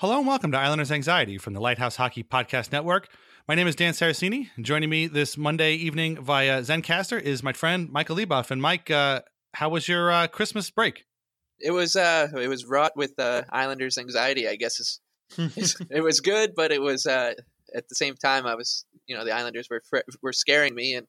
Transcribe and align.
Hello 0.00 0.18
and 0.18 0.28
welcome 0.28 0.52
to 0.52 0.58
Islanders 0.58 0.92
Anxiety 0.92 1.38
from 1.38 1.54
the 1.54 1.60
Lighthouse 1.60 1.96
Hockey 1.96 2.22
Podcast 2.22 2.70
Network. 2.70 3.08
My 3.48 3.56
name 3.56 3.66
is 3.66 3.74
Dan 3.74 3.94
Saracini. 3.94 4.48
Joining 4.60 4.88
me 4.88 5.08
this 5.08 5.36
Monday 5.36 5.74
evening 5.74 6.22
via 6.22 6.60
Zencastr 6.62 7.20
is 7.20 7.42
my 7.42 7.52
friend 7.52 7.90
Michael 7.90 8.14
Leboff. 8.14 8.52
And 8.52 8.62
Mike, 8.62 8.92
uh, 8.92 9.22
how 9.54 9.70
was 9.70 9.88
your 9.88 10.12
uh, 10.12 10.28
Christmas 10.28 10.70
break? 10.70 11.04
It 11.58 11.72
was 11.72 11.96
uh, 11.96 12.28
it 12.40 12.46
was 12.46 12.64
wrought 12.64 12.92
with 12.94 13.18
uh, 13.18 13.42
Islanders 13.50 13.98
anxiety. 13.98 14.46
I 14.46 14.54
guess 14.54 14.78
is 14.78 15.00
it 15.90 16.04
was 16.04 16.20
good, 16.20 16.52
but 16.54 16.70
it 16.70 16.80
was 16.80 17.04
uh, 17.04 17.32
at 17.74 17.88
the 17.88 17.96
same 17.96 18.14
time 18.14 18.46
I 18.46 18.54
was 18.54 18.84
you 19.08 19.16
know 19.16 19.24
the 19.24 19.34
Islanders 19.34 19.66
were 19.68 19.82
were 20.22 20.32
scaring 20.32 20.76
me, 20.76 20.94
and 20.94 21.08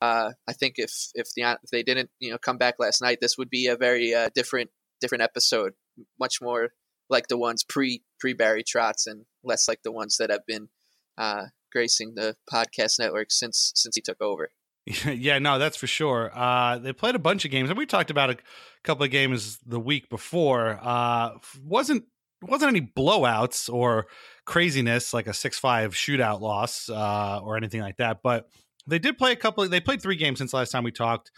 uh, 0.00 0.30
I 0.46 0.52
think 0.52 0.74
if 0.76 0.92
if 1.14 1.26
the 1.34 1.42
if 1.42 1.70
they 1.72 1.82
didn't 1.82 2.10
you 2.20 2.30
know 2.30 2.38
come 2.38 2.56
back 2.56 2.76
last 2.78 3.02
night, 3.02 3.18
this 3.20 3.36
would 3.36 3.50
be 3.50 3.66
a 3.66 3.74
very 3.74 4.14
uh, 4.14 4.28
different 4.32 4.70
different 5.00 5.22
episode, 5.22 5.72
much 6.20 6.40
more 6.40 6.68
like 7.08 7.28
the 7.28 7.38
ones 7.38 7.64
pre 7.64 8.02
pre 8.20 8.32
Barry 8.32 8.64
Trotz 8.64 9.06
and 9.06 9.24
less 9.42 9.68
like 9.68 9.82
the 9.82 9.92
ones 9.92 10.16
that 10.18 10.30
have 10.30 10.46
been 10.46 10.68
uh, 11.16 11.46
gracing 11.72 12.14
the 12.14 12.36
podcast 12.52 12.98
network 12.98 13.30
since 13.30 13.72
since 13.74 13.94
he 13.94 14.00
took 14.00 14.20
over. 14.20 14.50
yeah, 15.06 15.38
no, 15.38 15.58
that's 15.58 15.76
for 15.76 15.86
sure. 15.86 16.30
Uh, 16.34 16.78
they 16.78 16.92
played 16.92 17.14
a 17.14 17.18
bunch 17.18 17.44
of 17.44 17.50
games, 17.50 17.68
and 17.68 17.78
we 17.78 17.86
talked 17.86 18.10
about 18.10 18.30
a 18.30 18.36
couple 18.84 19.04
of 19.04 19.10
games 19.10 19.58
the 19.66 19.80
week 19.80 20.08
before. 20.08 20.78
Uh, 20.82 21.32
wasn't 21.62 22.04
wasn't 22.42 22.70
any 22.70 22.80
blowouts 22.80 23.72
or 23.72 24.06
craziness 24.46 25.12
like 25.12 25.26
a 25.26 25.34
six 25.34 25.58
five 25.58 25.92
shootout 25.92 26.40
loss 26.40 26.88
uh, 26.88 27.40
or 27.42 27.56
anything 27.56 27.80
like 27.80 27.96
that, 27.98 28.20
but 28.22 28.48
they 28.86 28.98
did 28.98 29.18
play 29.18 29.32
a 29.32 29.36
couple. 29.36 29.64
Of, 29.64 29.70
they 29.70 29.80
played 29.80 30.00
three 30.00 30.16
games 30.16 30.38
since 30.38 30.54
last 30.54 30.70
time 30.70 30.84
we 30.84 30.92
talked. 30.92 31.30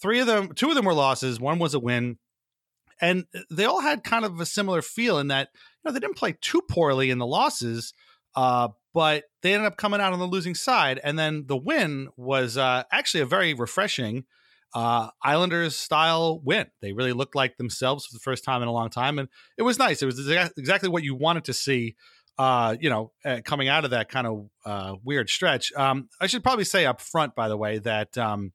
Three 0.00 0.20
of 0.20 0.26
them, 0.26 0.52
two 0.54 0.68
of 0.70 0.74
them 0.74 0.84
were 0.84 0.94
losses. 0.94 1.40
One 1.40 1.58
was 1.58 1.74
a 1.74 1.80
win, 1.80 2.18
and 3.00 3.24
they 3.50 3.64
all 3.64 3.80
had 3.80 4.04
kind 4.04 4.24
of 4.24 4.40
a 4.40 4.46
similar 4.46 4.82
feel 4.82 5.18
in 5.18 5.28
that 5.28 5.48
you 5.54 5.88
know 5.88 5.92
they 5.92 6.00
didn't 6.00 6.16
play 6.16 6.36
too 6.40 6.62
poorly 6.68 7.10
in 7.10 7.18
the 7.18 7.26
losses. 7.26 7.92
Uh, 8.36 8.68
but 8.92 9.24
they 9.42 9.54
ended 9.54 9.66
up 9.66 9.76
coming 9.76 10.00
out 10.00 10.12
on 10.12 10.18
the 10.18 10.26
losing 10.26 10.54
side. 10.54 11.00
And 11.02 11.18
then 11.18 11.44
the 11.46 11.56
win 11.56 12.08
was 12.16 12.56
uh, 12.56 12.84
actually 12.92 13.20
a 13.20 13.26
very 13.26 13.54
refreshing 13.54 14.24
uh, 14.74 15.08
Islanders 15.22 15.76
style 15.76 16.40
win. 16.44 16.66
They 16.80 16.92
really 16.92 17.12
looked 17.12 17.34
like 17.34 17.56
themselves 17.56 18.06
for 18.06 18.14
the 18.14 18.20
first 18.20 18.44
time 18.44 18.62
in 18.62 18.68
a 18.68 18.72
long 18.72 18.90
time. 18.90 19.18
And 19.18 19.28
it 19.56 19.62
was 19.62 19.78
nice. 19.78 20.02
It 20.02 20.06
was 20.06 20.28
exactly 20.56 20.88
what 20.88 21.02
you 21.02 21.14
wanted 21.14 21.44
to 21.44 21.52
see, 21.52 21.96
uh, 22.38 22.76
you 22.80 22.90
know, 22.90 23.12
uh, 23.24 23.40
coming 23.44 23.68
out 23.68 23.84
of 23.84 23.90
that 23.90 24.08
kind 24.08 24.26
of 24.26 24.50
uh, 24.64 24.94
weird 25.04 25.28
stretch. 25.28 25.72
Um, 25.74 26.08
I 26.20 26.26
should 26.26 26.42
probably 26.42 26.64
say 26.64 26.86
up 26.86 27.00
front, 27.00 27.34
by 27.34 27.48
the 27.48 27.56
way, 27.56 27.78
that 27.78 28.16
um, 28.18 28.52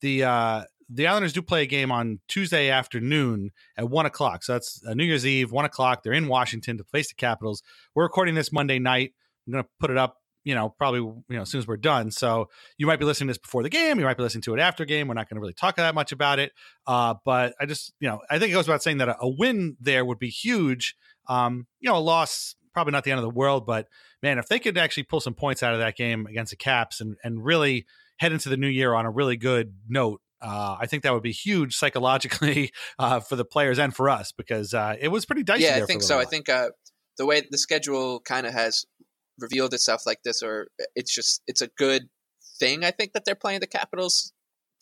the. 0.00 0.66
The 0.94 1.06
Islanders 1.06 1.32
do 1.32 1.40
play 1.40 1.62
a 1.62 1.66
game 1.66 1.90
on 1.90 2.20
Tuesday 2.28 2.68
afternoon 2.68 3.50
at 3.78 3.88
one 3.88 4.04
o'clock. 4.04 4.44
So 4.44 4.52
that's 4.52 4.82
uh, 4.86 4.92
New 4.92 5.04
Year's 5.04 5.24
Eve, 5.24 5.50
one 5.50 5.64
o'clock. 5.64 6.02
They're 6.02 6.12
in 6.12 6.28
Washington 6.28 6.76
to 6.76 6.84
face 6.84 7.08
the 7.08 7.14
Capitals. 7.14 7.62
We're 7.94 8.02
recording 8.02 8.34
this 8.34 8.52
Monday 8.52 8.78
night. 8.78 9.12
I'm 9.46 9.54
going 9.54 9.64
to 9.64 9.70
put 9.80 9.90
it 9.90 9.96
up, 9.96 10.18
you 10.44 10.54
know, 10.54 10.68
probably, 10.68 11.00
you 11.00 11.24
know, 11.30 11.42
as 11.42 11.50
soon 11.50 11.60
as 11.60 11.66
we're 11.66 11.78
done. 11.78 12.10
So 12.10 12.50
you 12.76 12.86
might 12.86 12.98
be 12.98 13.06
listening 13.06 13.28
to 13.28 13.30
this 13.30 13.38
before 13.38 13.62
the 13.62 13.70
game. 13.70 13.98
You 13.98 14.04
might 14.04 14.18
be 14.18 14.22
listening 14.22 14.42
to 14.42 14.54
it 14.54 14.60
after 14.60 14.84
game. 14.84 15.08
We're 15.08 15.14
not 15.14 15.30
going 15.30 15.36
to 15.36 15.40
really 15.40 15.54
talk 15.54 15.76
that 15.76 15.94
much 15.94 16.12
about 16.12 16.38
it. 16.38 16.52
Uh, 16.86 17.14
but 17.24 17.54
I 17.58 17.64
just, 17.64 17.94
you 17.98 18.08
know, 18.08 18.20
I 18.28 18.38
think 18.38 18.50
it 18.50 18.54
goes 18.54 18.68
without 18.68 18.82
saying 18.82 18.98
that 18.98 19.08
a, 19.08 19.16
a 19.20 19.28
win 19.28 19.78
there 19.80 20.04
would 20.04 20.18
be 20.18 20.28
huge. 20.28 20.94
Um, 21.26 21.66
you 21.80 21.88
know, 21.88 21.96
a 21.96 22.00
loss, 22.00 22.54
probably 22.74 22.92
not 22.92 23.04
the 23.04 23.12
end 23.12 23.18
of 23.18 23.24
the 23.24 23.30
world, 23.30 23.64
but 23.64 23.88
man, 24.22 24.38
if 24.38 24.46
they 24.48 24.58
could 24.58 24.76
actually 24.76 25.04
pull 25.04 25.20
some 25.20 25.34
points 25.34 25.62
out 25.62 25.72
of 25.72 25.78
that 25.78 25.96
game 25.96 26.26
against 26.26 26.50
the 26.50 26.56
Caps 26.56 27.00
and, 27.00 27.16
and 27.24 27.42
really 27.42 27.86
head 28.18 28.32
into 28.32 28.50
the 28.50 28.58
new 28.58 28.68
year 28.68 28.92
on 28.92 29.06
a 29.06 29.10
really 29.10 29.38
good 29.38 29.74
note, 29.88 30.20
uh, 30.42 30.76
I 30.80 30.86
think 30.86 31.04
that 31.04 31.12
would 31.12 31.22
be 31.22 31.32
huge 31.32 31.76
psychologically 31.76 32.72
uh, 32.98 33.20
for 33.20 33.36
the 33.36 33.44
players 33.44 33.78
and 33.78 33.94
for 33.94 34.10
us 34.10 34.32
because 34.32 34.74
uh, 34.74 34.96
it 35.00 35.08
was 35.08 35.24
pretty 35.24 35.42
dicey. 35.42 35.64
Yeah, 35.64 35.76
I 35.76 35.86
think 35.86 36.02
so. 36.02 36.18
I 36.18 36.24
think 36.24 36.48
uh, 36.48 36.70
the 37.16 37.26
way 37.26 37.42
the 37.48 37.58
schedule 37.58 38.20
kind 38.20 38.46
of 38.46 38.52
has 38.52 38.84
revealed 39.38 39.72
itself 39.72 40.02
like 40.04 40.22
this, 40.24 40.42
or 40.42 40.68
it's 40.94 41.14
just 41.14 41.42
it's 41.46 41.62
a 41.62 41.68
good 41.78 42.08
thing. 42.58 42.84
I 42.84 42.90
think 42.90 43.12
that 43.12 43.24
they're 43.24 43.34
playing 43.34 43.60
the 43.60 43.66
Capitals 43.66 44.32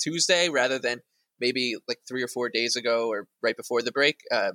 Tuesday 0.00 0.48
rather 0.48 0.78
than 0.78 1.00
maybe 1.40 1.76
like 1.88 1.98
three 2.08 2.22
or 2.22 2.28
four 2.28 2.48
days 2.48 2.76
ago 2.76 3.08
or 3.08 3.26
right 3.42 3.56
before 3.56 3.82
the 3.82 3.92
break, 3.92 4.20
uh, 4.32 4.52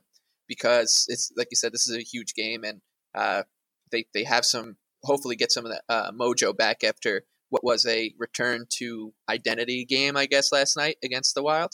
because 0.47 1.05
it's 1.07 1.31
like 1.37 1.47
you 1.51 1.55
said, 1.55 1.71
this 1.71 1.87
is 1.87 1.95
a 1.95 2.01
huge 2.01 2.33
game, 2.33 2.63
and 2.63 2.81
uh, 3.13 3.43
they 3.91 4.05
they 4.13 4.23
have 4.23 4.45
some 4.45 4.77
hopefully 5.03 5.35
get 5.35 5.51
some 5.51 5.65
of 5.65 5.71
that 5.71 5.83
uh, 5.87 6.11
mojo 6.11 6.55
back 6.55 6.83
after 6.83 7.23
what 7.55 7.63
was 7.63 7.85
a 7.85 8.13
return 8.17 8.65
to 8.69 9.13
identity 9.29 9.85
game, 9.85 10.17
I 10.17 10.25
guess, 10.25 10.51
last 10.51 10.75
night 10.75 10.97
against 11.01 11.35
the 11.35 11.41
Wild. 11.43 11.71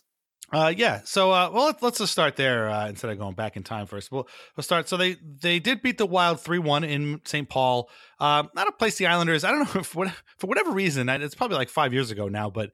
Uh, 0.53 0.71
yeah. 0.75 1.01
So, 1.05 1.31
uh, 1.31 1.49
well, 1.51 1.65
let's, 1.65 1.81
let's 1.81 1.97
just 1.97 2.11
start 2.11 2.35
there 2.35 2.69
uh, 2.69 2.87
instead 2.87 3.09
of 3.09 3.17
going 3.17 3.33
back 3.33 3.57
in 3.57 3.63
time 3.63 3.87
first. 3.87 4.11
We'll, 4.11 4.27
we'll 4.55 4.63
start. 4.63 4.87
So 4.87 4.95
they 4.95 5.15
they 5.15 5.57
did 5.59 5.81
beat 5.81 5.97
the 5.97 6.05
Wild 6.05 6.39
three 6.39 6.59
one 6.59 6.83
in 6.83 7.21
St. 7.23 7.49
Paul. 7.49 7.89
Uh, 8.19 8.43
not 8.53 8.67
a 8.67 8.71
place 8.71 8.97
the 8.97 9.07
Islanders. 9.07 9.43
I 9.43 9.49
don't 9.49 9.73
know 9.73 9.79
if 9.81 9.87
for 9.87 10.11
whatever 10.43 10.71
reason. 10.71 11.09
It's 11.09 11.33
probably 11.33 11.57
like 11.57 11.69
five 11.69 11.93
years 11.93 12.11
ago 12.11 12.27
now, 12.27 12.51
but 12.51 12.69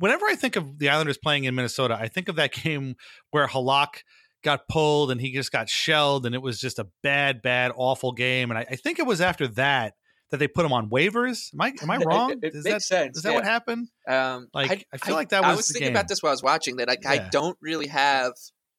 whenever 0.00 0.26
I 0.26 0.34
think 0.34 0.56
of 0.56 0.78
the 0.78 0.88
Islanders 0.88 1.18
playing 1.18 1.44
in 1.44 1.54
Minnesota, 1.54 1.96
I 2.00 2.08
think 2.08 2.28
of 2.28 2.36
that 2.36 2.52
game 2.64 2.96
where 3.30 3.46
Halak 3.46 4.02
got 4.42 4.66
pulled 4.66 5.12
and 5.12 5.20
he 5.20 5.32
just 5.32 5.52
got 5.52 5.68
shelled 5.68 6.26
and 6.26 6.34
it 6.34 6.42
was 6.42 6.60
just 6.60 6.80
a 6.80 6.88
bad, 7.04 7.40
bad, 7.42 7.70
awful 7.76 8.10
game. 8.10 8.50
And 8.50 8.58
I, 8.58 8.66
I 8.70 8.76
think 8.76 8.98
it 8.98 9.06
was 9.06 9.20
after 9.20 9.46
that 9.48 9.94
that 10.32 10.38
they 10.38 10.48
put 10.48 10.64
him 10.64 10.72
on 10.72 10.88
waivers. 10.88 11.52
Am 11.54 11.60
I 11.60 11.72
am 11.80 11.90
I 11.90 11.96
wrong? 12.04 12.32
it, 12.32 12.38
it 12.42 12.54
is 12.54 12.64
makes 12.64 12.74
that, 12.74 12.82
sense. 12.82 13.16
Is 13.18 13.22
that 13.22 13.30
yeah. 13.30 13.34
what 13.36 13.44
happened? 13.44 13.88
Um, 14.08 14.48
like 14.52 14.86
I, 14.92 14.96
feel 14.96 15.14
like 15.14 15.28
that 15.28 15.42
was. 15.42 15.50
I 15.50 15.54
was 15.54 15.68
thinking 15.68 15.88
game. 15.88 15.92
about 15.92 16.08
this 16.08 16.22
while 16.22 16.30
I 16.30 16.32
was 16.32 16.42
watching 16.42 16.76
that. 16.76 16.90
I, 16.90 16.96
I 17.06 17.28
don't 17.30 17.56
really 17.60 17.86
have 17.88 18.32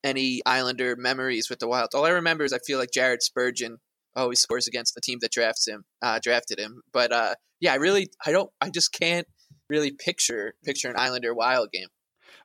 any 0.04 0.42
Islander 0.46 0.96
memories 0.98 1.50
with 1.50 1.60
the 1.60 1.68
Wild. 1.68 1.90
All 1.94 2.06
I 2.06 2.10
remember 2.10 2.44
is 2.44 2.52
I 2.52 2.58
feel 2.66 2.80
like 2.80 2.90
Jared 2.92 3.22
Spurgeon 3.22 3.78
always 4.16 4.42
scores 4.42 4.68
against 4.68 4.96
the 4.96 5.02
team 5.02 5.20
that 5.22 5.32
drafts 5.32 5.68
him, 5.68 5.86
uh, 6.02 6.20
drafted 6.22 6.60
him. 6.60 6.82
But 6.92 7.14
uh, 7.14 7.36
yeah, 7.62 7.74
I 7.74 7.76
really, 7.76 8.10
I 8.26 8.32
don't, 8.32 8.50
I 8.60 8.70
just 8.70 8.92
can't 8.92 9.28
really 9.70 9.92
picture 9.92 10.56
picture 10.66 10.90
an 10.90 10.96
Islander 10.98 11.34
Wild 11.34 11.70
game. 11.72 11.88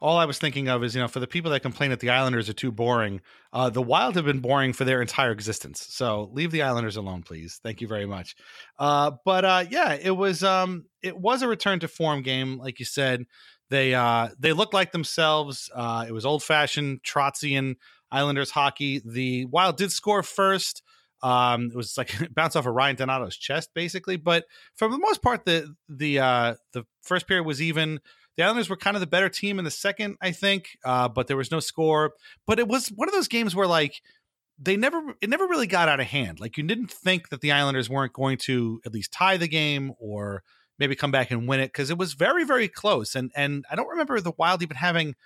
All 0.00 0.17
I 0.17 0.25
was 0.25 0.39
thinking 0.39 0.69
of 0.69 0.85
is, 0.85 0.95
you 0.95 1.00
know, 1.00 1.09
for 1.09 1.21
the 1.21 1.27
people 1.27 1.50
that 1.50 1.61
complain 1.61 1.91
that 1.91 2.00
the 2.00 2.11
Islanders 2.11 2.49
are 2.49 2.55
too 2.55 2.71
boring, 2.71 3.21
uh, 3.53 3.71
the 3.71 3.83
Wild 3.83 4.17
have 4.17 4.25
been 4.25 4.41
boring 4.41 4.73
for 4.73 4.85
their 4.85 5.00
entire 5.00 5.33
existence. 5.33 5.87
So 5.91 6.31
leave 6.33 6.50
the 6.50 6.62
Islanders 6.62 6.97
alone, 6.97 7.23
please. 7.23 7.61
Thank 7.62 7.81
you 7.81 7.89
very 7.89 8.06
much. 8.06 8.37
Uh, 8.79 9.12
but 9.25 9.45
uh, 9.45 9.65
yeah, 9.71 9.95
it 9.95 10.17
was 10.17 10.45
um, 10.45 10.85
it 11.03 11.19
was 11.19 11.43
a 11.43 11.49
return 11.49 11.81
to 11.81 11.89
form 11.89 12.23
game, 12.23 12.59
like 12.59 12.79
you 12.79 12.85
said. 12.85 13.25
They 13.71 13.95
uh, 13.95 14.29
they 14.39 14.53
looked 14.53 14.75
like 14.75 14.93
themselves. 14.93 15.71
Uh, 15.75 16.06
it 16.09 16.12
was 16.12 16.25
old 16.25 16.43
fashioned 16.43 17.03
Trotzian 17.03 17.77
Islanders 18.11 18.50
hockey. 18.50 19.03
The 19.05 19.45
Wild 19.47 19.77
did 19.77 19.93
score 19.93 20.23
first. 20.23 20.83
Um, 21.23 21.71
it 21.73 21.77
was 21.77 21.99
like 21.99 22.12
bounce 22.35 22.56
off 22.56 22.67
of 22.67 22.75
Ryan 22.75 22.97
Donato's 22.97 23.37
chest, 23.37 23.71
basically. 23.75 24.17
But 24.17 24.45
for 24.77 24.89
the 24.89 24.99
most 24.99 25.23
part, 25.23 25.45
the 25.45 25.75
the 25.89 26.21
uh, 26.21 26.55
the 26.73 26.85
first 27.03 27.27
period 27.27 27.45
was 27.45 27.61
even. 27.61 28.00
The 28.38 28.44
Islanders 28.44 28.70
were 28.70 28.76
kind 28.76 28.96
of 28.96 29.00
the 29.00 29.08
better 29.08 29.29
team 29.29 29.58
in 29.58 29.64
the 29.64 29.70
second, 29.70 30.17
I 30.23 30.31
think, 30.31 30.79
uh, 30.85 31.08
but 31.08 31.26
there 31.26 31.37
was 31.37 31.50
no 31.50 31.58
score. 31.58 32.12
But 32.46 32.61
it 32.61 32.69
was 32.69 32.87
one 32.88 33.08
of 33.08 33.14
those 33.14 33.26
games 33.26 33.55
where 33.55 33.67
like 33.67 34.00
they 34.61 34.76
never 34.76 35.14
it 35.20 35.29
never 35.29 35.44
really 35.49 35.67
got 35.67 35.88
out 35.88 35.99
of 35.99 36.06
hand. 36.06 36.38
Like 36.38 36.56
you 36.56 36.62
didn't 36.62 36.93
think 36.93 37.31
that 37.31 37.40
the 37.40 37.50
Islanders 37.50 37.90
weren't 37.90 38.12
going 38.12 38.38
to 38.38 38.81
at 38.87 38.94
least 38.94 39.12
tie 39.12 39.38
the 39.38 39.49
game 39.49 39.93
or 39.99 40.44
maybe 40.79 40.94
come 40.94 41.11
back 41.11 41.32
and 41.32 41.49
win 41.49 41.58
it 41.58 41.67
because 41.67 41.90
it 41.90 41.99
was 41.99 42.12
very 42.12 42.44
very 42.44 42.69
close. 42.69 43.17
And 43.17 43.32
and 43.35 43.64
I 43.73 43.75
don't 43.75 43.88
remember 43.88 44.20
the 44.20 44.32
Wild 44.38 44.62
even 44.62 44.76
having 44.76 45.17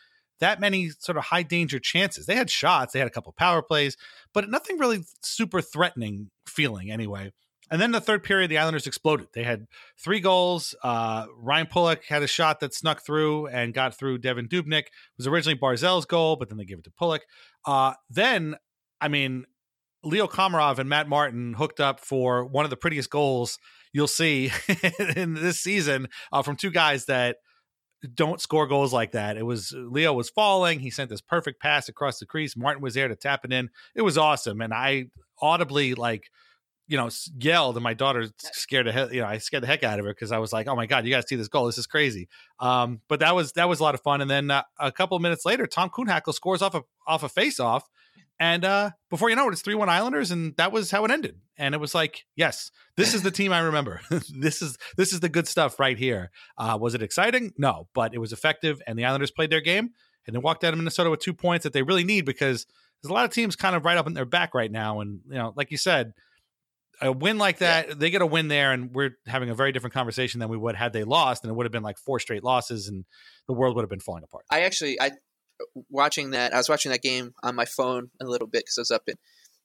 that 0.41 0.59
many 0.59 0.89
sort 0.89 1.19
of 1.19 1.25
high 1.25 1.43
danger 1.43 1.79
chances. 1.79 2.25
They 2.25 2.35
had 2.35 2.49
shots, 2.49 2.95
they 2.95 2.99
had 2.99 3.09
a 3.09 3.13
couple 3.13 3.33
power 3.33 3.61
plays, 3.61 3.99
but 4.33 4.49
nothing 4.49 4.79
really 4.79 5.05
super 5.21 5.61
threatening 5.61 6.31
feeling 6.47 6.91
anyway. 6.91 7.31
And 7.73 7.81
then 7.81 7.91
the 7.91 8.03
third 8.03 8.23
period, 8.23 8.51
the 8.51 8.59
Islanders 8.59 8.87
exploded. 8.87 9.29
They 9.33 9.45
had 9.45 9.67
three 9.99 10.21
goals. 10.21 10.75
Uh, 10.85 11.25
Ryan 11.35 11.67
Pulock 11.67 12.05
had 12.05 12.23
a 12.23 12.27
shot 12.27 12.61
that 12.61 12.75
snuck 12.75 13.05
through 13.05 13.47
and 13.47 13.73
got 13.73 13.99
through 13.99 14.19
Devan 14.19 14.47
Dubnyk. 14.47 14.83
It 14.83 14.91
was 15.17 15.27
originally 15.27 15.59
Barzal's 15.59 16.05
goal, 16.05 16.37
but 16.37 16.51
then 16.51 16.59
they 16.59 16.67
gave 16.67 16.79
it 16.79 16.85
to 16.85 16.91
Pulock. 16.91 17.23
Uh, 17.65 17.95
then, 18.11 18.57
I 19.01 19.09
mean, 19.09 19.47
Leo 20.05 20.27
Komarov 20.27 20.79
and 20.79 20.91
Matt 20.91 21.09
Martin 21.09 21.55
hooked 21.55 21.81
up 21.81 21.99
for 21.99 22.45
one 22.45 22.67
of 22.67 22.71
the 22.71 22.77
prettiest 22.77 23.09
goals 23.09 23.59
you'll 23.91 24.07
see 24.07 24.53
in 25.17 25.33
this 25.33 25.59
season 25.59 26.09
uh, 26.31 26.43
from 26.43 26.57
two 26.57 26.71
guys 26.71 27.07
that 27.07 27.37
don't 28.15 28.41
score 28.41 28.67
goals 28.67 28.93
like 28.93 29.13
that. 29.13 29.39
It 29.39 29.47
was 29.47 29.73
Leo 29.75 30.13
was 30.13 30.29
falling. 30.29 30.81
He 30.81 30.91
sent 30.91 31.09
this 31.09 31.23
perfect 31.23 31.59
pass 31.63 31.89
across 31.89 32.19
the 32.19 32.27
crease. 32.27 32.55
Martin 32.55 32.83
was 32.83 32.93
there 32.93 33.09
to 33.09 33.17
tap 33.17 33.47
it 33.47 33.53
in. 33.53 33.71
It 33.95 34.03
was 34.03 34.19
awesome. 34.19 34.61
And 34.61 34.75
I 34.75 35.07
audibly 35.41 35.95
like, 35.95 36.29
you 36.89 36.97
know, 36.97 37.09
yelled 37.39 37.77
and 37.77 37.85
my 37.85 37.95
daughter 37.95 38.29
scared 38.39 38.87
the 38.87 38.93
heck, 38.93 39.13
you 39.13 39.21
know, 39.21 39.27
I 39.27 39.39
scared 39.39 39.63
the 39.63 39.67
heck 39.67 39.83
out 39.83 39.99
of 39.99 40.05
her 40.05 40.13
because 40.13 40.33
I 40.33 40.39
was 40.39 40.53
like, 40.53 40.67
oh 40.67 40.77
my 40.77 40.87
God, 40.87 41.05
you 41.05 41.11
got 41.11 41.23
to 41.23 41.27
see 41.27 41.37
this 41.37 41.49
goal. 41.49 41.67
This 41.67 41.79
is 41.79 41.87
crazy. 41.87 42.29
Um, 42.61 43.01
but 43.09 43.21
that 43.21 43.35
was, 43.35 43.53
that 43.53 43.69
was 43.69 43.81
a 43.81 43.83
lot 43.83 43.95
of 43.95 44.03
fun. 44.03 44.21
And 44.21 44.31
then 44.31 44.51
uh, 44.51 44.65
a 44.79 44.93
couple 44.93 45.17
of 45.17 45.23
minutes 45.23 45.47
later, 45.47 45.67
Tom 45.67 45.91
Kuhnhackl 45.91 46.35
scores 46.35 46.63
off 46.63 46.75
a, 46.75 46.83
off 47.07 47.23
a 47.23 47.29
face 47.29 47.61
off. 47.61 47.89
And 48.41 48.65
uh, 48.65 48.91
before 49.09 49.31
you 49.31 49.37
know 49.37 49.49
it, 49.49 49.53
it's 49.53 49.63
3 49.63 49.75
1 49.75 49.89
Islanders. 49.89 50.33
And 50.33 50.57
that 50.57 50.73
was 50.73 50.91
how 50.91 51.05
it 51.05 51.11
ended. 51.11 51.37
And 51.57 51.75
it 51.75 51.79
was 51.79 51.95
like, 51.95 52.25
yes, 52.35 52.71
this 52.97 53.15
is 53.15 53.23
the 53.23 53.31
team 53.33 53.53
I 53.53 53.61
remember. 53.61 54.01
this 54.11 54.61
is 54.63 54.77
this 54.97 55.13
is 55.13 55.21
the 55.21 55.29
good 55.29 55.47
stuff 55.47 55.79
right 55.79 55.97
here. 55.97 56.31
Uh, 56.59 56.77
was 56.81 56.95
it 56.95 57.03
exciting? 57.03 57.53
No, 57.57 57.89
but 57.95 58.15
it 58.15 58.19
was 58.19 58.33
effective. 58.33 58.83
And 58.87 58.99
the 58.99 59.05
Islanders 59.05 59.31
played 59.31 59.51
their 59.51 59.61
game 59.61 59.91
and 60.27 60.35
they 60.35 60.41
walked 60.41 60.65
out 60.65 60.73
of 60.73 60.79
Minnesota 60.79 61.11
with 61.11 61.21
two 61.21 61.35
points 61.35 61.63
that 61.65 61.73
they 61.73 61.83
really 61.83 62.05
need 62.05 62.25
because 62.25 62.67
there's 63.03 63.11
a 63.11 63.15
lot 63.15 63.25
of 63.25 63.31
teams 63.31 63.57
kind 63.57 63.75
of 63.75 63.85
right 63.85 63.97
up 63.97 64.07
in 64.07 64.15
their 64.15 64.25
back 64.25 64.55
right 64.55 64.71
now. 64.71 65.01
And, 65.01 65.21
you 65.29 65.35
know, 65.35 65.53
like 65.57 65.71
you 65.71 65.77
said, 65.77 66.13
a 67.03 67.13
win 67.13 67.39
like 67.39 67.59
that, 67.59 67.99
they 67.99 68.11
get 68.11 68.23
a 68.23 68.27
win 68.27 68.49
there, 68.49 68.73
and 68.73 68.95
we're 68.95 69.17
having 69.27 69.51
a 69.51 69.55
very 69.55 69.73
different 69.73 69.95
conversation 69.95 70.41
than 70.41 70.49
we 70.49 70.57
would 70.57 70.77
had 70.77 70.93
they 70.93 71.05
lost, 71.05 71.45
and 71.45 71.51
it 71.51 71.55
would 71.55 71.67
have 71.67 71.73
been 71.73 71.83
like 71.83 71.99
four 71.99 72.19
straight 72.19 72.45
losses, 72.45 72.89
and 72.89 73.05
the 73.47 73.55
world 73.55 73.77
would 73.77 73.83
have 73.83 73.91
been 73.91 74.01
falling 74.01 74.25
apart. 74.25 74.45
I 74.51 74.63
actually, 74.63 75.01
I 75.01 75.13
watching 75.91 76.31
that. 76.31 76.55
I 76.55 76.59
was 76.59 76.69
watching 76.69 76.93
that 76.93 77.03
game 77.03 77.35
on 77.43 77.55
my 77.55 77.65
phone 77.65 78.11
a 78.21 78.27
little 78.27 78.49
bit 78.49 78.65
because 78.65 78.79
I 78.79 78.81
was 78.83 78.91
up 78.91 79.03
in 79.07 79.15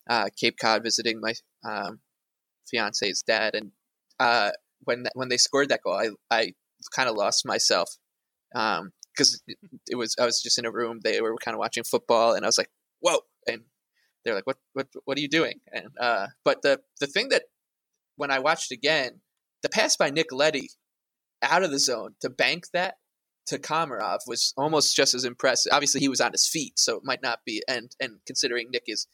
uh, 0.09 0.29
Cape 0.35 0.57
Cod 0.59 0.83
visiting 0.83 1.21
my 1.21 1.33
um, 1.63 1.99
fiance's 2.69 3.23
dad, 3.23 3.55
and 3.55 3.71
uh, 4.19 4.51
when 4.83 5.03
that, 5.03 5.13
when 5.15 5.29
they 5.29 5.37
scored 5.37 5.69
that 5.69 5.81
goal, 5.83 5.93
I 5.93 6.09
I 6.31 6.53
kind 6.95 7.09
of 7.09 7.15
lost 7.15 7.45
myself 7.45 7.97
because 8.53 9.41
it, 9.47 9.57
it 9.89 9.95
was 9.95 10.15
I 10.19 10.25
was 10.25 10.41
just 10.41 10.57
in 10.57 10.65
a 10.65 10.71
room. 10.71 10.99
They 11.03 11.21
were 11.21 11.35
kind 11.37 11.55
of 11.55 11.59
watching 11.59 11.83
football, 11.83 12.33
and 12.33 12.45
I 12.45 12.47
was 12.47 12.57
like, 12.57 12.69
"Whoa!" 12.99 13.19
and 13.47 13.63
they're 14.27 14.35
like, 14.35 14.47
"What 14.47 14.57
what 14.73 14.87
what 15.05 15.17
are 15.17 15.21
you 15.21 15.27
doing?" 15.27 15.59
And 15.71 15.87
uh, 15.99 16.27
but 16.43 16.61
the 16.61 16.81
the 16.99 17.07
thing 17.07 17.29
that 17.29 17.43
when 18.15 18.31
I 18.31 18.39
watched 18.39 18.71
again, 18.71 19.21
the 19.63 19.69
pass 19.69 19.95
by 19.95 20.09
Nick 20.09 20.31
Leddy 20.31 20.69
out 21.41 21.63
of 21.63 21.71
the 21.71 21.79
zone 21.79 22.15
to 22.21 22.29
bank 22.29 22.65
that 22.73 22.95
to 23.47 23.57
Komarov 23.57 24.19
was 24.27 24.53
almost 24.57 24.95
just 24.95 25.13
as 25.13 25.23
impressive. 25.23 25.71
Obviously, 25.71 26.01
he 26.01 26.09
was 26.09 26.21
on 26.21 26.31
his 26.33 26.47
feet, 26.47 26.77
so 26.77 26.97
it 26.97 27.03
might 27.03 27.23
not 27.23 27.39
be. 27.45 27.63
And 27.67 27.91
and 27.99 28.19
considering 28.25 28.69
Nick 28.71 28.83
is 28.87 29.07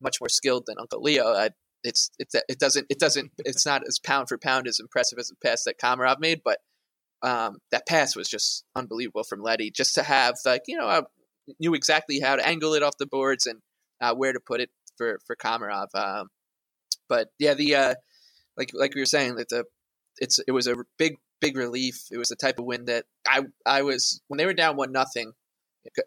much 0.00 0.20
more 0.20 0.28
skilled 0.28 0.64
than 0.66 0.78
Uncle 0.78 1.02
Leo, 1.02 1.26
I, 1.26 1.50
it's 1.82 2.10
it's 2.18 2.34
it 2.34 2.58
doesn't 2.58 2.86
it 2.88 2.98
doesn't 2.98 3.32
it's 3.38 3.66
not 3.66 3.82
as 3.86 3.98
pound 3.98 4.28
for 4.28 4.38
pound 4.38 4.66
as 4.66 4.80
impressive 4.80 5.18
as 5.18 5.28
the 5.28 5.36
pass 5.44 5.64
that 5.64 5.78
Komarov 5.78 6.20
made, 6.20 6.42
but 6.44 6.58
um, 7.22 7.58
that 7.70 7.86
pass 7.86 8.16
was 8.16 8.28
just 8.28 8.64
unbelievable 8.74 9.24
from 9.24 9.42
Leddy. 9.42 9.70
Just 9.70 9.94
to 9.96 10.02
have 10.02 10.36
like 10.44 10.62
you 10.68 10.78
know 10.78 10.86
I 10.86 11.02
knew 11.58 11.74
exactly 11.74 12.20
how 12.20 12.36
to 12.36 12.46
angle 12.46 12.74
it 12.74 12.82
off 12.82 12.98
the 12.98 13.06
boards 13.06 13.46
and 13.46 13.60
uh, 14.00 14.14
where 14.14 14.32
to 14.32 14.40
put 14.40 14.60
it 14.60 14.70
for 14.96 15.18
for 15.26 15.36
Komarov. 15.36 15.88
Um, 15.94 16.28
but 17.08 17.28
yeah, 17.38 17.54
the 17.54 17.74
uh, 17.74 17.94
like 18.56 18.70
like 18.74 18.94
we 18.94 19.00
were 19.00 19.06
saying 19.06 19.36
that 19.36 19.48
the 19.48 19.64
it's 20.18 20.38
it 20.46 20.52
was 20.52 20.66
a 20.66 20.76
big 20.98 21.16
big 21.40 21.56
relief. 21.56 22.04
It 22.10 22.18
was 22.18 22.28
the 22.28 22.36
type 22.36 22.58
of 22.58 22.64
win 22.64 22.86
that 22.86 23.04
I 23.26 23.42
I 23.66 23.82
was 23.82 24.20
when 24.28 24.38
they 24.38 24.46
were 24.46 24.54
down 24.54 24.76
one 24.76 24.92
nothing 24.92 25.32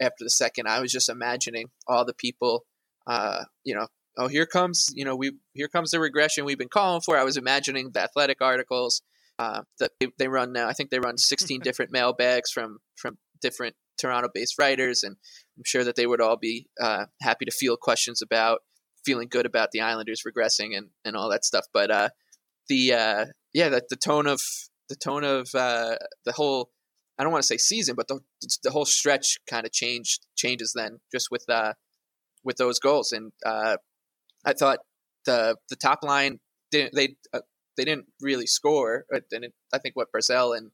after 0.02 0.24
the 0.24 0.30
second. 0.30 0.68
I 0.68 0.80
was 0.80 0.92
just 0.92 1.10
imagining 1.10 1.70
all 1.88 2.06
the 2.06 2.14
people, 2.14 2.66
uh, 3.08 3.44
you 3.64 3.76
know, 3.76 3.88
oh 4.18 4.28
here 4.28 4.46
comes 4.46 4.92
you 4.96 5.06
know 5.06 5.16
we 5.16 5.34
here 5.54 5.68
comes 5.68 5.92
the 5.92 6.00
regression 6.00 6.46
we've 6.46 6.58
been 6.58 6.70
calling 6.70 7.02
for. 7.02 7.18
I 7.18 7.24
was 7.24 7.38
imagining 7.38 7.92
the 7.92 8.02
athletic 8.02 8.42
articles 8.42 9.02
uh, 9.40 9.62
that 9.80 9.92
they, 10.00 10.08
they 10.18 10.28
run 10.28 10.54
now. 10.54 10.68
I 10.68 10.74
think 10.74 10.90
they 10.90 11.00
run 11.00 11.18
16 11.18 11.62
different 11.64 11.92
mailbags 11.92 12.52
from 12.52 12.80
from 12.96 13.18
different 13.42 13.76
Toronto-based 14.04 14.60
writers, 14.60 15.04
and 15.04 15.16
I'm 15.58 15.64
sure 15.66 15.84
that 15.84 15.96
they 15.96 16.06
would 16.06 16.22
all 16.22 16.38
be 16.38 16.68
uh, 16.82 17.06
happy 17.22 17.46
to 17.46 17.52
field 17.52 17.80
questions 17.80 18.22
about 18.22 18.60
feeling 19.06 19.28
good 19.30 19.46
about 19.46 19.70
the 19.72 19.82
Islanders 19.82 20.24
regressing 20.28 20.78
and, 20.78 20.90
and 21.06 21.16
all 21.16 21.30
that 21.30 21.46
stuff. 21.46 21.66
But 21.74 21.92
uh, 21.92 22.10
the 22.70 22.94
uh, 22.94 23.26
yeah, 23.54 23.70
the, 23.70 23.82
the 23.90 23.96
tone 23.96 24.28
of 24.28 24.42
the 24.90 24.96
tone 24.96 25.24
of 25.24 25.50
uh, 25.56 25.96
the 26.26 26.34
whole 26.34 26.70
I 27.18 27.24
don't 27.24 27.32
want 27.32 27.44
to 27.44 27.48
say 27.48 27.58
season, 27.58 27.96
but 27.96 28.08
the 28.08 28.20
the 28.64 28.72
whole 28.72 28.86
stretch 28.86 29.38
kind 29.50 29.66
of 29.66 29.72
changed 29.72 30.26
changes 30.36 30.74
then 30.76 31.00
just 31.12 31.28
with 31.32 31.46
uh, 31.50 31.74
with 32.44 32.58
those 32.58 32.80
goals. 32.80 33.12
And 33.12 33.32
uh, 33.46 33.78
I 34.46 34.54
thought 34.54 34.80
the 35.26 35.56
the 35.70 35.76
top 35.76 36.00
line 36.04 36.40
didn't 36.72 36.96
they 36.96 37.16
they 37.78 37.86
didn't 37.86 38.08
really 38.22 38.48
score. 38.48 39.06
Didn't, 39.32 39.54
I 39.74 39.78
think 39.80 39.96
what 39.96 40.10
Barzal 40.16 40.58
and 40.58 40.72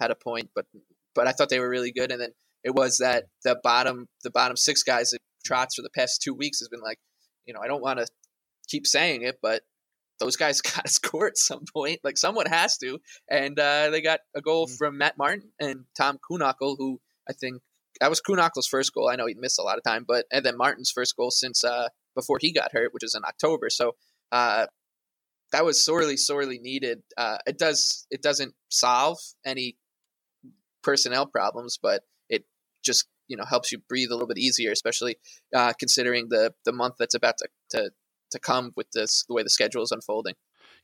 had 0.00 0.10
a 0.10 0.14
point, 0.14 0.50
but 0.54 0.66
but 1.14 1.26
I 1.26 1.32
thought 1.32 1.48
they 1.48 1.60
were 1.60 1.68
really 1.68 1.92
good. 1.92 2.12
And 2.12 2.20
then 2.20 2.32
it 2.66 2.74
was 2.74 2.98
that 2.98 3.26
the 3.44 3.56
bottom 3.62 4.08
the 4.24 4.30
bottom 4.30 4.56
six 4.56 4.82
guys 4.82 5.10
that 5.10 5.20
Trotz 5.48 5.76
for 5.76 5.82
the 5.82 5.90
past 5.94 6.20
two 6.20 6.34
weeks 6.34 6.58
has 6.58 6.68
been 6.68 6.80
like, 6.80 6.98
you 7.46 7.54
know, 7.54 7.60
I 7.60 7.68
don't 7.68 7.80
want 7.80 8.00
to 8.00 8.08
keep 8.68 8.88
saying 8.88 9.22
it, 9.22 9.38
but 9.40 9.62
those 10.18 10.34
guys 10.34 10.60
got 10.74 10.84
to 10.84 10.92
score 10.92 11.28
at 11.28 11.38
some 11.38 11.62
point. 11.72 12.00
Like 12.02 12.18
someone 12.18 12.46
has 12.46 12.76
to, 12.78 12.98
and 13.30 13.56
uh, 13.58 13.90
they 13.90 14.02
got 14.02 14.18
a 14.34 14.42
goal 14.42 14.66
mm-hmm. 14.66 14.74
from 14.74 14.98
Matt 14.98 15.16
Martin 15.16 15.52
and 15.60 15.84
Tom 15.96 16.18
Kuhnhackl, 16.28 16.76
who 16.76 17.00
I 17.30 17.34
think 17.34 17.62
that 18.00 18.10
was 18.10 18.20
Kuhnhackl's 18.20 18.66
first 18.66 18.92
goal. 18.92 19.08
I 19.08 19.14
know 19.14 19.26
he 19.26 19.34
missed 19.34 19.60
a 19.60 19.62
lot 19.62 19.78
of 19.78 19.84
time, 19.84 20.04
but 20.06 20.26
and 20.32 20.44
then 20.44 20.56
Martin's 20.56 20.90
first 20.90 21.16
goal 21.16 21.30
since 21.30 21.62
uh, 21.62 21.88
before 22.16 22.38
he 22.40 22.52
got 22.52 22.72
hurt, 22.72 22.92
which 22.92 23.04
was 23.04 23.14
in 23.14 23.24
October. 23.24 23.70
So 23.70 23.92
uh, 24.32 24.66
that 25.52 25.64
was 25.64 25.84
sorely, 25.84 26.16
sorely 26.16 26.58
needed. 26.58 27.02
Uh, 27.16 27.38
it 27.46 27.58
does 27.58 28.08
it 28.10 28.22
doesn't 28.22 28.54
solve 28.70 29.18
any 29.44 29.76
personnel 30.82 31.26
problems, 31.26 31.78
but 31.80 32.02
just 32.86 33.06
you 33.28 33.36
know 33.36 33.44
helps 33.44 33.72
you 33.72 33.78
breathe 33.88 34.10
a 34.10 34.14
little 34.14 34.28
bit 34.28 34.38
easier, 34.38 34.70
especially 34.70 35.16
uh, 35.54 35.72
considering 35.78 36.28
the 36.30 36.54
the 36.64 36.72
month 36.72 36.94
that's 36.98 37.14
about 37.14 37.36
to, 37.38 37.48
to 37.70 37.90
to 38.30 38.38
come 38.38 38.72
with 38.76 38.90
this 38.92 39.24
the 39.28 39.34
way 39.34 39.42
the 39.42 39.50
schedule 39.50 39.82
is 39.82 39.90
unfolding. 39.90 40.34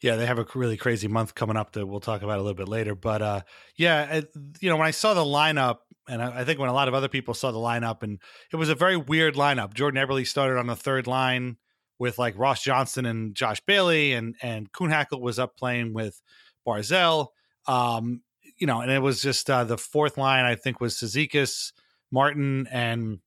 Yeah, 0.03 0.17
they 0.17 0.27
have 0.27 0.39
a 0.39 0.47
really 0.55 0.77
crazy 0.77 1.07
month 1.07 1.35
coming 1.37 1.57
up 1.57 1.73
that 1.73 1.87
we'll 1.87 2.01
talk 2.01 2.23
about 2.23 2.39
a 2.39 2.43
little 2.43 2.57
bit 2.57 2.69
later. 2.69 2.97
But 2.97 3.23
uh, 3.23 3.41
yeah, 3.77 4.23
you 4.61 4.69
know, 4.69 4.77
when 4.77 4.89
I 4.89 4.91
saw 4.91 5.15
the 5.15 5.21
lineup, 5.21 5.79
and 6.09 6.21
I, 6.21 6.41
I, 6.41 6.45
think 6.45 6.59
when 6.59 6.69
a 6.69 6.73
lot 6.73 6.89
of 6.89 6.95
other 6.95 7.09
people 7.09 7.35
saw 7.35 7.53
the 7.53 7.59
lineup, 7.59 8.03
and 8.03 8.21
it 8.53 8.57
was 8.57 8.69
a 8.69 8.75
very 8.75 8.97
weird 8.97 9.37
lineup. 9.37 9.75
Jordan 9.75 10.05
Eberle 10.05 10.27
started 10.27 10.59
on 10.59 10.67
the 10.67 10.75
third 10.75 11.07
line 11.07 11.57
with 12.01 12.19
like 12.19 12.37
Ross 12.37 12.65
Johnston 12.65 13.07
and 13.07 13.35
Josh 13.35 13.61
Bailey, 13.61 14.13
and 14.13 14.35
and 14.43 14.73
Kuhnhackl 14.73 15.21
was 15.21 15.39
up 15.39 15.57
playing 15.57 15.95
with 15.95 16.21
Barzal. 16.67 17.29
Um, 17.69 18.23
you 18.59 18.67
know, 18.67 18.81
and 18.81 18.91
it 18.91 19.01
was 19.01 19.23
just 19.23 19.49
uh, 19.49 19.63
the 19.63 19.79
fourth 19.79 20.19
line. 20.19 20.45
I 20.45 20.57
think 20.57 20.81
was 20.81 20.97
Cizikas, 20.97 21.73
Martin, 22.13 22.69
and 22.71 23.19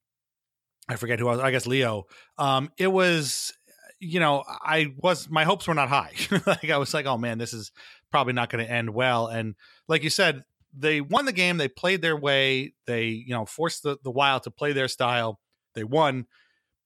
I 0.88 0.96
forget 0.96 1.20
who 1.20 1.30
else. 1.30 1.42
I 1.42 1.52
guess 1.52 1.68
Leo. 1.68 2.06
Um, 2.38 2.72
it 2.78 2.88
was, 2.88 3.54
you 4.00 4.20
know, 4.20 4.44
I 4.48 4.94
was 4.98 5.30
my 5.30 5.44
hopes 5.44 5.68
were 5.68 5.74
not 5.74 5.90
high. 5.90 6.14
like 6.46 6.70
I 6.70 6.78
was 6.78 6.94
like, 6.94 7.06
oh 7.06 7.18
man, 7.18 7.38
this 7.38 7.54
is 7.54 7.72
probably 8.12 8.34
not 8.34 8.50
going 8.50 8.66
to 8.66 8.72
end 8.72 8.92
well. 8.92 9.28
And 9.28 9.56
like 9.88 10.04
you 10.04 10.10
said, 10.10 10.44
they 10.78 11.02
won 11.02 11.26
the 11.26 11.34
game. 11.34 11.58
They 11.58 11.68
played 11.68 12.02
their 12.02 12.18
way. 12.18 12.74
They, 12.86 13.06
you 13.06 13.34
know, 13.34 13.46
forced 13.46 13.84
the, 13.84 13.98
the 14.04 14.12
Wild 14.12 14.44
to 14.44 14.52
play 14.52 14.74
their 14.74 14.88
style. 14.88 15.40
They 15.74 15.84
won, 15.84 16.26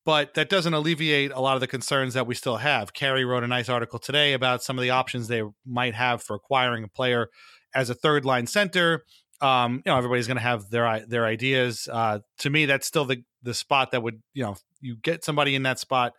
but 0.05 0.33
that 0.33 0.49
doesn't 0.49 0.73
alleviate 0.73 1.31
a 1.31 1.39
lot 1.39 1.55
of 1.55 1.61
the 1.61 1.67
concerns 1.67 2.13
that 2.15 2.25
we 2.25 2.33
still 2.33 2.57
have. 2.57 2.93
Carey 2.93 3.25
wrote 3.25 3.43
a 3.43 3.47
nice 3.47 3.69
article 3.69 3.99
today 3.99 4.33
about 4.33 4.63
some 4.63 4.77
of 4.77 4.81
the 4.81 4.89
options 4.89 5.27
they 5.27 5.43
might 5.65 5.93
have 5.93 6.23
for 6.23 6.35
acquiring 6.35 6.83
a 6.83 6.87
player 6.87 7.29
as 7.75 7.89
a 7.89 7.95
third 7.95 8.25
line 8.25 8.47
center. 8.47 9.03
Um, 9.41 9.81
you 9.85 9.91
know, 9.91 9.97
everybody's 9.97 10.27
going 10.27 10.37
to 10.37 10.43
have 10.43 10.69
their 10.69 11.05
their 11.05 11.25
ideas. 11.25 11.87
Uh, 11.91 12.19
to 12.39 12.49
me, 12.49 12.65
that's 12.65 12.87
still 12.87 13.05
the 13.05 13.23
the 13.41 13.53
spot 13.53 13.91
that 13.91 14.03
would, 14.03 14.21
you 14.33 14.43
know, 14.43 14.57
you 14.81 14.95
get 14.95 15.23
somebody 15.23 15.55
in 15.55 15.63
that 15.63 15.79
spot. 15.79 16.13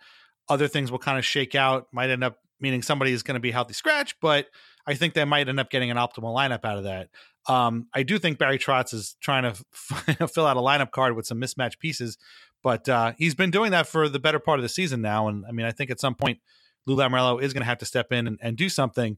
Other 0.48 0.68
things 0.68 0.90
will 0.90 0.98
kind 0.98 1.18
of 1.18 1.24
shake 1.24 1.54
out. 1.54 1.88
Might 1.92 2.10
end 2.10 2.24
up 2.24 2.38
meaning 2.60 2.82
somebody 2.82 3.12
is 3.12 3.22
going 3.22 3.34
to 3.34 3.40
be 3.40 3.50
healthy 3.50 3.74
scratch, 3.74 4.18
but 4.20 4.46
I 4.86 4.94
think 4.94 5.14
they 5.14 5.24
might 5.24 5.48
end 5.48 5.60
up 5.60 5.70
getting 5.70 5.90
an 5.90 5.96
optimal 5.96 6.34
lineup 6.34 6.64
out 6.64 6.78
of 6.78 6.84
that. 6.84 7.08
Um, 7.48 7.88
I 7.94 8.02
do 8.02 8.18
think 8.18 8.38
Barry 8.38 8.58
Trotz 8.58 8.92
is 8.92 9.16
trying 9.20 9.44
to 9.44 9.48
f- 9.50 10.30
fill 10.32 10.46
out 10.46 10.56
a 10.56 10.60
lineup 10.60 10.90
card 10.90 11.16
with 11.16 11.26
some 11.26 11.38
mismatched 11.38 11.78
pieces, 11.78 12.18
but 12.62 12.88
uh, 12.88 13.12
he's 13.16 13.34
been 13.34 13.50
doing 13.50 13.70
that 13.70 13.86
for 13.86 14.08
the 14.08 14.18
better 14.18 14.38
part 14.38 14.58
of 14.58 14.62
the 14.62 14.68
season 14.68 15.00
now. 15.00 15.28
And 15.28 15.46
I 15.46 15.52
mean, 15.52 15.66
I 15.66 15.72
think 15.72 15.90
at 15.90 16.00
some 16.00 16.14
point 16.14 16.38
Lou 16.86 16.96
Lamoriello 16.96 17.42
is 17.42 17.52
going 17.52 17.62
to 17.62 17.66
have 17.66 17.78
to 17.78 17.86
step 17.86 18.12
in 18.12 18.26
and, 18.26 18.38
and 18.42 18.56
do 18.56 18.68
something. 18.68 19.16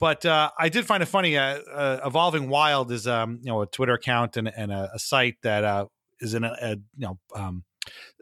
But 0.00 0.24
uh, 0.24 0.50
I 0.58 0.68
did 0.68 0.86
find 0.86 1.02
it 1.02 1.06
funny. 1.06 1.36
Uh, 1.36 1.58
uh, 1.58 2.00
Evolving 2.04 2.48
Wild 2.48 2.92
is 2.92 3.06
um, 3.06 3.40
you 3.42 3.50
know 3.50 3.62
a 3.62 3.66
Twitter 3.66 3.94
account 3.94 4.36
and, 4.36 4.48
and 4.48 4.70
a, 4.70 4.90
a 4.94 4.98
site 4.98 5.36
that 5.42 5.64
uh, 5.64 5.86
is 6.20 6.34
in 6.34 6.44
a, 6.44 6.56
a 6.60 6.70
you 6.70 7.06
know 7.06 7.18
um, 7.34 7.64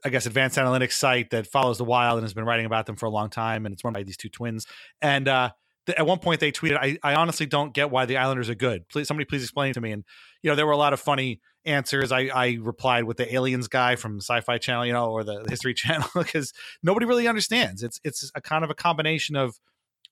I 0.04 0.08
guess 0.08 0.26
advanced 0.26 0.56
analytics 0.58 0.92
site 0.92 1.30
that 1.30 1.46
follows 1.46 1.78
the 1.78 1.84
Wild 1.84 2.18
and 2.18 2.24
has 2.24 2.34
been 2.34 2.44
writing 2.44 2.66
about 2.66 2.86
them 2.86 2.96
for 2.96 3.06
a 3.06 3.10
long 3.10 3.30
time. 3.30 3.66
And 3.66 3.72
it's 3.72 3.84
run 3.84 3.92
by 3.92 4.02
these 4.02 4.16
two 4.16 4.28
twins. 4.28 4.66
And 5.02 5.28
uh, 5.28 5.50
at 5.88 6.06
one 6.06 6.18
point 6.18 6.40
they 6.40 6.52
tweeted, 6.52 6.78
I, 6.80 6.98
I 7.02 7.14
honestly 7.14 7.46
don't 7.46 7.74
get 7.74 7.90
why 7.90 8.06
the 8.06 8.16
Islanders 8.16 8.48
are 8.48 8.54
good. 8.54 8.88
Please, 8.88 9.08
somebody 9.08 9.24
please 9.24 9.42
explain 9.42 9.74
to 9.74 9.80
me. 9.80 9.92
And, 9.92 10.04
you 10.42 10.50
know, 10.50 10.56
there 10.56 10.66
were 10.66 10.72
a 10.72 10.76
lot 10.76 10.92
of 10.92 11.00
funny 11.00 11.40
answers. 11.64 12.12
I, 12.12 12.26
I 12.26 12.58
replied 12.60 13.04
with 13.04 13.16
the 13.16 13.32
aliens 13.34 13.68
guy 13.68 13.96
from 13.96 14.18
sci-fi 14.18 14.58
channel, 14.58 14.86
you 14.86 14.92
know, 14.92 15.10
or 15.10 15.24
the, 15.24 15.42
the 15.42 15.50
history 15.50 15.74
channel, 15.74 16.08
because 16.14 16.52
nobody 16.82 17.06
really 17.06 17.26
understands. 17.26 17.82
It's, 17.82 18.00
it's 18.04 18.30
a 18.34 18.40
kind 18.40 18.64
of 18.64 18.70
a 18.70 18.74
combination 18.74 19.36
of, 19.36 19.58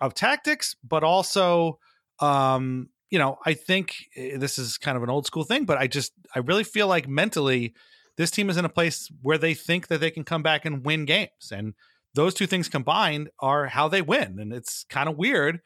of 0.01 0.15
tactics, 0.15 0.77
but 0.83 1.05
also, 1.05 1.79
um, 2.21 2.89
you 3.11 3.19
know, 3.19 3.39
I 3.45 3.55
think 3.55 3.95
eh, 4.17 4.37
this 4.37 4.59
is 4.59 4.79
kind 4.79 4.97
of 4.97 5.03
an 5.03 5.11
old 5.11 5.27
school 5.27 5.45
thing, 5.45 5.65
but 5.65 5.79
I 5.79 5.87
just, 5.87 6.13
I 6.35 6.41
really 6.41 6.65
feel 6.65 6.89
like 6.89 7.09
mentally 7.09 7.75
this 8.17 8.31
team 8.31 8.51
is 8.51 8.57
in 8.57 8.65
a 8.65 8.69
place 8.69 9.11
where 9.23 9.39
they 9.39 9.55
think 9.55 9.89
that 9.89 10.01
they 10.01 10.11
can 10.11 10.25
come 10.25 10.43
back 10.43 10.65
and 10.65 10.85
win 10.85 11.05
games. 11.05 11.53
And, 11.53 11.75
those 12.15 12.33
two 12.33 12.47
things 12.47 12.69
combined 12.69 13.29
are 13.41 13.67
how 13.67 13.89
they 13.89 14.03
win. 14.03 14.39
And 14.39 14.53
it's 14.53 14.85
kind 14.89 15.09
of 15.09 15.17
weird. 15.17 15.61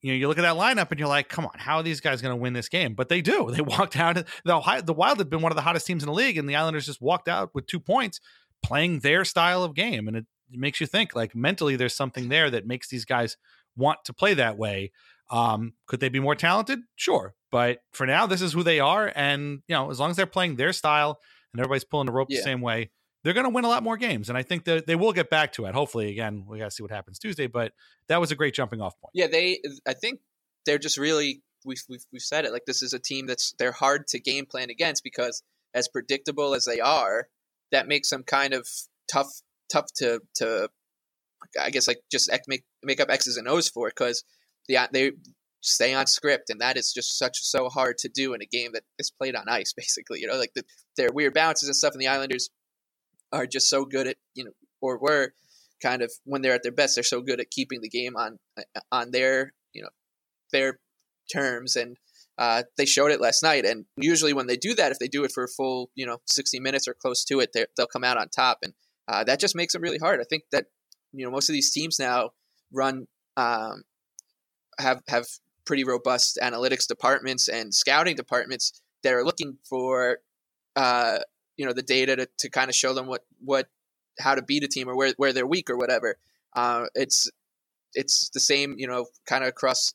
You 0.00 0.12
know, 0.12 0.16
you 0.16 0.28
look 0.28 0.38
at 0.38 0.42
that 0.42 0.56
lineup 0.56 0.90
and 0.90 0.98
you're 0.98 1.08
like, 1.08 1.28
come 1.28 1.44
on, 1.44 1.52
how 1.56 1.76
are 1.76 1.82
these 1.82 2.00
guys 2.00 2.22
going 2.22 2.34
to 2.34 2.40
win 2.40 2.54
this 2.54 2.70
game? 2.70 2.94
But 2.94 3.10
they 3.10 3.20
do. 3.20 3.50
They 3.54 3.60
walked 3.60 3.96
out. 3.96 4.16
The, 4.44 4.82
the 4.84 4.94
Wild 4.94 5.18
had 5.18 5.28
been 5.28 5.42
one 5.42 5.52
of 5.52 5.56
the 5.56 5.62
hottest 5.62 5.86
teams 5.86 6.02
in 6.02 6.06
the 6.06 6.14
league, 6.14 6.38
and 6.38 6.48
the 6.48 6.56
Islanders 6.56 6.86
just 6.86 7.02
walked 7.02 7.28
out 7.28 7.50
with 7.54 7.66
two 7.66 7.80
points 7.80 8.20
playing 8.62 9.00
their 9.00 9.24
style 9.24 9.62
of 9.62 9.74
game. 9.74 10.08
And 10.08 10.16
it, 10.16 10.26
it 10.50 10.58
makes 10.58 10.80
you 10.80 10.86
think 10.86 11.14
like 11.14 11.34
mentally 11.34 11.76
there's 11.76 11.94
something 11.94 12.28
there 12.28 12.50
that 12.50 12.66
makes 12.66 12.88
these 12.88 13.04
guys 13.04 13.36
want 13.76 13.98
to 14.04 14.12
play 14.12 14.34
that 14.34 14.58
way. 14.58 14.92
Um, 15.30 15.74
could 15.86 16.00
they 16.00 16.08
be 16.08 16.20
more 16.20 16.34
talented? 16.34 16.80
Sure. 16.96 17.34
But 17.52 17.82
for 17.92 18.06
now, 18.06 18.26
this 18.26 18.42
is 18.42 18.52
who 18.52 18.62
they 18.62 18.80
are. 18.80 19.12
And, 19.14 19.62
you 19.68 19.74
know, 19.74 19.90
as 19.90 20.00
long 20.00 20.10
as 20.10 20.16
they're 20.16 20.26
playing 20.26 20.56
their 20.56 20.72
style 20.72 21.20
and 21.52 21.60
everybody's 21.60 21.84
pulling 21.84 22.06
the 22.06 22.12
rope 22.12 22.28
yeah. 22.30 22.38
the 22.38 22.44
same 22.44 22.60
way, 22.60 22.90
they're 23.22 23.34
going 23.34 23.44
to 23.44 23.50
win 23.50 23.64
a 23.64 23.68
lot 23.68 23.82
more 23.82 23.96
games. 23.96 24.28
And 24.28 24.38
I 24.38 24.42
think 24.42 24.64
that 24.64 24.86
they 24.86 24.96
will 24.96 25.12
get 25.12 25.30
back 25.30 25.52
to 25.54 25.66
it. 25.66 25.74
Hopefully, 25.74 26.10
again, 26.10 26.44
we 26.48 26.58
got 26.58 26.66
to 26.66 26.70
see 26.70 26.82
what 26.82 26.90
happens 26.90 27.18
Tuesday, 27.18 27.46
but 27.46 27.72
that 28.08 28.20
was 28.20 28.30
a 28.30 28.34
great 28.34 28.54
jumping 28.54 28.80
off 28.80 28.98
point. 29.00 29.12
Yeah, 29.14 29.26
they, 29.26 29.60
I 29.86 29.94
think 29.94 30.20
they're 30.66 30.78
just 30.78 30.96
really, 30.96 31.42
we've, 31.64 31.82
we've, 31.88 32.04
we've 32.12 32.22
said 32.22 32.44
it, 32.44 32.52
like 32.52 32.64
this 32.66 32.82
is 32.82 32.92
a 32.92 32.98
team 32.98 33.26
that's, 33.26 33.54
they're 33.58 33.72
hard 33.72 34.06
to 34.08 34.20
game 34.20 34.46
plan 34.46 34.70
against 34.70 35.04
because 35.04 35.42
as 35.74 35.86
predictable 35.86 36.54
as 36.54 36.64
they 36.64 36.80
are, 36.80 37.28
that 37.72 37.86
makes 37.86 38.10
them 38.10 38.22
kind 38.22 38.54
of 38.54 38.66
tough, 39.10 39.28
tough 39.70 39.86
to, 39.96 40.20
to, 40.36 40.70
I 41.60 41.70
guess 41.70 41.88
like 41.88 42.00
just 42.10 42.30
make, 42.48 42.64
make 42.82 43.00
up 43.00 43.10
X's 43.10 43.36
and 43.36 43.48
O's 43.48 43.68
for 43.68 43.88
because 43.88 44.24
the, 44.68 44.78
they 44.92 45.12
stay 45.60 45.94
on 45.94 46.06
script 46.06 46.50
and 46.50 46.60
that 46.60 46.76
is 46.76 46.92
just 46.92 47.18
such 47.18 47.38
so 47.42 47.68
hard 47.68 47.98
to 47.98 48.08
do 48.08 48.32
in 48.34 48.42
a 48.42 48.46
game 48.46 48.72
that 48.72 48.84
is 48.98 49.10
played 49.10 49.36
on 49.36 49.48
ice 49.48 49.72
basically 49.76 50.18
you 50.20 50.26
know 50.26 50.38
like 50.38 50.52
the, 50.54 50.64
their 50.96 51.12
weird 51.12 51.34
bounces 51.34 51.68
and 51.68 51.76
stuff 51.76 51.92
and 51.92 52.00
the 52.00 52.08
islanders 52.08 52.48
are 53.30 53.46
just 53.46 53.68
so 53.68 53.84
good 53.84 54.06
at 54.06 54.16
you 54.34 54.44
know 54.44 54.52
or 54.80 54.98
were 54.98 55.34
kind 55.82 56.00
of 56.00 56.10
when 56.24 56.40
they're 56.40 56.54
at 56.54 56.62
their 56.62 56.72
best 56.72 56.94
they're 56.94 57.04
so 57.04 57.20
good 57.20 57.40
at 57.40 57.50
keeping 57.50 57.82
the 57.82 57.90
game 57.90 58.16
on 58.16 58.38
on 58.90 59.10
their 59.10 59.52
you 59.74 59.82
know 59.82 59.90
their 60.52 60.78
terms 61.30 61.76
and 61.76 61.96
uh, 62.38 62.62
they 62.78 62.86
showed 62.86 63.10
it 63.10 63.20
last 63.20 63.42
night 63.42 63.66
and 63.66 63.84
usually 63.98 64.32
when 64.32 64.46
they 64.46 64.56
do 64.56 64.74
that 64.74 64.90
if 64.90 64.98
they 64.98 65.08
do 65.08 65.24
it 65.24 65.30
for 65.30 65.44
a 65.44 65.48
full 65.48 65.90
you 65.94 66.06
know 66.06 66.16
60 66.26 66.58
minutes 66.58 66.88
or 66.88 66.94
close 66.94 67.22
to 67.22 67.38
it 67.40 67.50
they'll 67.52 67.86
come 67.86 68.02
out 68.02 68.16
on 68.16 68.30
top 68.30 68.58
and 68.62 68.72
uh, 69.10 69.24
that 69.24 69.40
just 69.40 69.56
makes 69.56 69.74
it 69.74 69.80
really 69.80 69.98
hard. 69.98 70.20
I 70.20 70.24
think 70.24 70.44
that 70.52 70.66
you 71.12 71.24
know 71.24 71.30
most 71.30 71.48
of 71.48 71.52
these 71.52 71.70
teams 71.70 71.98
now 71.98 72.30
run 72.72 73.06
um, 73.36 73.82
have 74.78 75.02
have 75.08 75.26
pretty 75.64 75.84
robust 75.84 76.38
analytics 76.42 76.86
departments 76.86 77.48
and 77.48 77.74
scouting 77.74 78.16
departments 78.16 78.80
that 79.02 79.14
are 79.14 79.24
looking 79.24 79.56
for 79.68 80.18
uh, 80.76 81.18
you 81.56 81.66
know 81.66 81.72
the 81.72 81.82
data 81.82 82.16
to, 82.16 82.28
to 82.38 82.48
kind 82.50 82.68
of 82.68 82.74
show 82.74 82.94
them 82.94 83.06
what 83.06 83.24
what 83.44 83.66
how 84.18 84.34
to 84.34 84.42
beat 84.42 84.64
a 84.64 84.68
team 84.68 84.88
or 84.88 84.96
where 84.96 85.12
where 85.16 85.32
they're 85.32 85.46
weak 85.46 85.70
or 85.70 85.76
whatever. 85.76 86.16
Uh, 86.54 86.86
it's 86.94 87.30
it's 87.94 88.30
the 88.30 88.40
same 88.40 88.74
you 88.78 88.86
know 88.86 89.06
kind 89.26 89.44
of 89.44 89.48
across 89.48 89.94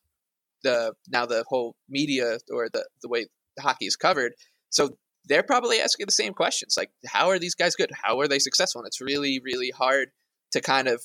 the 0.64 0.94
now 1.10 1.26
the 1.26 1.44
whole 1.48 1.76
media 1.90 2.38
or 2.52 2.70
the 2.72 2.86
the 3.02 3.10
way 3.10 3.28
hockey 3.60 3.86
is 3.86 3.96
covered. 3.96 4.34
So 4.70 4.98
they're 5.28 5.44
probably 5.44 5.80
asking 5.80 6.06
the 6.06 6.12
same 6.12 6.34
questions 6.34 6.76
like 6.78 6.92
how 7.08 7.30
are 7.30 7.40
these 7.40 7.56
guys 7.56 7.76
good? 7.76 7.92
How 8.04 8.20
are 8.20 8.28
they 8.28 8.40
successful? 8.40 8.82
And 8.82 8.88
it's 8.88 9.02
really 9.02 9.40
really 9.44 9.72
hard 9.72 10.12
to 10.56 10.62
kind 10.62 10.88
of 10.88 11.04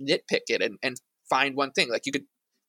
nitpick 0.00 0.46
it 0.48 0.62
and, 0.62 0.78
and 0.82 0.96
find 1.28 1.56
one 1.56 1.72
thing. 1.72 1.90
Like 1.90 2.06
you 2.06 2.12
could 2.12 2.24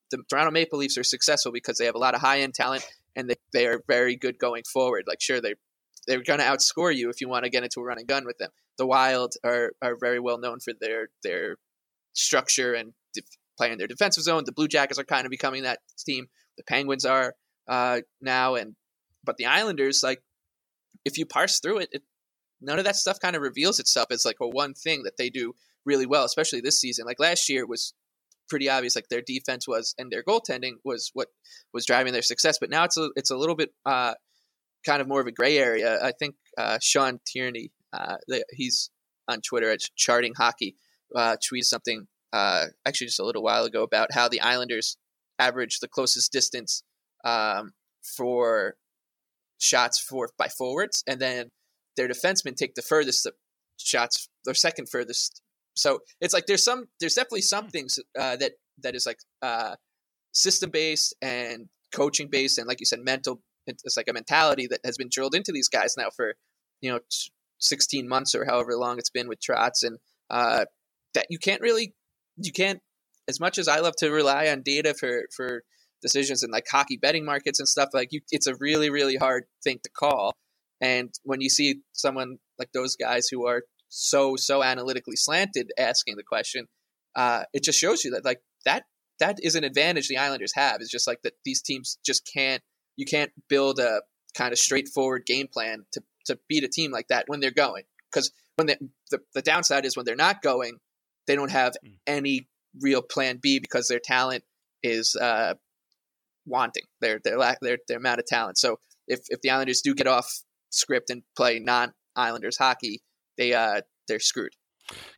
the 0.09 0.23
Toronto 0.29 0.51
Maple 0.51 0.79
Leafs 0.79 0.97
are 0.97 1.03
successful 1.03 1.51
because 1.51 1.77
they 1.77 1.85
have 1.85 1.95
a 1.95 1.99
lot 1.99 2.15
of 2.15 2.21
high 2.21 2.39
end 2.39 2.53
talent 2.53 2.85
and 3.15 3.29
they, 3.29 3.35
they 3.53 3.67
are 3.67 3.81
very 3.87 4.15
good 4.15 4.39
going 4.39 4.63
forward. 4.63 5.03
Like 5.07 5.21
sure 5.21 5.39
they 5.41 5.55
they're 6.07 6.23
going 6.23 6.39
to 6.39 6.45
outscore 6.45 6.95
you 6.95 7.09
if 7.09 7.19
you 7.19 7.27
want 7.27 7.43
to 7.43 7.49
get 7.49 7.63
into 7.63 7.81
a 7.81 7.83
running 7.83 8.05
gun 8.05 8.25
with 8.25 8.37
them. 8.37 8.49
The 8.77 8.87
Wild 8.87 9.33
are 9.43 9.73
are 9.81 9.95
very 9.99 10.19
well 10.19 10.39
known 10.39 10.59
for 10.59 10.73
their 10.79 11.09
their 11.23 11.57
structure 12.13 12.73
and 12.73 12.93
de- 13.13 13.21
playing 13.57 13.77
their 13.77 13.87
defensive 13.87 14.23
zone. 14.23 14.43
The 14.45 14.51
Blue 14.51 14.67
Jackets 14.67 14.99
are 14.99 15.03
kind 15.05 15.25
of 15.25 15.31
becoming 15.31 15.63
that 15.63 15.79
team. 16.05 16.27
The 16.57 16.63
Penguins 16.63 17.05
are 17.05 17.33
uh, 17.67 18.01
now, 18.21 18.55
and 18.55 18.75
but 19.23 19.37
the 19.37 19.45
Islanders, 19.45 20.01
like 20.03 20.21
if 21.05 21.17
you 21.17 21.25
parse 21.25 21.59
through 21.59 21.79
it, 21.79 21.89
it, 21.91 22.03
none 22.61 22.79
of 22.79 22.85
that 22.85 22.95
stuff 22.95 23.19
kind 23.19 23.35
of 23.35 23.41
reveals 23.41 23.79
itself 23.79 24.07
as 24.11 24.25
like 24.25 24.37
a 24.41 24.47
one 24.47 24.73
thing 24.73 25.03
that 25.03 25.17
they 25.17 25.29
do 25.29 25.53
really 25.87 26.05
well, 26.05 26.25
especially 26.25 26.61
this 26.61 26.79
season. 26.79 27.05
Like 27.05 27.19
last 27.19 27.49
year 27.49 27.65
was 27.65 27.93
pretty 28.49 28.69
obvious, 28.69 28.95
like 28.95 29.09
their 29.09 29.23
defense 29.25 29.67
was 29.67 29.95
and 29.97 30.11
their 30.11 30.23
goaltending 30.23 30.73
was 30.83 31.09
what 31.13 31.29
was 31.73 31.85
driving 31.85 32.13
their 32.13 32.21
success. 32.21 32.57
But 32.59 32.69
now 32.69 32.83
it's 32.83 32.97
a 32.97 33.09
it's 33.15 33.31
a 33.31 33.37
little 33.37 33.55
bit 33.55 33.71
uh, 33.85 34.13
kind 34.85 35.01
of 35.01 35.07
more 35.07 35.21
of 35.21 35.27
a 35.27 35.31
gray 35.31 35.57
area. 35.57 35.99
I 36.03 36.11
think 36.11 36.35
uh, 36.57 36.77
Sean 36.81 37.19
Tierney, 37.25 37.71
uh, 37.93 38.17
he's 38.51 38.91
on 39.27 39.41
Twitter 39.41 39.71
at 39.71 39.79
Charting 39.95 40.33
Hockey, 40.37 40.75
uh, 41.15 41.37
tweeted 41.37 41.63
something 41.63 42.07
uh, 42.33 42.65
actually 42.85 43.07
just 43.07 43.19
a 43.19 43.25
little 43.25 43.43
while 43.43 43.63
ago 43.63 43.83
about 43.83 44.13
how 44.13 44.27
the 44.27 44.41
Islanders 44.41 44.97
average 45.39 45.79
the 45.79 45.87
closest 45.87 46.31
distance 46.31 46.83
um, 47.23 47.73
for 48.03 48.75
shots 49.59 49.99
for 49.99 50.29
by 50.37 50.47
forwards, 50.47 51.03
and 51.07 51.19
then 51.19 51.49
their 51.95 52.07
defensemen 52.07 52.55
take 52.55 52.75
the 52.75 52.81
furthest 52.81 53.27
shots, 53.77 54.29
their 54.45 54.53
second 54.53 54.89
furthest. 54.89 55.41
So 55.77 55.99
it's 56.19 56.33
like 56.33 56.45
there's 56.47 56.63
some, 56.63 56.87
there's 56.99 57.15
definitely 57.15 57.41
some 57.41 57.65
hmm. 57.65 57.69
things 57.69 57.99
uh, 58.19 58.35
that 58.37 58.53
that 58.83 58.95
is 58.95 59.05
like 59.05 59.19
uh, 59.41 59.75
system 60.33 60.69
based 60.69 61.15
and 61.21 61.67
coaching 61.91 62.29
based, 62.29 62.57
and 62.57 62.67
like 62.67 62.79
you 62.79 62.85
said, 62.85 62.99
mental 62.99 63.41
it's 63.67 63.97
like 63.97 64.07
a 64.07 64.13
mentality 64.13 64.67
that 64.67 64.79
has 64.85 64.97
been 64.97 65.09
drilled 65.11 65.35
into 65.35 65.51
these 65.51 65.67
guys 65.67 65.95
now 65.97 66.09
for 66.15 66.35
you 66.79 66.91
know 66.91 66.99
16 67.59 68.07
months 68.07 68.33
or 68.33 68.45
however 68.45 68.75
long 68.75 68.97
it's 68.97 69.09
been 69.09 69.27
with 69.27 69.39
Trotz, 69.39 69.83
and 69.83 69.97
uh, 70.29 70.65
that 71.13 71.27
you 71.29 71.39
can't 71.39 71.61
really 71.61 71.93
you 72.37 72.51
can't 72.51 72.79
as 73.27 73.39
much 73.39 73.57
as 73.57 73.67
I 73.67 73.79
love 73.79 73.95
to 73.97 74.11
rely 74.11 74.47
on 74.47 74.61
data 74.61 74.93
for 74.93 75.23
for 75.35 75.63
decisions 76.01 76.43
in 76.43 76.51
like 76.51 76.65
hockey 76.69 76.97
betting 76.97 77.25
markets 77.25 77.59
and 77.59 77.67
stuff 77.67 77.89
like 77.93 78.09
you 78.11 78.21
it's 78.31 78.47
a 78.47 78.55
really 78.55 78.89
really 78.89 79.15
hard 79.15 79.45
thing 79.63 79.79
to 79.83 79.89
call 79.89 80.35
And 80.79 81.09
when 81.23 81.41
you 81.41 81.49
see 81.49 81.81
someone 81.93 82.37
like 82.59 82.71
those 82.71 82.95
guys 82.95 83.27
who 83.27 83.47
are 83.47 83.63
so 83.89 84.35
so 84.35 84.63
analytically 84.63 85.15
slanted 85.15 85.71
asking 85.77 86.15
the 86.15 86.23
question, 86.23 86.67
uh, 87.15 87.43
it 87.53 87.63
just 87.63 87.79
shows 87.79 88.03
you 88.03 88.11
that 88.11 88.25
like 88.25 88.41
that 88.65 88.83
that 89.19 89.37
is 89.41 89.55
an 89.55 89.63
advantage 89.63 90.07
the 90.07 90.17
Islanders 90.17 90.53
have. 90.55 90.77
It's 90.79 90.91
just 90.91 91.07
like 91.07 91.21
that 91.23 91.33
these 91.45 91.61
teams 91.61 91.97
just 92.05 92.29
can't 92.31 92.61
you 92.95 93.05
can't 93.05 93.31
build 93.49 93.79
a 93.79 94.01
kind 94.35 94.51
of 94.51 94.59
straightforward 94.59 95.25
game 95.25 95.47
plan 95.51 95.85
to 95.93 96.01
to 96.25 96.37
beat 96.47 96.63
a 96.63 96.67
team 96.67 96.91
like 96.91 97.07
that 97.07 97.25
when 97.27 97.39
they're 97.39 97.51
going 97.51 97.83
because 98.11 98.31
when 98.55 98.67
they, 98.67 98.77
the 99.11 99.19
the 99.33 99.41
downside 99.41 99.85
is 99.85 99.95
when 99.95 100.05
they're 100.05 100.15
not 100.15 100.41
going, 100.41 100.77
they 101.25 101.35
don't 101.35 101.51
have 101.51 101.73
any 102.05 102.47
real 102.81 103.01
plan 103.01 103.39
B 103.41 103.59
because 103.59 103.87
their 103.87 103.99
talent 103.99 104.43
is 104.83 105.15
uh, 105.15 105.53
wanting 106.45 106.83
their 107.01 107.19
their 107.23 107.37
lack 107.37 107.59
their 107.61 107.77
their 107.87 107.97
amount 107.97 108.19
of 108.19 108.25
talent. 108.25 108.57
So 108.57 108.79
if 109.07 109.21
if 109.29 109.41
the 109.41 109.51
Islanders 109.51 109.81
do 109.81 109.95
get 109.95 110.07
off 110.07 110.41
script 110.69 111.09
and 111.09 111.23
play 111.35 111.59
non 111.59 111.93
Islanders 112.15 112.57
hockey, 112.57 113.01
they 113.37 113.53
uh 113.53 113.81
they're 114.07 114.19
screwed. 114.19 114.53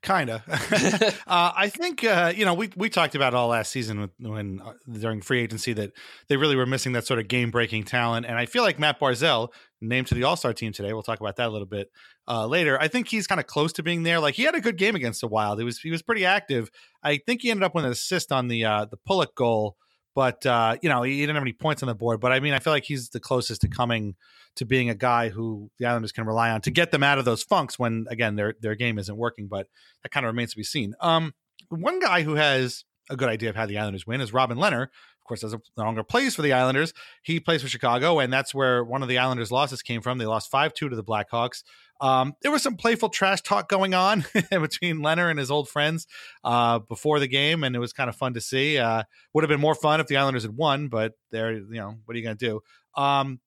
Kinda. 0.02 0.44
uh, 1.28 1.52
I 1.56 1.70
think 1.70 2.04
uh, 2.04 2.34
you 2.36 2.46
know 2.46 2.54
we 2.54 2.70
we 2.76 2.90
talked 2.90 3.16
about 3.16 3.34
all 3.34 3.50
last 3.50 3.72
season 3.72 4.00
when, 4.00 4.32
when 4.32 4.62
uh, 4.62 4.74
during 4.92 5.22
free 5.22 5.42
agency 5.42 5.74
that 5.74 5.92
they 6.28 6.38
really 6.38 6.56
were 6.56 6.66
missing 6.66 6.94
that 6.94 7.06
sort 7.06 7.20
of 7.20 7.28
game 7.28 7.52
breaking 7.52 7.84
talent, 7.84 8.26
and 8.26 8.36
I 8.36 8.46
feel 8.48 8.64
like 8.64 8.80
Matt 8.80 9.00
Barzal 9.00 9.50
named 9.82 10.08
to 10.08 10.16
the 10.16 10.24
All 10.24 10.36
Star 10.36 10.54
team 10.54 10.72
today. 10.72 10.92
We'll 10.94 11.04
talk 11.04 11.20
about 11.20 11.36
that 11.36 11.48
a 11.48 11.52
little 11.52 11.68
bit 11.68 11.92
uh, 12.28 12.48
later. 12.48 12.82
I 12.82 12.88
think 12.88 13.10
he's 13.10 13.28
kind 13.28 13.40
of 13.40 13.46
close 13.46 13.74
to 13.74 13.84
being 13.84 14.04
there. 14.04 14.20
Like 14.20 14.36
he 14.36 14.44
had 14.44 14.56
a 14.56 14.62
good 14.62 14.78
game 14.78 14.96
against 14.96 15.22
the 15.22 15.28
Wild. 15.28 15.60
He 15.60 15.66
was 15.66 15.80
he 15.80 15.92
was 15.92 16.02
pretty 16.02 16.26
active. 16.26 16.70
I 17.04 17.18
think 17.18 17.42
he 17.44 17.52
ended 17.52 17.64
up 17.64 17.76
with 17.76 17.86
an 17.86 17.92
assist 17.92 18.32
on 18.32 18.48
the 18.48 18.66
uh, 18.66 18.86
the 18.86 18.98
Pulock 18.98 19.36
goal, 19.36 19.78
but 20.16 20.46
uh, 20.46 20.78
you 20.82 20.90
know 20.90 21.04
he 21.04 21.20
didn't 21.20 21.36
have 21.36 21.44
any 21.44 21.54
points 21.54 21.84
on 21.84 21.88
the 21.88 21.96
board. 21.96 22.20
But 22.20 22.32
I 22.32 22.40
mean, 22.40 22.54
I 22.54 22.60
feel 22.60 22.74
like 22.74 22.84
he's 22.86 23.10
the 23.10 23.20
closest 23.20 23.62
to 23.62 23.68
coming 23.68 24.16
to 24.56 24.66
being 24.66 24.90
a 24.90 24.96
guy 24.96 25.30
who 25.30 25.70
the 25.78 25.86
Islanders 25.86 26.12
can 26.12 26.26
rely 26.26 26.50
on 26.50 26.62
to 26.62 26.72
get 26.72 26.92
them 26.92 27.04
out 27.04 27.18
of 27.18 27.26
those 27.26 27.44
funks 27.44 27.78
when 27.78 28.06
again 28.10 28.36
their 28.36 28.56
their 28.62 28.76
game 28.76 29.00
isn't 29.00 29.16
working. 29.16 29.48
But 29.48 29.68
that 30.04 30.10
kind 30.10 30.26
of 30.26 30.30
remains 30.30 30.52
to 30.52 30.58
be 30.58 30.64
seen. 30.64 30.94
Um, 31.00 31.34
one 31.70 32.00
guy 32.00 32.24
who 32.24 32.36
has 32.36 32.84
a 33.10 33.16
good 33.16 33.30
idea 33.30 33.50
of 33.50 33.56
how 33.56 33.66
the 33.66 33.78
Islanders 33.78 34.06
win 34.06 34.22
is 34.22 34.34
Robin 34.34 34.58
Lehner. 34.58 34.84
Of 34.84 35.28
course, 35.28 35.42
doesn't 35.42 35.64
longer 35.78 36.04
plays 36.04 36.36
for 36.36 36.42
the 36.42 36.54
Islanders. 36.54 36.94
He 37.22 37.40
plays 37.40 37.62
for 37.62 37.68
Chicago, 37.68 38.20
and 38.20 38.34
that's 38.34 38.54
where 38.54 38.84
one 38.84 39.04
of 39.04 39.10
the 39.10 39.20
Islanders' 39.20 39.52
losses 39.52 39.82
came 39.82 40.02
from. 40.02 40.18
They 40.18 40.26
lost 40.26 40.50
five 40.50 40.74
two 40.74 40.90
to 40.90 40.96
the 40.96 41.04
Blackhawks. 41.04 41.64
Um, 42.02 42.34
there 42.42 42.52
was 42.52 42.64
some 42.64 42.76
playful 42.76 43.10
trash 43.10 43.42
talk 43.42 43.68
going 43.68 43.94
on 43.94 44.26
between 44.50 44.98
Lehner 44.98 45.30
and 45.30 45.38
his 45.38 45.52
old 45.52 45.70
friends 45.70 46.08
uh, 46.44 46.80
before 46.80 47.20
the 47.20 47.28
game, 47.28 47.64
and 47.64 47.76
it 47.76 47.80
was 47.80 47.94
kind 47.94 48.10
of 48.10 48.16
fun 48.16 48.34
to 48.36 48.42
see. 48.42 48.78
Uh, 48.78 49.04
would 49.34 49.44
have 49.44 49.50
been 49.50 49.60
more 49.60 49.76
fun 49.76 50.00
if 50.00 50.08
the 50.08 50.18
Islanders 50.18 50.44
had 50.44 50.56
won, 50.56 50.88
but 50.88 51.14
they're 51.32 51.54
you 51.54 51.66
know 51.70 51.96
what 52.06 52.16
are 52.16 52.18
you 52.18 52.24
going 52.24 52.38
to 52.38 52.46
do? 52.46 52.62
Um, 53.02 53.40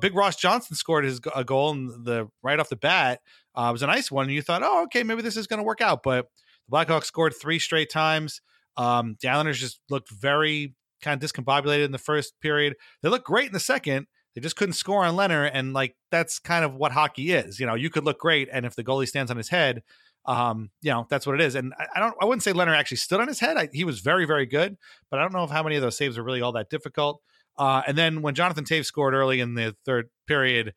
Big 0.00 0.14
Ross 0.14 0.36
Johnston 0.36 0.76
scored 0.76 1.04
his 1.04 1.20
a 1.34 1.44
goal 1.44 1.70
and 1.70 2.04
the 2.04 2.28
right 2.42 2.58
off 2.58 2.68
the 2.68 2.76
bat 2.76 3.20
uh, 3.54 3.68
was 3.72 3.82
a 3.82 3.86
nice 3.86 4.10
one. 4.10 4.26
And 4.26 4.34
you 4.34 4.42
thought, 4.42 4.62
oh, 4.62 4.84
okay, 4.84 5.02
maybe 5.02 5.22
this 5.22 5.36
is 5.36 5.46
going 5.46 5.58
to 5.58 5.64
work 5.64 5.80
out. 5.80 6.02
But 6.02 6.26
the 6.68 6.76
Blackhawks 6.76 7.04
scored 7.04 7.34
three 7.34 7.58
straight 7.58 7.90
times. 7.90 8.40
Um, 8.76 9.16
the 9.20 9.28
Islanders 9.28 9.60
just 9.60 9.80
looked 9.90 10.10
very 10.10 10.74
kind 11.02 11.22
of 11.22 11.30
discombobulated 11.30 11.84
in 11.84 11.92
the 11.92 11.98
first 11.98 12.34
period. 12.40 12.74
They 13.02 13.08
looked 13.08 13.26
great 13.26 13.48
in 13.48 13.52
the 13.52 13.60
second. 13.60 14.06
They 14.34 14.40
just 14.40 14.56
couldn't 14.56 14.74
score 14.74 15.04
on 15.04 15.16
Lehner, 15.16 15.50
and 15.52 15.72
like 15.72 15.96
that's 16.10 16.38
kind 16.38 16.64
of 16.64 16.74
what 16.74 16.92
hockey 16.92 17.32
is. 17.32 17.58
You 17.58 17.66
know, 17.66 17.74
you 17.74 17.90
could 17.90 18.04
look 18.04 18.18
great, 18.18 18.48
and 18.52 18.64
if 18.64 18.76
the 18.76 18.84
goalie 18.84 19.08
stands 19.08 19.30
on 19.30 19.36
his 19.36 19.48
head, 19.48 19.82
um, 20.26 20.70
you 20.82 20.90
know 20.90 21.06
that's 21.10 21.26
what 21.26 21.34
it 21.34 21.40
is. 21.40 21.54
And 21.54 21.74
I, 21.78 21.86
I 21.96 22.00
don't, 22.00 22.14
I 22.20 22.24
wouldn't 22.26 22.42
say 22.42 22.52
Lehner 22.52 22.76
actually 22.76 22.98
stood 22.98 23.20
on 23.20 23.28
his 23.28 23.40
head. 23.40 23.56
I, 23.56 23.68
he 23.72 23.84
was 23.84 24.00
very, 24.00 24.26
very 24.26 24.46
good, 24.46 24.76
but 25.10 25.18
I 25.18 25.22
don't 25.22 25.32
know 25.32 25.44
if 25.44 25.50
how 25.50 25.62
many 25.62 25.76
of 25.76 25.82
those 25.82 25.96
saves 25.96 26.16
are 26.18 26.22
really 26.22 26.42
all 26.42 26.52
that 26.52 26.70
difficult. 26.70 27.22
Uh, 27.58 27.82
and 27.86 27.98
then 27.98 28.22
when 28.22 28.34
Jonathan 28.34 28.64
Toews 28.64 28.86
scored 28.86 29.12
early 29.12 29.40
in 29.40 29.54
the 29.54 29.76
third 29.84 30.08
period, 30.26 30.72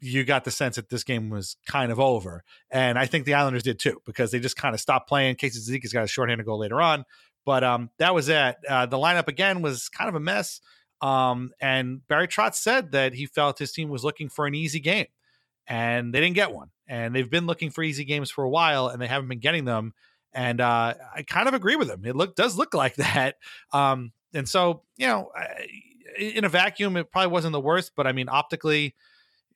you 0.00 0.24
got 0.24 0.44
the 0.44 0.50
sense 0.50 0.76
that 0.76 0.90
this 0.90 1.04
game 1.04 1.30
was 1.30 1.56
kind 1.66 1.90
of 1.90 1.98
over. 1.98 2.44
And 2.70 2.98
I 2.98 3.06
think 3.06 3.24
the 3.24 3.34
Islanders 3.34 3.62
did 3.62 3.78
too, 3.78 4.02
because 4.04 4.30
they 4.30 4.40
just 4.40 4.56
kind 4.56 4.74
of 4.74 4.80
stopped 4.80 5.08
playing. 5.08 5.36
Casey 5.36 5.60
Cizikas 5.60 5.92
got 5.92 6.04
a 6.04 6.08
shorthanded 6.08 6.44
goal 6.44 6.58
later 6.58 6.80
on. 6.82 7.04
But 7.46 7.62
um, 7.62 7.90
that 7.98 8.14
was 8.14 8.28
it. 8.28 8.56
Uh, 8.68 8.86
the 8.86 8.98
lineup 8.98 9.28
again 9.28 9.62
was 9.62 9.88
kind 9.88 10.08
of 10.08 10.14
a 10.14 10.20
mess. 10.20 10.60
Um, 11.00 11.52
and 11.60 12.06
Barry 12.08 12.28
Trotz 12.28 12.54
said 12.54 12.92
that 12.92 13.14
he 13.14 13.26
felt 13.26 13.58
his 13.58 13.72
team 13.72 13.88
was 13.88 14.04
looking 14.04 14.28
for 14.28 14.46
an 14.46 14.54
easy 14.54 14.80
game, 14.80 15.06
and 15.66 16.14
they 16.14 16.20
didn't 16.20 16.36
get 16.36 16.52
one. 16.52 16.70
And 16.88 17.14
they've 17.14 17.30
been 17.30 17.46
looking 17.46 17.70
for 17.70 17.82
easy 17.82 18.04
games 18.04 18.30
for 18.30 18.44
a 18.44 18.50
while, 18.50 18.88
and 18.88 19.00
they 19.00 19.06
haven't 19.06 19.28
been 19.28 19.40
getting 19.40 19.64
them. 19.64 19.92
And 20.32 20.60
uh, 20.60 20.94
I 21.14 21.22
kind 21.22 21.48
of 21.48 21.54
agree 21.54 21.76
with 21.76 21.90
him. 21.90 22.04
It 22.04 22.16
look 22.16 22.36
does 22.36 22.56
look 22.56 22.74
like 22.74 22.96
that. 22.96 23.36
Um, 23.72 24.12
and 24.32 24.48
so 24.48 24.82
you 24.96 25.06
know, 25.06 25.30
in 26.18 26.44
a 26.44 26.48
vacuum, 26.48 26.96
it 26.96 27.10
probably 27.10 27.32
wasn't 27.32 27.52
the 27.52 27.60
worst. 27.60 27.92
But 27.96 28.06
I 28.06 28.12
mean, 28.12 28.28
optically, 28.28 28.94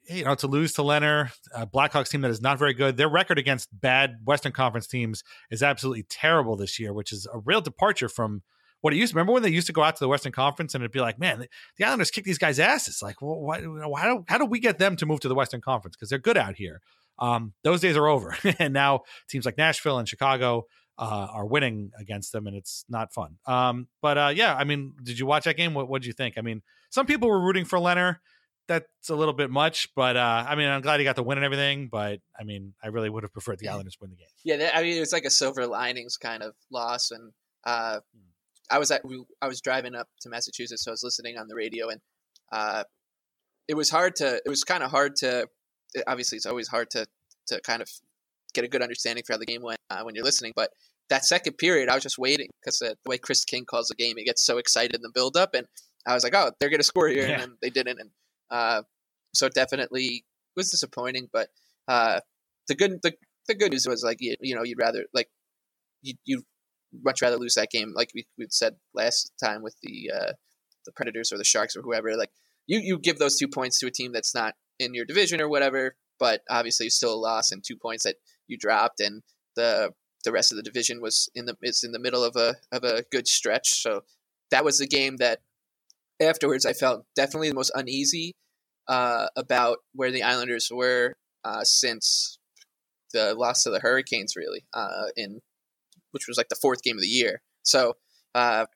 you 0.06 0.24
know, 0.24 0.34
to 0.36 0.46
lose 0.46 0.72
to 0.74 0.82
Lehner, 0.82 1.30
a 1.54 1.66
Blackhawks 1.66 2.08
team 2.08 2.22
that 2.22 2.30
is 2.30 2.40
not 2.40 2.58
very 2.58 2.74
good. 2.74 2.96
Their 2.96 3.08
record 3.08 3.38
against 3.38 3.68
bad 3.78 4.18
Western 4.24 4.52
Conference 4.52 4.86
teams 4.86 5.22
is 5.50 5.62
absolutely 5.62 6.04
terrible 6.04 6.56
this 6.56 6.78
year, 6.78 6.92
which 6.92 7.12
is 7.12 7.26
a 7.32 7.38
real 7.38 7.60
departure 7.60 8.08
from 8.08 8.42
what 8.80 8.92
it 8.92 8.96
used. 8.96 9.12
To 9.12 9.16
remember 9.16 9.32
when 9.32 9.42
they 9.42 9.50
used 9.50 9.66
to 9.66 9.72
go 9.72 9.82
out 9.82 9.96
to 9.96 10.04
the 10.04 10.08
Western 10.08 10.32
Conference 10.32 10.74
and 10.74 10.82
it'd 10.82 10.92
be 10.92 11.00
like, 11.00 11.18
man, 11.18 11.46
the 11.76 11.84
Islanders 11.84 12.10
kick 12.10 12.24
these 12.24 12.38
guys' 12.38 12.58
asses. 12.58 13.02
Like, 13.02 13.20
well, 13.20 13.40
why, 13.40 13.60
why 13.60 14.04
do, 14.04 14.24
how 14.28 14.38
do 14.38 14.44
we 14.44 14.60
get 14.60 14.78
them 14.78 14.96
to 14.96 15.06
move 15.06 15.20
to 15.20 15.28
the 15.28 15.34
Western 15.34 15.60
Conference? 15.60 15.96
Because 15.96 16.08
they're 16.08 16.18
good 16.18 16.36
out 16.36 16.56
here. 16.56 16.80
Um, 17.18 17.52
those 17.64 17.80
days 17.80 17.96
are 17.96 18.08
over, 18.08 18.34
and 18.58 18.72
now 18.72 19.00
teams 19.28 19.44
like 19.44 19.58
Nashville 19.58 19.98
and 19.98 20.08
Chicago 20.08 20.66
uh, 20.98 21.28
are 21.32 21.46
winning 21.46 21.90
against 21.98 22.32
them, 22.32 22.46
and 22.46 22.56
it's 22.56 22.84
not 22.88 23.12
fun. 23.12 23.36
Um, 23.46 23.88
but 24.02 24.18
uh, 24.18 24.32
yeah, 24.34 24.54
I 24.54 24.64
mean, 24.64 24.92
did 25.02 25.18
you 25.18 25.26
watch 25.26 25.44
that 25.44 25.56
game? 25.56 25.74
What 25.74 26.02
did 26.02 26.06
you 26.06 26.12
think? 26.12 26.36
I 26.38 26.42
mean, 26.42 26.62
some 26.90 27.06
people 27.06 27.28
were 27.28 27.40
rooting 27.40 27.64
for 27.64 27.78
Lehner. 27.78 28.16
That's 28.68 29.08
a 29.08 29.16
little 29.16 29.34
bit 29.34 29.50
much, 29.50 29.88
but 29.96 30.16
uh, 30.16 30.44
I 30.48 30.54
mean, 30.54 30.68
I'm 30.68 30.80
glad 30.80 31.00
he 31.00 31.04
got 31.04 31.16
the 31.16 31.22
win 31.22 31.38
and 31.38 31.44
everything. 31.44 31.88
But 31.90 32.20
I 32.38 32.44
mean, 32.44 32.74
I 32.82 32.88
really 32.88 33.10
would 33.10 33.24
have 33.24 33.32
preferred 33.32 33.58
the 33.58 33.68
Islanders 33.68 33.96
win 34.00 34.10
the 34.10 34.16
game. 34.16 34.28
Yeah, 34.44 34.70
I 34.72 34.82
mean, 34.82 34.96
it 34.96 35.00
was 35.00 35.12
like 35.12 35.24
a 35.24 35.30
silver 35.30 35.66
linings 35.66 36.16
kind 36.16 36.42
of 36.42 36.54
loss, 36.70 37.10
and 37.10 37.32
uh, 37.64 38.00
I 38.70 38.78
was 38.78 38.90
at 38.90 39.02
I 39.42 39.48
was 39.48 39.60
driving 39.60 39.94
up 39.94 40.08
to 40.22 40.28
Massachusetts, 40.28 40.84
so 40.84 40.90
I 40.90 40.94
was 40.94 41.02
listening 41.02 41.38
on 41.38 41.48
the 41.48 41.54
radio, 41.54 41.88
and 41.88 42.00
uh, 42.52 42.84
it 43.68 43.74
was 43.74 43.90
hard 43.90 44.16
to 44.16 44.36
it 44.44 44.48
was 44.48 44.64
kind 44.64 44.82
of 44.82 44.90
hard 44.90 45.16
to 45.16 45.48
obviously 46.06 46.36
it's 46.36 46.46
always 46.46 46.68
hard 46.68 46.90
to 46.90 47.06
to 47.48 47.60
kind 47.62 47.82
of 47.82 47.88
get 48.54 48.64
a 48.64 48.68
good 48.68 48.82
understanding 48.82 49.24
for 49.26 49.34
how 49.34 49.38
the 49.38 49.46
game 49.46 49.62
went 49.62 49.80
uh, 49.90 50.02
when 50.02 50.14
you're 50.14 50.24
listening, 50.24 50.52
but 50.54 50.70
that 51.10 51.24
second 51.24 51.58
period, 51.58 51.88
I 51.88 51.94
was 51.94 52.04
just 52.04 52.18
waiting 52.18 52.48
because 52.60 52.80
uh, 52.80 52.94
the 53.04 53.10
way 53.10 53.18
Chris 53.18 53.44
King 53.44 53.64
calls 53.64 53.88
the 53.88 53.96
game, 53.96 54.14
he 54.16 54.24
gets 54.24 54.44
so 54.44 54.58
excited 54.58 54.94
in 54.94 55.02
the 55.02 55.10
build 55.12 55.36
up, 55.36 55.54
and 55.54 55.66
I 56.06 56.14
was 56.14 56.24
like, 56.24 56.34
oh, 56.34 56.52
they're 56.58 56.70
gonna 56.70 56.82
score 56.82 57.08
here, 57.08 57.28
yeah. 57.28 57.42
and 57.42 57.52
they 57.60 57.70
didn't, 57.70 58.00
and 58.00 58.10
uh, 58.50 58.82
so 59.34 59.46
it 59.46 59.54
definitely 59.54 60.24
was 60.56 60.70
disappointing. 60.70 61.28
But 61.32 61.48
uh, 61.88 62.20
the 62.68 62.74
good 62.74 63.00
the, 63.02 63.12
the 63.48 63.54
good 63.54 63.72
news 63.72 63.86
was 63.86 64.02
like 64.02 64.18
you, 64.20 64.36
you 64.40 64.54
know 64.54 64.62
you'd 64.62 64.78
rather 64.78 65.04
like 65.12 65.28
you 66.02 66.14
you 66.24 66.42
much 67.04 67.22
rather 67.22 67.36
lose 67.36 67.54
that 67.54 67.70
game 67.70 67.92
like 67.94 68.10
we 68.14 68.26
we 68.38 68.46
said 68.50 68.76
last 68.94 69.32
time 69.42 69.62
with 69.62 69.76
the 69.82 70.10
uh, 70.14 70.32
the 70.86 70.92
Predators 70.92 71.32
or 71.32 71.38
the 71.38 71.44
Sharks 71.44 71.76
or 71.76 71.82
whoever 71.82 72.16
like 72.16 72.30
you 72.66 72.80
you 72.80 72.98
give 72.98 73.18
those 73.18 73.36
two 73.36 73.48
points 73.48 73.78
to 73.78 73.86
a 73.86 73.90
team 73.90 74.12
that's 74.12 74.34
not 74.34 74.54
in 74.78 74.94
your 74.94 75.04
division 75.04 75.40
or 75.40 75.48
whatever, 75.48 75.94
but 76.18 76.42
obviously 76.50 76.88
still 76.88 77.14
a 77.14 77.16
loss 77.16 77.52
and 77.52 77.62
two 77.62 77.76
points 77.76 78.04
that 78.04 78.16
you 78.48 78.56
dropped 78.58 79.00
and 79.00 79.22
the 79.56 79.92
the 80.24 80.32
rest 80.32 80.52
of 80.52 80.56
the 80.56 80.62
division 80.62 81.00
was 81.00 81.30
in 81.34 81.46
the 81.46 81.56
is 81.62 81.84
in 81.84 81.92
the 81.92 81.98
middle 81.98 82.24
of 82.24 82.36
a 82.36 82.56
of 82.72 82.84
a 82.84 83.04
good 83.10 83.28
stretch. 83.28 83.82
So 83.82 84.02
that 84.50 84.64
was 84.64 84.78
the 84.78 84.86
game 84.86 85.16
that 85.16 85.40
afterwards 86.20 86.66
I 86.66 86.72
felt 86.72 87.04
definitely 87.14 87.48
the 87.48 87.54
most 87.54 87.72
uneasy 87.74 88.34
uh, 88.88 89.28
about 89.36 89.78
where 89.94 90.10
the 90.10 90.22
Islanders 90.22 90.68
were 90.72 91.14
uh, 91.44 91.62
since 91.64 92.38
the 93.12 93.34
loss 93.34 93.62
to 93.62 93.70
the 93.70 93.80
Hurricanes, 93.80 94.36
really, 94.36 94.64
uh, 94.74 95.06
in 95.16 95.40
which 96.12 96.26
was 96.28 96.36
like 96.36 96.48
the 96.48 96.56
fourth 96.60 96.82
game 96.82 96.96
of 96.96 97.02
the 97.02 97.08
year. 97.08 97.42
So 97.62 97.94
uh, 98.34 98.66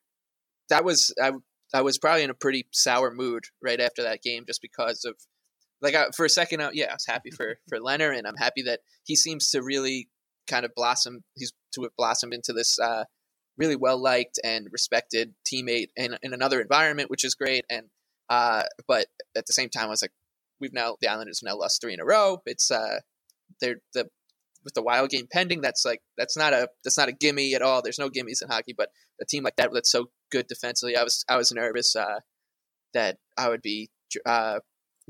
that 0.69 0.85
was 0.85 1.15
I, 1.23 1.33
I 1.73 1.83
was 1.83 1.99
probably 1.99 2.23
in 2.23 2.31
a 2.31 2.35
pretty 2.35 2.67
sour 2.73 3.13
mood 3.13 3.45
right 3.63 3.81
after 3.81 4.03
that 4.03 4.23
game, 4.23 4.45
just 4.47 4.63
because 4.63 5.05
of 5.05 5.15
like 5.83 5.95
I, 5.95 6.07
for 6.17 6.25
a 6.25 6.31
second, 6.31 6.63
I, 6.63 6.71
yeah, 6.73 6.87
I 6.91 6.95
was 6.95 7.07
happy 7.07 7.31
for 7.31 7.57
for 7.69 7.79
Lehner, 7.79 8.17
and 8.17 8.27
I'm 8.27 8.37
happy 8.37 8.63
that 8.63 8.81
he 9.05 9.17
seems 9.17 9.51
to 9.51 9.63
really 9.63 10.09
kind 10.47 10.65
of 10.65 10.73
blossom. 10.75 11.25
He's 11.37 11.53
to 11.75 11.83
have 11.83 11.97
blossomed 11.97 12.35
into 12.35 12.53
this 12.53 12.79
uh, 12.79 13.05
really 13.57 13.77
well 13.77 14.01
liked 14.01 14.39
and 14.43 14.69
respected 14.71 15.35
teammate 15.47 15.89
in, 15.97 16.17
in 16.23 16.33
another 16.33 16.61
environment, 16.61 17.11
which 17.11 17.25
is 17.25 17.35
great. 17.35 17.65
And 17.71 17.87
uh, 18.29 18.63
but 18.89 19.07
at 19.37 19.47
the 19.47 19.53
same 19.53 19.69
time, 19.69 19.87
I 19.87 19.91
was 19.91 20.03
like, 20.03 20.13
we've 20.61 20.73
now 20.73 20.97
the 21.01 21.09
Islanders 21.09 21.41
now 21.43 21.57
lost 21.57 21.81
three 21.81 21.95
in 21.95 22.01
a 22.01 22.05
row. 22.05 22.39
It's 22.47 22.71
uh, 22.71 23.01
they're 23.61 23.81
the 23.93 24.09
with 24.65 24.75
the 24.75 24.83
wild 24.83 25.11
game 25.11 25.27
pending. 25.31 25.61
That's 25.61 25.85
like 25.85 26.01
that's 26.17 26.37
not 26.37 26.53
a 26.53 26.69
that's 26.83 26.99
not 26.99 27.09
a 27.09 27.13
gimme 27.13 27.55
at 27.55 27.63
all. 27.63 27.83
There's 27.83 27.99
no 27.99 28.11
gimmies 28.11 28.43
in 28.43 28.49
hockey, 28.49 28.75
but 28.77 28.89
a 29.21 29.25
team 29.25 29.45
like 29.45 29.57
that 29.57 29.71
that's 29.73 29.91
so 29.91 30.09
good 30.35 30.47
defensively, 30.49 30.97
I 30.97 31.03
was 31.03 31.25
I 31.29 31.37
was 31.37 31.53
nervous 31.53 31.95
uh, 31.95 32.21
that 32.93 33.19
I 33.37 33.49
would 33.49 33.63
be 33.63 33.91
uh, 34.27 34.61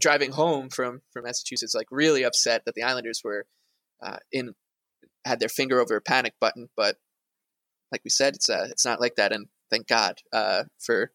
driving 0.00 0.32
home 0.32 0.68
from 0.68 1.00
from 1.12 1.24
Massachusetts, 1.24 1.74
like 1.74 1.88
really 1.90 2.22
upset 2.24 2.62
that 2.66 2.74
the 2.74 2.82
Islanders 2.82 3.22
were 3.24 3.46
uh, 4.02 4.18
in 4.30 4.54
had 5.24 5.40
their 5.40 5.48
finger 5.48 5.80
over 5.80 5.96
a 5.96 6.02
panic 6.02 6.34
button. 6.40 6.68
But 6.76 6.96
like 7.90 8.02
we 8.04 8.10
said, 8.10 8.34
it's 8.34 8.50
uh, 8.50 8.66
it's 8.70 8.84
not 8.84 9.00
like 9.00 9.16
that, 9.16 9.32
and 9.32 9.46
thank 9.70 9.86
God 9.86 10.18
uh, 10.32 10.64
for 10.78 11.10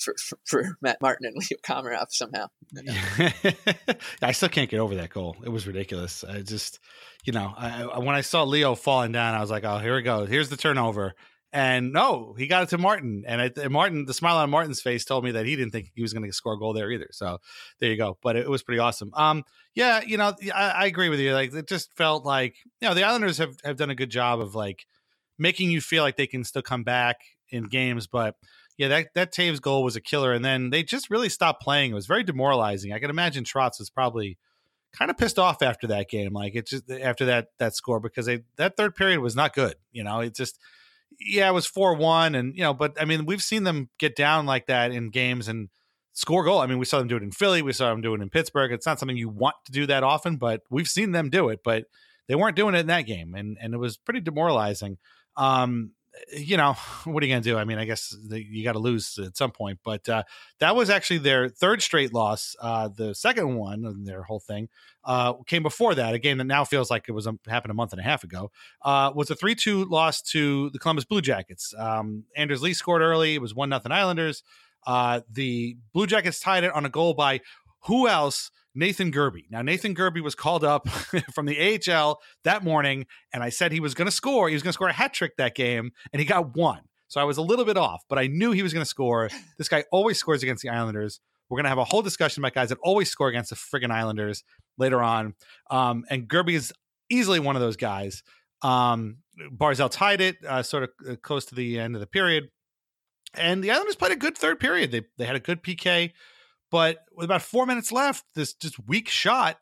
for, 0.00 0.14
for, 0.18 0.38
for 0.46 0.76
Matt 0.82 0.98
Martin 1.00 1.26
and 1.26 1.36
Leo 1.36 1.58
Komarov 1.62 2.06
somehow. 2.10 2.46
I 4.22 4.32
still 4.32 4.48
can't 4.48 4.70
get 4.70 4.80
over 4.80 4.94
that 4.96 5.10
goal. 5.10 5.36
It 5.44 5.50
was 5.50 5.66
ridiculous. 5.66 6.24
I 6.24 6.42
just, 6.42 6.80
you 7.24 7.32
know, 7.32 7.52
I, 7.56 7.98
when 7.98 8.14
I 8.14 8.22
saw 8.22 8.44
Leo 8.44 8.74
falling 8.74 9.12
down, 9.12 9.34
I 9.34 9.40
was 9.40 9.50
like, 9.50 9.64
oh, 9.64 9.78
here 9.78 9.94
we 9.94 10.02
go. 10.02 10.26
Here's 10.26 10.48
the 10.48 10.56
turnover. 10.56 11.14
And 11.52 11.92
no, 11.92 12.34
he 12.38 12.46
got 12.46 12.62
it 12.62 12.68
to 12.70 12.78
Martin. 12.78 13.24
And, 13.26 13.40
I, 13.40 13.50
and 13.60 13.72
Martin, 13.72 14.04
the 14.04 14.14
smile 14.14 14.36
on 14.36 14.50
Martin's 14.50 14.80
face 14.80 15.04
told 15.04 15.24
me 15.24 15.32
that 15.32 15.46
he 15.46 15.56
didn't 15.56 15.72
think 15.72 15.90
he 15.94 16.02
was 16.02 16.12
going 16.12 16.24
to 16.24 16.32
score 16.32 16.54
a 16.54 16.58
goal 16.58 16.72
there 16.72 16.90
either. 16.92 17.08
So 17.10 17.38
there 17.80 17.90
you 17.90 17.96
go. 17.96 18.18
But 18.22 18.36
it, 18.36 18.44
it 18.44 18.50
was 18.50 18.62
pretty 18.62 18.78
awesome. 18.78 19.10
Um, 19.14 19.42
yeah, 19.74 20.00
you 20.06 20.16
know, 20.16 20.32
I, 20.54 20.70
I 20.70 20.86
agree 20.86 21.08
with 21.08 21.18
you. 21.18 21.34
Like 21.34 21.52
it 21.52 21.68
just 21.68 21.92
felt 21.94 22.24
like, 22.24 22.54
you 22.80 22.88
know, 22.88 22.94
the 22.94 23.02
Islanders 23.02 23.38
have, 23.38 23.56
have 23.64 23.76
done 23.76 23.90
a 23.90 23.96
good 23.96 24.10
job 24.10 24.40
of 24.40 24.54
like 24.54 24.86
making 25.38 25.72
you 25.72 25.80
feel 25.80 26.04
like 26.04 26.16
they 26.16 26.28
can 26.28 26.44
still 26.44 26.62
come 26.62 26.84
back 26.84 27.16
in 27.50 27.64
games, 27.64 28.06
but 28.06 28.36
yeah, 28.80 28.88
that 28.88 29.08
that 29.14 29.34
Toews 29.34 29.60
goal 29.60 29.84
was 29.84 29.94
a 29.94 30.00
killer, 30.00 30.32
and 30.32 30.42
then 30.42 30.70
they 30.70 30.82
just 30.82 31.10
really 31.10 31.28
stopped 31.28 31.60
playing. 31.60 31.90
It 31.90 31.94
was 31.94 32.06
very 32.06 32.24
demoralizing. 32.24 32.94
I 32.94 32.98
can 32.98 33.10
imagine 33.10 33.44
Trotz 33.44 33.78
was 33.78 33.90
probably 33.90 34.38
kind 34.96 35.10
of 35.10 35.18
pissed 35.18 35.38
off 35.38 35.60
after 35.60 35.86
that 35.88 36.08
game, 36.08 36.32
like 36.32 36.54
it 36.54 36.66
just 36.66 36.90
after 36.90 37.26
that 37.26 37.48
that 37.58 37.76
score 37.76 38.00
because 38.00 38.24
they 38.24 38.40
that 38.56 38.78
third 38.78 38.94
period 38.94 39.20
was 39.20 39.36
not 39.36 39.54
good. 39.54 39.74
You 39.92 40.02
know, 40.02 40.20
it 40.20 40.34
just 40.34 40.58
yeah, 41.20 41.50
it 41.50 41.52
was 41.52 41.66
four 41.66 41.94
one, 41.94 42.34
and 42.34 42.56
you 42.56 42.62
know, 42.62 42.72
but 42.72 42.98
I 42.98 43.04
mean, 43.04 43.26
we've 43.26 43.42
seen 43.42 43.64
them 43.64 43.90
get 43.98 44.16
down 44.16 44.46
like 44.46 44.68
that 44.68 44.92
in 44.92 45.10
games 45.10 45.46
and 45.46 45.68
score 46.14 46.42
goal. 46.42 46.60
I 46.60 46.66
mean, 46.66 46.78
we 46.78 46.86
saw 46.86 47.00
them 47.00 47.08
do 47.08 47.18
it 47.18 47.22
in 47.22 47.32
Philly, 47.32 47.60
we 47.60 47.74
saw 47.74 47.90
them 47.90 48.00
do 48.00 48.14
it 48.14 48.22
in 48.22 48.30
Pittsburgh. 48.30 48.72
It's 48.72 48.86
not 48.86 48.98
something 48.98 49.18
you 49.18 49.28
want 49.28 49.56
to 49.66 49.72
do 49.72 49.84
that 49.88 50.04
often, 50.04 50.38
but 50.38 50.62
we've 50.70 50.88
seen 50.88 51.12
them 51.12 51.28
do 51.28 51.50
it. 51.50 51.60
But 51.62 51.84
they 52.28 52.34
weren't 52.34 52.56
doing 52.56 52.74
it 52.74 52.78
in 52.78 52.86
that 52.86 53.02
game, 53.02 53.34
and 53.34 53.58
and 53.60 53.74
it 53.74 53.78
was 53.78 53.98
pretty 53.98 54.20
demoralizing. 54.20 54.96
Um, 55.36 55.92
you 56.32 56.56
know, 56.56 56.72
what 57.04 57.22
are 57.22 57.26
you 57.26 57.32
going 57.32 57.42
to 57.42 57.48
do? 57.48 57.58
I 57.58 57.64
mean, 57.64 57.78
I 57.78 57.84
guess 57.84 58.16
the, 58.26 58.42
you 58.42 58.64
got 58.64 58.72
to 58.72 58.78
lose 58.78 59.18
at 59.18 59.36
some 59.36 59.50
point, 59.50 59.78
but 59.84 60.08
uh, 60.08 60.22
that 60.58 60.74
was 60.76 60.90
actually 60.90 61.18
their 61.18 61.48
third 61.48 61.82
straight 61.82 62.12
loss. 62.12 62.56
Uh, 62.60 62.88
the 62.88 63.14
second 63.14 63.56
one 63.56 63.84
and 63.84 64.06
their 64.06 64.22
whole 64.22 64.40
thing 64.40 64.68
uh, 65.04 65.34
came 65.46 65.62
before 65.62 65.94
that. 65.94 66.14
A 66.14 66.18
game 66.18 66.38
that 66.38 66.44
now 66.44 66.64
feels 66.64 66.90
like 66.90 67.04
it 67.08 67.12
was 67.12 67.26
a, 67.26 67.34
happened 67.48 67.70
a 67.70 67.74
month 67.74 67.92
and 67.92 68.00
a 68.00 68.04
half 68.04 68.24
ago. 68.24 68.50
Uh, 68.82 69.12
was 69.14 69.30
a 69.30 69.34
three-two 69.34 69.84
loss 69.86 70.20
to 70.22 70.70
the 70.70 70.78
Columbus 70.78 71.04
Blue 71.04 71.20
Jackets. 71.20 71.74
Um, 71.78 72.24
Anders 72.36 72.62
Lee 72.62 72.74
scored 72.74 73.02
early. 73.02 73.34
It 73.34 73.42
was 73.42 73.54
one 73.54 73.68
nothing 73.68 73.92
Islanders. 73.92 74.42
Uh, 74.86 75.20
the 75.30 75.76
Blue 75.92 76.06
Jackets 76.06 76.40
tied 76.40 76.64
it 76.64 76.72
on 76.72 76.86
a 76.86 76.88
goal 76.88 77.14
by 77.14 77.40
who 77.84 78.08
else 78.08 78.50
Nathan 78.74 79.12
Gerbe. 79.12 79.44
Now, 79.50 79.62
Nathan 79.62 79.94
Gerbe 79.94 80.22
was 80.22 80.34
called 80.34 80.64
up 80.64 80.88
from 81.34 81.46
the 81.46 81.80
AHL 81.88 82.20
that 82.44 82.62
morning, 82.62 83.06
and 83.32 83.42
I 83.42 83.48
said 83.48 83.72
he 83.72 83.80
was 83.80 83.94
going 83.94 84.06
to 84.06 84.12
score. 84.12 84.48
He 84.48 84.54
was 84.54 84.62
going 84.62 84.70
to 84.70 84.74
score 84.74 84.88
a 84.88 84.92
hat 84.92 85.12
trick 85.12 85.36
that 85.36 85.54
game, 85.54 85.92
and 86.12 86.20
he 86.20 86.26
got 86.26 86.56
one. 86.56 86.82
So 87.08 87.20
I 87.20 87.24
was 87.24 87.38
a 87.38 87.42
little 87.42 87.64
bit 87.64 87.76
off, 87.76 88.04
but 88.08 88.18
I 88.18 88.28
knew 88.28 88.52
he 88.52 88.62
was 88.62 88.72
going 88.72 88.84
to 88.84 88.88
score. 88.88 89.30
This 89.58 89.68
guy 89.68 89.84
always 89.90 90.18
scores 90.18 90.44
against 90.44 90.62
the 90.62 90.68
Islanders. 90.68 91.20
We're 91.48 91.56
going 91.56 91.64
to 91.64 91.70
have 91.70 91.78
a 91.78 91.84
whole 91.84 92.02
discussion 92.02 92.40
about 92.40 92.54
guys 92.54 92.68
that 92.68 92.78
always 92.82 93.10
score 93.10 93.28
against 93.28 93.50
the 93.50 93.56
friggin' 93.56 93.90
Islanders 93.90 94.44
later 94.78 95.02
on. 95.02 95.34
Um, 95.70 96.04
and 96.08 96.28
Gerbe 96.28 96.52
is 96.52 96.72
easily 97.10 97.40
one 97.40 97.56
of 97.56 97.62
those 97.62 97.76
guys. 97.76 98.22
Um, 98.62 99.16
Barzal 99.50 99.90
tied 99.90 100.20
it 100.20 100.36
uh, 100.46 100.62
sort 100.62 100.84
of 100.84 100.90
uh, 101.08 101.16
close 101.16 101.44
to 101.46 101.56
the 101.56 101.80
end 101.80 101.96
of 101.96 102.00
the 102.00 102.06
period. 102.06 102.50
And 103.34 103.64
the 103.64 103.72
Islanders 103.72 103.96
played 103.96 104.12
a 104.12 104.16
good 104.16 104.38
third 104.38 104.60
period. 104.60 104.92
They, 104.92 105.02
they 105.18 105.26
had 105.26 105.36
a 105.36 105.40
good 105.40 105.64
PK. 105.64 106.12
But 106.70 106.98
with 107.14 107.24
about 107.24 107.42
four 107.42 107.66
minutes 107.66 107.90
left, 107.90 108.24
this 108.34 108.54
just 108.54 108.78
weak 108.86 109.08
shot, 109.08 109.58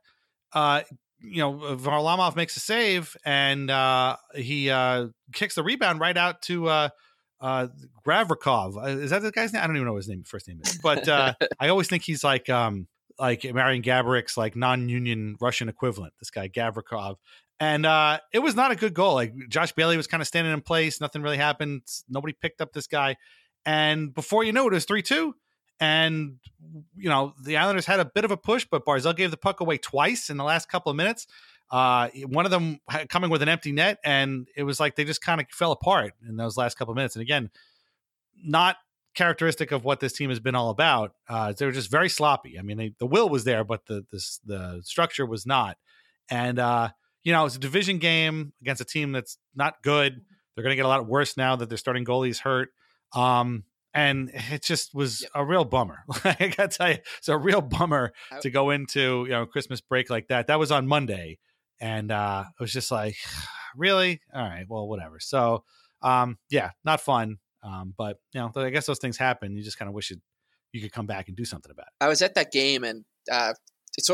uh, 0.53 0.83
you 1.21 1.41
know, 1.41 1.55
Varlamov 1.77 2.37
makes 2.37 2.57
a 2.57 2.61
save 2.61 3.17
and 3.25 3.71
uh, 3.71 4.17
he 4.35 4.71
uh, 4.71 5.09
kicks 5.33 5.55
the 5.55 5.63
rebound 5.63 6.01
right 6.01 6.17
out 6.17 6.43
to 6.43 6.69
uh, 6.69 6.89
uh, 7.41 7.69
Gavrikov. 8.07 8.77
Uh, 8.77 8.87
is 8.99 9.11
that 9.11 9.23
the 9.23 9.31
guy's 9.31 9.53
name? 9.53 9.63
I 9.63 9.67
don't 9.67 9.77
even 9.77 9.87
know 9.87 9.93
what 9.93 9.99
his 9.99 10.09
name 10.09 10.25
first 10.25 10.49
name 10.49 10.61
is, 10.65 10.79
but 10.83 11.09
uh, 11.09 11.35
I 11.61 11.69
always 11.69 11.89
think 11.89 12.03
he's 12.03 12.25
like 12.25 12.49
um, 12.49 12.89
like 13.19 13.45
Marian 13.53 13.83
Gaborik's 13.83 14.37
like 14.37 14.57
non-union 14.57 15.37
Russian 15.41 15.69
equivalent. 15.69 16.15
This 16.21 16.31
guy 16.31 16.49
Gavrikov, 16.49 17.17
and 17.61 17.87
uh, 17.87 18.21
it 18.33 18.41
was 18.41 18.55
not 18.55 18.71
a 18.71 18.77
good 18.77 18.95
goal. 18.95 19.15
Like 19.15 19.35
Josh 19.49 19.73
Bailey 19.73 19.97
was 19.97 20.07
kind 20.07 20.21
of 20.21 20.27
standing 20.27 20.53
in 20.53 20.61
place. 20.61 21.01
Nothing 21.01 21.23
really 21.23 21.37
happened. 21.37 21.83
Nobody 22.09 22.35
picked 22.41 22.61
up 22.61 22.73
this 22.73 22.87
guy, 22.87 23.17
and 23.65 24.15
before 24.15 24.45
you 24.45 24.53
know 24.53 24.67
it, 24.67 24.73
it 24.73 24.75
was 24.75 24.85
three 24.85 25.03
two. 25.03 25.35
And, 25.81 26.39
you 26.97 27.09
know, 27.09 27.35
the 27.43 27.57
Islanders 27.57 27.87
had 27.87 28.01
a 28.01 28.05
bit 28.05 28.25
of 28.25 28.31
a 28.31 28.37
push, 28.37 28.67
but 28.71 28.85
Barzal 28.85 29.17
gave 29.17 29.31
the 29.31 29.37
puck 29.37 29.61
away 29.61 29.79
twice 29.79 30.29
in 30.31 30.37
the 30.37 30.45
last 30.45 30.69
couple 30.69 30.91
of 30.91 30.97
minutes. 30.97 31.27
Uh, 31.71 32.09
one 32.27 32.47
of 32.47 32.51
them 32.51 32.81
coming 33.09 33.31
with 33.31 33.43
an 33.43 33.49
empty 33.49 33.73
net, 33.73 33.99
and 34.05 34.49
it 34.57 34.63
was 34.63 34.81
like 34.81 34.97
they 34.97 35.05
just 35.05 35.21
kind 35.21 35.41
of 35.41 35.47
fell 35.51 35.73
apart 35.73 36.15
in 36.27 36.37
those 36.37 36.57
last 36.57 36.79
couple 36.79 36.93
of 36.93 36.97
minutes. 36.97 37.15
And 37.15 37.23
again, 37.23 37.51
not 38.43 38.77
characteristic 39.15 39.73
of 39.73 39.85
what 39.85 40.01
this 40.01 40.13
team 40.13 40.31
has 40.31 40.41
been 40.41 40.55
all 40.55 40.71
about. 40.71 41.13
Uh, 41.29 41.53
they 41.53 41.67
were 41.67 41.73
just 41.73 41.91
very 41.91 42.09
sloppy. 42.09 42.59
I 42.59 42.63
mean, 42.63 42.77
they, 42.77 42.95
the 42.99 43.07
will 43.07 43.29
was 43.29 43.45
there, 43.45 43.65
but 43.65 43.85
the, 43.87 44.07
the 44.11 44.39
the 44.47 44.81
structure 44.85 45.27
was 45.27 45.45
not. 45.45 45.77
And 46.31 46.59
uh, 46.59 46.91
you 47.23 47.33
know, 47.33 47.45
it's 47.45 47.57
a 47.57 47.61
division 47.61 47.99
game 47.99 48.53
against 48.61 48.81
a 48.81 48.85
team 48.85 49.13
that's 49.13 49.39
not 49.55 49.83
good. 49.83 50.23
They're 50.55 50.63
going 50.63 50.73
to 50.73 50.77
get 50.77 50.87
a 50.87 50.89
lot 50.89 51.07
worse 51.07 51.37
now 51.37 51.57
that 51.57 51.69
their 51.69 51.79
starting 51.79 52.05
goalie's 52.05 52.41
hurt. 52.41 52.71
Um, 53.13 53.65
and 53.95 54.31
it 54.51 54.63
just 54.63 54.95
was 54.95 55.23
yep. 55.23 55.31
a 55.35 55.45
real 55.45 55.65
bummer. 55.65 56.05
I 56.25 56.53
gotta 56.57 56.69
tell 56.69 56.91
you, 56.91 56.99
it's 57.19 57.29
a 57.29 57.37
real 57.37 57.61
bummer 57.61 58.13
to 58.41 58.51
go 58.51 58.71
into 58.71 59.25
you 59.25 59.33
know 59.33 59.47
Christmas 59.47 59.81
break 59.81 60.11
like 60.11 60.29
that. 60.29 60.47
That 60.49 60.59
was 60.59 60.71
on 60.71 60.87
Monday, 60.87 61.39
and 61.81 62.11
uh, 62.11 62.45
it 62.49 62.63
was 62.63 62.73
just 62.73 62.91
like, 62.91 63.17
really, 63.77 64.21
all 64.35 64.43
right, 64.43 64.67
well, 64.69 64.89
whatever. 64.89 65.19
So, 65.21 65.65
um, 66.03 66.39
yeah, 66.51 66.71
not 66.85 67.01
fun. 67.01 67.39
Um, 67.63 67.95
but 67.97 68.19
you 68.33 68.41
know, 68.41 68.53
I 68.55 68.71
guess 68.71 68.87
those 68.87 68.99
things 68.99 69.17
happen. 69.17 69.57
You 69.57 69.65
just 69.65 69.79
kind 69.79 69.89
of 69.89 69.95
wish 69.95 70.11
it, 70.11 70.21
you 70.73 70.81
could 70.81 70.93
come 70.93 71.07
back 71.07 71.29
and 71.29 71.37
do 71.37 71.45
something 71.45 71.71
about 71.71 71.87
it. 71.87 72.05
I 72.05 72.09
was 72.09 72.23
at 72.23 72.35
that 72.35 72.53
game, 72.53 72.85
and 72.85 73.05
uh, 73.31 73.55
it's 73.97 74.11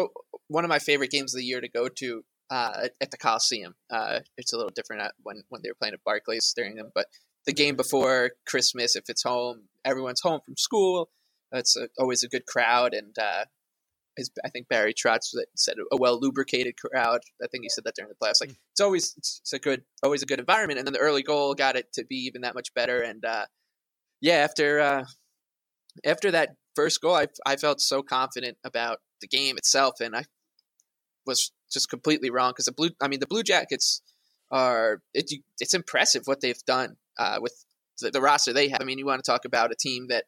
one 0.48 0.64
of 0.64 0.68
my 0.68 0.78
favorite 0.78 1.10
games 1.10 1.34
of 1.34 1.38
the 1.38 1.44
year 1.44 1.60
to 1.60 1.68
go 1.68 1.88
to 1.88 2.24
uh, 2.50 2.88
at 3.00 3.10
the 3.10 3.16
Coliseum. 3.16 3.74
Uh, 3.90 4.20
it's 4.37 4.52
a 4.52 4.56
little 4.56 4.72
different 4.74 5.02
when 5.22 5.42
when 5.48 5.62
they 5.62 5.70
were 5.70 5.76
playing 5.78 5.94
at 5.94 6.04
Barclays 6.04 6.52
during 6.56 6.76
them, 6.76 6.90
but 6.94 7.06
the 7.46 7.52
game 7.52 7.76
before 7.76 8.33
Christmas, 8.46 8.96
if 8.96 9.04
it's 9.09 9.22
home, 9.22 9.64
everyone's 9.85 10.20
home 10.20 10.40
from 10.44 10.57
school. 10.57 11.11
It's 11.52 11.76
a, 11.76 11.88
always 11.98 12.22
a 12.22 12.28
good 12.28 12.46
crowd, 12.46 12.94
and 12.94 13.16
uh, 13.18 13.44
I 14.44 14.48
think 14.48 14.68
Barry 14.68 14.94
Trotz 14.94 15.35
said 15.57 15.76
a 15.92 15.96
well 15.96 16.18
lubricated 16.20 16.74
crowd. 16.76 17.20
I 17.42 17.46
think 17.48 17.64
he 17.64 17.68
said 17.68 17.85
that 17.85 17.94
during 17.96 18.09
the 18.09 18.14
playoffs. 18.14 18.40
Like 18.40 18.50
hmm. 18.50 18.57
it's 18.72 18.80
always 18.80 19.14
it's, 19.16 19.40
it's, 19.42 19.52
a 19.52 19.59
good, 19.59 19.83
always 20.02 20.22
a 20.22 20.26
good 20.26 20.38
environment. 20.38 20.78
And 20.78 20.87
then 20.87 20.92
the 20.92 21.00
early 21.00 21.22
goal 21.22 21.54
got 21.54 21.76
it 21.76 21.92
to 21.94 22.04
be 22.04 22.16
even 22.16 22.42
that 22.42 22.54
much 22.54 22.72
better. 22.74 23.00
And 23.00 23.24
uh, 23.24 23.46
yeah, 24.20 24.37
after 24.37 24.80
uh, 24.80 25.04
after 26.04 26.30
that 26.30 26.57
first 26.74 27.00
goal, 27.00 27.14
I 27.14 27.26
I 27.46 27.57
felt 27.57 27.80
so 27.80 28.02
confident 28.02 28.59
about 28.64 28.98
the 29.20 29.28
game 29.28 29.57
itself, 29.57 30.00
and 30.00 30.16
I 30.16 30.24
was 31.26 31.52
just 31.72 31.90
completely 31.90 32.30
wrong 32.30 32.50
because 32.50 32.66
the 32.66 32.72
blue. 32.72 32.90
I 33.00 33.09
mean, 33.09 33.20
the 33.20 33.26
Blue 33.26 33.42
Jackets 33.42 34.02
are 34.50 35.02
it, 35.12 35.30
it's 35.61 35.74
impressive 35.74 36.22
what 36.26 36.40
they've 36.40 36.64
done 36.66 36.96
uh, 37.18 37.38
with 37.40 37.64
the, 38.00 38.11
the, 38.11 38.20
roster 38.20 38.53
they 38.53 38.68
have. 38.68 38.81
I 38.81 38.85
mean, 38.85 38.98
you 38.98 39.07
want 39.07 39.22
to 39.22 39.31
talk 39.31 39.44
about 39.44 39.72
a 39.72 39.77
team 39.77 40.09
that 40.09 40.24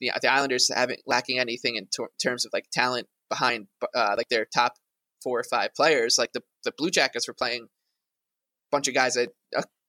the, 0.00 0.12
the 0.20 0.32
Islanders 0.32 0.70
haven't 0.74 1.00
lacking 1.06 1.38
anything 1.38 1.76
in 1.76 1.86
t- 1.86 2.04
terms 2.22 2.44
of 2.44 2.52
like 2.52 2.66
talent 2.72 3.06
behind 3.28 3.66
uh, 3.94 4.14
like 4.16 4.28
their 4.28 4.46
top 4.52 4.74
four 5.22 5.38
or 5.38 5.44
five 5.44 5.74
players. 5.74 6.16
Like 6.18 6.32
the 6.32 6.42
the 6.64 6.72
Blue 6.76 6.90
Jackets 6.90 7.28
were 7.28 7.34
playing 7.34 7.62
a 7.62 8.70
bunch 8.70 8.88
of 8.88 8.94
guys 8.94 9.14
that 9.14 9.30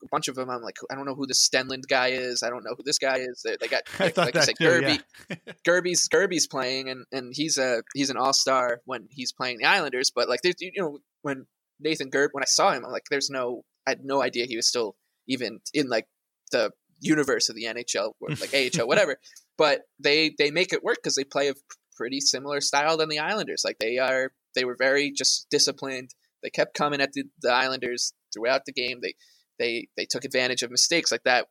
a 0.06 0.08
bunch 0.12 0.28
of 0.28 0.36
them. 0.36 0.50
I'm 0.50 0.62
like, 0.62 0.78
I 0.92 0.96
don't 0.96 1.06
know 1.06 1.16
who 1.16 1.28
the 1.28 1.34
Stenlund 1.34 1.88
guy 1.88 2.10
is. 2.10 2.44
I 2.44 2.50
don't 2.50 2.64
know 2.64 2.76
who 2.78 2.84
this 2.84 3.00
guy 3.00 3.18
is. 3.18 3.42
They, 3.44 3.58
they 3.60 3.68
got 3.68 3.84
like, 4.00 4.18
like 4.18 4.36
I 4.36 4.42
said, 4.42 4.56
Gerbe. 4.60 5.02
Yeah. 5.30 5.36
Gerbe's 5.68 6.08
Gerbe's 6.08 6.48
playing, 6.48 6.90
and 6.90 7.06
and 7.12 7.34
he's 7.36 7.58
a 7.58 7.84
he's 7.94 8.10
an 8.10 8.18
all 8.18 8.34
star 8.34 8.82
when 8.86 9.08
he's 9.10 9.32
playing 9.32 9.58
the 9.58 9.66
Islanders. 9.66 10.12
But 10.14 10.30
like, 10.30 10.42
there's 10.42 10.56
you 10.60 10.72
know 10.78 11.00
when 11.22 11.46
Nathan 11.80 12.10
Gerbe 12.10 12.30
when 12.32 12.44
I 12.44 12.48
saw 12.48 12.72
him, 12.72 12.86
I'm 12.86 12.92
like, 12.92 13.06
there's 13.10 13.30
no 13.30 13.64
I 13.86 13.92
had 13.92 14.04
no 14.04 14.22
idea 14.22 14.46
he 14.46 14.56
was 14.56 14.68
still 14.68 14.96
even 15.28 15.60
in 15.74 15.90
like 15.90 16.08
the 16.52 16.72
universe 17.00 17.50
of 17.50 17.56
the 17.56 17.66
NHL 17.66 18.14
or 18.20 18.30
like 18.30 18.54
AHL, 18.54 18.88
whatever. 18.88 19.18
But 19.58 19.84
they 20.04 20.36
they 20.38 20.52
make 20.52 20.74
it 20.74 20.84
work 20.84 20.98
because 21.02 21.16
they 21.16 21.24
play 21.24 21.48
a 21.48 21.54
pretty 21.96 22.20
similar 22.20 22.60
style 22.60 22.98
than 22.98 23.08
the 23.08 23.20
Islanders. 23.20 23.62
Like 23.64 23.78
they 23.80 23.98
are, 24.00 24.34
they 24.54 24.66
were 24.66 24.76
very 24.78 25.12
just 25.12 25.48
disciplined. 25.50 26.10
They 26.44 26.50
kept 26.50 26.76
coming 26.76 27.00
at 27.00 27.14
the, 27.14 27.24
the 27.42 27.54
Islanders 27.54 28.12
throughout 28.34 28.64
the 28.66 28.74
game. 28.74 29.00
They 29.02 29.14
they 29.58 29.88
they 29.96 30.06
took 30.06 30.26
advantage 30.26 30.62
of 30.62 30.72
mistakes 30.72 31.10
like 31.10 31.24
that. 31.24 31.48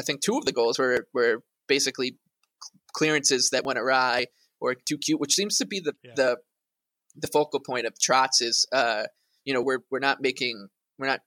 I 0.00 0.02
think 0.02 0.22
two 0.22 0.38
of 0.38 0.44
the 0.44 0.52
goals 0.52 0.76
were 0.76 1.06
were 1.14 1.44
basically 1.68 2.16
clearances 2.92 3.50
that 3.50 3.64
went 3.64 3.78
awry 3.78 4.26
or 4.60 4.74
too 4.74 4.98
cute, 4.98 5.20
which 5.20 5.34
seems 5.34 5.56
to 5.58 5.66
be 5.66 5.78
the 5.78 5.94
yeah. 6.02 6.12
the 6.16 6.36
the 7.16 7.28
focal 7.28 7.60
point 7.60 7.86
of 7.86 7.94
Trotz 7.94 8.40
is 8.40 8.66
uh, 8.72 9.04
you 9.44 9.54
know 9.54 9.62
we're 9.62 9.80
we're 9.90 10.00
not 10.00 10.20
making 10.20 10.68
we're 10.98 11.06
not 11.06 11.20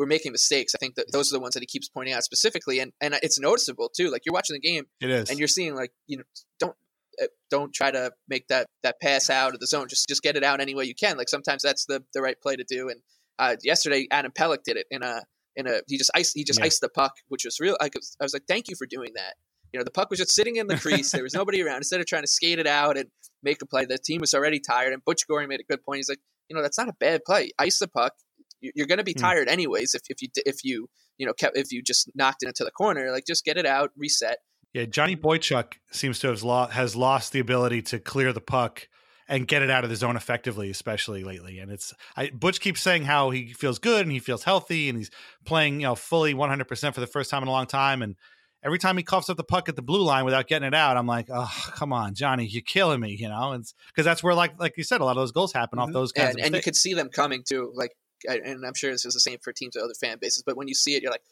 we're 0.00 0.06
making 0.06 0.32
mistakes. 0.32 0.74
I 0.74 0.78
think 0.78 0.94
that 0.94 1.12
those 1.12 1.30
are 1.30 1.36
the 1.36 1.40
ones 1.40 1.52
that 1.52 1.60
he 1.60 1.66
keeps 1.66 1.90
pointing 1.90 2.14
out 2.14 2.24
specifically, 2.24 2.80
and 2.80 2.90
and 3.02 3.14
it's 3.22 3.38
noticeable 3.38 3.90
too. 3.90 4.10
Like 4.10 4.22
you're 4.24 4.32
watching 4.32 4.54
the 4.54 4.60
game, 4.60 4.86
it 4.98 5.10
is, 5.10 5.28
and 5.28 5.38
you're 5.38 5.46
seeing 5.46 5.74
like 5.74 5.92
you 6.06 6.16
know 6.16 6.22
don't 6.58 6.74
uh, 7.22 7.26
don't 7.50 7.70
try 7.74 7.90
to 7.90 8.10
make 8.26 8.48
that 8.48 8.66
that 8.82 8.98
pass 8.98 9.28
out 9.28 9.52
of 9.52 9.60
the 9.60 9.66
zone. 9.66 9.88
Just 9.88 10.08
just 10.08 10.22
get 10.22 10.36
it 10.36 10.42
out 10.42 10.58
any 10.58 10.74
way 10.74 10.86
you 10.86 10.94
can. 10.94 11.18
Like 11.18 11.28
sometimes 11.28 11.62
that's 11.62 11.84
the 11.84 12.02
the 12.14 12.22
right 12.22 12.40
play 12.40 12.56
to 12.56 12.64
do. 12.64 12.88
And 12.88 13.00
uh, 13.38 13.56
yesterday, 13.62 14.08
Adam 14.10 14.32
Pelech 14.32 14.62
did 14.64 14.78
it 14.78 14.86
in 14.90 15.02
a 15.02 15.22
in 15.54 15.66
a 15.66 15.82
he 15.86 15.98
just 15.98 16.10
iced 16.14 16.32
he 16.34 16.44
just 16.44 16.60
yeah. 16.60 16.64
iced 16.64 16.80
the 16.80 16.88
puck, 16.88 17.12
which 17.28 17.44
was 17.44 17.60
real. 17.60 17.76
I 17.78 17.90
was, 17.94 18.16
I 18.18 18.24
was 18.24 18.32
like, 18.32 18.44
thank 18.48 18.68
you 18.68 18.76
for 18.76 18.86
doing 18.86 19.12
that 19.16 19.34
You 19.74 19.80
know, 19.80 19.84
the 19.84 19.90
puck 19.90 20.08
was 20.08 20.18
just 20.18 20.32
sitting 20.32 20.56
in 20.56 20.66
the 20.66 20.78
crease. 20.78 21.12
there 21.12 21.22
was 21.22 21.34
nobody 21.40 21.62
around. 21.62 21.76
Instead 21.76 22.00
of 22.00 22.06
trying 22.06 22.22
to 22.22 22.28
skate 22.28 22.58
it 22.58 22.66
out 22.66 22.96
and 22.96 23.10
make 23.42 23.60
a 23.60 23.66
play, 23.66 23.84
the 23.84 23.98
team 23.98 24.22
was 24.22 24.32
already 24.32 24.60
tired. 24.60 24.94
And 24.94 25.04
Butch 25.04 25.28
Goring 25.28 25.48
made 25.48 25.60
a 25.60 25.64
good 25.64 25.84
point. 25.84 25.98
He's 25.98 26.08
like, 26.08 26.20
you 26.48 26.56
know, 26.56 26.62
that's 26.62 26.78
not 26.78 26.88
a 26.88 26.94
bad 26.94 27.22
play. 27.26 27.50
Ice 27.58 27.78
the 27.78 27.88
puck. 27.88 28.14
You're 28.60 28.86
going 28.86 28.98
to 28.98 29.04
be 29.04 29.14
tired 29.14 29.48
anyways 29.48 29.94
if, 29.94 30.02
if 30.08 30.20
you 30.22 30.28
if 30.46 30.64
you 30.64 30.88
you 31.18 31.26
know 31.26 31.32
kept 31.32 31.56
if 31.56 31.72
you 31.72 31.82
just 31.82 32.10
knocked 32.14 32.42
it 32.42 32.48
into 32.48 32.64
the 32.64 32.70
corner. 32.70 33.10
Like 33.10 33.26
just 33.26 33.44
get 33.44 33.56
it 33.56 33.66
out, 33.66 33.90
reset. 33.96 34.38
Yeah, 34.72 34.84
Johnny 34.84 35.16
Boychuk 35.16 35.74
seems 35.90 36.20
to 36.20 36.28
have 36.28 36.42
lo- 36.42 36.66
has 36.66 36.94
lost 36.94 37.32
the 37.32 37.40
ability 37.40 37.82
to 37.82 37.98
clear 37.98 38.32
the 38.32 38.40
puck 38.40 38.88
and 39.30 39.46
get 39.46 39.62
it 39.62 39.70
out 39.70 39.84
of 39.84 39.90
the 39.90 39.96
zone 39.96 40.16
effectively, 40.16 40.70
especially 40.70 41.22
lately. 41.22 41.60
And 41.60 41.70
it's 41.70 41.94
I, 42.16 42.30
Butch 42.30 42.60
keeps 42.60 42.80
saying 42.80 43.04
how 43.04 43.30
he 43.30 43.52
feels 43.52 43.78
good 43.78 44.02
and 44.02 44.12
he 44.12 44.18
feels 44.18 44.44
healthy 44.44 44.88
and 44.88 44.98
he's 44.98 45.10
playing 45.44 45.80
you 45.80 45.86
know 45.86 45.94
fully 45.94 46.34
100 46.34 46.66
percent 46.66 46.94
for 46.94 47.00
the 47.00 47.06
first 47.06 47.30
time 47.30 47.42
in 47.42 47.48
a 47.48 47.52
long 47.52 47.66
time. 47.66 48.02
And 48.02 48.16
every 48.64 48.78
time 48.78 48.96
he 48.96 49.02
coughs 49.04 49.30
up 49.30 49.36
the 49.36 49.44
puck 49.44 49.68
at 49.68 49.76
the 49.76 49.82
blue 49.82 50.02
line 50.02 50.24
without 50.24 50.48
getting 50.48 50.66
it 50.66 50.74
out, 50.74 50.96
I'm 50.96 51.06
like, 51.06 51.28
oh 51.32 51.52
come 51.74 51.92
on, 51.92 52.14
Johnny, 52.14 52.46
you're 52.46 52.62
killing 52.62 53.00
me, 53.00 53.16
you 53.18 53.28
know. 53.28 53.56
Because 53.88 54.04
that's 54.04 54.22
where 54.22 54.34
like 54.34 54.58
like 54.58 54.74
you 54.76 54.82
said, 54.84 55.00
a 55.00 55.04
lot 55.04 55.12
of 55.12 55.22
those 55.22 55.32
goals 55.32 55.52
happen 55.52 55.78
mm-hmm. 55.78 55.88
off 55.88 55.92
those 55.92 56.12
guys. 56.12 56.34
And, 56.34 56.46
and 56.46 56.54
you 56.54 56.62
could 56.62 56.76
see 56.76 56.94
them 56.94 57.08
coming 57.08 57.42
too, 57.48 57.72
like. 57.74 57.92
And 58.28 58.64
I'm 58.64 58.74
sure 58.74 58.90
this 58.90 59.04
is 59.04 59.14
the 59.14 59.20
same 59.20 59.38
for 59.42 59.52
teams 59.52 59.76
with 59.76 59.84
other 59.84 59.94
fan 59.94 60.18
bases, 60.20 60.42
but 60.44 60.56
when 60.56 60.68
you 60.68 60.74
see 60.74 60.94
it, 60.94 61.02
you're 61.02 61.12
like, 61.12 61.22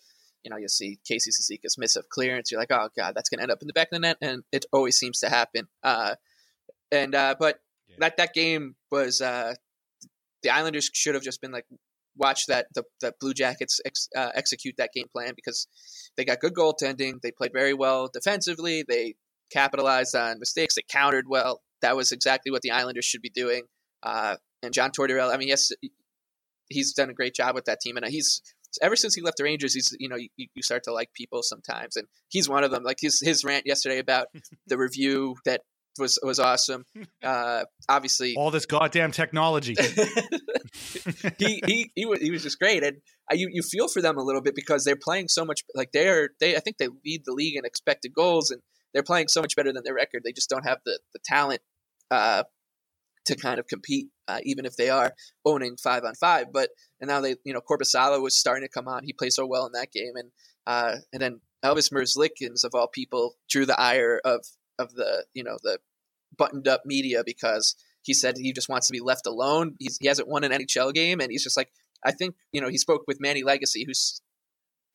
you 0.44 0.51
know, 0.51 0.57
you 0.57 0.68
see 0.68 0.98
Casey 1.07 1.31
Cizikas 1.31 1.79
miss 1.79 1.96
a 1.96 2.03
clearance. 2.03 2.51
You're 2.51 2.61
like, 2.61 2.70
oh 2.70 2.88
god, 2.96 3.14
that's 3.14 3.29
going 3.29 3.38
to 3.38 3.42
end 3.42 3.51
up 3.51 3.61
in 3.61 3.66
the 3.66 3.72
back 3.72 3.88
of 3.88 3.96
the 3.96 4.01
net, 4.01 4.18
and 4.20 4.44
it 4.53 4.66
always 4.72 4.96
seems 4.96 5.20
to 5.20 5.29
happen. 5.29 5.68
Uh, 5.83 6.14
and 6.90 7.14
uh, 7.14 7.35
but 7.38 7.61
that 7.98 8.16
that 8.16 8.35
game 8.35 8.77
was 8.90 9.20
uh, 9.20 9.55
the 10.42 10.51
Islanders 10.51 10.90
should 10.92 11.14
have 11.14 11.24
just 11.24 11.40
been 11.40 11.53
like 11.53 11.66
watch 12.16 12.46
that 12.46 12.66
the, 12.74 12.83
the 13.01 13.14
Blue 13.20 13.33
Jackets 13.33 13.81
ex, 13.85 14.09
uh, 14.16 14.31
execute 14.35 14.77
that 14.79 14.90
game 14.92 15.07
plan 15.12 15.33
because 15.35 15.66
they 16.16 16.24
got 16.24 16.40
good 16.40 16.55
goaltending. 16.55 17.20
They 17.22 17.31
played 17.31 17.53
very 17.53 17.74
well 17.74 18.09
defensively. 18.12 18.85
They 18.87 19.14
capitalized 19.51 20.14
on 20.14 20.38
mistakes. 20.38 20.74
They 20.74 20.83
countered 20.90 21.27
well. 21.29 21.62
That 21.81 21.96
was 21.96 22.12
exactly 22.12 22.51
what 22.51 22.62
the 22.62 22.72
Islanders 22.72 23.05
should 23.05 23.22
be 23.22 23.31
doing. 23.31 23.62
Uh, 24.03 24.37
and 24.62 24.74
John 24.74 24.90
Tortorella, 24.90 25.33
I 25.33 25.37
mean, 25.37 25.48
yes, 25.48 25.70
he's 26.68 26.92
done 26.92 27.11
a 27.11 27.14
great 27.14 27.35
job 27.35 27.54
with 27.54 27.66
that 27.66 27.81
team, 27.81 27.96
and 27.96 28.07
he's 28.07 28.42
ever 28.83 28.96
since 28.96 29.14
he 29.14 29.22
left 29.22 29.38
the 29.38 29.44
Rangers, 29.44 29.74
he's 29.74 29.94
you 29.98 30.09
know 30.09 30.16
you, 30.16 30.28
you 30.37 30.62
start 30.62 30.85
to 30.85 30.92
like 30.92 31.12
people 31.14 31.42
sometimes, 31.42 31.96
and 31.96 32.07
he's 32.28 32.48
one 32.48 32.64
of 32.64 32.70
them. 32.70 32.83
Like 32.83 32.98
his 33.00 33.20
his 33.20 33.44
rant 33.44 33.66
yesterday 33.66 33.98
about 33.98 34.28
the 34.66 34.78
review 34.78 35.37
that 35.44 35.62
was 35.98 36.18
was 36.22 36.38
awesome. 36.38 36.85
Uh, 37.20 37.64
obviously, 37.88 38.37
all 38.37 38.50
this 38.50 38.64
goddamn 38.64 39.11
technology. 39.11 39.74
he 41.38 41.61
he 41.66 41.90
he 41.96 42.07
was 42.07 42.20
he 42.20 42.31
was 42.31 42.44
just 42.44 42.59
great, 42.59 42.85
and 42.85 42.98
uh, 43.31 43.35
you 43.35 43.48
you 43.52 43.61
feel 43.61 43.88
for 43.88 44.00
them 44.00 44.16
a 44.16 44.22
little 44.22 44.40
bit 44.40 44.54
because 44.54 44.85
they're 44.85 44.96
playing 44.96 45.26
so 45.26 45.44
much. 45.44 45.64
Like 45.74 45.90
they're 45.92 46.31
they 46.40 46.57
I 46.57 46.61
think 46.61 46.78
they 46.78 46.88
lead 47.04 47.22
the 47.24 47.33
league 47.33 47.57
in 47.57 47.64
expected 47.64 48.12
goals, 48.14 48.50
and 48.50 48.62
they're 48.94 49.02
playing 49.02 49.28
so 49.28 49.40
much 49.40 49.57
better 49.57 49.72
than 49.72 49.83
their 49.85 49.94
record. 49.94 50.22
They 50.24 50.33
just 50.33 50.48
don't 50.48 50.64
have 50.64 50.78
the 50.87 51.00
the 51.12 51.18
talent 51.24 51.61
uh, 52.11 52.44
to 53.29 53.37
kind 53.37 53.61
of 53.61 53.69
compete, 53.69 54.09
uh, 54.27 54.41
even 54.43 54.67
if 54.67 54.77
they 54.77 54.91
are 54.91 55.14
owning 55.45 55.77
five 55.77 56.05
on 56.05 56.14
five. 56.14 56.47
But 56.53 56.71
and 57.01 57.09
now 57.09 57.21
they 57.21 57.37
you 57.45 57.53
know 57.53 57.61
Korpisalo 57.61 58.23
was 58.23 58.37
starting 58.37 58.67
to 58.67 58.73
come 58.73 58.88
on. 58.88 59.05
He 59.05 59.12
played 59.12 59.33
so 59.33 59.47
well 59.47 59.67
in 59.67 59.73
that 59.73 59.93
game, 59.93 60.12
and 60.17 60.31
uh, 60.67 60.97
and 61.12 61.23
then 61.23 61.41
Elvis 61.64 61.93
Merzlikins 61.93 62.64
of 62.64 62.75
all 62.75 62.88
people 62.88 63.37
drew 63.49 63.67
the 63.67 63.79
ire 63.81 64.21
of 64.25 64.45
of 64.79 64.95
the 64.95 65.25
you 65.35 65.45
know 65.45 65.59
the 65.62 65.79
buttoned 66.37 66.69
up 66.69 66.83
media 66.85 67.23
because 67.25 67.75
he 68.03 68.14
said 68.14 68.37
he 68.37 68.53
just 68.53 68.69
wants 68.69 68.87
to 68.87 68.93
be 68.93 69.01
left 69.01 69.27
alone. 69.27 69.75
He's, 69.79 69.99
he 70.01 70.09
hasn't 70.09 70.29
won 70.29 70.45
an 70.45 70.53
NHL 70.53 70.95
game, 70.95 71.21
and 71.21 71.31
he's 71.31 71.45
just 71.45 71.57
like, 71.57 71.71
I 72.05 72.12
think 72.12 72.35
you 72.53 72.61
know 72.61 72.69
he 72.69 72.79
spoke 72.79 73.03
with 73.07 73.21
Manny 73.21 73.43
Legace, 73.43 73.75
who's 73.87 74.21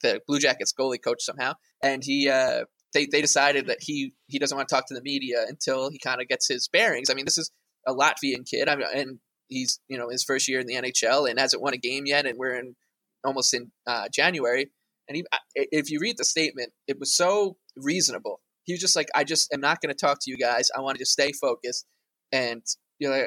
the 0.02 0.22
Blue 0.28 0.39
Jackets 0.39 0.74
goalie 0.74 1.04
coach 1.04 1.24
somehow, 1.24 1.54
and 1.84 2.04
he 2.04 2.30
uh, 2.30 2.65
they 2.93 3.06
they 3.06 3.22
decided 3.22 3.67
that 3.67 3.80
he 3.82 4.13
he 4.28 4.39
doesn't 4.39 4.56
want 4.56 4.69
to 4.69 4.76
talk 4.76 4.88
to 4.88 4.93
the 4.93 5.02
media 5.02 5.46
until 5.48 5.89
he 5.89 6.00
kind 6.00 6.22
of 6.22 6.28
gets 6.28 6.48
his 6.48 6.67
bearings. 6.67 7.10
I 7.10 7.13
mean, 7.13 7.26
this 7.26 7.38
is 7.38 7.52
a 7.88 7.93
Latvian 7.93 8.50
kid, 8.50 8.69
I 8.69 8.76
mean, 8.76 8.88
and 8.93 9.19
he's 9.48 9.80
you 9.88 9.98
know 9.98 10.10
his 10.10 10.24
first 10.24 10.48
year 10.48 10.60
in 10.60 10.67
the 10.67 10.76
NHL 10.76 11.30
and 11.30 11.39
hasn't 11.39 11.62
won 11.62 11.74
a 11.74 11.78
game 11.78 12.06
yet, 12.06 12.26
and 12.26 12.38
we're 12.38 12.58
in 12.58 12.76
almost 13.24 13.54
in 13.54 13.72
uh, 13.88 14.08
January. 14.13 14.72
And 15.08 15.17
he, 15.17 15.26
if 15.56 15.91
you 15.91 16.00
read 16.00 16.17
the 16.17 16.24
statement, 16.24 16.72
it 16.88 16.98
was 16.98 17.13
so 17.13 17.58
reasonable 17.76 18.39
he 18.63 18.74
was 18.74 18.80
just 18.80 18.96
like, 18.96 19.10
I 19.13 19.24
just 19.24 19.54
am 19.54 19.62
not 19.62 19.82
going 19.82 19.93
to 19.93 20.00
talk 20.00 20.19
to 20.22 20.32
you 20.32 20.38
guys. 20.38 20.69
I 20.76 20.82
want 20.82 20.96
to 20.96 21.02
just 21.02 21.12
stay 21.12 21.32
focused. 21.34 21.86
And, 22.32 22.63
you 23.00 23.10
know, 23.10 23.26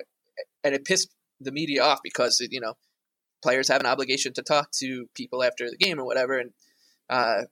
and 0.64 0.74
it 0.74 0.84
pissed 0.84 1.08
the 1.40 1.52
media 1.52 1.82
off 1.82 2.00
because, 2.02 2.40
you 2.50 2.60
know, 2.60 2.74
players 3.42 3.68
have 3.68 3.80
an 3.80 3.86
obligation 3.86 4.32
to 4.34 4.42
talk 4.42 4.70
to 4.78 5.06
people 5.14 5.42
after 5.42 5.68
the 5.70 5.76
game 5.76 6.00
or 6.00 6.06
whatever. 6.06 6.38
And, 6.38 6.50
uh, 7.10 7.42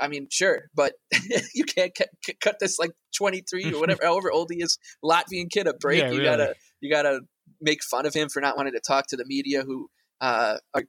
I 0.00 0.08
mean, 0.08 0.28
sure, 0.30 0.64
but 0.74 0.94
you 1.54 1.64
can't 1.64 1.92
c- 2.24 2.34
cut 2.40 2.56
this 2.60 2.78
like 2.78 2.92
23 3.16 3.72
or 3.74 3.80
whatever, 3.80 4.00
however 4.04 4.30
old 4.30 4.50
he 4.50 4.62
is, 4.62 4.78
Latvian 5.04 5.50
kid 5.50 5.66
a 5.66 5.74
break. 5.74 6.00
Yeah, 6.00 6.10
you 6.10 6.18
really. 6.18 6.24
gotta, 6.24 6.54
you 6.80 6.90
gotta 6.90 7.20
make 7.60 7.80
fun 7.82 8.06
of 8.06 8.14
him 8.14 8.28
for 8.28 8.40
not 8.40 8.56
wanting 8.56 8.74
to 8.74 8.80
talk 8.86 9.06
to 9.08 9.16
the 9.16 9.24
media 9.26 9.62
who, 9.62 9.88
uh, 10.20 10.58
are 10.74 10.82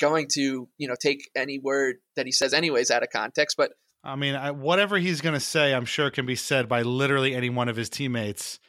going 0.00 0.28
to, 0.34 0.68
you 0.78 0.88
know, 0.88 0.96
take 1.00 1.30
any 1.34 1.58
word 1.58 1.96
that 2.16 2.26
he 2.26 2.32
says 2.32 2.52
anyways 2.52 2.90
out 2.90 3.02
of 3.02 3.08
context. 3.10 3.56
But 3.56 3.72
I 4.04 4.16
mean, 4.16 4.34
I, 4.34 4.50
whatever 4.50 4.98
he's 4.98 5.20
going 5.20 5.34
to 5.34 5.40
say, 5.40 5.74
I'm 5.74 5.84
sure 5.84 6.10
can 6.10 6.26
be 6.26 6.36
said 6.36 6.68
by 6.68 6.82
literally 6.82 7.34
any 7.34 7.50
one 7.50 7.68
of 7.68 7.76
his 7.76 7.88
teammates 7.88 8.60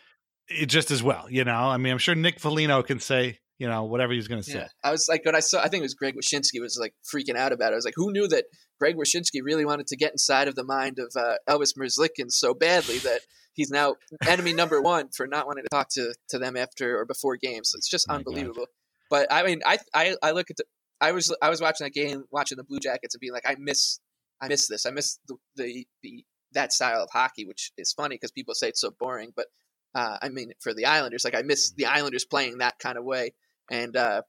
it, 0.49 0.67
just 0.67 0.91
as 0.91 1.03
well. 1.03 1.27
You 1.29 1.43
know, 1.43 1.53
I 1.55 1.77
mean, 1.77 1.91
I'm 1.91 1.99
sure 1.99 2.15
Nick 2.15 2.39
Foligno 2.39 2.83
can 2.83 2.99
say, 2.99 3.39
you 3.57 3.67
know, 3.67 3.85
whatever 3.85 4.13
he 4.13 4.17
was 4.17 4.27
going 4.27 4.41
to 4.41 4.49
say. 4.49 4.59
Yeah. 4.59 4.67
I 4.83 4.91
was 4.91 5.07
like, 5.09 5.25
when 5.25 5.35
I 5.35 5.39
saw, 5.39 5.59
I 5.59 5.67
think 5.67 5.81
it 5.81 5.85
was 5.85 5.95
Greg 5.95 6.15
Wyshynski 6.15 6.61
was 6.61 6.77
like 6.79 6.93
freaking 7.03 7.35
out 7.35 7.51
about 7.51 7.71
it. 7.71 7.73
I 7.73 7.75
was 7.75 7.85
like, 7.85 7.95
who 7.95 8.11
knew 8.11 8.27
that 8.27 8.45
Greg 8.79 8.95
Wyshynski 8.95 9.41
really 9.43 9.65
wanted 9.65 9.87
to 9.87 9.97
get 9.97 10.11
inside 10.11 10.47
of 10.47 10.55
the 10.55 10.63
mind 10.63 10.99
of 10.99 11.11
uh, 11.15 11.35
Elvis 11.49 11.77
Merzlikins 11.77 12.33
so 12.33 12.53
badly 12.53 12.99
that 12.99 13.21
he's 13.53 13.71
now 13.71 13.95
enemy 14.27 14.53
number 14.53 14.81
one 14.81 15.09
for 15.15 15.27
not 15.27 15.47
wanting 15.47 15.63
to 15.63 15.69
talk 15.75 15.89
to, 15.89 16.13
to 16.29 16.37
them 16.37 16.55
after 16.55 16.99
or 16.99 17.05
before 17.05 17.35
games. 17.35 17.73
It's 17.75 17.89
just 17.89 18.09
unbelievable. 18.09 18.67
But 19.09 19.31
I 19.31 19.43
mean, 19.43 19.61
I, 19.65 19.79
I, 19.93 20.15
I 20.21 20.31
look 20.31 20.49
at 20.49 20.57
the, 20.57 20.65
I 20.99 21.11
was 21.11 21.35
I 21.41 21.49
was 21.49 21.61
watching 21.61 21.85
that 21.85 21.93
game, 21.93 22.23
watching 22.31 22.57
the 22.57 22.63
Blue 22.63 22.79
Jackets, 22.79 23.13
and 23.13 23.21
being 23.21 23.33
like, 23.33 23.47
I 23.47 23.55
miss 23.59 23.99
I 24.41 24.47
miss 24.47 24.67
this. 24.67 24.85
I 24.85 24.91
miss 24.91 25.19
the 25.27 25.35
the, 25.55 25.87
the 26.01 26.25
that 26.53 26.73
style 26.73 27.03
of 27.03 27.09
hockey, 27.11 27.45
which 27.45 27.71
is 27.77 27.93
funny 27.93 28.15
because 28.15 28.31
people 28.31 28.53
say 28.55 28.69
it's 28.69 28.81
so 28.81 28.91
boring. 28.99 29.31
But 29.35 29.45
uh, 29.93 30.17
I 30.21 30.29
mean, 30.29 30.51
for 30.59 30.73
the 30.73 30.85
Islanders, 30.85 31.23
like 31.23 31.35
I 31.35 31.43
miss 31.43 31.71
the 31.71 31.85
Islanders 31.85 32.25
playing 32.25 32.57
that 32.59 32.79
kind 32.79 32.97
of 32.97 33.03
way, 33.03 33.33
and 33.69 33.95
uh, 33.95 34.21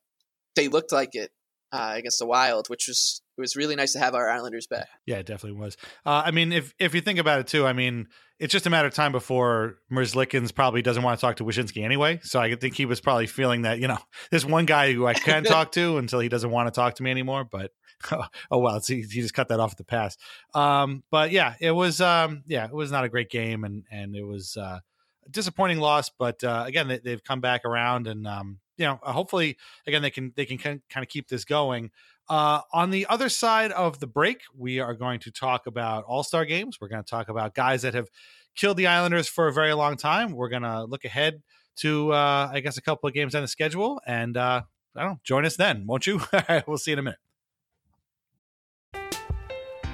they 0.57 0.69
looked 0.69 0.93
like 0.93 1.15
it 1.15 1.31
uh, 1.73 1.95
against 1.97 2.19
the 2.19 2.27
Wild, 2.27 2.69
which 2.69 2.87
was 2.89 3.23
it 3.37 3.41
was 3.41 3.57
really 3.57 3.77
nice 3.77 3.93
to 3.93 3.99
have 3.99 4.15
our 4.15 4.29
Islanders 4.29 4.67
back. 4.67 4.89
Yeah, 5.07 5.17
it 5.17 5.27
definitely 5.27 5.61
was. 5.61 5.77
Uh, 6.05 6.23
I 6.25 6.31
mean, 6.31 6.53
if 6.53 6.75
if 6.79 6.95
you 6.95 7.01
think 7.01 7.19
about 7.19 7.41
it 7.41 7.47
too, 7.47 7.67
I 7.67 7.73
mean, 7.73 8.09
it's 8.39 8.53
just 8.53 8.67
a 8.67 8.71
matter 8.71 8.89
of 8.89 8.95
time 8.95 9.13
before 9.13 9.77
Merzlikins 9.93 10.55
probably 10.55 10.83
doesn't 10.83 11.03
want 11.03 11.19
to 11.19 11.21
talk 11.21 11.37
to 11.37 11.45
Wyshynski 11.45 11.85
anyway. 11.85 12.21
So 12.23 12.41
I 12.41 12.55
think 12.55 12.77
he 12.77 12.87
was 12.87 13.01
probably 13.01 13.27
feeling 13.27 13.63
that 13.63 13.79
you 13.79 13.89
know, 13.89 13.99
there's 14.31 14.47
one 14.47 14.67
guy 14.67 14.93
who 14.93 15.07
I 15.07 15.15
can 15.15 15.45
talk 15.45 15.73
to 15.73 15.99
until 15.99 16.21
he 16.21 16.29
doesn't 16.29 16.51
want 16.51 16.73
to 16.73 16.79
talk 16.79 16.95
to 16.97 17.03
me 17.03 17.11
anymore. 17.11 17.45
But 17.45 17.71
oh 18.51 18.59
well, 18.59 18.81
he, 18.85 19.03
he 19.03 19.21
just 19.21 19.35
cut 19.35 19.49
that 19.49 19.61
off 19.61 19.73
at 19.73 19.79
the 19.79 19.85
pass. 19.85 20.17
Um, 20.55 21.03
but 21.11 21.31
yeah, 21.31 21.55
it 21.61 21.73
was 21.73 22.01
um, 22.01 22.43
yeah, 22.47 22.65
it 22.65 22.75
was 22.75 22.91
not 22.91 23.05
a 23.05 23.09
great 23.09 23.31
game, 23.31 23.65
and 23.65 23.85
and 23.91 24.17
it 24.17 24.25
was 24.25 24.57
uh, 24.57 24.81
a 25.27 25.31
disappointing 25.31 25.79
loss. 25.79 26.11
But 26.11 26.43
uh, 26.43 26.65
again, 26.67 26.89
they, 26.89 27.11
have 27.11 27.25
come 27.25 27.41
back 27.41 27.65
around, 27.65 28.07
and 28.07 28.27
um, 28.27 28.59
you 28.79 28.87
know, 28.87 28.99
hopefully, 29.03 29.57
again, 29.87 30.03
they 30.03 30.11
can 30.11 30.33
they 30.37 30.47
can 30.47 30.59
kind 30.59 30.81
of 30.97 31.09
keep 31.09 31.29
this 31.29 31.45
going. 31.45 31.91
Uh, 32.29 32.61
on 32.73 32.91
the 32.91 33.07
other 33.07 33.29
side 33.29 33.73
of 33.73 34.01
the 34.01 34.07
break, 34.07 34.43
we 34.57 34.81
are 34.81 34.95
going 34.95 35.19
to 35.21 35.31
talk 35.31 35.67
about 35.67 36.05
All 36.05 36.23
Star 36.23 36.45
games. 36.45 36.79
We're 36.81 36.89
going 36.89 37.03
to 37.03 37.11
talk 37.11 37.29
about 37.29 37.55
guys 37.55 37.83
that 37.83 37.95
have 37.95 38.09
killed 38.55 38.77
the 38.77 38.87
Islanders 38.87 39.29
for 39.29 39.49
a 39.49 39.53
very 39.53 39.73
long 39.73 39.97
time. 39.97 40.33
We're 40.33 40.49
going 40.49 40.63
to 40.63 40.85
look 40.85 41.05
ahead 41.05 41.43
to, 41.77 42.13
uh, 42.13 42.51
I 42.53 42.61
guess, 42.61 42.77
a 42.77 42.83
couple 42.83 43.09
of 43.09 43.15
games 43.15 43.35
on 43.35 43.43
the 43.43 43.49
schedule, 43.49 44.01
and 44.07 44.37
uh, 44.37 44.63
I 44.97 45.03
don't 45.03 45.13
know, 45.13 45.21
join 45.25 45.45
us 45.45 45.57
then, 45.57 45.87
won't 45.87 46.07
you? 46.07 46.21
we'll 46.67 46.79
see 46.79 46.91
you 46.91 46.95
in 46.95 46.99
a 46.99 47.03
minute. 47.03 47.19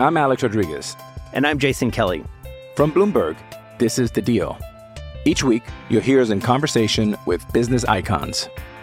I'm 0.01 0.17
Alex 0.17 0.43
Rodriguez. 0.43 0.97
And 1.35 1.47
I'm 1.47 1.59
Jason 1.59 1.91
Kelly. 1.91 2.25
From 2.75 2.93
Bloomberg, 2.93 3.37
this 3.79 3.99
is 3.99 4.11
The 4.11 4.23
Deal. 4.23 4.59
Each 5.25 5.43
week, 5.43 5.63
you'll 5.89 6.03
hear 6.03 6.21
us 6.21 6.31
in 6.31 6.41
conversation 6.41 7.17
with 7.27 7.51
business 7.53 7.85
icons. 7.85 8.49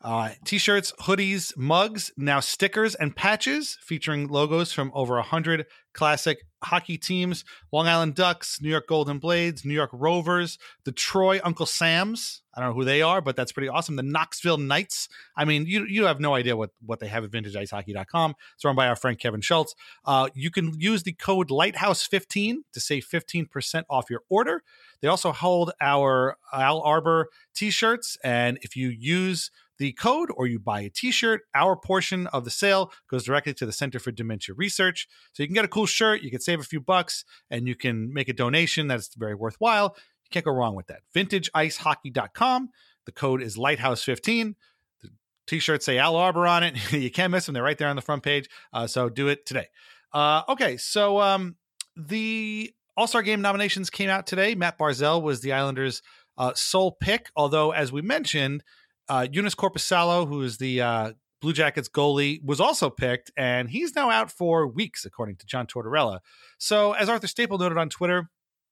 Uh, 0.00 0.30
t-shirts, 0.44 0.92
hoodies, 1.00 1.56
mugs, 1.56 2.12
now 2.16 2.38
stickers 2.38 2.94
and 2.94 3.16
patches 3.16 3.76
featuring 3.80 4.28
logos 4.28 4.72
from 4.72 4.92
over 4.94 5.14
100 5.14 5.66
classic 5.92 6.44
hockey 6.62 6.96
teams. 6.96 7.44
Long 7.72 7.88
Island 7.88 8.14
Ducks, 8.14 8.60
New 8.60 8.68
York 8.68 8.86
Golden 8.86 9.18
Blades, 9.18 9.64
New 9.64 9.74
York 9.74 9.90
Rovers, 9.92 10.56
the 10.84 10.92
Troy 10.92 11.40
Uncle 11.42 11.66
Sams. 11.66 12.42
I 12.54 12.60
don't 12.60 12.70
know 12.70 12.74
who 12.76 12.84
they 12.84 13.02
are, 13.02 13.20
but 13.20 13.34
that's 13.34 13.50
pretty 13.50 13.68
awesome. 13.68 13.96
The 13.96 14.04
Knoxville 14.04 14.58
Knights. 14.58 15.08
I 15.36 15.44
mean, 15.44 15.66
you 15.66 15.84
you 15.86 16.04
have 16.04 16.20
no 16.20 16.34
idea 16.34 16.56
what, 16.56 16.70
what 16.84 17.00
they 17.00 17.08
have 17.08 17.24
at 17.24 17.30
vintageicehockey.com. 17.30 18.34
It's 18.54 18.64
run 18.64 18.76
by 18.76 18.86
our 18.86 18.96
friend 18.96 19.18
Kevin 19.18 19.40
Schultz. 19.40 19.74
Uh, 20.04 20.28
you 20.34 20.52
can 20.52 20.78
use 20.78 21.02
the 21.02 21.12
code 21.12 21.48
Lighthouse15 21.48 22.58
to 22.72 22.80
save 22.80 23.04
15% 23.04 23.84
off 23.90 24.10
your 24.10 24.22
order. 24.28 24.62
They 25.00 25.08
also 25.08 25.32
hold 25.32 25.72
our 25.80 26.36
Al 26.52 26.80
Arbour 26.82 27.28
t-shirts, 27.54 28.16
and 28.22 28.58
if 28.62 28.76
you 28.76 28.88
use 28.88 29.50
the 29.78 29.92
code 29.92 30.30
or 30.36 30.46
you 30.46 30.58
buy 30.58 30.80
a 30.80 30.90
t-shirt 30.90 31.42
our 31.54 31.76
portion 31.76 32.26
of 32.28 32.44
the 32.44 32.50
sale 32.50 32.92
goes 33.08 33.24
directly 33.24 33.54
to 33.54 33.66
the 33.66 33.72
center 33.72 33.98
for 33.98 34.10
dementia 34.10 34.54
research. 34.54 35.08
So 35.32 35.42
you 35.42 35.46
can 35.46 35.54
get 35.54 35.64
a 35.64 35.68
cool 35.68 35.86
shirt 35.86 36.22
you 36.22 36.30
can 36.30 36.40
save 36.40 36.60
a 36.60 36.64
few 36.64 36.80
bucks 36.80 37.24
and 37.50 37.66
you 37.66 37.74
can 37.74 38.12
make 38.12 38.28
a 38.28 38.32
donation 38.32 38.88
that's 38.88 39.14
very 39.14 39.34
worthwhile. 39.34 39.96
You 40.24 40.28
can't 40.30 40.44
go 40.44 40.52
wrong 40.52 40.74
with 40.74 40.88
that. 40.88 41.00
vintageicehockey.com 41.14 42.68
the 43.06 43.12
code 43.12 43.42
is 43.42 43.56
lighthouse15 43.56 44.54
the 45.02 45.10
t-shirts 45.46 45.86
say 45.86 45.98
al 45.98 46.16
arbour 46.16 46.46
on 46.46 46.62
it. 46.62 46.76
You 46.92 47.10
can't 47.10 47.32
miss 47.32 47.46
them. 47.46 47.54
They're 47.54 47.62
right 47.62 47.78
there 47.78 47.88
on 47.88 47.96
the 47.96 48.02
front 48.02 48.22
page. 48.22 48.48
Uh, 48.72 48.86
so 48.86 49.08
do 49.08 49.28
it 49.28 49.46
today. 49.46 49.68
Uh, 50.12 50.42
okay 50.48 50.76
so 50.76 51.20
um, 51.20 51.56
the 51.96 52.72
all-star 52.96 53.22
game 53.22 53.40
nominations 53.40 53.90
came 53.90 54.10
out 54.10 54.26
today. 54.26 54.54
Matt 54.56 54.76
barzal 54.78 55.22
was 55.22 55.40
the 55.40 55.52
islanders 55.52 56.02
uh, 56.36 56.52
sole 56.54 56.92
pick 56.92 57.30
although 57.36 57.70
as 57.70 57.92
we 57.92 58.02
mentioned 58.02 58.64
uh, 59.08 59.26
Joonas 59.30 59.54
Korpisalo, 59.54 60.26
who 60.26 60.42
is 60.42 60.58
the 60.58 60.80
uh, 60.80 61.12
Blue 61.40 61.52
Jackets 61.52 61.88
goalie, 61.88 62.42
was 62.44 62.60
also 62.60 62.90
picked, 62.90 63.30
and 63.36 63.70
he's 63.70 63.94
now 63.94 64.10
out 64.10 64.30
for 64.30 64.66
weeks, 64.66 65.04
according 65.04 65.36
to 65.36 65.46
John 65.46 65.66
Tortorella. 65.66 66.20
So, 66.58 66.92
as 66.92 67.08
Arthur 67.08 67.26
Staple 67.26 67.58
noted 67.58 67.78
on 67.78 67.88
Twitter, 67.88 68.28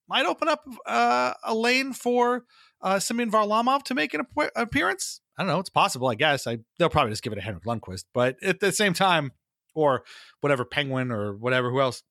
might 0.09 0.27
open 0.27 0.49
up 0.49 0.65
uh, 0.87 1.35
a 1.45 1.55
lane 1.55 1.93
for 1.93 2.45
uh, 2.81 2.99
Semyon 2.99 3.31
Varlamov 3.31 3.83
to 3.85 3.95
make 3.95 4.15
an 4.15 4.21
ap- 4.21 4.51
appearance. 4.55 5.21
I 5.37 5.43
don't 5.43 5.53
know; 5.53 5.59
it's 5.59 5.71
possible, 5.71 6.09
I 6.09 6.15
guess. 6.15 6.47
I 6.47 6.59
they'll 6.79 6.89
probably 6.89 7.13
just 7.13 7.23
give 7.23 7.33
it 7.33 7.37
to 7.37 7.43
Henrik 7.43 7.65
Lundqvist, 7.65 8.05
but 8.15 8.37
at 8.43 8.61
the 8.61 8.73
same 8.73 8.95
time, 8.95 9.33
or 9.75 10.05
whatever 10.41 10.65
Penguin 10.65 11.11
or 11.11 11.35
whatever 11.35 11.71
who 11.71 11.81
else 11.81 12.03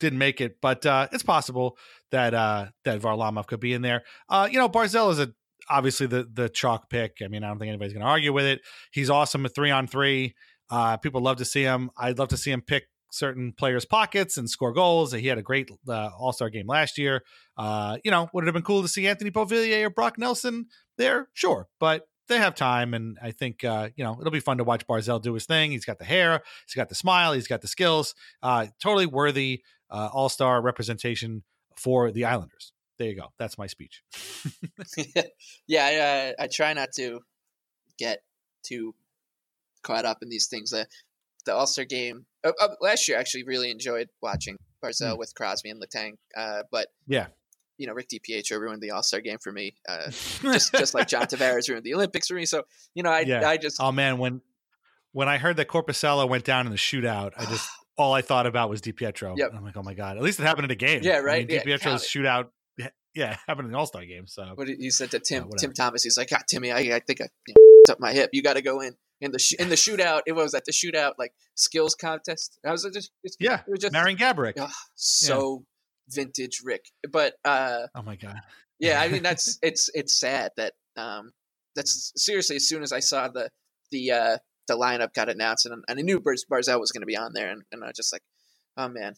didn't 0.00 0.18
make 0.18 0.40
it, 0.40 0.56
but 0.60 0.84
uh, 0.84 1.08
it's 1.12 1.22
possible 1.22 1.78
that 2.10 2.34
uh, 2.34 2.66
that 2.84 3.00
Varlamov 3.00 3.46
could 3.46 3.60
be 3.60 3.72
in 3.72 3.82
there. 3.82 4.02
Uh, 4.28 4.48
you 4.50 4.58
know, 4.58 4.68
Barzal 4.68 5.10
is 5.12 5.20
a 5.20 5.32
obviously 5.68 6.06
the 6.06 6.28
the 6.32 6.48
chalk 6.48 6.90
pick. 6.90 7.18
I 7.22 7.28
mean, 7.28 7.44
I 7.44 7.48
don't 7.48 7.58
think 7.58 7.68
anybody's 7.68 7.92
going 7.92 8.04
to 8.04 8.10
argue 8.10 8.32
with 8.32 8.44
it. 8.44 8.60
He's 8.92 9.10
awesome 9.10 9.44
at 9.46 9.54
three 9.54 9.70
on 9.70 9.86
three. 9.86 10.34
Uh, 10.70 10.96
people 10.96 11.20
love 11.20 11.36
to 11.36 11.44
see 11.44 11.62
him. 11.62 11.90
I'd 11.96 12.18
love 12.18 12.28
to 12.28 12.36
see 12.36 12.50
him 12.50 12.62
pick 12.62 12.84
certain 13.10 13.52
players' 13.52 13.84
pockets 13.84 14.36
and 14.36 14.48
score 14.48 14.72
goals. 14.72 15.12
He 15.12 15.26
had 15.26 15.38
a 15.38 15.42
great 15.42 15.70
uh, 15.88 16.10
All 16.18 16.32
Star 16.32 16.50
game 16.50 16.66
last 16.66 16.98
year. 16.98 17.22
Uh, 17.56 17.98
you 18.04 18.10
know, 18.10 18.28
would 18.32 18.44
it 18.44 18.46
have 18.46 18.54
been 18.54 18.62
cool 18.62 18.82
to 18.82 18.88
see 18.88 19.06
Anthony 19.06 19.30
Beauvillier 19.30 19.84
or 19.84 19.90
Brock 19.90 20.18
Nelson 20.18 20.66
there? 20.98 21.28
Sure, 21.34 21.68
but 21.78 22.06
they 22.28 22.38
have 22.38 22.54
time, 22.54 22.94
and 22.94 23.18
I 23.22 23.32
think 23.32 23.64
uh, 23.64 23.90
you 23.96 24.04
know 24.04 24.16
it'll 24.20 24.32
be 24.32 24.40
fun 24.40 24.58
to 24.58 24.64
watch 24.64 24.86
Barzal 24.86 25.22
do 25.22 25.34
his 25.34 25.46
thing. 25.46 25.70
He's 25.70 25.84
got 25.84 25.98
the 25.98 26.04
hair, 26.04 26.42
he's 26.66 26.74
got 26.74 26.88
the 26.88 26.94
smile, 26.94 27.32
he's 27.32 27.48
got 27.48 27.60
the 27.60 27.68
skills. 27.68 28.14
Uh, 28.42 28.66
totally 28.80 29.06
worthy 29.06 29.62
uh, 29.90 30.08
All 30.12 30.28
Star 30.28 30.60
representation 30.62 31.42
for 31.76 32.10
the 32.10 32.24
Islanders 32.24 32.71
there 32.98 33.08
you 33.08 33.16
go. 33.16 33.28
That's 33.38 33.58
my 33.58 33.66
speech. 33.66 34.02
yeah, 35.66 35.84
I, 35.84 35.96
uh, 35.96 36.32
I 36.44 36.46
try 36.46 36.72
not 36.72 36.90
to 36.96 37.20
get 37.98 38.22
too 38.62 38.94
caught 39.82 40.04
up 40.04 40.18
in 40.22 40.28
these 40.28 40.46
things. 40.46 40.70
The 40.70 40.86
the 41.44 41.54
All 41.54 41.66
Star 41.66 41.84
game 41.84 42.26
uh, 42.44 42.52
uh, 42.60 42.68
last 42.80 43.08
year, 43.08 43.16
I 43.16 43.20
actually 43.20 43.44
really 43.44 43.70
enjoyed 43.70 44.08
watching 44.20 44.56
Barzal 44.82 45.14
mm. 45.14 45.18
with 45.18 45.34
Crosby 45.34 45.70
and 45.70 45.82
Letang. 45.82 46.12
Uh, 46.36 46.62
but 46.70 46.88
yeah, 47.06 47.26
you 47.78 47.86
know, 47.86 47.92
Rick 47.92 48.08
DiPietro 48.10 48.60
ruined 48.60 48.82
the 48.82 48.90
All 48.90 49.02
Star 49.02 49.20
game 49.20 49.38
for 49.42 49.52
me, 49.52 49.74
uh, 49.88 50.06
just 50.10 50.72
just 50.72 50.94
like 50.94 51.08
John 51.08 51.26
Tavares 51.26 51.68
ruined 51.68 51.84
the 51.84 51.94
Olympics 51.94 52.28
for 52.28 52.34
me. 52.34 52.46
So 52.46 52.62
you 52.94 53.02
know, 53.02 53.10
I 53.10 53.20
yeah. 53.20 53.48
I 53.48 53.56
just 53.56 53.80
oh 53.80 53.92
man 53.92 54.18
when 54.18 54.40
when 55.12 55.28
I 55.28 55.38
heard 55.38 55.56
that 55.56 55.68
Korpisalo 55.68 56.28
went 56.28 56.44
down 56.44 56.66
in 56.66 56.72
the 56.72 56.78
shootout, 56.78 57.32
I 57.36 57.44
just 57.46 57.68
all 57.96 58.14
I 58.14 58.22
thought 58.22 58.46
about 58.46 58.70
was 58.70 58.80
DiPietro. 58.80 59.36
Yep. 59.36 59.52
I'm 59.54 59.64
like, 59.64 59.76
oh 59.76 59.82
my 59.82 59.94
god! 59.94 60.16
At 60.16 60.22
least 60.22 60.40
it 60.40 60.44
happened 60.44 60.66
in 60.66 60.70
a 60.70 60.76
game. 60.76 61.00
Yeah, 61.02 61.18
right. 61.18 61.44
I 61.44 61.46
mean, 61.46 61.60
DiPietro's 61.60 62.04
shootout 62.04 62.48
yeah, 63.14 63.36
happened 63.46 63.66
in 63.66 63.72
the 63.72 63.78
All 63.78 63.86
Star 63.86 64.04
game. 64.04 64.26
So, 64.26 64.54
but 64.56 64.68
he 64.68 64.90
said 64.90 65.10
to 65.10 65.18
Tim 65.18 65.44
uh, 65.44 65.56
Tim 65.58 65.72
Thomas, 65.72 66.02
he's 66.02 66.16
like, 66.16 66.30
"God, 66.30 66.42
Timmy, 66.48 66.72
I, 66.72 66.96
I 66.96 67.00
think 67.00 67.20
I 67.20 67.28
you 67.46 67.54
know, 67.56 67.92
up 67.92 68.00
my 68.00 68.12
hip. 68.12 68.30
You 68.32 68.42
got 68.42 68.54
to 68.54 68.62
go 68.62 68.80
in 68.80 68.94
in 69.20 69.32
the 69.32 69.38
sh- 69.38 69.54
in 69.58 69.68
the 69.68 69.74
shootout. 69.74 70.22
It 70.26 70.32
was 70.32 70.54
at 70.54 70.64
the 70.64 70.72
shootout 70.72 71.12
like 71.18 71.32
skills 71.54 71.94
contest. 71.94 72.58
I 72.64 72.70
was 72.70 72.88
just 72.92 73.10
yeah, 73.38 73.60
it 73.66 73.70
was 73.70 73.80
just 73.80 73.92
Marian 73.92 74.18
Gaborik. 74.18 74.54
Oh, 74.58 74.68
so 74.94 75.64
yeah. 76.08 76.22
vintage 76.22 76.60
Rick, 76.64 76.86
but 77.10 77.34
uh, 77.44 77.86
oh 77.94 78.02
my 78.02 78.16
god, 78.16 78.36
yeah. 78.78 79.00
I 79.00 79.08
mean, 79.12 79.22
that's 79.22 79.58
it's 79.62 79.90
it's 79.94 80.18
sad 80.18 80.52
that 80.56 80.72
um 80.96 81.32
that's 81.76 82.12
seriously. 82.16 82.56
As 82.56 82.68
soon 82.68 82.82
as 82.82 82.92
I 82.92 83.00
saw 83.00 83.28
the 83.28 83.50
the 83.90 84.12
uh 84.12 84.38
the 84.68 84.76
lineup 84.76 85.12
got 85.12 85.28
announced 85.28 85.66
and, 85.66 85.82
and 85.88 85.98
I 85.98 86.02
knew 86.02 86.20
Barzal 86.20 86.80
was 86.80 86.92
going 86.92 87.02
to 87.02 87.06
be 87.06 87.16
on 87.16 87.32
there, 87.34 87.50
and, 87.50 87.62
and 87.72 87.82
I 87.82 87.88
was 87.88 87.96
just 87.96 88.12
like, 88.12 88.22
oh 88.76 88.88
man, 88.88 89.14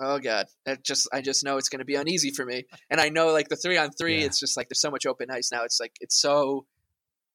Oh 0.00 0.18
god, 0.18 0.46
that 0.64 0.84
just 0.84 1.08
I 1.12 1.20
just 1.20 1.44
know 1.44 1.56
it's 1.56 1.68
going 1.68 1.80
to 1.80 1.84
be 1.84 1.96
uneasy 1.96 2.30
for 2.30 2.44
me, 2.44 2.64
and 2.90 3.00
I 3.00 3.08
know 3.08 3.32
like 3.32 3.48
the 3.48 3.56
three 3.56 3.76
on 3.76 3.90
three, 3.90 4.20
yeah. 4.20 4.26
it's 4.26 4.38
just 4.38 4.56
like 4.56 4.68
there's 4.68 4.80
so 4.80 4.90
much 4.90 5.06
open 5.06 5.30
ice 5.30 5.50
now. 5.52 5.64
It's 5.64 5.80
like 5.80 5.92
it's 6.00 6.20
so 6.20 6.66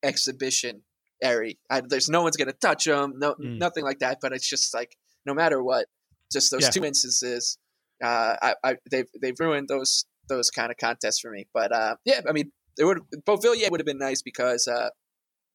exhibition 0.02 0.82
airy. 1.21 1.58
there's 1.88 2.10
no 2.10 2.21
one's 2.21 2.38
going 2.38 2.49
to 2.49 2.54
touch 2.54 2.86
them, 2.86 3.13
no 3.17 3.34
mm. 3.36 3.58
nothing 3.58 3.84
like 3.84 3.99
that. 3.99 4.19
But 4.21 4.34
it's 4.34 4.47
just 4.47 4.73
like 4.73 4.95
no 5.26 5.34
matter 5.34 5.62
what, 5.62 5.88
just 6.32 6.52
those 6.52 6.63
yeah. 6.63 6.69
two 6.69 6.86
instances, 6.86 7.58
uh, 8.04 8.36
I, 8.41 8.56
I 8.63 8.76
they've 8.89 9.08
they've 9.21 9.39
ruined 9.39 9.67
those 9.67 10.06
those 10.30 10.49
kind 10.49 10.71
of 10.71 10.78
contests 10.78 11.19
for 11.19 11.32
me. 11.32 11.47
But 11.54 11.71
uh, 11.71 11.95
yeah, 12.06 12.21
I 12.28 12.32
mean, 12.32 12.52
it 12.78 12.86
would 12.86 12.99
Beauvillier 13.26 13.69
would 13.71 13.80
have 13.80 13.86
been 13.86 13.97
nice 13.97 14.21
because 14.21 14.67
uh, 14.67 14.89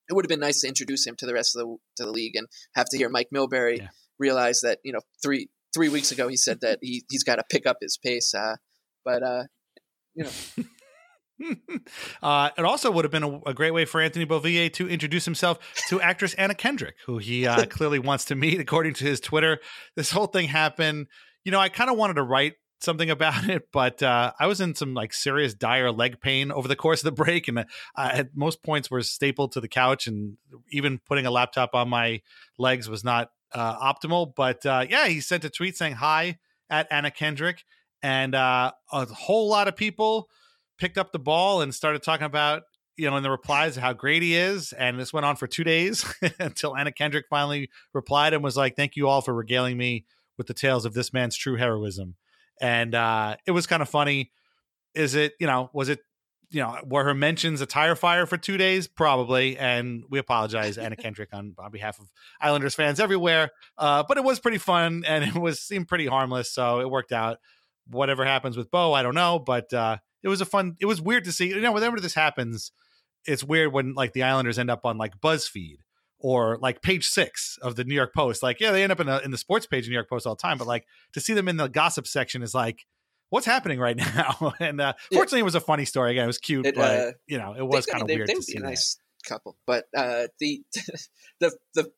it 0.08 0.14
would 0.14 0.24
have 0.24 0.30
been 0.30 0.40
nice 0.40 0.60
to 0.60 0.68
introduce 0.68 1.06
him 1.06 1.16
to 1.16 1.26
the 1.26 1.34
rest 1.34 1.56
of 1.56 1.60
the 1.60 1.76
to 1.96 2.04
the 2.04 2.12
league 2.12 2.36
and 2.36 2.46
have 2.74 2.86
to 2.90 2.98
hear 2.98 3.08
Mike 3.08 3.28
Milbury 3.34 3.78
yeah. 3.78 3.88
realize 4.18 4.60
that 4.62 4.78
you 4.84 4.92
know 4.92 5.00
three 5.22 5.48
three 5.78 5.88
weeks 5.88 6.10
ago 6.10 6.26
he 6.26 6.36
said 6.36 6.60
that 6.60 6.80
he 6.82 7.04
he's 7.08 7.22
got 7.22 7.36
to 7.36 7.44
pick 7.48 7.64
up 7.64 7.76
his 7.80 7.96
pace. 7.96 8.34
Uh, 8.34 8.56
but 9.04 9.22
uh, 9.22 9.44
you 10.14 10.24
know. 10.24 10.30
uh, 12.22 12.50
it 12.58 12.64
also 12.64 12.90
would 12.90 13.04
have 13.04 13.12
been 13.12 13.22
a, 13.22 13.40
a, 13.46 13.54
great 13.54 13.70
way 13.70 13.84
for 13.84 14.00
Anthony 14.00 14.26
Beauvillier 14.26 14.72
to 14.72 14.88
introduce 14.88 15.24
himself 15.24 15.60
to 15.86 16.00
actress 16.00 16.34
Anna 16.34 16.52
Kendrick, 16.52 16.96
who 17.06 17.18
he 17.18 17.46
uh, 17.46 17.64
clearly 17.70 18.00
wants 18.00 18.24
to 18.24 18.34
meet, 18.34 18.58
according 18.58 18.94
to 18.94 19.04
his 19.04 19.20
Twitter. 19.20 19.60
This 19.94 20.10
whole 20.10 20.26
thing 20.26 20.48
happened. 20.48 21.06
You 21.44 21.52
know, 21.52 21.60
I 21.60 21.68
kind 21.68 21.90
of 21.90 21.96
wanted 21.96 22.14
to 22.14 22.24
write 22.24 22.54
something 22.80 23.08
about 23.08 23.48
it, 23.48 23.68
but 23.72 24.02
uh, 24.02 24.32
I 24.40 24.48
was 24.48 24.60
in 24.60 24.74
some 24.74 24.94
like 24.94 25.12
serious 25.12 25.54
dire 25.54 25.92
leg 25.92 26.20
pain 26.20 26.50
over 26.50 26.66
the 26.66 26.74
course 26.74 27.04
of 27.04 27.04
the 27.04 27.22
break, 27.24 27.46
and 27.46 27.60
I 27.94 28.10
at 28.10 28.30
most 28.34 28.64
points 28.64 28.90
were 28.90 29.02
stapled 29.02 29.52
to 29.52 29.60
the 29.60 29.68
couch, 29.68 30.08
and 30.08 30.38
even 30.72 30.98
putting 31.06 31.24
a 31.24 31.30
laptop 31.30 31.70
on 31.74 31.88
my 31.88 32.20
legs 32.58 32.88
was 32.88 33.04
not 33.04 33.30
uh, 33.54 33.92
optimal. 33.92 34.32
But 34.34 34.64
uh, 34.64 34.86
yeah, 34.88 35.06
he 35.08 35.20
sent 35.20 35.44
a 35.44 35.50
tweet 35.50 35.76
saying 35.76 35.94
hi 35.94 36.38
at 36.70 36.86
Anna 36.90 37.10
Kendrick, 37.10 37.64
and 38.02 38.34
uh, 38.34 38.72
a 38.92 39.06
whole 39.06 39.48
lot 39.48 39.68
of 39.68 39.76
people 39.76 40.28
picked 40.78 40.98
up 40.98 41.12
the 41.12 41.18
ball 41.18 41.60
and 41.60 41.74
started 41.74 42.02
talking 42.02 42.26
about 42.26 42.62
you 42.96 43.08
know 43.08 43.16
in 43.16 43.22
the 43.22 43.30
replies 43.30 43.76
how 43.76 43.92
great 43.92 44.22
he 44.22 44.34
is. 44.34 44.72
And 44.72 44.98
this 44.98 45.12
went 45.12 45.26
on 45.26 45.36
for 45.36 45.46
two 45.46 45.64
days 45.64 46.04
until 46.38 46.76
Anna 46.76 46.92
Kendrick 46.92 47.26
finally 47.30 47.70
replied 47.94 48.34
and 48.34 48.42
was 48.42 48.56
like, 48.56 48.76
"Thank 48.76 48.96
you 48.96 49.08
all 49.08 49.22
for 49.22 49.34
regaling 49.34 49.76
me 49.76 50.04
with 50.36 50.46
the 50.46 50.54
tales 50.54 50.84
of 50.84 50.94
this 50.94 51.12
man's 51.12 51.36
true 51.36 51.56
heroism." 51.56 52.16
And 52.60 52.94
uh, 52.94 53.36
it 53.46 53.52
was 53.52 53.66
kind 53.66 53.82
of 53.82 53.88
funny. 53.88 54.32
Is 54.94 55.14
it 55.14 55.32
you 55.38 55.46
know 55.46 55.70
was 55.72 55.88
it 55.88 56.00
you 56.50 56.62
know, 56.62 56.78
were 56.84 57.04
her 57.04 57.14
mentions 57.14 57.60
a 57.60 57.66
tire 57.66 57.94
fire 57.94 58.26
for 58.26 58.36
two 58.36 58.56
days? 58.56 58.88
Probably. 58.88 59.58
And 59.58 60.04
we 60.08 60.18
apologize, 60.18 60.78
Anna 60.78 60.96
Kendrick, 60.96 61.30
on, 61.32 61.54
on 61.58 61.70
behalf 61.70 61.98
of 61.98 62.10
Islanders 62.40 62.74
fans 62.74 63.00
everywhere. 63.00 63.50
Uh, 63.76 64.04
but 64.08 64.16
it 64.16 64.24
was 64.24 64.40
pretty 64.40 64.58
fun 64.58 65.04
and 65.06 65.24
it 65.24 65.34
was 65.34 65.60
seemed 65.60 65.88
pretty 65.88 66.06
harmless. 66.06 66.50
So 66.50 66.80
it 66.80 66.90
worked 66.90 67.12
out. 67.12 67.38
Whatever 67.90 68.24
happens 68.24 68.56
with 68.56 68.70
Bo, 68.70 68.92
I 68.92 69.02
don't 69.02 69.14
know. 69.14 69.38
But 69.38 69.72
uh, 69.72 69.98
it 70.22 70.28
was 70.28 70.40
a 70.40 70.46
fun, 70.46 70.76
it 70.80 70.86
was 70.86 71.00
weird 71.00 71.24
to 71.24 71.32
see. 71.32 71.48
You 71.48 71.60
know, 71.60 71.72
whenever 71.72 72.00
this 72.00 72.14
happens, 72.14 72.72
it's 73.24 73.44
weird 73.44 73.72
when 73.72 73.94
like 73.94 74.12
the 74.12 74.22
Islanders 74.22 74.58
end 74.58 74.70
up 74.70 74.84
on 74.84 74.98
like 74.98 75.18
BuzzFeed 75.20 75.78
or 76.18 76.58
like 76.60 76.82
page 76.82 77.06
six 77.06 77.58
of 77.62 77.76
the 77.76 77.84
New 77.84 77.94
York 77.94 78.12
Post. 78.14 78.42
Like, 78.42 78.60
yeah, 78.60 78.72
they 78.72 78.82
end 78.82 78.92
up 78.92 79.00
in, 79.00 79.08
a, 79.08 79.18
in 79.18 79.30
the 79.30 79.38
sports 79.38 79.66
page 79.66 79.84
of 79.84 79.90
New 79.90 79.94
York 79.94 80.08
Post 80.08 80.26
all 80.26 80.34
the 80.34 80.42
time. 80.42 80.58
But 80.58 80.66
like 80.66 80.86
to 81.12 81.20
see 81.20 81.32
them 81.32 81.48
in 81.48 81.56
the 81.56 81.68
gossip 81.68 82.06
section 82.06 82.42
is 82.42 82.54
like, 82.54 82.84
what's 83.30 83.46
happening 83.46 83.78
right 83.78 83.96
now? 84.16 84.52
and 84.60 84.80
uh, 84.80 84.92
fortunately, 85.12 85.40
it 85.40 85.44
was 85.44 85.54
a 85.54 85.60
funny 85.60 85.84
story. 85.84 86.12
Again, 86.12 86.24
it 86.24 86.28
was 86.28 86.38
cute, 86.38 86.66
It, 86.66 86.74
but 86.74 87.00
uh, 87.00 87.12
you 87.26 87.38
know, 87.38 87.54
it 87.54 87.66
was 87.66 87.86
kind 87.86 88.02
of 88.02 88.08
weird 88.08 88.28
they 88.28 88.34
to 88.34 88.42
see 88.42 88.56
a 88.56 88.60
that. 88.60 88.66
nice 88.66 88.98
couple. 89.26 89.56
But 89.66 89.84
uh, 89.96 90.28
the 90.40 90.62
the 91.40 91.56
the 91.74 91.90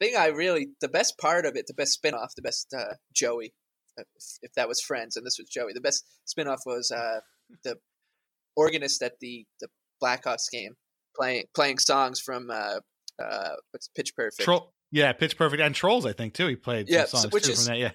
thing 0.00 0.14
I 0.16 0.26
really 0.28 0.68
the 0.80 0.88
best 0.88 1.18
part 1.18 1.46
of 1.46 1.56
it, 1.56 1.66
the 1.66 1.74
best 1.74 1.98
spinoff, 2.02 2.28
the 2.36 2.42
best 2.42 2.74
uh, 2.76 2.94
Joey, 3.12 3.54
if, 3.96 4.06
if 4.42 4.52
that 4.54 4.68
was 4.68 4.80
Friends 4.80 5.16
and 5.16 5.24
this 5.26 5.36
was 5.38 5.48
Joey, 5.48 5.72
the 5.74 5.80
best 5.80 6.04
spinoff 6.26 6.58
was 6.66 6.90
uh, 6.90 7.20
the 7.62 7.76
organist 8.56 9.02
at 9.02 9.18
the 9.20 9.46
the 9.60 9.68
Blackhawks 10.02 10.50
game 10.52 10.74
playing 11.16 11.44
playing 11.54 11.78
songs 11.78 12.20
from 12.20 12.50
uh, 12.50 12.80
uh, 13.22 13.50
what's 13.70 13.88
Pitch 13.88 14.14
Perfect. 14.16 14.42
Troll, 14.42 14.72
yeah, 14.90 15.12
Pitch 15.12 15.36
Perfect 15.36 15.62
and 15.62 15.74
Trolls. 15.74 16.06
I 16.06 16.12
think 16.12 16.34
too. 16.34 16.48
He 16.48 16.56
played 16.56 16.88
some 16.88 16.94
Yeah, 16.98 17.04
songs 17.06 17.22
so- 17.22 17.28
which 17.30 17.44
too 17.44 17.52
is- 17.52 17.66
from 17.66 17.74
that. 17.74 17.78
Yeah, 17.80 17.90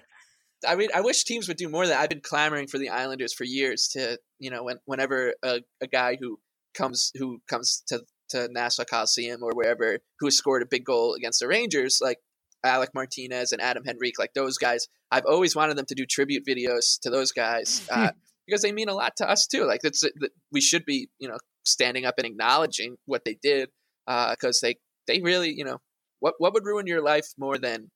I 0.66 0.76
mean, 0.76 0.90
I 0.94 1.00
wish 1.00 1.24
teams 1.24 1.48
would 1.48 1.56
do 1.56 1.68
more 1.68 1.84
of 1.84 1.88
that. 1.88 2.00
I've 2.00 2.08
been 2.08 2.20
clamoring 2.20 2.66
for 2.66 2.78
the 2.78 2.90
Islanders 2.90 3.32
for 3.32 3.44
years 3.44 3.88
to, 3.88 4.18
you 4.38 4.50
know, 4.50 4.64
when 4.64 4.78
whenever 4.84 5.34
a, 5.42 5.60
a 5.80 5.86
guy 5.86 6.16
who 6.20 6.38
comes 6.74 7.10
who 7.14 7.40
comes 7.48 7.82
to 7.88 8.00
to 8.30 8.48
Nassau 8.50 8.84
Coliseum 8.84 9.42
or 9.42 9.52
wherever 9.52 9.98
who 10.18 10.26
has 10.26 10.36
scored 10.36 10.62
a 10.62 10.66
big 10.66 10.84
goal 10.84 11.14
against 11.14 11.40
the 11.40 11.48
Rangers, 11.48 11.98
like 12.02 12.18
Alec 12.64 12.90
Martinez 12.94 13.52
and 13.52 13.62
Adam 13.62 13.84
Henrique, 13.88 14.18
like 14.18 14.34
those 14.34 14.58
guys, 14.58 14.86
I've 15.10 15.26
always 15.26 15.56
wanted 15.56 15.76
them 15.76 15.86
to 15.86 15.94
do 15.94 16.06
tribute 16.06 16.44
videos 16.46 17.00
to 17.02 17.10
those 17.10 17.32
guys 17.32 17.86
uh, 17.92 18.10
because 18.46 18.62
they 18.62 18.72
mean 18.72 18.88
a 18.88 18.94
lot 18.94 19.16
to 19.16 19.28
us 19.28 19.46
too. 19.46 19.64
Like 19.64 19.80
that's 19.82 20.00
that 20.00 20.30
we 20.52 20.60
should 20.60 20.84
be, 20.84 21.08
you 21.18 21.28
know, 21.28 21.38
standing 21.64 22.04
up 22.04 22.14
and 22.18 22.26
acknowledging 22.26 22.96
what 23.06 23.24
they 23.24 23.36
did 23.42 23.70
because 24.06 24.60
they 24.60 24.76
they 25.06 25.20
really, 25.20 25.52
you 25.52 25.64
know, 25.64 25.78
what 26.20 26.34
what 26.38 26.52
would 26.52 26.66
ruin 26.66 26.86
your 26.86 27.02
life 27.02 27.28
more 27.38 27.58
than 27.58 27.90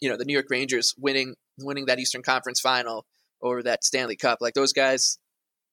you 0.00 0.08
know 0.08 0.16
the 0.16 0.24
New 0.24 0.32
York 0.32 0.46
Rangers 0.48 0.94
winning 0.96 1.34
winning 1.60 1.86
that 1.86 1.98
Eastern 1.98 2.22
Conference 2.22 2.60
Final 2.60 3.06
or 3.40 3.62
that 3.62 3.84
Stanley 3.84 4.16
Cup. 4.16 4.38
Like 4.40 4.54
those 4.54 4.72
guys, 4.72 5.18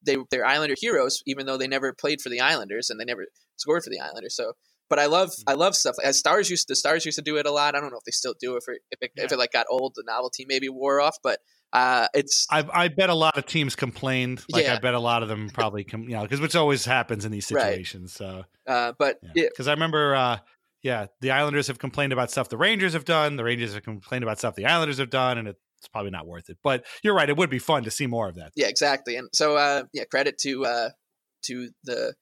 they 0.06 0.18
they're 0.32 0.46
Islander 0.46 0.76
heroes, 0.78 1.22
even 1.26 1.46
though 1.46 1.58
they 1.58 1.68
never 1.68 1.94
played 1.94 2.22
for 2.22 2.30
the 2.30 2.42
Islanders 2.42 2.90
and 2.90 3.00
they 3.00 3.06
never 3.06 3.26
scored 3.58 3.84
for 3.84 3.90
the 3.90 4.00
Islanders. 4.00 4.36
So, 4.36 4.54
but 4.90 5.00
I 5.00 5.08
love 5.08 5.32
I 5.48 5.54
love 5.54 5.76
stuff 5.76 5.96
as 6.04 6.20
Stars 6.20 6.50
used 6.50 6.68
the 6.68 6.76
Stars 6.76 7.06
used 7.06 7.18
to 7.18 7.24
do 7.24 7.38
it 7.38 7.46
a 7.46 7.52
lot. 7.52 7.76
I 7.76 7.80
don't 7.80 7.92
know 7.92 7.98
if 7.98 8.04
they 8.04 8.12
still 8.12 8.36
do 8.40 8.56
it. 8.56 8.64
For, 8.64 8.74
if 8.74 9.00
it, 9.02 9.12
if 9.16 9.32
it 9.32 9.38
like 9.40 9.52
got 9.52 9.66
old, 9.70 9.94
the 9.96 10.04
novelty 10.06 10.46
maybe 10.48 10.70
wore 10.70 11.02
off. 11.02 11.18
But 11.24 11.40
uh, 11.74 12.08
it's 12.14 12.46
I, 12.52 12.66
I 12.72 12.88
bet 12.88 13.10
a 13.10 13.16
lot 13.16 13.38
of 13.38 13.46
teams 13.48 13.76
complained. 13.76 14.44
Like 14.50 14.68
I 14.68 14.78
bet 14.78 14.94
a 14.94 15.00
lot 15.00 15.24
of 15.24 15.30
them 15.30 15.50
probably, 15.50 15.84
com- 15.84 16.04
you 16.04 16.16
know, 16.16 16.22
because 16.22 16.40
which 16.40 16.56
always 16.56 16.86
happens 16.86 17.26
in 17.26 17.32
these 17.32 17.52
Right. 17.52 17.64
situations. 17.64 18.14
So 18.14 18.46
uh, 18.68 18.94
but 18.98 19.18
yeah, 19.36 19.48
because 19.50 19.68
I 19.68 19.72
remember, 19.72 20.16
uh, 20.16 20.38
yeah, 20.84 21.08
the 21.20 21.32
Islanders 21.32 21.68
have 21.68 21.80
complained 21.80 22.14
about 22.14 22.32
stuff 22.32 22.48
the 22.48 22.58
Rangers 22.58 22.94
have 22.94 23.06
done. 23.06 23.36
The 23.36 23.44
Rangers 23.44 23.74
have 23.74 23.84
complained 23.84 24.24
about 24.24 24.38
stuff 24.38 24.56
the 24.56 24.68
Islanders 24.68 25.00
have 25.00 25.10
done, 25.10 25.38
and 25.38 25.48
it's 25.80 25.88
probably 25.88 26.12
not 26.12 26.28
worth 26.28 26.50
it. 26.50 26.58
But 26.64 26.86
you're 27.04 27.16
right; 27.16 27.30
it 27.30 27.38
would 27.38 27.50
be 27.50 27.60
fun 27.60 27.84
to 27.84 27.92
see 27.92 28.08
more 28.08 28.28
of 28.30 28.36
that. 28.36 28.52
yeah, 28.56 28.68
exactly. 28.68 29.16
And 29.16 29.30
so 29.34 29.56
uh, 29.58 29.84
yeah, 29.94 30.04
credit 30.06 30.38
to 30.40 30.66
uh, 30.66 30.90
to 31.44 31.70
the 31.84 32.14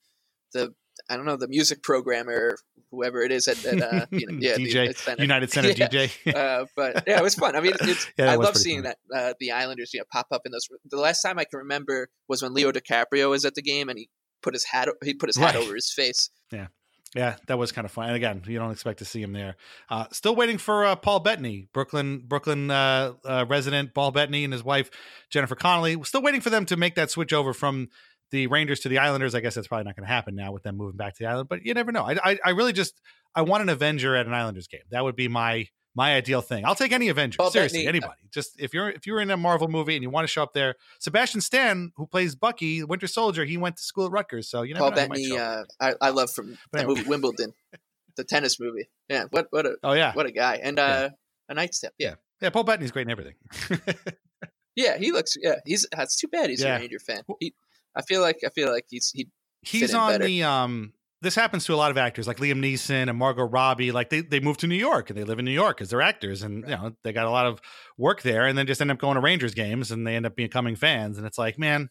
the 0.54 0.74
I 1.10 1.16
don't 1.18 1.26
know 1.26 1.38
the 1.38 1.48
music 1.48 1.82
programmer, 1.84 2.56
whoever 2.92 3.22
it 3.22 3.32
is 3.32 3.48
at, 3.48 3.66
at 3.66 3.82
uh, 3.82 4.06
you 4.12 4.28
know, 4.28 4.38
yeah, 4.40 4.56
DJ, 4.56 4.88
the 4.90 4.94
center. 4.94 5.22
United 5.24 5.52
Center 5.52 5.70
Yeah. 5.70 5.88
DJ. 5.88 6.36
uh, 6.36 6.66
but 6.76 7.04
yeah, 7.08 7.18
it 7.18 7.24
was 7.24 7.34
fun. 7.36 7.56
I 7.56 7.62
mean, 7.62 7.74
it's, 7.82 8.08
Yeah, 8.18 8.32
I 8.32 8.36
love 8.36 8.56
seeing 8.56 8.84
fun. 8.84 8.94
that 9.12 9.18
uh, 9.18 9.34
the 9.40 9.52
Islanders, 9.52 9.92
you 9.94 10.00
know, 10.00 10.06
pop 10.12 10.28
up 10.32 10.44
in 10.46 10.52
those. 10.52 10.68
The 10.86 10.98
last 11.00 11.22
time 11.22 11.40
I 11.40 11.46
can 11.46 11.58
remember 11.60 12.10
was 12.28 12.44
when 12.44 12.54
Leo 12.54 12.72
DiCaprio 12.72 13.30
was 13.32 13.44
at 13.46 13.56
the 13.56 13.62
game 13.64 13.90
and 13.90 13.98
he 13.98 14.10
put 14.44 14.54
his 14.54 14.66
hat 14.66 14.88
he 15.04 15.14
put 15.16 15.30
his 15.30 15.38
hat 15.38 15.56
Right. 15.56 15.64
over 15.64 15.74
his 15.74 15.92
face. 15.92 16.30
Yeah. 16.52 16.68
Yeah, 17.16 17.36
that 17.48 17.60
was 17.60 17.72
kind 17.72 17.86
of 17.86 17.92
fun. 17.92 18.08
And 18.08 18.16
again, 18.16 18.42
you 18.48 18.58
don't 18.58 18.72
expect 18.72 19.00
to 19.00 19.06
see 19.06 19.22
him 19.22 19.34
there. 19.34 19.56
Uh, 19.88 20.06
still 20.12 20.36
waiting 20.36 20.58
for 20.58 20.86
uh, 20.86 20.96
Paul 20.96 21.20
Bettany, 21.20 21.68
Brooklyn 21.72 22.24
Brooklyn 22.26 22.72
uh, 22.72 23.14
uh, 23.24 23.46
resident 23.48 23.94
Paul 23.94 24.12
Bettany 24.12 24.44
and 24.44 24.52
his 24.52 24.64
wife 24.64 24.90
Jennifer 25.30 25.56
Connelly. 25.56 25.96
We're 25.96 26.06
still 26.06 26.24
waiting 26.24 26.42
for 26.42 26.50
them 26.50 26.66
to 26.66 26.78
make 26.78 26.96
that 26.96 27.12
switch 27.12 27.32
over 27.32 27.54
from 27.54 27.90
the 28.32 28.48
Rangers 28.48 28.80
to 28.82 28.90
the 28.90 28.98
Islanders. 28.98 29.36
I 29.36 29.42
guess 29.42 29.54
that's 29.54 29.68
probably 29.68 29.86
not 29.86 29.96
going 29.96 30.08
to 30.08 30.14
happen 30.14 30.36
now 30.36 30.52
with 30.52 30.64
them 30.64 30.76
moving 30.76 30.98
back 30.98 31.14
to 31.16 31.24
the 31.24 31.30
island. 31.30 31.50
But 31.50 31.64
you 31.66 31.76
never 31.76 31.92
know. 31.92 32.04
I, 32.04 32.18
I, 32.24 32.40
I 32.46 32.50
really 32.52 32.74
just 32.74 33.00
I 33.36 33.44
want 33.44 33.62
an 33.62 33.70
Avenger 33.70 34.16
at 34.16 34.26
an 34.26 34.34
Islanders 34.34 34.68
game. 34.68 34.82
That 34.90 35.04
would 35.04 35.16
be 35.16 35.28
my 35.28 35.68
my 35.96 36.16
ideal 36.16 36.42
thing. 36.42 36.66
I'll 36.66 36.76
take 36.76 36.92
any 36.92 37.10
Avenger. 37.10 37.38
Seriously, 37.52 37.80
Bettany- 37.86 38.00
anybody. 38.04 38.22
Just 38.32 38.60
if 38.60 38.74
you're 38.74 38.90
if 38.90 39.06
you're 39.06 39.20
in 39.22 39.30
a 39.32 39.38
Marvel 39.38 39.68
movie 39.68 39.96
and 39.96 40.02
you 40.04 40.10
want 40.10 40.24
to 40.24 40.32
show 40.32 40.42
up 40.44 40.54
there, 40.54 40.76
Sebastian 41.00 41.42
Stan, 41.42 41.92
who 41.96 42.08
plays 42.08 42.36
Bucky, 42.36 42.80
the 42.82 42.88
Winter 42.88 43.08
Soldier, 43.08 43.46
he 43.46 43.58
went 43.58 43.78
to 43.78 43.84
school 43.84 44.06
at 44.08 44.12
Rutgers, 44.12 44.50
so 44.50 44.64
you 44.64 44.74
never 44.74 44.82
Paul 44.84 44.90
know. 44.92 44.96
Bettany, 44.96 45.38
uh, 45.38 45.64
I, 45.80 45.94
I 46.02 46.10
love 46.10 46.32
from 46.32 46.58
But 46.72 46.80
the 46.80 46.84
anyway. 46.86 46.96
movie 47.00 47.10
Wimbledon, 47.10 47.54
the 48.18 48.24
tennis 48.24 48.60
movie. 48.60 48.90
Yeah, 49.10 49.26
what 49.32 49.48
what 49.52 49.66
a 49.66 49.76
Oh 49.84 49.94
yeah, 49.94 50.14
what 50.14 50.26
a 50.26 50.32
guy 50.32 50.60
and 50.64 50.80
uh, 50.80 51.10
a 51.50 51.54
night 51.54 51.74
step. 51.76 51.94
Yeah. 52.00 52.16
Yeah, 52.42 52.50
Paul 52.50 52.64
Bettany's 52.66 52.92
great 52.92 53.08
in 53.08 53.12
everything. 53.12 53.36
yeah, 54.76 54.98
he 54.98 55.12
looks. 55.12 55.36
Yeah, 55.42 55.56
he's. 55.66 55.88
That's 55.96 56.18
too 56.18 56.28
bad. 56.28 56.50
He's 56.50 56.62
Yeah. 56.64 56.76
a 56.78 56.80
Ranger 56.80 57.00
fan. 57.00 57.22
He, 57.40 57.54
I 57.96 58.02
feel 58.02 58.22
like 58.22 58.40
I 58.46 58.50
feel 58.50 58.72
like 58.72 58.86
he's 58.90 59.12
he. 59.14 59.28
He's 59.62 59.94
on 59.94 60.20
the 60.20 60.44
um 60.44 60.94
this 61.24 61.36
happens 61.36 61.66
to 61.66 61.74
a 61.74 61.76
lot 61.78 61.90
of 61.90 61.98
actors 61.98 62.28
like 62.28 62.38
Liam 62.38 62.60
Neeson 62.60 63.10
and 63.10 63.18
Margot 63.18 63.44
Robbie. 63.44 63.92
Like 63.92 64.10
they, 64.10 64.22
they 64.22 64.40
move 64.40 64.58
to 64.58 64.68
New 64.68 64.76
York 64.76 65.10
and 65.10 65.18
they 65.18 65.24
live 65.24 65.40
in 65.40 65.46
New 65.46 65.52
York 65.52 65.78
because 65.78 65.90
they're 65.90 66.02
actors 66.02 66.44
and 66.44 66.64
you 66.64 66.76
know 66.76 66.96
they 67.04 67.14
got 67.14 67.26
a 67.26 67.32
lot 67.32 67.46
of 67.48 67.62
work 67.98 68.22
there 68.22 68.46
and 68.46 68.58
then 68.58 68.68
just 68.68 68.82
end 68.82 68.92
up 68.92 69.00
going 69.00 69.16
to 69.16 69.22
Rangers 69.22 69.54
games 69.54 69.90
and 69.90 70.06
they 70.06 70.16
end 70.16 70.26
up 70.26 70.36
becoming 70.36 70.76
fans 70.76 71.18
and 71.18 71.26
it's 71.26 71.38
like 71.38 71.58
man 71.58 71.90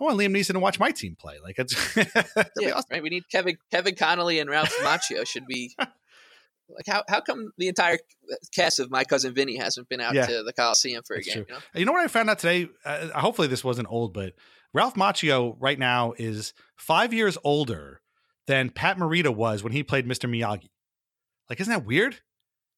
I 0.00 0.04
want 0.04 0.16
Liam 0.18 0.30
Neeson 0.36 0.52
to 0.52 0.60
watch 0.60 0.78
my 0.78 0.92
team 0.92 1.16
play 1.18 1.34
like 1.42 1.58
it's 1.58 1.74
yeah, 2.58 2.80
right. 2.90 3.02
We 3.02 3.08
need 3.10 3.28
Kevin 3.30 3.58
Kevin 3.70 3.96
Connolly 3.96 4.38
and 4.38 4.48
Ralph 4.48 4.74
Macchio 4.78 5.26
should 5.26 5.46
be 5.46 5.74
like 5.78 6.86
how 6.86 7.02
how 7.08 7.20
come 7.20 7.50
the 7.58 7.68
entire 7.68 7.98
cast 8.54 8.78
of 8.78 8.90
My 8.90 9.02
Cousin 9.04 9.34
Vinny 9.34 9.56
hasn't 9.56 9.88
been 9.88 10.00
out 10.00 10.14
Yeah. 10.14 10.26
to 10.26 10.42
the 10.44 10.52
Coliseum 10.52 11.02
for 11.04 11.16
a 11.16 11.20
game? 11.22 11.44
You 11.48 11.54
know? 11.54 11.60
You 11.74 11.84
know 11.84 11.92
what 11.92 12.04
I 12.04 12.08
found 12.08 12.30
out 12.30 12.38
today? 12.38 12.68
Uh, 12.84 13.08
hopefully 13.18 13.48
this 13.48 13.64
wasn't 13.64 13.88
old, 13.90 14.14
but 14.14 14.34
Ralph 14.72 14.94
Macchio 14.94 15.56
right 15.58 15.78
now 15.78 16.12
is 16.18 16.52
five 16.76 17.12
years 17.12 17.36
older 17.42 18.00
than 18.48 18.70
Pat 18.70 18.96
Morita 18.96 19.32
was 19.32 19.62
when 19.62 19.72
he 19.72 19.84
played 19.84 20.08
Mr. 20.08 20.28
Miyagi. 20.28 20.70
Like, 21.48 21.60
isn't 21.60 21.72
that 21.72 21.86
weird? 21.86 22.16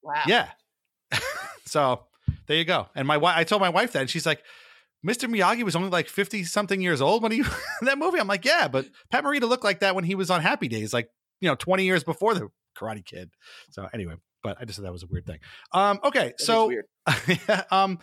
Wow. 0.03 0.23
Yeah. 0.27 0.49
so 1.65 2.07
there 2.47 2.57
you 2.57 2.65
go. 2.65 2.89
And 2.95 3.07
my 3.07 3.17
wife, 3.17 3.37
I 3.39 3.45
told 3.45 3.63
my 3.63 3.69
wife 3.69 3.93
that, 3.93 4.01
and 4.01 4.11
she's 4.11 4.27
like, 4.27 4.43
Mr. 5.07 5.33
Miyagi 5.33 5.63
was 5.63 5.77
only 5.77 5.89
like 5.89 6.09
50 6.09 6.45
something 6.45 6.83
years 6.83 7.01
old 7.01 7.23
when 7.23 7.33
he 7.33 7.43
that 7.83 7.99
movie. 7.99 8.19
I'm 8.19 8.27
like, 8.27 8.45
yeah, 8.45 8.69
but 8.69 8.87
Pat 9.11 9.25
Morita 9.25 9.49
looked 9.49 9.65
like 9.65 9.81
that 9.81 9.95
when 9.95 10.05
he 10.05 10.17
was 10.17 10.29
on 10.29 10.43
Happy 10.43 10.69
Days, 10.69 10.93
like, 10.93 11.09
you 11.41 11.49
know, 11.49 11.55
20 11.55 11.85
years 11.85 12.03
before 12.03 12.35
the 12.35 12.49
Karate 12.77 13.05
Kid. 13.05 13.31
So 13.71 13.89
anyway, 13.95 14.17
but 14.43 14.59
I 14.61 14.65
just 14.65 14.77
thought 14.77 14.85
that 14.85 14.93
was 14.93 15.05
a 15.05 15.09
weird 15.09 15.25
thing. 15.25 15.39
Um, 15.73 16.01
okay. 16.03 16.35
is 16.39 16.45
so, 16.45 16.67
weird. 16.67 16.87
um, 17.71 18.01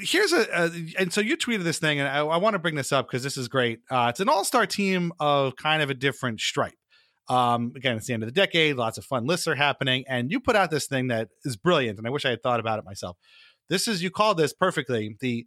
here's 0.00 0.32
a, 0.32 0.46
a, 0.52 0.70
and 0.98 1.12
so 1.12 1.20
you 1.20 1.36
tweeted 1.36 1.64
this 1.64 1.78
thing, 1.80 1.98
and 1.98 2.08
I, 2.08 2.18
I 2.18 2.36
want 2.36 2.54
to 2.54 2.58
bring 2.60 2.76
this 2.76 2.92
up 2.92 3.08
because 3.08 3.24
this 3.24 3.36
is 3.36 3.48
great. 3.48 3.80
Uh, 3.90 4.06
it's 4.10 4.20
an 4.20 4.28
all 4.28 4.44
star 4.44 4.64
team 4.64 5.12
of 5.18 5.56
kind 5.56 5.82
of 5.82 5.90
a 5.90 5.94
different 5.94 6.40
stripe. 6.40 6.74
Um, 7.28 7.72
again, 7.76 7.96
it's 7.96 8.06
the 8.06 8.14
end 8.14 8.22
of 8.22 8.28
the 8.28 8.34
decade. 8.34 8.76
Lots 8.76 8.98
of 8.98 9.04
fun 9.04 9.26
lists 9.26 9.46
are 9.48 9.54
happening, 9.54 10.04
and 10.08 10.30
you 10.30 10.40
put 10.40 10.56
out 10.56 10.70
this 10.70 10.86
thing 10.86 11.08
that 11.08 11.28
is 11.44 11.56
brilliant, 11.56 11.98
and 11.98 12.06
I 12.06 12.10
wish 12.10 12.24
I 12.24 12.30
had 12.30 12.42
thought 12.42 12.60
about 12.60 12.78
it 12.78 12.84
myself. 12.84 13.16
This 13.68 13.88
is 13.88 14.02
you 14.02 14.10
called 14.10 14.36
this 14.36 14.52
perfectly 14.52 15.16
the 15.20 15.46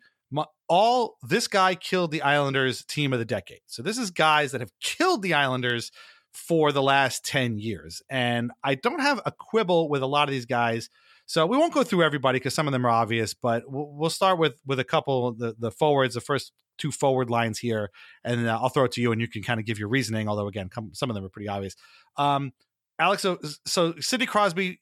all 0.67 1.15
this 1.23 1.47
guy 1.47 1.75
killed 1.75 2.11
the 2.11 2.21
Islanders 2.21 2.84
team 2.84 3.13
of 3.13 3.19
the 3.19 3.25
decade. 3.25 3.61
So 3.67 3.82
this 3.82 3.97
is 3.97 4.11
guys 4.11 4.51
that 4.51 4.61
have 4.61 4.71
killed 4.82 5.21
the 5.21 5.34
Islanders 5.34 5.91
for 6.34 6.71
the 6.71 6.82
last 6.82 7.25
10 7.25 7.57
years. 7.57 8.01
And 8.09 8.51
I 8.63 8.75
don't 8.75 8.99
have 8.99 9.21
a 9.25 9.32
quibble 9.32 9.89
with 9.89 10.03
a 10.03 10.07
lot 10.07 10.28
of 10.28 10.34
these 10.34 10.45
guys. 10.45 10.89
So 11.28 11.45
we 11.45 11.57
won't 11.57 11.73
go 11.73 11.84
through 11.84 12.03
everybody 12.03 12.39
because 12.39 12.55
some 12.55 12.67
of 12.67 12.71
them 12.71 12.86
are 12.86 12.89
obvious, 12.89 13.34
but 13.34 13.69
we'll, 13.69 13.91
we'll 13.91 14.09
start 14.09 14.39
with 14.39 14.59
with 14.65 14.80
a 14.80 14.84
couple 14.84 15.34
the 15.34 15.55
the 15.59 15.71
forwards, 15.71 16.15
the 16.15 16.21
first 16.21 16.53
two 16.78 16.91
forward 16.91 17.30
lines 17.30 17.59
here, 17.59 17.91
and 18.23 18.47
uh, 18.47 18.57
I'll 18.61 18.69
throw 18.69 18.86
it 18.86 18.93
to 18.93 19.01
you, 19.01 19.11
and 19.11 19.19
you 19.19 19.28
can 19.28 19.43
kind 19.43 19.59
of 19.59 19.65
give 19.65 19.78
your 19.78 19.89
reasoning. 19.89 20.28
Although 20.28 20.47
again, 20.47 20.69
come, 20.69 20.91
some 20.93 21.09
of 21.09 21.15
them 21.15 21.25
are 21.25 21.30
pretty 21.30 21.49
obvious. 21.49 21.75
Um, 22.15 22.53
Alex, 22.99 23.21
so, 23.21 23.38
so 23.65 23.93
Sidney 23.99 24.25
Crosby, 24.25 24.80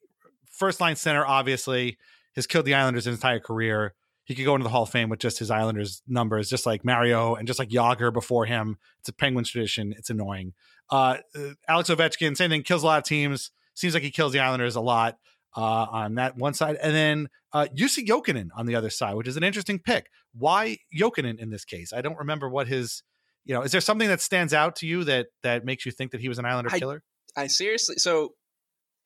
first 0.50 0.80
line 0.80 0.96
center, 0.96 1.26
obviously 1.26 1.98
has 2.36 2.48
killed 2.48 2.66
the 2.66 2.74
Islanders 2.74 3.06
his 3.06 3.16
entire 3.16 3.40
career. 3.40 3.94
He 4.24 4.36
could 4.36 4.46
go 4.46 4.56
into 4.56 4.64
the 4.64 4.70
Hall 4.70 4.84
of 4.84 4.90
Fame 4.90 5.10
with 5.10 5.20
just 5.20 5.38
his 5.38 5.52
Islanders 5.52 6.02
numbers, 6.08 6.50
just 6.50 6.66
like 6.66 6.84
Mario 6.84 7.36
and 7.36 7.48
just 7.48 7.60
like 7.60 7.70
Jagr 7.70 8.12
before 8.12 8.46
him. 8.46 8.78
It's 9.00 9.10
a 9.10 9.14
Penguins 9.14 9.50
tradition. 9.50 9.94
It's 9.98 10.10
annoying. 10.10 10.54
Uh, 10.90 11.18
uh, 11.36 11.50
Alex 11.68 11.90
Ovechkin, 11.90 12.36
same 12.36 12.50
thing, 12.50 12.64
kills 12.64 12.84
a 12.84 12.86
lot 12.86 12.98
of 12.98 13.04
teams. 13.04 13.52
Seems 13.76 13.94
like 13.94 14.04
he 14.04 14.12
kills 14.12 14.32
the 14.34 14.40
Islanders 14.40 14.76
a 14.76 14.82
lot 14.82 15.18
uh, 15.56 15.62
on 15.62 16.16
that 16.16 16.36
one 16.38 16.54
side. 16.54 16.78
And 16.82 16.94
then 16.96 17.30
uh, 17.54 17.68
Jussi 17.76 18.06
Jokinen 18.06 18.50
on 18.56 18.66
the 18.66 18.76
other 18.76 18.90
side, 18.90 19.16
which 19.16 19.28
is 19.28 19.38
an 19.38 19.44
interesting 19.44 19.80
pick. 19.80 20.08
Why 20.34 20.78
Jokinen 20.98 21.40
in 21.40 21.50
this 21.50 21.66
case? 21.66 21.94
I 21.94 22.02
don't 22.02 22.18
remember 22.18 22.50
what 22.50 22.68
his, 22.68 23.04
you 23.46 23.54
know, 23.54 23.62
is 23.62 23.72
there 23.72 23.82
something 23.82 24.08
that 24.10 24.22
stands 24.22 24.54
out 24.54 24.76
to 24.78 24.88
you 24.88 25.04
that 25.06 25.28
that 25.44 25.64
makes 25.66 25.86
you 25.86 25.92
think 25.92 26.12
that 26.12 26.22
he 26.22 26.28
was 26.30 26.40
an 26.40 26.46
Islander 26.46 26.72
I- 26.74 26.80
killer? 26.80 27.04
I 27.38 27.48
seriously, 27.48 27.96
so 27.98 28.34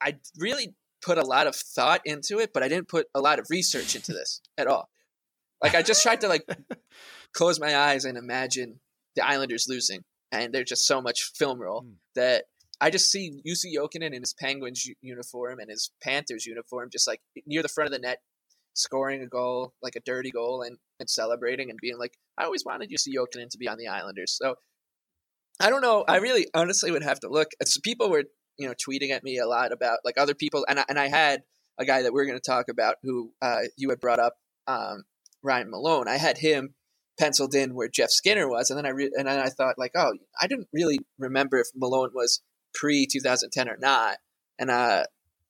I 0.02 0.18
really 0.38 0.76
put 1.02 1.18
a 1.18 1.26
lot 1.26 1.48
of 1.48 1.56
thought 1.56 2.02
into 2.06 2.40
it, 2.40 2.52
but 2.54 2.62
I 2.64 2.68
didn't 2.68 2.88
put 2.88 3.08
a 3.16 3.20
lot 3.22 3.40
of 3.40 3.48
research 3.50 3.96
into 3.96 4.12
this 4.20 4.42
at 4.58 4.68
all. 4.68 4.90
Like 5.62 5.76
I 5.76 5.82
just 5.82 6.02
tried 6.04 6.22
to 6.22 6.28
like 6.28 6.46
close 7.34 7.60
my 7.60 7.76
eyes 7.76 8.06
and 8.06 8.18
imagine 8.18 8.80
the 9.16 9.26
Islanders 9.26 9.66
losing, 9.68 10.02
and 10.32 10.54
there's 10.54 10.70
just 10.70 10.86
so 10.86 11.02
much 11.02 11.32
film 11.36 11.60
roll 11.60 11.82
Hmm. 11.82 11.92
that 12.16 12.46
I 12.82 12.90
just 12.90 13.12
see 13.12 13.42
Jussi 13.46 13.76
Jokinen 13.76 14.14
in 14.14 14.22
his 14.22 14.34
Penguins 14.34 14.88
uniform 15.02 15.60
and 15.60 15.70
his 15.70 15.92
Panthers 16.02 16.46
uniform, 16.46 16.90
just 16.92 17.08
like 17.08 17.22
near 17.46 17.62
the 17.62 17.68
front 17.68 17.88
of 17.88 17.92
the 17.94 18.00
net, 18.00 18.20
scoring 18.74 19.22
a 19.22 19.28
goal, 19.28 19.74
like 19.82 19.96
a 19.96 20.02
dirty 20.02 20.32
goal, 20.32 20.62
and, 20.62 20.78
and 21.00 21.10
celebrating 21.10 21.70
and 21.70 21.80
being 21.82 21.98
like, 21.98 22.14
I 22.38 22.46
always 22.46 22.64
wanted 22.66 22.90
Jussi 22.90 23.14
Jokinen 23.16 23.50
to 23.50 23.58
be 23.58 23.68
on 23.68 23.78
the 23.78 23.88
Islanders. 23.88 24.38
So 24.42 24.56
I 25.60 25.70
don't 25.70 25.82
know. 25.82 26.06
I 26.08 26.18
really 26.18 26.48
honestly 26.54 26.92
would 26.92 27.04
have 27.04 27.20
to 27.22 27.30
look. 27.30 27.50
It's, 27.60 27.78
people 27.78 28.10
were, 28.10 28.24
you 28.58 28.68
know, 28.68 28.74
tweeting 28.74 29.12
at 29.12 29.24
me 29.24 29.38
a 29.38 29.48
lot 29.48 29.74
about 29.74 30.00
like 30.06 30.18
other 30.18 30.34
people, 30.34 30.66
and 30.70 30.80
I, 30.80 30.86
and 30.88 30.98
I 30.98 31.10
had 31.10 31.42
a 31.78 31.86
guy 31.86 32.04
that 32.04 32.14
we're 32.14 32.26
going 32.26 32.38
to 32.38 32.52
talk 32.52 32.70
about 32.70 32.96
who 33.04 33.34
uh, 33.42 33.62
you 33.78 33.90
had 33.90 34.00
brought 34.00 34.20
up, 34.20 34.36
um, 34.68 35.04
Ryan 35.44 35.70
Malone. 35.70 36.08
I 36.08 36.18
had 36.18 36.38
him 36.38 36.76
penciled 37.20 37.54
in 37.54 37.76
where 37.76 37.90
Jeff 37.90 38.10
Skinner 38.10 38.50
was, 38.50 38.70
and 38.70 38.78
then 38.78 38.86
I 38.86 38.90
re- 38.90 39.12
and 39.16 39.28
then 39.28 39.40
I 39.40 39.50
thought 39.50 39.76
like, 39.78 39.92
oh, 39.96 40.14
I 40.42 40.48
didn't 40.48 40.68
really 40.74 41.00
remember 41.18 41.58
if 41.58 41.68
Malone 41.76 42.12
was 42.14 42.42
pre 42.74 43.06
2010 43.06 43.70
or 43.70 43.78
not, 43.78 44.18
and 44.58 44.70
uh, 44.70 45.04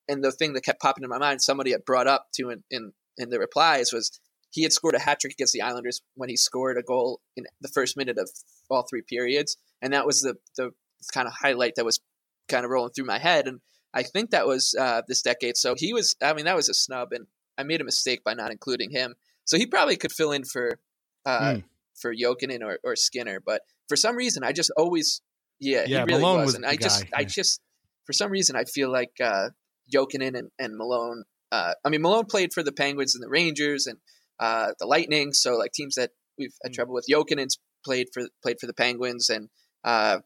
and 0.08 0.24
the 0.24 0.32
thing 0.32 0.52
that 0.54 0.64
kept 0.64 0.80
popping 0.80 1.04
in 1.04 1.10
my 1.10 1.18
mind, 1.18 1.42
somebody 1.42 1.72
had 1.72 1.84
brought 1.84 2.06
up 2.06 2.28
to 2.34 2.50
in 2.50 2.62
in, 2.70 2.92
in 3.16 3.30
the 3.30 3.38
replies 3.38 3.92
was 3.92 4.20
he 4.50 4.62
had 4.62 4.72
scored 4.72 4.94
a 4.94 5.00
hat 5.00 5.20
trick 5.20 5.34
against 5.34 5.52
the 5.52 5.62
Islanders 5.62 6.02
when 6.14 6.28
he 6.28 6.36
scored 6.36 6.76
a 6.76 6.82
goal 6.82 7.20
in 7.36 7.44
the 7.60 7.68
first 7.68 7.96
minute 7.96 8.18
of 8.18 8.30
all 8.68 8.82
three 8.82 9.02
periods, 9.02 9.56
and 9.80 9.92
that 9.92 10.06
was 10.06 10.20
the 10.20 10.34
the 10.56 10.72
kind 11.12 11.26
of 11.26 11.34
highlight 11.40 11.74
that 11.76 11.84
was 11.84 12.00
kind 12.48 12.64
of 12.64 12.70
rolling 12.70 12.92
through 12.92 13.06
my 13.06 13.18
head, 13.18 13.46
and 13.46 13.60
I 13.92 14.02
think 14.02 14.30
that 14.30 14.46
was 14.46 14.74
uh, 14.78 15.02
this 15.08 15.22
decade. 15.22 15.56
So 15.56 15.74
he 15.76 15.92
was, 15.92 16.16
I 16.22 16.32
mean, 16.32 16.44
that 16.44 16.56
was 16.56 16.68
a 16.68 16.74
snub, 16.74 17.12
and 17.12 17.26
I 17.58 17.64
made 17.64 17.80
a 17.80 17.84
mistake 17.84 18.22
by 18.24 18.34
not 18.34 18.50
including 18.50 18.90
him. 18.90 19.14
So 19.44 19.56
he 19.56 19.66
probably 19.66 19.96
could 19.96 20.12
fill 20.12 20.32
in 20.32 20.44
for 20.44 20.78
uh, 21.26 21.40
mm. 21.40 21.64
for 21.94 22.14
Jokinen 22.14 22.62
or, 22.62 22.78
or 22.84 22.96
Skinner, 22.96 23.40
but 23.44 23.62
for 23.88 23.96
some 23.96 24.16
reason, 24.16 24.44
I 24.44 24.52
just 24.52 24.70
always, 24.76 25.20
yeah, 25.60 25.84
yeah 25.86 25.98
he 25.98 26.04
really 26.04 26.20
Malone 26.20 26.40
was, 26.40 26.46
was 26.46 26.54
and 26.56 26.66
I 26.66 26.76
just, 26.76 27.04
guy, 27.04 27.18
I 27.18 27.20
yeah. 27.20 27.26
just, 27.28 27.60
for 28.06 28.12
some 28.12 28.30
reason, 28.30 28.56
I 28.56 28.64
feel 28.64 28.90
like 28.90 29.12
uh, 29.22 29.50
Jokinen 29.94 30.36
and, 30.36 30.48
and 30.58 30.76
Malone. 30.76 31.24
Uh, 31.52 31.74
I 31.84 31.88
mean, 31.88 32.02
Malone 32.02 32.26
played 32.26 32.52
for 32.52 32.62
the 32.62 32.72
Penguins 32.72 33.14
and 33.14 33.22
the 33.22 33.28
Rangers 33.28 33.86
and 33.86 33.98
uh, 34.38 34.72
the 34.78 34.86
Lightning, 34.86 35.32
so 35.32 35.56
like 35.56 35.72
teams 35.72 35.94
that 35.96 36.10
we've 36.38 36.54
had 36.62 36.72
Mm. 36.72 36.74
trouble 36.74 36.94
with. 36.94 37.06
Jokinen's 37.10 37.58
played 37.84 38.08
for 38.12 38.22
played 38.42 38.56
for 38.60 38.66
the 38.66 38.74
Penguins 38.74 39.28
and 39.28 39.48
uh, 39.84 40.18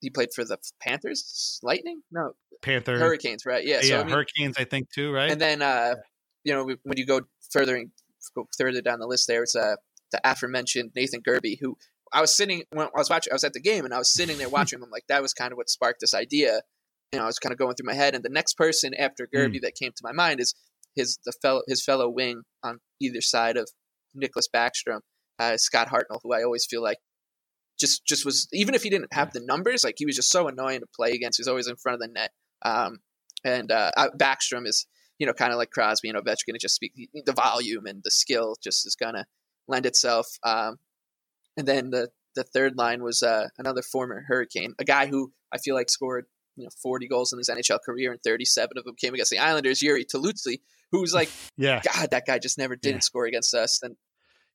he 0.00 0.10
played 0.10 0.30
for 0.34 0.44
the 0.44 0.58
Panthers, 0.80 1.58
Lightning, 1.62 2.02
no, 2.10 2.32
Panther 2.62 2.98
Hurricanes, 2.98 3.46
right? 3.46 3.64
Yeah, 3.64 3.80
yeah, 3.82 3.88
so 3.88 4.00
I 4.00 4.04
mean, 4.04 4.14
Hurricanes, 4.14 4.56
I 4.58 4.64
think 4.64 4.90
too, 4.90 5.12
right? 5.12 5.30
and 5.30 5.40
then 5.40 5.62
uh, 5.62 5.94
you 6.44 6.52
know 6.52 6.64
when 6.64 6.98
you 6.98 7.06
go 7.06 7.22
further 7.50 7.76
and 7.76 7.90
go 8.34 8.46
further 8.56 8.82
down 8.82 9.00
the 9.00 9.06
list, 9.06 9.26
there 9.28 9.42
it's 9.42 9.56
uh, 9.56 9.76
the 10.12 10.20
aforementioned 10.24 10.92
Nathan 10.94 11.22
Gerbe, 11.22 11.58
who 11.60 11.76
I 12.14 12.20
was 12.20 12.34
sitting 12.34 12.62
when 12.70 12.86
I 12.86 12.90
was 12.94 13.10
watching, 13.10 13.32
I 13.32 13.34
was 13.34 13.44
at 13.44 13.52
the 13.52 13.60
game 13.60 13.84
and 13.84 13.92
I 13.92 13.98
was 13.98 14.12
sitting 14.12 14.38
there 14.38 14.48
watching 14.48 14.78
him. 14.78 14.84
I'm 14.84 14.90
like, 14.90 15.06
that 15.08 15.20
was 15.20 15.34
kind 15.34 15.52
of 15.52 15.56
what 15.56 15.68
sparked 15.68 16.00
this 16.00 16.14
idea. 16.14 16.60
You 17.12 17.18
know, 17.18 17.24
I 17.24 17.26
was 17.26 17.38
kind 17.38 17.52
of 17.52 17.58
going 17.58 17.74
through 17.74 17.86
my 17.86 17.94
head, 17.94 18.14
and 18.14 18.24
the 18.24 18.30
next 18.30 18.54
person 18.54 18.92
after 18.94 19.28
Gerbe 19.32 19.60
that 19.62 19.74
came 19.74 19.92
to 19.92 20.02
my 20.02 20.12
mind 20.12 20.40
is 20.40 20.54
his 20.96 21.18
the 21.24 21.32
fellow 21.42 21.62
his 21.68 21.84
fellow 21.84 22.08
wing 22.08 22.42
on 22.62 22.78
either 23.00 23.20
side 23.20 23.56
of 23.56 23.68
Nicklas 24.16 24.48
Backstrom, 24.52 25.00
uh, 25.38 25.56
Scott 25.56 25.88
Hartnell, 25.88 26.20
who 26.22 26.32
I 26.32 26.42
always 26.42 26.66
feel 26.66 26.82
like 26.82 26.98
just 27.78 28.04
just 28.06 28.24
was 28.24 28.48
even 28.52 28.74
if 28.74 28.82
he 28.82 28.90
didn't 28.90 29.12
have 29.12 29.32
the 29.32 29.40
numbers, 29.40 29.84
like 29.84 29.96
he 29.98 30.06
was 30.06 30.16
just 30.16 30.30
so 30.30 30.48
annoying 30.48 30.80
to 30.80 30.86
play 30.94 31.12
against. 31.12 31.38
He 31.38 31.42
was 31.42 31.48
always 31.48 31.68
in 31.68 31.76
front 31.76 31.94
of 31.94 32.00
the 32.00 32.12
net. 32.12 32.30
Um, 32.64 32.98
and 33.44 33.70
uh, 33.70 33.90
uh, 33.96 34.08
Backstrom 34.18 34.66
is 34.66 34.86
you 35.18 35.26
know 35.26 35.32
kind 35.32 35.52
of 35.52 35.58
like 35.58 35.70
Crosby 35.70 36.08
and 36.08 36.18
Ovechkin. 36.18 36.54
It 36.54 36.60
just 36.60 36.74
speak 36.74 36.92
the 37.12 37.32
volume 37.32 37.86
and 37.86 38.00
the 38.02 38.10
skill 38.10 38.56
just 38.62 38.86
is 38.86 38.96
gonna 38.96 39.26
lend 39.68 39.86
itself. 39.86 40.26
Um, 40.42 40.78
and 41.56 41.66
then 41.68 41.90
the 41.90 42.10
the 42.34 42.44
third 42.44 42.76
line 42.76 43.02
was 43.02 43.22
uh, 43.22 43.48
another 43.58 43.82
former 43.82 44.24
Hurricane, 44.26 44.74
a 44.78 44.84
guy 44.84 45.06
who 45.06 45.32
I 45.52 45.58
feel 45.58 45.74
like 45.74 45.88
scored 45.90 46.26
you 46.56 46.64
know 46.64 46.70
40 46.82 47.08
goals 47.08 47.32
in 47.32 47.38
his 47.38 47.48
NHL 47.48 47.78
career, 47.84 48.12
and 48.12 48.20
37 48.22 48.76
of 48.76 48.84
them 48.84 48.94
came 48.96 49.14
against 49.14 49.30
the 49.30 49.38
Islanders. 49.38 49.80
Jiri 49.80 50.04
Tlusty, 50.06 50.60
who 50.92 51.00
was 51.00 51.14
like, 51.14 51.30
yeah, 51.56 51.80
God, 51.82 52.10
that 52.10 52.26
guy 52.26 52.38
just 52.38 52.58
never 52.58 52.76
didn't 52.76 52.96
Yeah. 52.96 53.00
score 53.00 53.26
against 53.26 53.54
us. 53.54 53.80
And 53.82 53.96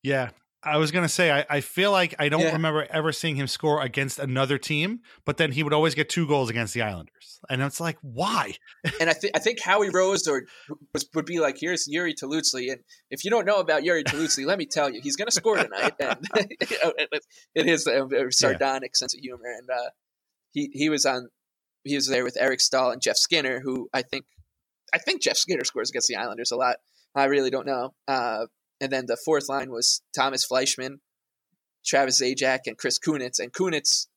Yeah. 0.03 0.29
I 0.61 0.77
was 0.77 0.91
gonna 0.91 1.07
say 1.09 1.31
I, 1.31 1.45
I 1.49 1.61
feel 1.61 1.91
like 1.91 2.15
I 2.19 2.27
don't 2.27 2.41
Yeah. 2.41 2.51
remember 2.53 2.85
ever 2.89 3.11
seeing 3.13 3.35
him 3.37 3.47
score 3.47 3.81
against 3.81 4.19
another 4.19 4.57
team, 4.57 4.99
but 5.25 5.37
then 5.37 5.53
he 5.53 5.63
would 5.63 5.71
always 5.73 5.95
get 5.95 6.09
two 6.09 6.27
goals 6.27 6.49
against 6.49 6.73
the 6.73 6.81
Islanders, 6.81 7.39
and 7.49 7.61
it's 7.61 7.79
like 7.79 7.97
why? 8.01 8.55
and 8.99 9.09
I 9.09 9.13
think 9.13 9.35
I 9.35 9.39
think 9.39 9.61
Howie 9.61 9.89
Rose 9.89 10.27
or 10.27 10.43
was, 10.93 11.07
would 11.15 11.25
be 11.25 11.39
like, 11.39 11.57
"Here's 11.59 11.87
Jiri 11.87 12.13
Tlusty," 12.13 12.71
and 12.71 12.81
if 13.09 13.23
you 13.23 13.31
don't 13.31 13.45
know 13.45 13.59
about 13.59 13.83
Jiri 13.83 14.03
Tlusty, 14.03 14.45
let 14.45 14.57
me 14.57 14.65
tell 14.65 14.89
you, 14.89 14.99
he's 15.01 15.15
going 15.15 15.27
to 15.27 15.31
score 15.33 15.55
tonight. 15.55 15.93
And 15.99 16.17
you 16.69 16.77
know, 16.83 16.93
it, 17.55 17.67
is 17.67 17.87
a, 17.87 18.05
a 18.05 18.31
sardonic 18.31 18.95
sense 18.97 19.13
of 19.13 19.21
humor, 19.21 19.47
and 19.57 19.69
uh, 19.69 19.89
he 20.51 20.69
he 20.73 20.89
was 20.89 21.05
on 21.05 21.29
he 21.85 21.95
was 21.95 22.07
there 22.07 22.25
with 22.25 22.35
Eric 22.37 22.59
Staal 22.59 22.91
and 22.91 23.01
Jeff 23.01 23.15
Skinner, 23.15 23.61
who 23.61 23.89
I 23.93 24.01
think 24.01 24.25
I 24.93 24.97
think 24.97 25.21
Jeff 25.21 25.37
Skinner 25.37 25.63
scores 25.63 25.89
against 25.89 26.09
the 26.09 26.17
Islanders 26.17 26.51
a 26.51 26.57
lot. 26.57 26.77
I 27.15 27.25
really 27.25 27.49
don't 27.49 27.65
know. 27.65 27.93
Uh, 28.07 28.47
and 28.81 28.91
then 28.91 29.05
the 29.07 29.17
fourth 29.25 29.49
line 29.49 29.71
was 29.71 30.01
Tomas 30.15 30.45
Fleischmann, 30.45 30.99
Travis 31.85 32.21
Zajac, 32.21 32.59
and 32.65 32.77
Chris 32.77 32.99
Kunitz. 32.99 33.39
And 33.39 33.51
Kunitz, 33.53 34.07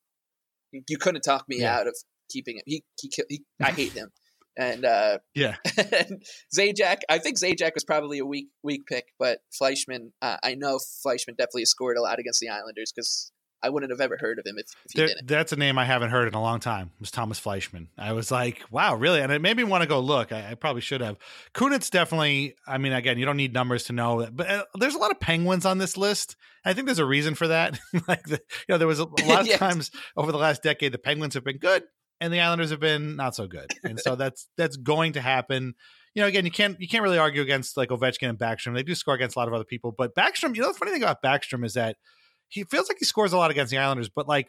you, 0.70 0.82
you 0.88 0.98
couldn't 0.98 1.22
talk 1.22 1.48
me 1.48 1.60
Yeah. 1.60 1.78
out 1.78 1.86
of 1.86 1.96
keeping 2.30 2.56
him. 2.56 2.62
He, 2.66 2.84
he, 3.00 3.10
he 3.28 3.42
I 3.62 3.72
hate 3.72 3.92
him. 3.92 4.10
And 4.56 4.84
uh, 4.84 5.18
Yeah. 5.34 5.56
and 5.76 6.22
Zajac, 6.56 6.98
I 7.08 7.18
think 7.18 7.38
Zajac 7.38 7.74
was 7.74 7.84
probably 7.84 8.18
a 8.18 8.26
weak 8.26 8.48
weak 8.62 8.86
pick, 8.86 9.06
but 9.18 9.40
Fleischmann, 9.58 10.12
uh, 10.20 10.36
I 10.42 10.54
know 10.54 10.78
Fleischmann 11.02 11.36
definitely 11.36 11.64
scored 11.64 11.96
a 11.96 12.02
lot 12.02 12.18
against 12.18 12.40
the 12.40 12.48
Islanders 12.50 12.92
because 12.94 13.32
I 13.62 13.70
wouldn't 13.70 13.90
have 13.92 14.00
ever 14.00 14.16
heard 14.18 14.38
of 14.38 14.46
him 14.46 14.56
if, 14.58 14.66
if 14.84 14.92
he 14.92 14.98
There- 14.98 15.06
didn't. 15.08 15.26
that's 15.28 15.52
a 15.52 15.56
name 15.56 15.78
I 15.78 15.84
haven't 15.84 16.10
heard 16.10 16.28
in 16.28 16.34
a 16.34 16.40
long 16.42 16.58
time. 16.60 16.90
Was 17.00 17.10
Tomas 17.10 17.38
Fleischmann? 17.38 17.88
I 17.96 18.12
was 18.12 18.30
like, 18.30 18.62
wow, 18.70 18.94
really? 18.94 19.20
And 19.20 19.30
it 19.32 19.40
made 19.40 19.56
me 19.56 19.64
want 19.64 19.82
to 19.82 19.88
go 19.88 20.00
look. 20.00 20.32
I, 20.32 20.50
I 20.50 20.54
probably 20.54 20.80
should 20.82 21.00
have. 21.00 21.16
Kunitz 21.54 21.90
definitely. 21.90 22.54
I 22.66 22.78
mean, 22.78 22.92
again, 22.92 23.18
you 23.18 23.24
don't 23.26 23.36
need 23.36 23.52
numbers 23.54 23.84
to 23.84 23.92
know 23.92 24.20
that, 24.22 24.34
but 24.36 24.48
uh, 24.50 24.64
there's 24.78 24.94
a 24.94 24.98
lot 24.98 25.10
of 25.10 25.20
Penguins 25.20 25.64
on 25.66 25.78
this 25.78 25.96
list. 25.96 26.36
I 26.64 26.72
think 26.74 26.86
there's 26.86 26.98
a 26.98 27.04
reason 27.04 27.34
for 27.34 27.48
that. 27.48 27.78
like, 28.08 28.24
the, 28.24 28.40
you 28.68 28.72
know, 28.74 28.78
there 28.78 28.88
was 28.88 29.00
a, 29.00 29.04
a 29.04 29.06
lot 29.26 29.40
of 29.42 29.46
Yes. 29.46 29.58
times 29.58 29.90
over 30.16 30.32
the 30.32 30.38
last 30.38 30.62
decade 30.62 30.92
the 30.92 30.98
Penguins 30.98 31.34
have 31.34 31.44
been 31.44 31.58
good 31.58 31.82
and 32.20 32.32
the 32.32 32.40
Islanders 32.40 32.70
have 32.70 32.78
been 32.80 33.16
not 33.16 33.34
so 33.34 33.48
good, 33.48 33.66
and 33.82 33.98
so 33.98 34.14
that's 34.14 34.46
that's 34.56 34.76
going 34.76 35.14
to 35.14 35.20
happen. 35.20 35.74
You 36.14 36.22
know, 36.22 36.28
again, 36.28 36.44
you 36.44 36.52
can't 36.52 36.80
you 36.80 36.86
can't 36.86 37.02
really 37.02 37.18
argue 37.18 37.42
against 37.42 37.76
like 37.76 37.88
Ovechkin 37.88 38.28
and 38.28 38.38
Backstrom. 38.38 38.74
They 38.74 38.84
do 38.84 38.94
score 38.94 39.14
against 39.14 39.34
a 39.34 39.40
lot 39.40 39.48
of 39.48 39.54
other 39.54 39.64
people, 39.64 39.90
but 39.96 40.14
Backstrom. 40.14 40.54
You 40.54 40.62
know, 40.62 40.68
the 40.72 40.78
funny 40.78 40.92
thing 40.92 41.02
about 41.02 41.20
Backstrom 41.22 41.64
is 41.64 41.74
that 41.74 41.96
he 42.52 42.64
feels 42.64 42.88
like 42.88 42.98
he 42.98 43.06
scores 43.06 43.32
a 43.32 43.38
lot 43.38 43.50
against 43.50 43.70
the 43.70 43.78
Islanders, 43.78 44.10
but 44.10 44.28
like 44.28 44.48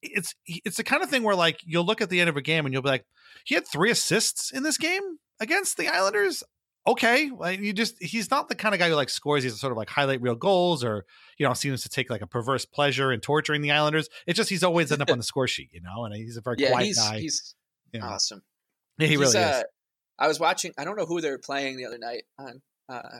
it's 0.00 0.34
it's 0.46 0.76
the 0.76 0.84
kind 0.84 1.02
of 1.02 1.10
thing 1.10 1.24
where 1.24 1.34
like 1.34 1.60
you'll 1.64 1.84
look 1.84 2.00
at 2.00 2.08
the 2.08 2.20
end 2.20 2.28
of 2.28 2.36
a 2.36 2.42
game 2.42 2.64
and 2.64 2.72
you'll 2.72 2.82
be 2.82 2.88
like, 2.88 3.04
he 3.44 3.56
had 3.56 3.66
three 3.66 3.90
assists 3.90 4.52
in 4.52 4.62
this 4.62 4.78
game 4.78 5.18
against 5.40 5.76
the 5.76 5.88
Islanders. 5.88 6.44
Okay, 6.86 7.30
like 7.36 7.58
you 7.58 7.72
just 7.72 8.00
he's 8.00 8.30
not 8.30 8.48
the 8.48 8.54
kind 8.54 8.74
of 8.74 8.78
guy 8.78 8.88
who 8.88 8.94
like 8.94 9.08
scores. 9.08 9.42
He's 9.42 9.58
sort 9.58 9.72
of 9.72 9.76
like 9.76 9.90
highlight 9.90 10.22
real 10.22 10.36
goals 10.36 10.84
or 10.84 11.04
you 11.36 11.46
know 11.46 11.52
seems 11.52 11.82
to 11.82 11.88
take 11.88 12.10
like 12.10 12.22
a 12.22 12.26
perverse 12.28 12.64
pleasure 12.64 13.12
in 13.12 13.18
torturing 13.18 13.60
the 13.60 13.72
Islanders. 13.72 14.08
It's 14.26 14.36
just 14.36 14.48
he's 14.48 14.62
always 14.62 14.92
end 14.92 15.02
up 15.02 15.10
on 15.10 15.18
the 15.18 15.24
score 15.32 15.48
sheet, 15.48 15.70
you 15.72 15.80
know, 15.80 16.04
and 16.04 16.14
he's 16.14 16.36
a 16.36 16.40
very 16.40 16.56
yeah, 16.60 16.70
quiet 16.70 16.86
he's 16.86 16.98
guy. 16.98 17.18
he's 17.18 17.54
you 17.92 18.00
know. 18.00 18.06
awesome. 18.06 18.42
Yeah, 18.98 19.06
he 19.06 19.12
He's, 19.12 19.20
really 19.20 19.38
uh, 19.38 19.58
is. 19.58 19.64
I 20.18 20.28
was 20.28 20.38
watching. 20.38 20.72
I 20.78 20.84
don't 20.84 20.96
know 20.96 21.06
who 21.06 21.20
they 21.20 21.30
were 21.30 21.38
playing 21.38 21.76
the 21.76 21.86
other 21.86 21.98
night 21.98 22.22
on 22.38 22.62
uh, 22.88 23.18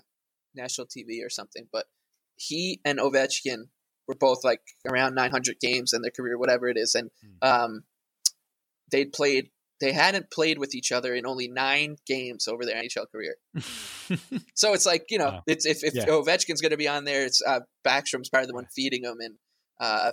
national 0.55 0.87
TV 0.87 1.25
or 1.25 1.31
something, 1.31 1.67
but 1.73 1.87
he 2.37 2.81
and 2.85 2.99
Ovechkin 2.99 3.65
were 4.09 4.15
both 4.15 4.45
like 4.45 4.61
around 4.89 5.15
900 5.15 5.61
games 5.61 5.93
in 5.93 6.03
their 6.03 6.11
career, 6.11 6.39
whatever 6.39 6.69
it 6.69 6.77
is, 6.77 6.95
and 6.95 7.11
Hmm. 7.23 7.49
um, 7.49 7.85
they'd 8.91 9.13
played. 9.13 9.51
They 9.81 9.93
hadn't 9.93 10.31
played 10.31 10.59
with 10.59 10.77
each 10.77 10.93
other 10.93 11.13
in 11.13 11.27
only 11.27 11.49
nine 11.49 11.97
games 12.07 12.47
over 12.47 12.65
their 12.65 12.77
NHL 12.81 13.07
career. 13.11 13.37
So 14.55 14.75
it's 14.75 14.85
like 14.87 15.07
you 15.11 15.19
know, 15.19 15.27
Wow. 15.27 15.43
it's 15.47 15.65
if 15.67 15.83
if 15.83 15.95
Yeah. 15.95 16.05
Ovechkin's 16.07 16.61
going 16.61 16.71
to 16.71 16.77
be 16.77 16.87
on 16.89 17.05
there, 17.05 17.25
it's 17.25 17.43
uh, 17.47 17.61
Backstrom's 17.87 18.29
probably 18.29 18.47
the 18.49 18.55
one 18.55 18.67
feeding 18.75 19.05
him, 19.05 19.17
and 19.21 19.37
uh, 19.81 20.13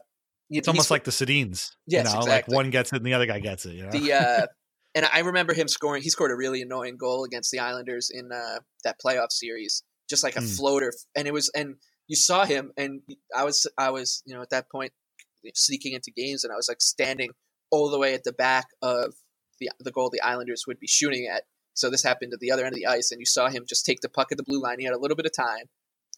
It's 0.50 0.68
almost 0.68 0.90
like 0.90 1.04
the 1.04 1.12
Sedins. 1.12 1.72
Yes, 1.86 2.06
you 2.08 2.14
know, 2.14 2.20
exactly. 2.22 2.30
like 2.32 2.48
one 2.48 2.70
gets 2.70 2.94
it 2.94 2.98
and 2.98 3.06
the 3.06 3.14
other 3.14 3.26
guy 3.26 3.40
gets 3.40 3.66
it. 3.66 3.74
You 3.76 3.84
know? 3.84 3.92
the 3.92 4.14
uh 4.14 4.48
and 4.96 5.06
I 5.14 5.20
remember 5.20 5.54
him 5.54 5.68
scoring 5.68 6.02
he 6.02 6.10
scored 6.10 6.32
a 6.32 6.36
really 6.36 6.62
annoying 6.62 6.98
goal 6.98 7.24
against 7.26 7.52
the 7.52 7.60
Islanders 7.60 8.10
in 8.12 8.32
uh 8.32 8.60
that 8.86 8.96
playoff 9.06 9.32
series 9.32 9.84
just 10.10 10.24
like 10.24 10.36
a 10.36 10.42
Hmm. 10.42 10.48
floater 10.48 10.92
and 11.16 11.28
it 11.28 11.34
was 11.34 11.52
and 11.56 11.76
you 12.10 12.18
saw 12.18 12.43
him 12.43 12.74
and 12.76 13.01
I 13.34 13.45
was 13.45 13.66
I 13.78 13.91
was 13.91 14.22
you 14.26 14.36
know 14.36 14.41
at 14.41 14.49
that 14.49 14.70
point 14.70 14.91
sneaking 15.53 15.93
into 15.93 16.12
games 16.12 16.43
and 16.43 16.51
I 16.51 16.57
was 16.57 16.68
like 16.68 16.82
standing 16.82 17.30
all 17.72 17.89
the 17.89 17.99
way 17.99 18.14
at 18.14 18.26
the 18.26 18.34
back 18.34 18.66
of 18.82 19.14
the 19.62 19.70
the 19.80 19.91
goal 19.91 20.10
the 20.10 20.22
Islanders 20.22 20.66
would 20.68 20.80
be 20.80 20.88
shooting 20.88 21.30
at. 21.34 21.43
So 21.76 21.89
this 21.89 22.03
happened 22.03 22.34
at 22.34 22.39
the 22.39 22.51
other 22.51 22.66
end 22.66 22.74
of 22.74 22.80
the 22.80 22.88
ice 22.88 23.12
and 23.12 23.22
you 23.22 23.26
saw 23.26 23.47
him 23.47 23.64
just 23.70 23.86
take 23.86 24.01
the 24.01 24.10
puck 24.10 24.30
at 24.32 24.38
the 24.38 24.43
blue 24.43 24.62
line. 24.62 24.80
He 24.80 24.86
had 24.86 24.93
a 24.93 24.99
little 24.99 25.16
bit 25.16 25.28
of 25.28 25.34
time 25.34 25.70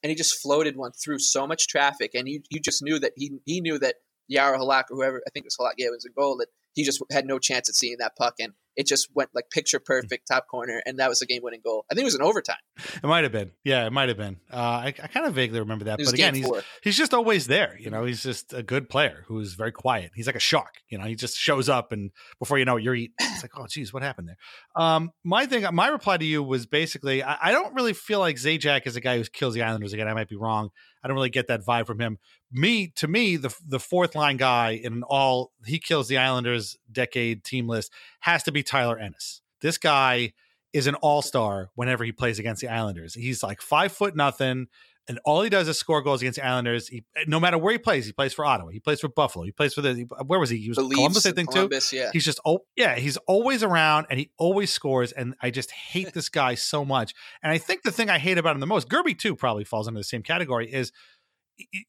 and 0.02 0.10
he 0.10 0.16
just 0.16 0.42
floated 0.42 0.76
one 0.76 0.92
through 0.92 1.20
so 1.20 1.46
much 1.46 1.68
traffic 1.68 2.12
and 2.16 2.28
you 2.28 2.42
you 2.50 2.60
just 2.60 2.82
knew 2.82 2.98
that 2.98 3.12
he 3.16 3.34
he 3.46 3.62
knew 3.62 3.78
that 3.78 3.96
Yara 4.28 4.58
Halak 4.58 4.86
or 4.90 4.96
whoever 4.96 5.22
I 5.28 5.30
think 5.30 5.46
it 5.46 5.48
was 5.48 5.58
Halak 5.60 5.74
yeah 5.78 5.88
it 5.88 5.92
was 5.92 6.06
a 6.06 6.20
goal 6.20 6.38
that 6.38 6.48
he 6.74 6.84
just 6.84 7.04
had 7.12 7.26
no 7.26 7.38
chance 7.38 7.70
at 7.70 7.76
seeing 7.76 7.98
that 8.00 8.16
puck 8.16 8.36
and 8.40 8.54
it 8.76 8.88
just 8.88 9.10
went 9.14 9.30
like 9.34 9.50
picture 9.50 9.80
perfect 9.80 10.28
top 10.28 10.48
corner, 10.48 10.82
and 10.86 11.00
that 11.00 11.10
was 11.10 11.20
the 11.20 11.26
game 11.26 11.42
winning 11.44 11.62
goal. 11.64 11.86
I 11.92 11.94
think 11.94 12.04
it 12.04 12.06
was 12.06 12.16
an 12.16 12.22
overtime. 12.22 12.56
It 12.78 13.04
might 13.04 13.24
have 13.24 13.32
been. 13.32 13.52
Yeah, 13.64 13.86
it 13.86 13.92
might 13.92 14.10
have 14.10 14.18
been. 14.18 14.38
Uh, 14.52 14.56
I, 14.56 14.88
I 14.88 15.08
kind 15.08 15.26
of 15.26 15.34
vaguely 15.34 15.60
remember 15.60 15.86
that. 15.86 16.00
But 16.00 16.14
again, 16.14 16.36
he's 16.36 16.46
four. 16.46 16.62
he's 16.84 16.98
just 16.98 17.14
always 17.14 17.48
there. 17.48 17.78
You 17.80 17.90
know, 17.90 18.06
he's 18.06 18.24
just 18.24 18.54
a 18.54 18.64
good 18.64 18.90
player 18.90 19.26
who 19.28 19.40
is 19.40 19.54
very 19.54 19.72
quiet. 19.72 20.12
He's 20.16 20.28
like 20.28 20.36
a 20.36 20.40
shark. 20.40 20.76
You 20.90 20.98
know, 20.98 21.06
he 21.06 21.16
just 21.16 21.38
shows 21.38 21.70
up, 21.70 21.92
and 21.92 22.12
before 22.40 22.60
you 22.60 22.66
know 22.66 22.78
it, 22.78 22.84
you're 22.84 22.96
eating. 22.96 23.16
It's 23.20 23.44
like, 23.44 23.58
oh, 23.58 23.66
geez, 23.68 23.92
what 23.92 24.04
happened 24.04 24.28
there? 24.28 24.38
Um, 24.76 25.12
my 25.24 25.46
thing, 25.46 25.66
my 25.74 25.88
reply 25.88 26.18
to 26.18 26.26
you 26.26 26.44
was 26.44 26.66
basically, 26.66 27.24
I, 27.24 27.38
I 27.42 27.52
don't 27.52 27.74
really 27.74 27.94
feel 27.94 28.20
like 28.20 28.36
Zajac 28.36 28.86
is 28.86 28.96
a 28.96 29.02
guy 29.02 29.18
who 29.18 29.24
kills 29.24 29.54
the 29.56 29.64
Islanders 29.64 29.94
again. 29.94 30.08
I 30.08 30.14
might 30.14 30.30
be 30.30 30.36
wrong. 30.36 30.70
I 31.04 31.08
don't 31.08 31.16
really 31.16 31.30
get 31.30 31.48
that 31.48 31.66
vibe 31.66 31.88
from 31.88 32.00
him. 32.00 32.20
Me, 32.52 32.92
to 32.98 33.08
me, 33.08 33.38
the 33.38 33.56
the 33.66 33.80
fourth 33.80 34.14
line 34.14 34.38
guy 34.38 34.72
in 34.72 35.04
all 35.04 35.52
he 35.66 35.80
kills 35.80 36.08
the 36.08 36.18
Islanders 36.18 36.78
decade 36.94 37.44
team 37.44 37.68
list 37.68 37.92
has 38.22 38.44
to 38.44 38.52
be 38.52 38.64
Tyler 38.64 38.98
Ennis. 38.98 39.42
This 39.62 39.78
guy 39.78 40.34
is 40.74 40.88
an 40.88 40.96
all 40.96 41.22
star 41.22 41.70
whenever 41.76 42.04
he 42.04 42.12
plays 42.12 42.40
against 42.40 42.62
the 42.62 42.68
Islanders. 42.68 43.14
He's 43.14 43.44
like 43.44 43.62
five 43.62 43.92
foot 43.92 44.16
nothing, 44.16 44.68
and 45.08 45.20
all 45.26 45.42
he 45.42 45.50
does 45.50 45.68
is 45.68 45.78
score 45.78 46.02
goals 46.02 46.22
against 46.22 46.40
the 46.40 46.46
Islanders. 46.46 46.88
He, 46.88 47.04
no 47.28 47.40
matter 47.40 47.58
where 47.58 47.74
he 47.74 47.78
plays, 47.78 48.06
he 48.06 48.14
plays 48.14 48.34
for 48.34 48.46
Ottawa, 48.46 48.70
he 48.70 48.80
plays 48.80 49.02
for 49.02 49.10
Buffalo, 49.10 49.44
he 49.44 49.52
plays 49.52 49.74
for 49.74 49.82
the 49.82 50.08
where 50.26 50.40
was 50.40 50.50
he? 50.50 50.58
He 50.58 50.70
was 50.70 50.78
The 50.78 50.88
Columbus, 50.88 51.26
I 51.26 51.32
think 51.32 51.52
Columbus, 51.52 51.90
too. 51.90 51.98
yeah. 51.98 52.10
he's 52.14 52.24
just 52.24 52.40
oh 52.46 52.60
yeah, 52.76 52.96
he's 52.96 53.18
always 53.28 53.64
around 53.64 54.08
and 54.10 54.20
he 54.20 54.32
always 54.38 54.72
scores. 54.72 55.12
And 55.12 55.36
I 55.42 55.50
just 55.52 55.72
hate 55.72 56.14
this 56.14 56.30
guy 56.30 56.56
so 56.56 56.86
much. 56.86 57.14
And 57.44 57.52
I 57.52 57.58
think 57.58 57.84
the 57.84 57.92
thing 57.92 58.10
I 58.10 58.18
hate 58.18 58.38
about 58.38 58.56
him 58.56 58.62
the 58.62 58.68
most, 58.68 58.88
Gerbe 58.90 59.18
too, 59.18 59.36
probably 59.36 59.66
falls 59.66 59.88
into 59.88 60.00
the 60.00 60.04
same 60.06 60.24
category, 60.24 60.72
is 60.72 60.92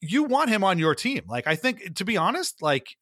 you 0.01 0.23
want 0.23 0.49
him 0.49 0.63
on 0.63 0.77
your 0.77 0.95
team. 0.95 1.23
Like 1.27 1.47
I 1.47 1.55
think, 1.55 1.95
to 1.95 2.05
be 2.05 2.17
honest, 2.17 2.61
like 2.61 2.97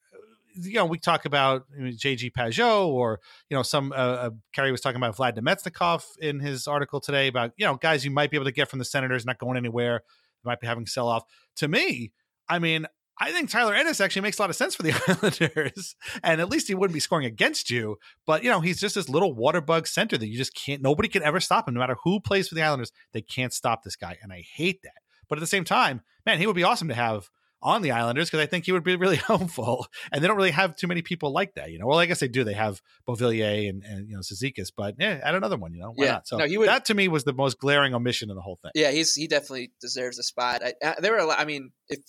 you 0.56 0.74
know, 0.74 0.86
we 0.86 0.98
talk 0.98 1.26
about 1.26 1.66
JG 1.72 2.32
Pageau 2.32 2.88
or, 2.88 3.20
you 3.50 3.56
know, 3.56 3.64
some, 3.64 3.92
uh, 3.92 3.96
uh, 3.96 4.30
Kerry 4.54 4.72
was 4.72 4.82
talking 4.82 4.98
about 4.98 5.16
Vlad 5.16 5.38
Namestnikov 5.38 6.04
in 6.20 6.40
his 6.40 6.68
article 6.68 7.00
today 7.00 7.28
about, 7.28 7.52
you 7.58 7.66
know, 7.66 7.76
guys 7.76 8.06
you 8.06 8.12
might 8.12 8.32
be 8.32 8.38
able 8.38 8.46
to 8.46 8.52
get 8.52 8.70
from 8.70 8.80
the 8.80 8.86
Senators, 8.86 9.26
not 9.26 9.38
going 9.38 9.58
anywhere, 9.58 10.02
might 10.44 10.60
be 10.60 10.68
having 10.68 10.86
sell 10.86 11.08
off. 11.08 11.24
To 11.58 11.68
me, 11.68 12.12
I 12.50 12.60
mean, 12.60 12.88
I 13.20 13.32
think 13.32 13.52
Tyler 13.52 13.76
Ennis 13.76 14.02
actually 14.02 14.24
makes 14.24 14.40
a 14.40 14.42
lot 14.42 14.50
of 14.50 14.56
sense 14.56 14.74
for 14.74 14.82
the 14.82 14.94
Islanders, 15.08 15.96
and 16.24 16.42
at 16.42 16.50
least 16.50 16.68
he 16.68 16.74
wouldn't 16.74 16.94
be 16.94 17.00
scoring 17.00 17.26
against 17.26 17.70
you. 17.70 17.98
But 18.26 18.44
you 18.44 18.50
know, 18.50 18.62
he's 18.62 18.80
just 18.80 18.96
this 18.96 19.10
little 19.10 19.36
water 19.36 19.62
bug 19.62 19.86
center 19.86 20.18
that 20.18 20.28
you 20.28 20.38
just 20.38 20.56
can't. 20.56 20.82
Nobody 20.82 21.08
can 21.08 21.22
ever 21.22 21.40
stop 21.40 21.68
him, 21.68 21.76
no 21.76 21.80
matter 21.80 21.98
who 22.04 22.20
plays 22.20 22.48
for 22.48 22.56
the 22.56 22.64
Islanders. 22.64 22.92
They 23.14 23.22
can't 23.22 23.54
stop 23.54 23.84
this 23.84 23.96
guy, 23.96 24.18
and 24.24 24.34
I 24.34 24.44
hate 24.56 24.82
that. 24.84 25.02
But 25.30 25.38
at 25.38 25.42
the 25.42 25.48
same 25.48 25.64
time, 25.64 26.02
man, 26.26 26.40
he 26.40 26.48
would 26.48 26.56
be 26.56 26.64
awesome 26.64 26.88
to 26.88 26.96
have 26.96 27.30
on 27.64 27.82
the 27.82 27.92
Islanders 27.92 28.30
because 28.30 28.40
I 28.44 28.46
think 28.48 28.66
he 28.66 28.72
would 28.72 28.84
be 28.84 28.96
really 28.96 29.16
helpful. 29.28 29.88
And 30.12 30.24
they 30.24 30.28
don't 30.28 30.38
really 30.38 30.52
have 30.52 30.76
too 30.76 30.88
many 30.88 31.02
people 31.02 31.32
like 31.32 31.54
that, 31.56 31.72
you 31.72 31.80
know. 31.80 31.88
Well, 31.88 32.00
I 32.00 32.06
guess 32.06 32.20
they 32.20 32.28
do. 32.28 32.44
They 32.44 32.54
have 32.54 32.82
Beauvillier 33.08 33.70
and, 33.70 33.84
and 33.84 34.10
you 34.10 34.16
know 34.16 34.22
Zizekas, 34.22 34.72
but 34.76 34.96
yeah, 35.00 35.20
add 35.24 35.36
another 35.36 35.58
one, 35.58 35.74
you 35.74 35.82
know. 35.82 35.92
Why 35.96 36.06
Yeah. 36.06 36.12
not? 36.14 36.28
So 36.28 36.38
No, 36.38 36.46
he 36.48 36.58
would- 36.58 36.68
that 36.70 36.86
to 36.86 36.94
me 36.94 37.08
was 37.08 37.24
the 37.24 37.34
most 37.34 37.60
glaring 37.60 37.94
omission 37.94 38.30
in 38.30 38.36
the 38.36 38.42
whole 38.42 38.60
thing. 38.62 38.72
Yeah, 38.76 38.92
he's 38.92 39.14
he 39.16 39.28
definitely 39.28 39.72
deserves 39.82 40.18
a 40.20 40.24
spot. 40.24 40.62
I, 40.64 40.74
uh, 40.86 40.96
there 41.00 41.12
were 41.12 41.20
a 41.20 41.26
lot. 41.26 41.40
I 41.40 41.46
mean, 41.46 41.72
if 41.90 42.00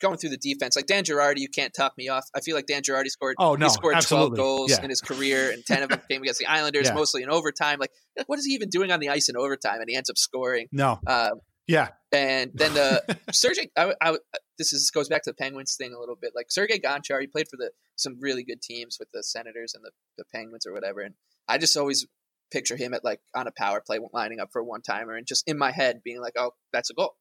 going 0.00 0.18
through 0.18 0.28
the 0.30 0.36
defense, 0.36 0.76
like 0.76 0.86
Dan 0.86 1.04
Girardi, 1.04 1.38
you 1.38 1.48
can't 1.48 1.72
talk 1.72 1.96
me 1.96 2.08
off. 2.08 2.24
I 2.34 2.40
feel 2.40 2.54
like 2.54 2.66
Dan 2.66 2.82
Girardi 2.82 3.06
scored. 3.08 3.36
Oh, 3.38 3.54
no, 3.54 3.66
he 3.66 3.70
scored 3.70 3.94
absolutely. 3.94 4.36
twelve 4.36 4.58
goals 4.58 4.70
Yeah. 4.72 4.82
in 4.84 4.90
his 4.90 5.00
career, 5.00 5.50
and 5.50 5.64
ten 5.64 5.82
of 5.82 5.88
them 5.88 6.02
came 6.10 6.20
against 6.22 6.38
the 6.38 6.46
Islanders, 6.58 6.86
Yeah. 6.88 6.94
mostly 6.94 7.22
in 7.22 7.30
overtime. 7.30 7.78
Like, 7.80 7.90
like, 8.16 8.28
what 8.28 8.38
is 8.38 8.44
he 8.44 8.52
even 8.52 8.68
doing 8.68 8.90
on 8.92 9.00
the 9.00 9.08
ice 9.08 9.28
in 9.30 9.36
overtime? 9.36 9.80
And 9.80 9.88
he 9.88 9.96
ends 9.96 10.10
up 10.10 10.18
scoring. 10.18 10.66
No, 10.70 11.00
Uh, 11.06 11.30
yeah, 11.66 11.88
and 12.12 12.50
then 12.54 12.74
the 12.74 13.18
Sergey, 13.32 13.70
I, 13.76 13.94
I, 14.00 14.18
this 14.58 14.72
is 14.72 14.90
goes 14.90 15.08
back 15.08 15.22
to 15.24 15.30
the 15.30 15.34
Penguins 15.34 15.76
thing 15.76 15.92
a 15.94 15.98
little 15.98 16.16
bit. 16.20 16.32
Like 16.34 16.46
Sergey 16.50 16.78
Gonchar, 16.78 17.20
he 17.20 17.26
played 17.26 17.48
for 17.48 17.56
the 17.56 17.70
some 17.96 18.16
really 18.20 18.44
good 18.44 18.62
teams 18.62 18.96
with 18.98 19.08
the 19.12 19.22
Senators 19.22 19.74
and 19.74 19.84
the, 19.84 19.90
the 20.18 20.24
Penguins 20.34 20.66
or 20.66 20.72
whatever. 20.72 21.00
And 21.00 21.14
I 21.48 21.58
just 21.58 21.76
always 21.76 22.06
picture 22.52 22.76
him 22.76 22.94
at 22.94 23.04
like 23.04 23.20
on 23.34 23.46
a 23.46 23.52
power 23.56 23.82
play 23.84 23.98
lining 24.12 24.38
up 24.40 24.50
for 24.52 24.60
a 24.60 24.64
one 24.64 24.82
timer 24.82 25.14
and 25.16 25.26
just 25.26 25.48
in 25.48 25.58
my 25.58 25.72
head 25.72 26.00
being 26.04 26.20
like, 26.20 26.34
oh, 26.38 26.52
that's 26.72 26.90
a 26.90 26.94
goal. 26.94 27.16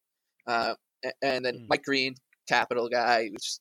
Uh, 0.48 0.76
a- 1.04 1.12
and 1.24 1.44
then 1.46 1.66
Mike 1.70 1.84
Green, 1.84 2.16
capital 2.48 2.90
guy, 2.90 3.30
which 3.32 3.58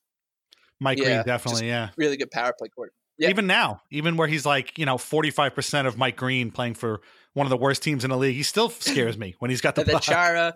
Mike 0.80 0.98
Yeah, 0.98 1.04
Green, 1.04 1.22
definitely, 1.24 1.68
yeah. 1.68 1.90
really 1.96 2.16
good 2.16 2.30
power 2.30 2.52
play 2.58 2.68
court. 2.68 2.92
Yeah. 3.16 3.30
Even 3.30 3.46
now, 3.46 3.80
even 3.90 4.16
where 4.16 4.26
he's 4.28 4.44
like, 4.44 4.76
you 4.76 4.86
know, 4.86 4.96
45% 4.96 5.86
of 5.86 5.96
Mike 5.96 6.16
Green 6.16 6.50
playing 6.50 6.74
for 6.74 7.00
one 7.34 7.46
of 7.46 7.50
the 7.50 7.56
worst 7.56 7.82
teams 7.82 8.02
in 8.04 8.10
the 8.10 8.16
league, 8.16 8.34
he 8.36 8.42
still 8.42 8.68
scares 8.80 9.16
me 9.18 9.34
when 9.38 9.50
he's 9.50 9.60
got 9.60 9.74
the 9.74 9.84
puck. 9.84 10.02
Chara, 10.02 10.54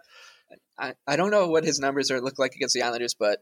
I, 0.78 0.94
I 1.06 1.16
don't 1.16 1.30
know 1.30 1.48
what 1.48 1.64
his 1.64 1.78
numbers 1.78 2.10
are 2.10 2.20
look 2.20 2.38
like 2.38 2.54
against 2.54 2.74
the 2.74 2.82
Islanders, 2.82 3.14
but 3.14 3.40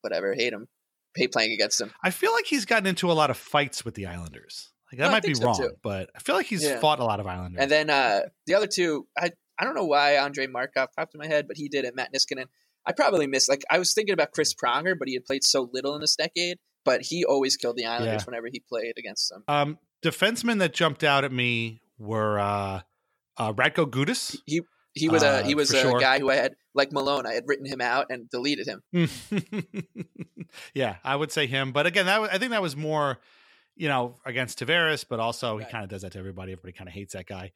whatever, 0.00 0.34
hate 0.34 0.52
him, 0.52 0.68
hate 1.14 1.32
playing 1.32 1.52
against 1.52 1.80
him. 1.80 1.92
I 2.02 2.10
feel 2.10 2.32
like 2.32 2.46
he's 2.46 2.64
gotten 2.64 2.86
into 2.86 3.10
a 3.10 3.14
lot 3.14 3.30
of 3.30 3.36
fights 3.36 3.84
with 3.84 3.94
the 3.94 4.06
Islanders. 4.06 4.70
Like 4.92 5.00
that 5.00 5.06
No, 5.06 5.10
might 5.12 5.24
be 5.24 5.34
so, 5.34 5.44
wrong, 5.44 5.56
too. 5.60 5.70
but 5.82 6.10
I 6.14 6.20
feel 6.20 6.36
like 6.36 6.46
he's 6.46 6.62
Yeah. 6.62 6.78
fought 6.80 7.00
a 7.00 7.04
lot 7.04 7.18
of 7.20 7.26
Islanders. 7.26 7.60
And 7.60 7.70
then 7.70 7.90
uh, 7.90 8.22
the 8.46 8.54
other 8.54 8.68
two, 8.68 9.06
I 9.18 9.30
I 9.58 9.64
don't 9.64 9.74
know 9.74 9.86
why 9.86 10.18
Andre 10.18 10.46
Markov 10.46 10.90
popped 10.96 11.14
in 11.14 11.18
my 11.18 11.26
head, 11.26 11.48
but 11.48 11.56
he 11.56 11.68
did 11.68 11.84
it. 11.86 11.96
Matt 11.96 12.12
Niskanen. 12.14 12.44
I 12.84 12.92
probably 12.92 13.26
missed. 13.26 13.48
Like 13.48 13.64
I 13.70 13.78
was 13.80 13.94
thinking 13.94 14.12
about 14.12 14.30
Chris 14.30 14.54
Pronger, 14.54 14.94
but 14.96 15.08
he 15.08 15.14
had 15.14 15.24
played 15.24 15.42
so 15.42 15.68
little 15.72 15.94
in 15.96 16.00
this 16.02 16.14
decade. 16.14 16.58
But 16.84 17.02
he 17.02 17.24
always 17.24 17.56
killed 17.56 17.76
the 17.76 17.84
Islanders 17.86 18.22
Yeah. 18.22 18.24
whenever 18.26 18.46
he 18.52 18.60
played 18.60 18.92
against 18.96 19.28
them. 19.30 19.42
um, 19.48 19.78
defensemen 20.02 20.60
that 20.60 20.72
jumped 20.72 21.02
out 21.02 21.24
at 21.24 21.32
me 21.32 21.80
were 21.98 22.38
uh, 22.38 22.80
uh, 23.36 23.52
Radko 23.52 23.86
Gudas. 23.90 24.36
He 24.46 24.62
he 24.94 25.08
was 25.08 25.22
Uh, 25.22 25.42
a 25.42 25.46
he 25.46 25.54
was 25.54 25.72
a 25.72 25.80
sure. 25.80 26.00
guy 26.00 26.18
who 26.18 26.30
I 26.30 26.36
had 26.36 26.52
like 26.74 26.92
Malone. 26.92 27.26
I 27.26 27.34
had 27.34 27.44
written 27.46 27.66
him 27.66 27.80
out 27.80 28.06
and 28.10 28.28
deleted 28.30 28.66
him. 28.66 28.82
yeah, 30.74 30.96
I 31.04 31.16
would 31.16 31.32
say 31.32 31.46
him. 31.46 31.72
But 31.72 31.86
again, 31.86 32.06
that 32.06 32.20
was, 32.20 32.30
I 32.30 32.38
think 32.38 32.50
that 32.52 32.62
was 32.62 32.76
more, 32.76 33.18
you 33.76 33.88
know, 33.88 34.16
against 34.24 34.58
Tavares, 34.58 35.04
but 35.08 35.20
also 35.20 35.58
he 35.58 35.64
kind 35.64 35.84
of 35.84 35.90
does 35.90 36.02
that 36.02 36.12
to 36.12 36.18
everybody. 36.18 36.52
Everybody 36.52 36.72
kind 36.72 36.88
of 36.88 36.94
hates 36.94 37.12
that 37.14 37.26
guy. 37.26 37.52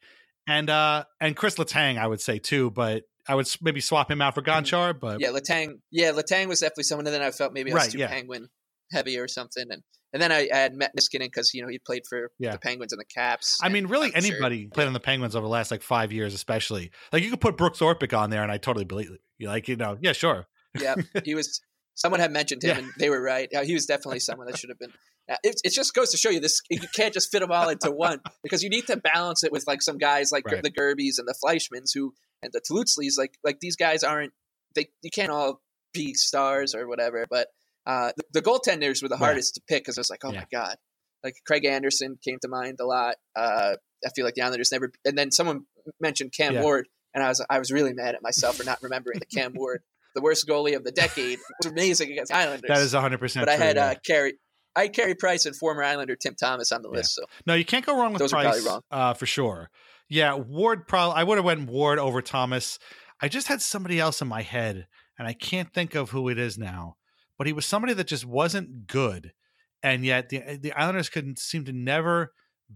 And 0.47 0.69
uh 0.69 1.05
and 1.19 1.35
Chris 1.35 1.55
Letang, 1.55 1.97
I 1.97 2.07
would 2.07 2.21
say 2.21 2.39
too, 2.39 2.71
but 2.71 3.03
I 3.27 3.35
would 3.35 3.47
maybe 3.61 3.81
swap 3.81 4.09
him 4.09 4.21
out 4.21 4.33
for 4.35 4.41
Gonchar. 4.41 4.99
But 4.99 5.19
Yeah, 5.19 5.29
Letang. 5.29 5.79
Yeah, 5.91 6.11
Letang 6.11 6.47
was 6.47 6.59
definitely 6.59 6.83
someone. 6.85 7.05
And 7.07 7.13
then 7.13 7.21
I 7.21 7.31
felt 7.31 7.53
maybe 7.53 7.71
I 7.71 7.75
was 7.75 7.83
Right, 7.83 7.91
too 7.91 7.99
yeah. 7.99 8.07
Penguin 8.07 8.47
heavy 8.91 9.17
or 9.17 9.27
something. 9.27 9.65
And 9.69 9.83
and 10.13 10.21
then 10.21 10.31
I, 10.31 10.49
I 10.53 10.57
had 10.57 10.73
Matt 10.75 10.95
Niskanen 10.95 11.19
because 11.21 11.53
you 11.53 11.61
know 11.61 11.67
he 11.67 11.79
played 11.79 12.03
for 12.07 12.31
Yeah. 12.39 12.51
the 12.51 12.59
Penguins 12.59 12.91
and 12.93 12.99
the 12.99 13.05
Caps. 13.05 13.59
I 13.61 13.69
mean, 13.69 13.87
really, 13.87 14.13
I'm 14.15 14.21
sure- 14.23 14.33
anybody 14.33 14.67
played 14.67 14.87
on 14.87 14.93
the 14.93 14.99
Penguins 14.99 15.35
over 15.35 15.45
the 15.45 15.49
last 15.51 15.71
like 15.71 15.81
five 15.81 16.11
years, 16.11 16.33
especially 16.33 16.91
like 17.11 17.23
you 17.23 17.29
could 17.29 17.41
put 17.41 17.57
Brooks 17.57 17.79
Orpik 17.79 18.17
on 18.17 18.29
there, 18.29 18.43
and 18.43 18.51
I 18.51 18.57
totally 18.57 18.85
believe. 18.85 19.11
You 19.37 19.47
like, 19.47 19.67
you 19.67 19.75
know, 19.75 19.97
yeah, 20.01 20.13
sure. 20.13 20.47
yeah, 20.79 20.95
he 21.25 21.35
was. 21.35 21.61
Someone 21.95 22.19
had 22.21 22.31
mentioned 22.31 22.63
him, 22.63 22.77
and 22.77 22.87
they 22.97 23.09
were 23.09 23.21
right. 23.21 23.49
Yeah, 23.51 23.63
he 23.63 23.73
was 23.73 23.85
definitely 23.85 24.19
someone 24.19 24.47
that 24.47 24.57
should 24.57 24.69
have 24.69 24.79
been. 24.79 24.91
Uh, 25.29 25.35
It, 25.43 25.59
it 25.63 25.73
just 25.73 25.93
goes 25.93 26.09
to 26.11 26.17
show 26.17 26.29
you 26.29 26.39
this: 26.39 26.61
you 26.69 26.79
can't 26.95 27.13
just 27.13 27.31
fit 27.31 27.41
them 27.41 27.51
all 27.51 27.69
into 27.69 27.91
one 27.91 28.21
because 28.43 28.63
you 28.63 28.69
need 28.69 28.87
to 28.87 28.97
balance 28.97 29.43
it 29.43 29.51
with 29.51 29.65
like 29.67 29.81
some 29.81 29.97
guys 29.97 30.31
like 30.31 30.45
Right. 30.45 30.63
the 30.63 30.71
Gerbes 30.71 31.19
and 31.19 31.27
the 31.27 31.35
Fleischmanns 31.43 31.91
who 31.93 32.13
and 32.41 32.51
the 32.53 32.61
Tlustys. 32.61 33.17
Like 33.17 33.37
like 33.43 33.59
these 33.59 33.75
guys 33.75 34.03
aren't 34.03 34.31
they? 34.73 34.87
You 35.03 35.11
can't 35.11 35.31
all 35.31 35.61
be 35.93 36.13
stars 36.13 36.73
or 36.73 36.87
whatever. 36.87 37.25
But 37.29 37.49
uh, 37.85 38.11
the, 38.17 38.23
the 38.33 38.41
goaltenders 38.41 39.01
were 39.01 39.09
the 39.09 39.15
Right. 39.15 39.25
hardest 39.27 39.55
to 39.55 39.61
pick 39.67 39.83
because 39.83 39.97
I 39.97 40.01
was 40.01 40.09
like, 40.09 40.23
oh 40.23 40.31
Yeah. 40.31 40.39
my 40.41 40.47
god, 40.51 40.75
like 41.23 41.35
Craig 41.45 41.65
Anderson 41.65 42.17
came 42.23 42.37
to 42.41 42.47
mind 42.47 42.77
a 42.79 42.85
lot. 42.85 43.15
Uh, 43.35 43.75
I 44.05 44.09
feel 44.15 44.25
like 44.25 44.35
the 44.35 44.41
Islanders 44.41 44.71
never. 44.71 44.91
And 45.05 45.17
then 45.17 45.31
someone 45.31 45.65
mentioned 45.99 46.33
Cam 46.35 46.55
Yeah. 46.55 46.61
Ward, 46.63 46.87
and 47.13 47.23
I 47.23 47.27
was 47.29 47.43
I 47.49 47.59
was 47.59 47.71
really 47.71 47.93
mad 47.93 48.15
at 48.15 48.21
myself 48.23 48.57
for 48.57 48.63
not 48.63 48.79
remembering 48.81 49.19
the 49.19 49.25
Cam 49.25 49.53
Ward, 49.55 49.81
the 50.15 50.21
worst 50.21 50.47
goalie 50.47 50.75
of 50.75 50.83
the 50.83 50.91
decade, 50.91 51.39
was 51.61 51.71
amazing 51.71 52.11
against 52.11 52.33
Islanders. 52.33 52.67
That 52.67 52.79
is 52.81 52.93
100% 52.93 53.39
But 53.39 53.49
I 53.49 53.55
had 53.57 53.77
uh, 53.77 53.95
Carey, 54.05 54.33
I 54.75 54.83
had 54.83 54.93
Carey 54.93 55.15
Price 55.15 55.45
and 55.45 55.55
former 55.55 55.83
Islander 55.83 56.15
Tim 56.15 56.35
Thomas 56.35 56.71
on 56.71 56.81
the 56.81 56.89
Yeah. 56.89 56.97
list. 56.97 57.15
So 57.15 57.23
No, 57.45 57.53
you 57.53 57.65
can't 57.65 57.85
go 57.85 57.97
wrong 57.97 58.13
with 58.13 58.19
Those 58.21 58.31
Price 58.31 58.65
wrong. 58.65 58.81
Uh, 58.89 59.13
for 59.13 59.25
sure. 59.25 59.69
Yeah, 60.09 60.33
Ward. 60.35 60.87
Probably, 60.87 61.15
I 61.19 61.23
would 61.23 61.37
have 61.37 61.45
went 61.45 61.69
Ward 61.69 61.97
over 61.99 62.21
Thomas. 62.21 62.79
I 63.21 63.27
just 63.29 63.47
had 63.47 63.61
somebody 63.61 63.99
else 63.99 64.21
in 64.21 64.27
my 64.27 64.41
head, 64.41 64.87
and 65.17 65.27
I 65.27 65.33
can't 65.33 65.71
think 65.73 65.95
of 65.95 66.09
who 66.09 66.27
it 66.29 66.37
is 66.39 66.57
now. 66.57 66.97
But 67.41 67.47
he 67.47 67.53
was 67.53 67.65
somebody 67.65 67.93
that 67.95 68.05
just 68.05 68.23
wasn't 68.23 68.85
good, 68.85 69.33
and 69.81 70.05
yet 70.05 70.29
the 70.29 70.59
the 70.61 70.73
Islanders 70.73 71.09
couldn't 71.09 71.39
seem 71.39 71.65
to 71.65 71.73
never 71.73 72.33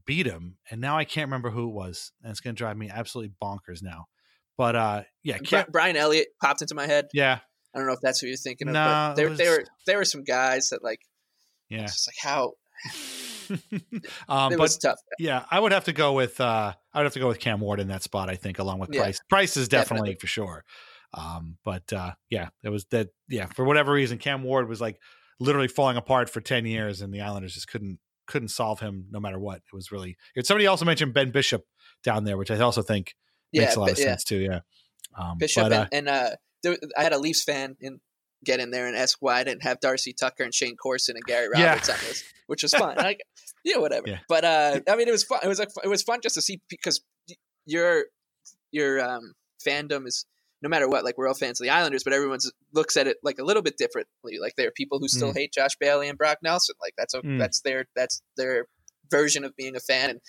beat 0.07 0.25
him. 0.25 0.57
And 0.71 0.81
now 0.81 0.97
I 0.97 1.05
can't 1.05 1.27
remember 1.27 1.51
who 1.51 1.69
it 1.69 1.73
was, 1.73 2.11
and 2.23 2.31
it's 2.31 2.39
going 2.39 2.55
to 2.55 2.57
drive 2.57 2.75
me 2.75 2.89
absolutely 2.89 3.35
bonkers 3.39 3.83
now. 3.83 4.05
But 4.57 4.75
uh, 4.75 5.03
yeah, 5.21 5.37
Brian 5.69 5.95
Elliott 5.95 6.29
popped 6.41 6.63
into 6.63 6.73
my 6.73 6.87
head. 6.87 7.09
yeah, 7.13 7.41
I 7.75 7.77
don't 7.77 7.85
know 7.85 7.93
if 7.93 7.99
that's 8.01 8.19
who 8.19 8.25
you're 8.25 8.37
thinking 8.37 8.67
of. 8.69 8.73
No, 8.73 9.13
there, 9.15 9.29
was- 9.29 9.37
there 9.37 9.51
were 9.51 9.65
there 9.85 9.97
were 9.97 10.03
some 10.03 10.23
guys 10.23 10.69
that 10.69 10.83
like 10.83 11.01
yeah. 11.69 11.83
it's 11.83 11.93
just 11.93 12.09
like 12.09 12.33
how 12.33 12.53
um, 14.27 14.51
it 14.51 14.57
but 14.57 14.59
was 14.61 14.79
tough. 14.79 14.97
Yeah, 15.19 15.45
I 15.51 15.59
would 15.59 15.73
have 15.73 15.83
to 15.83 15.93
go 15.93 16.13
with 16.13 16.41
uh 16.41 16.73
I 16.91 16.97
would 16.97 17.05
have 17.05 17.13
to 17.13 17.19
go 17.19 17.27
with 17.27 17.37
Cam 17.37 17.59
Ward 17.59 17.79
in 17.79 17.89
that 17.89 18.01
spot, 18.01 18.31
I 18.31 18.35
think, 18.35 18.57
along 18.57 18.79
with 18.79 18.89
Yeah, 18.91 19.01
Price. 19.03 19.19
Price 19.29 19.57
is 19.57 19.67
definitely, 19.67 20.13
definitely. 20.13 20.15
for 20.21 20.25
sure. 20.25 20.65
Um, 21.17 21.57
but 21.63 21.91
uh 21.93 22.11
yeah, 22.29 22.49
it 22.63 22.69
was 22.69 22.85
that 22.91 23.09
yeah, 23.29 23.45
for 23.47 23.63
whatever 23.65 23.93
reason, 23.93 24.17
Cam 24.17 24.43
Ward 24.43 24.67
was 24.67 24.81
like 24.81 24.99
literally 25.39 25.67
falling 25.69 25.97
apart 25.97 26.29
for 26.29 26.41
ten 26.41 26.65
years 26.65 27.01
and 27.01 27.13
the 27.13 27.21
Islanders 27.21 27.53
just 27.53 27.67
couldn't 27.69 27.99
couldn't 28.27 28.49
solve 28.49 28.79
him 28.81 29.05
no 29.11 29.19
matter 29.19 29.39
what. 29.39 29.57
It 29.57 29.73
was 29.73 29.91
really 29.91 30.17
somebody 30.43 30.67
also 30.67 30.83
mentioned 30.85 31.13
Ben 31.13 31.31
Bishop 31.31 31.63
down 32.03 32.25
there, 32.25 32.37
which 32.37 32.51
I 32.51 32.59
also 32.59 32.81
think 32.81 33.15
Yeah, 33.51 33.61
makes 33.63 33.75
a 33.75 33.79
lot 33.79 33.91
of 33.91 33.97
yeah. 33.99 34.05
sense 34.05 34.23
too. 34.25 34.37
Yeah. 34.39 34.59
Um 35.17 35.37
Bishop 35.37 35.63
but, 35.63 35.71
uh, 35.71 35.87
and, 35.91 36.07
and 36.07 36.09
uh, 36.09 36.35
there, 36.63 36.77
I 36.97 37.03
had 37.03 37.13
a 37.13 37.17
Leafs 37.19 37.43
fan 37.43 37.77
in 37.79 37.99
get 38.43 38.59
in 38.59 38.69
there 38.71 38.85
and 38.87 38.95
ask 38.95 39.17
why 39.21 39.39
I 39.39 39.43
didn't 39.43 39.63
have 39.63 39.79
Darcy 39.79 40.13
Tucker 40.13 40.43
and 40.43 40.53
Shayne 40.53 40.75
Corson 40.75 41.15
and 41.15 41.23
Gary 41.25 41.47
Yeah. 41.55 41.69
Roberts 41.69 41.89
on 41.89 41.95
this, 42.07 42.23
which 42.47 42.61
was 42.63 42.73
fun. 42.73 42.95
like, 42.97 43.21
yeah, 43.63 43.77
whatever. 43.77 44.07
Yeah. 44.07 44.19
But 44.27 44.43
uh, 44.45 44.79
I 44.87 44.95
mean, 44.95 45.07
it 45.07 45.11
was 45.11 45.23
fun. 45.23 45.39
It 45.43 45.47
was 45.47 45.59
like 45.59 45.69
it 45.83 45.87
was 45.87 46.03
fun 46.03 46.19
just 46.21 46.35
to 46.35 46.41
see 46.41 46.61
because 46.69 47.01
your 47.65 48.05
your 48.71 49.03
um, 49.03 49.33
fandom 49.65 50.05
is 50.07 50.25
no 50.61 50.69
matter 50.69 50.87
what. 50.87 51.03
Like 51.03 51.17
we're 51.17 51.27
all 51.27 51.33
fans 51.33 51.59
of 51.59 51.65
the 51.65 51.69
Islanders, 51.71 52.03
but 52.03 52.13
everyone 52.13 52.39
looks 52.73 52.97
at 52.97 53.07
it 53.07 53.17
like 53.23 53.39
a 53.39 53.43
little 53.43 53.61
bit 53.61 53.77
differently. 53.77 54.37
Like 54.41 54.53
there 54.57 54.67
are 54.67 54.71
people 54.71 54.99
who 54.99 55.07
still 55.07 55.31
Mm. 55.31 55.37
hate 55.37 55.53
Josh 55.53 55.75
Bailey 55.79 56.07
and 56.09 56.17
Brock 56.17 56.39
Nelson. 56.43 56.75
Like 56.81 56.93
that's 56.97 57.13
a, 57.13 57.21
Mm. 57.21 57.39
that's 57.39 57.61
their 57.61 57.85
that's 57.95 58.21
their 58.37 58.65
version 59.11 59.43
of 59.43 59.55
being 59.55 59.75
a 59.75 59.79
fan, 59.79 60.09
and 60.11 60.19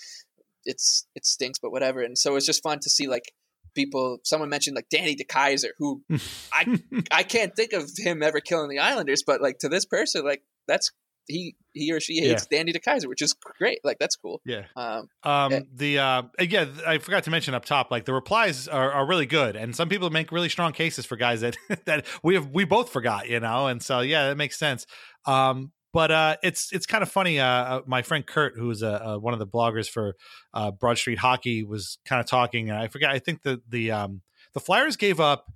it's 0.65 1.07
it 1.15 1.25
stinks, 1.25 1.59
but 1.59 1.71
whatever. 1.71 2.01
And 2.01 2.17
so 2.17 2.35
it's 2.35 2.45
just 2.45 2.63
fun 2.63 2.79
to 2.81 2.89
see 2.89 3.07
like 3.07 3.31
people. 3.75 4.19
Someone 4.23 4.49
mentioned 4.49 4.75
like 4.75 4.89
Danny 4.89 5.15
DeKeyser, 5.15 5.69
who 5.77 6.03
I 6.51 6.79
I 7.11 7.23
can't 7.23 7.55
think 7.55 7.73
of 7.73 7.89
him 7.97 8.21
ever 8.21 8.39
killing 8.39 8.69
the 8.69 8.79
Islanders, 8.79 9.23
but 9.25 9.41
like 9.41 9.59
to 9.59 9.69
this 9.69 9.85
person, 9.85 10.23
like 10.25 10.43
that's 10.67 10.91
he 11.27 11.55
he 11.73 11.91
or 11.91 11.99
she 11.99 12.19
hates 12.19 12.45
Danny 12.47 12.73
DeKeyser, 12.73 13.07
which 13.07 13.21
is 13.21 13.33
great. 13.57 13.79
Like 13.83 13.99
that's 13.99 14.15
cool. 14.15 14.41
Yeah. 14.45 14.63
Um, 14.75 15.09
Um, 15.23 15.51
Yeah. 15.51 15.59
the 15.73 15.99
uh, 15.99 16.23
again, 16.39 16.73
I 16.85 16.97
forgot 16.97 17.23
to 17.25 17.29
mention 17.29 17.53
up 17.53 17.65
top, 17.65 17.91
like 17.91 18.05
the 18.05 18.13
replies 18.13 18.67
are, 18.67 18.91
are 18.91 19.05
really 19.05 19.25
good, 19.25 19.55
and 19.55 19.75
some 19.75 19.89
people 19.89 20.09
make 20.09 20.31
really 20.31 20.49
strong 20.49 20.71
cases 20.73 21.05
for 21.05 21.15
guys 21.17 21.41
that 21.41 21.57
that 21.85 22.05
we 22.23 22.35
have 22.35 22.49
we 22.51 22.63
both 22.65 22.89
forgot, 22.89 23.29
you 23.29 23.39
know, 23.39 23.67
and 23.67 23.81
so 23.83 23.99
yeah, 23.99 24.29
that 24.29 24.37
makes 24.37 24.57
sense. 24.57 24.85
Um, 25.25 25.71
but 25.93 26.11
uh, 26.11 26.37
it's 26.43 26.71
it's 26.71 26.85
kind 26.85 27.01
of 27.01 27.09
funny. 27.11 27.39
Uh, 27.39 27.45
uh, 27.45 27.81
my 27.87 28.01
friend 28.01 28.25
Kurt, 28.25 28.57
who's 28.57 28.83
uh, 28.83 28.91
uh, 29.03 29.17
one 29.17 29.33
of 29.33 29.39
the 29.39 29.47
bloggers 29.47 29.89
for 29.89 30.15
uh, 30.53 30.71
Broad 30.71 30.97
Street 30.97 31.17
Hockey, 31.19 31.63
was 31.63 31.97
kind 32.05 32.19
of 32.19 32.25
talking. 32.27 32.69
And 32.69 32.77
I 32.77 32.87
forget. 32.87 33.09
I 33.09 33.19
think 33.19 33.41
the 33.43 33.61
the 33.67 33.91
um, 33.91 34.21
the 34.53 34.59
Flyers 34.59 34.95
gave 34.95 35.19
up 35.19 35.51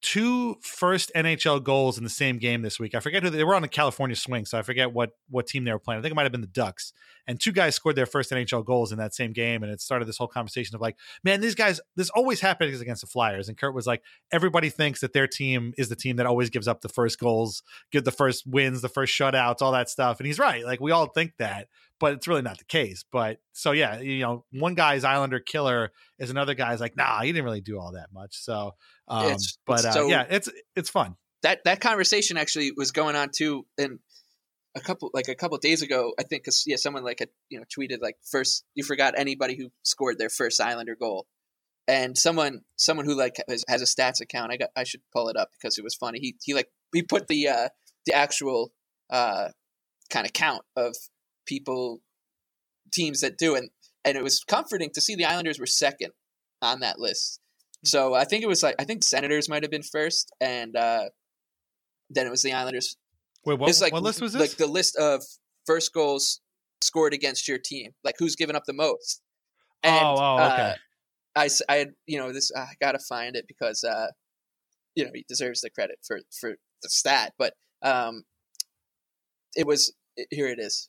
two 0.00 0.56
first 0.62 1.10
NHL 1.16 1.62
goals 1.62 1.98
in 1.98 2.04
the 2.04 2.10
same 2.10 2.38
game 2.38 2.62
this 2.62 2.78
week. 2.78 2.94
I 2.94 3.00
forget 3.00 3.22
who 3.22 3.30
they, 3.30 3.38
they 3.38 3.44
were 3.44 3.54
on 3.54 3.62
the 3.62 3.68
California 3.68 4.16
swing, 4.16 4.44
so 4.44 4.58
I 4.58 4.62
forget 4.62 4.92
what 4.92 5.10
what 5.28 5.46
team 5.46 5.64
they 5.64 5.72
were 5.72 5.78
playing. 5.78 5.98
I 5.98 6.02
think 6.02 6.12
it 6.12 6.14
might 6.14 6.22
have 6.22 6.32
been 6.32 6.40
the 6.40 6.46
Ducks. 6.46 6.92
And 7.26 7.38
two 7.38 7.52
guys 7.52 7.74
scored 7.74 7.94
their 7.94 8.06
first 8.06 8.30
NHL 8.30 8.64
goals 8.64 8.90
in 8.90 8.98
that 8.98 9.14
same 9.14 9.32
game, 9.32 9.62
and 9.62 9.70
it 9.70 9.82
started 9.82 10.08
this 10.08 10.16
whole 10.16 10.28
conversation 10.28 10.74
of 10.74 10.80
like, 10.80 10.96
man, 11.22 11.42
these 11.42 11.54
guys, 11.54 11.78
this 11.94 12.08
always 12.10 12.40
happens 12.40 12.80
against 12.80 13.02
the 13.02 13.06
Flyers. 13.06 13.48
And 13.48 13.58
Kurt 13.58 13.74
was 13.74 13.86
like, 13.86 14.02
everybody 14.32 14.70
thinks 14.70 15.00
that 15.00 15.12
their 15.12 15.26
team 15.26 15.74
is 15.76 15.90
the 15.90 15.96
team 15.96 16.16
that 16.16 16.26
always 16.26 16.48
gives 16.48 16.66
up 16.66 16.80
the 16.80 16.88
first 16.88 17.18
goals, 17.18 17.62
give 17.92 18.04
the 18.04 18.10
first 18.10 18.46
wins, 18.46 18.80
the 18.80 18.88
first 18.88 19.12
shutouts, 19.12 19.60
all 19.60 19.72
that 19.72 19.90
stuff. 19.90 20.20
And 20.20 20.26
he's 20.26 20.38
right. 20.38 20.64
Like 20.64 20.80
we 20.80 20.90
all 20.90 21.06
think 21.06 21.32
that, 21.38 21.68
but 22.00 22.12
it's 22.14 22.28
really 22.28 22.42
not 22.42 22.58
the 22.58 22.64
case. 22.64 23.04
But 23.10 23.38
so 23.52 23.72
yeah, 23.72 24.00
you 24.00 24.20
know, 24.20 24.44
one 24.52 24.74
guy's 24.74 25.04
Islander 25.04 25.40
killer 25.40 25.90
is 26.18 26.30
another 26.30 26.54
guy's 26.54 26.80
like, 26.80 26.96
nah, 26.96 27.20
he 27.22 27.32
didn't 27.32 27.44
really 27.44 27.60
do 27.60 27.78
all 27.78 27.92
that 27.92 28.08
much. 28.12 28.36
So, 28.36 28.72
um, 29.08 29.24
It's- 29.26 29.58
but 29.66 29.78
it's 29.80 29.84
uh, 29.86 29.92
so- 29.92 30.08
yeah, 30.08 30.26
it's 30.28 30.48
it's 30.76 30.90
fun. 30.90 31.16
that 31.42 31.64
that 31.64 31.80
conversation 31.80 32.36
actually 32.36 32.72
was 32.76 32.90
going 32.92 33.16
on 33.16 33.30
too, 33.34 33.66
and 33.78 33.98
a 34.74 34.80
couple 34.80 35.10
like 35.14 35.28
a 35.28 35.34
couple 35.34 35.56
days 35.58 35.82
ago, 35.82 36.12
I 36.18 36.22
think, 36.24 36.42
because 36.44 36.64
yeah, 36.66 36.76
someone 36.76 37.02
like 37.04 37.20
had 37.20 37.30
you 37.48 37.58
know 37.58 37.64
tweeted 37.76 38.00
like 38.02 38.16
first 38.30 38.64
you 38.74 38.84
forgot 38.84 39.14
anybody 39.16 39.56
who 39.56 39.70
scored 39.82 40.18
their 40.18 40.28
first 40.30 40.60
Islander 40.60 40.94
goal, 40.98 41.26
and 41.88 42.16
someone 42.18 42.60
someone 42.76 43.06
who 43.06 43.16
like 43.16 43.36
has, 43.48 43.64
has 43.68 43.82
a 43.82 43.86
stats 43.86 44.20
account. 44.20 44.52
I 44.52 44.56
got 44.56 44.70
I 44.76 44.84
should 44.84 45.00
pull 45.12 45.28
it 45.28 45.36
up 45.36 45.50
because 45.52 45.78
it 45.78 45.84
was 45.84 45.94
funny. 45.94 46.18
He 46.20 46.36
he 46.42 46.54
like 46.54 46.68
he 46.92 47.02
put 47.02 47.28
the 47.28 47.48
uh 47.48 47.68
the 48.06 48.14
actual 48.14 48.72
uh 49.10 49.48
kind 50.10 50.26
of 50.26 50.32
count 50.32 50.62
of 50.76 50.94
people 51.48 52.00
teams 52.92 53.20
that 53.20 53.36
do 53.36 53.56
and 53.56 53.70
and 54.04 54.16
it 54.16 54.22
was 54.22 54.44
comforting 54.44 54.90
to 54.94 55.00
see 55.00 55.16
the 55.16 55.24
Islanders 55.24 55.58
were 55.58 55.66
second 55.66 56.12
on 56.62 56.80
that 56.80 56.98
list. 56.98 57.40
So 57.84 58.14
I 58.14 58.24
think 58.24 58.42
it 58.42 58.48
was 58.48 58.62
like 58.62 58.76
I 58.78 58.84
think 58.84 59.02
Senators 59.02 59.48
might 59.48 59.62
have 59.62 59.70
been 59.70 59.82
first, 59.82 60.32
and 60.40 60.76
uh, 60.76 61.06
then 62.10 62.26
it 62.26 62.30
was 62.30 62.42
the 62.42 62.52
Islanders. 62.52 62.96
Wait, 63.44 63.58
what, 63.58 63.68
It's 63.68 63.80
like 63.80 63.92
what 63.92 64.02
list 64.02 64.20
was 64.20 64.32
this? 64.32 64.40
Like 64.40 64.56
the 64.56 64.66
list 64.66 64.96
of 64.96 65.22
first 65.66 65.92
goals 65.92 66.40
scored 66.82 67.14
against 67.14 67.48
your 67.48 67.58
team, 67.58 67.92
like 68.04 68.16
who's 68.18 68.36
given 68.36 68.56
up 68.56 68.64
the 68.66 68.72
most. 68.72 69.22
And, 69.82 70.04
Oh, 70.04 70.16
oh, 70.18 70.34
okay. 70.34 70.62
uh, 70.62 70.74
I, 71.36 71.48
I 71.68 71.76
had 71.76 71.88
you 72.06 72.18
know 72.18 72.32
this 72.32 72.50
I 72.56 72.66
gotta 72.80 72.98
find 72.98 73.36
it 73.36 73.44
because 73.46 73.84
uh, 73.84 74.08
you 74.94 75.04
know 75.04 75.10
he 75.14 75.24
deserves 75.28 75.60
the 75.60 75.70
credit 75.70 75.98
for 76.06 76.20
for 76.40 76.56
the 76.82 76.88
stat, 76.88 77.32
but 77.38 77.54
um, 77.82 78.24
it 79.54 79.66
was 79.66 79.92
here 80.30 80.48
it 80.48 80.58
is. 80.58 80.88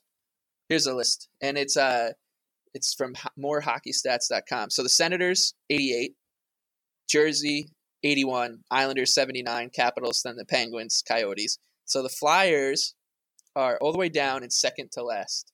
Here's 0.70 0.86
a 0.86 0.94
list, 0.94 1.28
and 1.42 1.58
it's 1.58 1.76
uh, 1.76 2.12
it's 2.74 2.94
from 2.94 3.14
morehockeystats.com. 3.38 4.70
So 4.70 4.82
the 4.84 4.88
Senators 4.88 5.52
88, 5.68 6.12
Jersey 7.08 7.68
81, 8.04 8.60
Islanders 8.70 9.12
79, 9.12 9.70
Capitals, 9.74 10.22
then 10.24 10.36
the 10.36 10.44
Penguins, 10.44 11.02
Coyotes. 11.06 11.58
So 11.86 12.02
the 12.04 12.08
Flyers 12.08 12.94
are 13.56 13.78
all 13.80 13.90
the 13.92 13.98
way 13.98 14.08
down 14.08 14.44
in 14.44 14.50
second 14.50 14.92
to 14.92 15.02
last, 15.02 15.52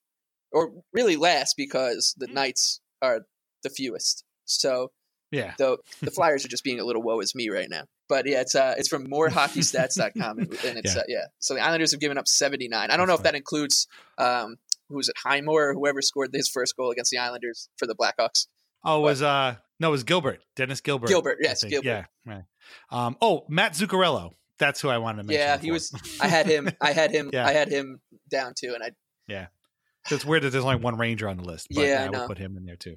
or 0.53 0.71
really 0.93 1.17
last 1.17 1.57
because 1.57 2.15
the 2.19 2.27
Knights 2.27 2.81
are 3.01 3.23
the 3.63 3.71
fewest. 3.71 4.23
So 4.45 4.93
yeah, 5.33 5.55
the 5.57 5.79
the 6.03 6.11
Flyers 6.11 6.45
are 6.45 6.49
just 6.49 6.63
being 6.63 6.79
a 6.79 6.85
little 6.85 7.03
woe 7.03 7.21
is 7.21 7.35
me 7.35 7.49
right 7.49 7.71
now. 7.71 7.85
But 8.09 8.29
yeah, 8.29 8.43
it's 8.43 8.55
uh 8.55 8.75
it's 8.77 8.89
from 8.89 9.07
morehockeystats.com 9.07 10.39
and, 10.41 10.53
it's 10.63 10.95
Yeah. 10.95 11.01
uh, 11.01 11.05
yeah. 11.09 11.25
So 11.39 11.55
the 11.55 11.61
Islanders 11.61 11.91
have 11.93 12.01
given 12.01 12.19
up 12.19 12.29
79. 12.29 12.91
I 12.91 12.97
don't 12.99 13.09
know 13.09 13.15
if 13.15 13.23
that 13.23 13.35
includes 13.35 13.89
um 14.19 14.57
who 14.89 14.97
was 14.97 15.09
it 15.09 15.17
Highmore 15.23 15.71
or 15.71 15.75
whoever 15.75 16.03
scored 16.03 16.31
his 16.33 16.49
first 16.49 16.77
goal 16.77 16.91
against 16.91 17.11
the 17.11 17.19
Islanders 17.19 17.69
for 17.77 17.87
the 17.87 17.95
Blackhawks. 17.95 18.47
Oh, 18.85 19.01
it 19.01 19.03
was 19.03 19.23
uh 19.23 19.57
no, 19.81 19.89
it 19.89 19.93
was 19.93 20.05
Gilbert, 20.05 20.41
Dennis 20.55 20.81
Gilbert. 20.81 21.09
Gilbert, 21.09 21.39
yes. 21.41 21.63
Gilbert. 21.65 21.87
Yeah, 21.87 22.05
right. 22.25 22.45
Um, 22.91 23.17
oh, 23.21 23.45
Matt 23.49 23.75
Zuccarello. 23.75 24.33
That's 24.59 24.81
who 24.81 24.89
I 24.89 24.99
wanted 24.99 25.23
to 25.23 25.29
mention. 25.29 25.41
Yeah, 25.41 25.59
he 25.59 25.71
was 25.71 25.93
I 26.21 26.29
had 26.29 26.47
him 26.47 26.71
I 26.81 26.93
had 26.93 27.11
him 27.11 27.31
Yeah. 27.33 27.47
I 27.47 27.53
had 27.53 27.69
him 27.69 28.01
down 28.31 28.55
too 28.57 28.73
and 28.75 28.83
I 28.83 28.91
Yeah. 29.29 29.47
So 30.07 30.15
it's 30.15 30.25
weird 30.25 30.45
that 30.45 30.51
there's 30.51 30.65
only 30.65 30.77
one 30.77 30.97
Ranger 30.97 31.29
on 31.29 31.37
the 31.37 31.43
list. 31.43 31.67
But 31.75 31.85
Yeah, 31.85 32.03
I 32.03 32.07
I, 32.07 32.19
would 32.21 32.29
put 32.29 32.39
him 32.39 32.57
in 32.57 32.65
there 32.65 32.77
too. 32.77 32.97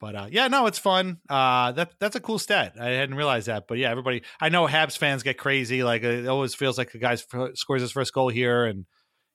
But 0.00 0.14
uh, 0.14 0.26
yeah, 0.30 0.48
no, 0.48 0.66
it's 0.66 0.78
fun. 0.78 1.18
Uh, 1.28 1.72
that 1.72 1.92
that's 1.98 2.14
a 2.14 2.20
cool 2.20 2.38
stat. 2.38 2.74
I 2.78 2.90
hadn't 2.90 3.16
realized 3.16 3.48
that. 3.48 3.66
But 3.66 3.78
yeah, 3.78 3.90
everybody. 3.90 4.22
I 4.40 4.50
know 4.50 4.66
Habs 4.66 4.98
fans 4.98 5.22
get 5.22 5.38
crazy. 5.38 5.82
Like 5.82 6.02
it 6.02 6.26
always 6.26 6.54
feels 6.54 6.78
like 6.78 6.92
the 6.92 6.98
guy 6.98 7.14
f- 7.14 7.50
scores 7.54 7.80
his 7.80 7.90
first 7.90 8.12
goal 8.12 8.28
here, 8.28 8.66
and 8.66 8.86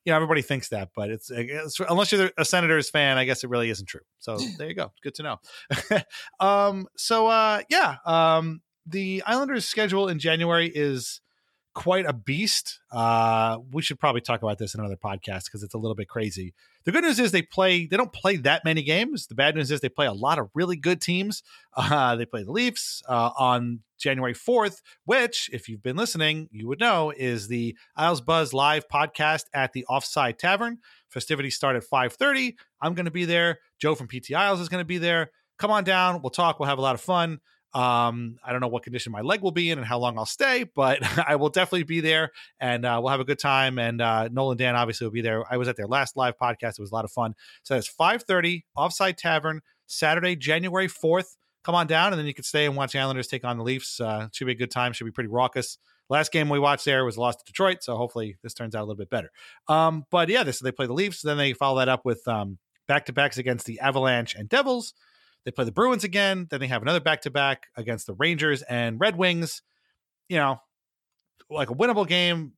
you 0.04 0.12
know 0.12 0.16
everybody 0.16 0.42
thinks 0.42 0.68
that. 0.68 0.90
But 0.94 1.10
it's, 1.10 1.30
it's 1.30 1.80
unless 1.80 2.12
you're 2.12 2.30
a 2.36 2.44
Senators 2.44 2.90
fan, 2.90 3.18
I 3.18 3.24
guess 3.24 3.44
it 3.44 3.50
really 3.50 3.70
isn't 3.70 3.86
true. 3.86 4.00
So 4.18 4.38
there 4.58 4.68
you 4.68 4.74
go. 4.74 4.92
Good 5.02 5.14
to 5.16 5.22
know. 5.22 5.40
um. 6.40 6.86
So 6.96 7.26
uh, 7.26 7.62
yeah. 7.68 7.96
Um. 8.04 8.62
The 8.86 9.22
Islanders' 9.26 9.66
schedule 9.66 10.08
in 10.08 10.18
January 10.18 10.70
is 10.72 11.20
quite 11.74 12.06
a 12.06 12.12
beast. 12.12 12.80
Uh, 12.90 13.58
we 13.70 13.82
should 13.82 14.00
probably 14.00 14.20
talk 14.20 14.42
about 14.42 14.58
this 14.58 14.74
in 14.74 14.80
another 14.80 14.96
podcast 14.96 15.44
because 15.44 15.62
it's 15.62 15.74
a 15.74 15.78
little 15.78 15.94
bit 15.94 16.08
crazy. 16.08 16.54
The 16.84 16.92
good 16.92 17.04
news 17.04 17.20
is 17.20 17.30
they 17.30 17.42
play. 17.42 17.86
They 17.86 17.96
don't 17.96 18.12
play 18.12 18.36
that 18.36 18.64
many 18.64 18.82
games. 18.82 19.26
The 19.26 19.34
bad 19.34 19.54
news 19.54 19.70
is 19.70 19.80
they 19.80 19.88
play 19.88 20.06
a 20.06 20.12
lot 20.12 20.38
of 20.38 20.50
really 20.54 20.76
good 20.76 21.00
teams. 21.00 21.42
Uh, 21.76 22.16
they 22.16 22.24
play 22.24 22.42
the 22.42 22.52
Leafs 22.52 23.02
uh, 23.08 23.30
on 23.38 23.80
January 24.00 24.34
fourth, 24.34 24.82
which, 25.04 25.50
if 25.52 25.68
you've 25.68 25.82
been 25.82 25.96
listening, 25.96 26.48
you 26.50 26.66
would 26.68 26.80
know 26.80 27.12
is 27.16 27.48
the 27.48 27.76
Isles 27.96 28.20
Buzz 28.20 28.52
live 28.52 28.88
podcast 28.88 29.44
at 29.54 29.72
the 29.72 29.84
Offside 29.86 30.38
Tavern. 30.38 30.78
Festivities 31.08 31.54
start 31.54 31.76
at 31.76 31.84
five 31.84 32.14
thirty. 32.14 32.56
I'm 32.80 32.94
going 32.94 33.04
to 33.04 33.10
be 33.10 33.24
there. 33.24 33.58
Joe 33.80 33.94
from 33.94 34.08
PT 34.08 34.32
Isles 34.32 34.60
is 34.60 34.68
going 34.68 34.80
to 34.80 34.86
be 34.86 34.98
there. 34.98 35.30
Come 35.58 35.70
on 35.70 35.84
down. 35.84 36.22
We'll 36.22 36.30
talk. 36.30 36.58
We'll 36.58 36.68
have 36.68 36.78
a 36.78 36.82
lot 36.82 36.94
of 36.94 37.00
fun. 37.00 37.40
Um, 37.72 38.38
I 38.44 38.50
don't 38.50 38.60
know 38.60 38.68
what 38.68 38.82
condition 38.82 39.12
my 39.12 39.20
leg 39.20 39.42
will 39.42 39.52
be 39.52 39.70
in 39.70 39.78
and 39.78 39.86
how 39.86 39.98
long 39.98 40.18
I'll 40.18 40.26
stay, 40.26 40.64
but 40.74 40.98
I 41.28 41.36
will 41.36 41.50
definitely 41.50 41.84
be 41.84 42.00
there 42.00 42.30
and 42.58 42.84
uh, 42.84 42.98
we'll 43.00 43.10
have 43.10 43.20
a 43.20 43.24
good 43.24 43.38
time. 43.38 43.78
And 43.78 44.00
uh, 44.00 44.28
Nolan 44.28 44.56
Dan 44.56 44.74
obviously 44.74 45.06
will 45.06 45.12
be 45.12 45.20
there. 45.20 45.44
I 45.50 45.56
was 45.56 45.68
at 45.68 45.76
their 45.76 45.86
last 45.86 46.16
live 46.16 46.36
podcast; 46.36 46.78
it 46.78 46.80
was 46.80 46.90
a 46.90 46.94
lot 46.94 47.04
of 47.04 47.12
fun. 47.12 47.34
So 47.62 47.76
it's 47.76 47.88
five 47.88 48.24
thirty, 48.24 48.64
Offside 48.76 49.18
Tavern, 49.18 49.60
Saturday, 49.86 50.36
January 50.36 50.88
fourth. 50.88 51.36
Come 51.64 51.74
on 51.74 51.86
down, 51.86 52.12
and 52.12 52.18
then 52.18 52.26
you 52.26 52.34
can 52.34 52.44
stay 52.44 52.66
and 52.66 52.74
watch 52.74 52.92
the 52.92 52.98
Islanders 52.98 53.26
take 53.26 53.44
on 53.44 53.58
the 53.58 53.64
Leafs. 53.64 54.00
Uh, 54.00 54.28
should 54.32 54.46
be 54.46 54.52
a 54.52 54.56
good 54.56 54.70
time. 54.70 54.92
Should 54.92 55.04
be 55.04 55.10
pretty 55.10 55.28
raucous. 55.28 55.78
Last 56.08 56.32
game 56.32 56.48
we 56.48 56.58
watched 56.58 56.84
there 56.84 57.04
was 57.04 57.18
lost 57.18 57.40
to 57.40 57.44
Detroit, 57.44 57.82
so 57.82 57.96
hopefully 57.96 58.36
this 58.42 58.54
turns 58.54 58.74
out 58.74 58.80
a 58.80 58.86
little 58.86 58.96
bit 58.96 59.10
better. 59.10 59.30
Um, 59.68 60.04
but 60.10 60.28
yeah, 60.28 60.42
this 60.42 60.58
they 60.58 60.72
play 60.72 60.86
the 60.86 60.92
Leafs, 60.92 61.22
then 61.22 61.36
they 61.36 61.52
follow 61.52 61.78
that 61.78 61.88
up 61.88 62.04
with 62.04 62.26
um, 62.26 62.58
back 62.88 63.06
to 63.06 63.12
backs 63.12 63.38
against 63.38 63.66
the 63.66 63.78
Avalanche 63.78 64.34
and 64.34 64.48
Devils. 64.48 64.94
They 65.44 65.50
play 65.50 65.64
the 65.64 65.72
Bruins 65.72 66.04
again. 66.04 66.48
Then 66.50 66.60
they 66.60 66.66
have 66.66 66.82
another 66.82 67.00
back 67.00 67.22
to 67.22 67.30
back 67.30 67.68
against 67.76 68.06
the 68.06 68.14
Rangers 68.14 68.62
and 68.62 68.98
Red 68.98 69.16
Wings. 69.16 69.62
You 70.28 70.36
know, 70.36 70.60
like 71.48 71.70
a 71.70 71.74
winnable 71.74 72.06
game, 72.06 72.52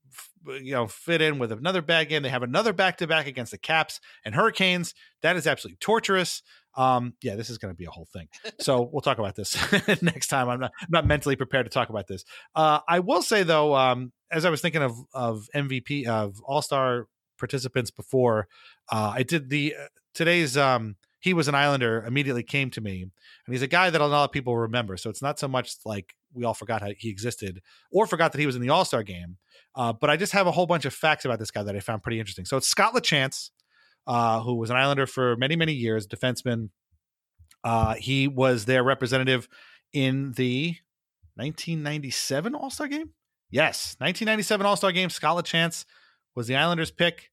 you 0.45 0.73
know, 0.73 0.87
fit 0.87 1.21
in 1.21 1.39
with 1.39 1.51
another 1.51 1.81
bad 1.81 2.09
game. 2.09 2.23
They 2.23 2.29
have 2.29 2.43
another 2.43 2.73
back 2.73 2.97
to 2.97 3.07
back 3.07 3.27
against 3.27 3.51
the 3.51 3.57
Caps 3.57 3.99
and 4.25 4.35
Hurricanes. 4.35 4.93
That 5.21 5.35
is 5.35 5.47
absolutely 5.47 5.77
torturous. 5.79 6.41
Um, 6.75 7.13
yeah, 7.21 7.35
this 7.35 7.49
is 7.49 7.57
going 7.57 7.73
to 7.73 7.77
be 7.77 7.85
a 7.85 7.91
whole 7.91 8.07
thing. 8.11 8.27
So 8.59 8.89
we'll 8.91 9.01
talk 9.01 9.19
about 9.19 9.35
this 9.35 9.55
next 10.01 10.27
time. 10.27 10.49
I'm 10.49 10.59
not 10.59 10.71
I'm 10.81 10.89
not 10.89 11.07
mentally 11.07 11.35
prepared 11.35 11.65
to 11.65 11.69
talk 11.69 11.89
about 11.89 12.07
this. 12.07 12.25
Uh, 12.55 12.79
I 12.87 12.99
will 12.99 13.21
say 13.21 13.43
though, 13.43 13.75
um, 13.75 14.11
as 14.31 14.45
I 14.45 14.49
was 14.49 14.61
thinking 14.61 14.81
of 14.81 14.97
of 15.13 15.47
MVP 15.55 16.07
of 16.07 16.41
All 16.41 16.61
Star 16.61 17.07
participants 17.37 17.91
before, 17.91 18.47
uh, 18.91 19.13
I 19.15 19.23
did 19.23 19.49
the 19.49 19.75
uh, 19.79 19.85
today's 20.13 20.57
um, 20.57 20.95
he 21.19 21.33
was 21.33 21.47
an 21.47 21.55
Islander 21.55 22.03
immediately 22.05 22.43
came 22.43 22.69
to 22.71 22.81
me, 22.81 23.01
and 23.01 23.53
he's 23.53 23.61
a 23.61 23.67
guy 23.67 23.89
that 23.89 24.01
a 24.01 24.05
lot 24.05 24.25
of 24.25 24.31
people 24.31 24.57
remember. 24.57 24.97
So 24.97 25.09
it's 25.09 25.21
not 25.21 25.39
so 25.39 25.47
much 25.47 25.75
like 25.85 26.15
we 26.33 26.43
all 26.43 26.53
forgot 26.53 26.81
how 26.81 26.89
he 26.97 27.09
existed 27.09 27.61
or 27.91 28.07
forgot 28.07 28.33
that 28.33 28.39
he 28.39 28.45
was 28.45 28.55
in 28.55 28.61
the 28.61 28.69
All 28.69 28.83
Star 28.83 29.03
game. 29.03 29.37
Uh, 29.75 29.93
but 29.93 30.09
I 30.09 30.17
just 30.17 30.33
have 30.33 30.47
a 30.47 30.51
whole 30.51 30.65
bunch 30.65 30.85
of 30.85 30.93
facts 30.93 31.25
about 31.25 31.39
this 31.39 31.49
guy 31.49 31.63
that 31.63 31.75
I 31.75 31.79
found 31.79 32.03
pretty 32.03 32.19
interesting. 32.19 32.45
So 32.45 32.57
it's 32.57 32.67
Scott 32.67 32.93
LaChance, 32.93 33.51
uh, 34.07 34.41
who 34.41 34.55
was 34.55 34.69
an 34.69 34.75
Islander 34.75 35.07
for 35.07 35.35
many, 35.37 35.55
many 35.55 35.73
years, 35.73 36.07
defenseman. 36.07 36.69
Uh, 37.63 37.95
he 37.95 38.27
was 38.27 38.65
their 38.65 38.83
representative 38.83 39.47
in 39.93 40.33
the 40.33 40.75
1997 41.35 42.55
All 42.55 42.69
Star 42.69 42.87
game. 42.87 43.11
Yes, 43.49 43.95
1997 43.99 44.65
All 44.65 44.75
Star 44.75 44.91
game. 44.91 45.09
Scott 45.09 45.43
LaChance 45.43 45.85
was 46.35 46.47
the 46.47 46.55
Islanders' 46.55 46.91
pick. 46.91 47.29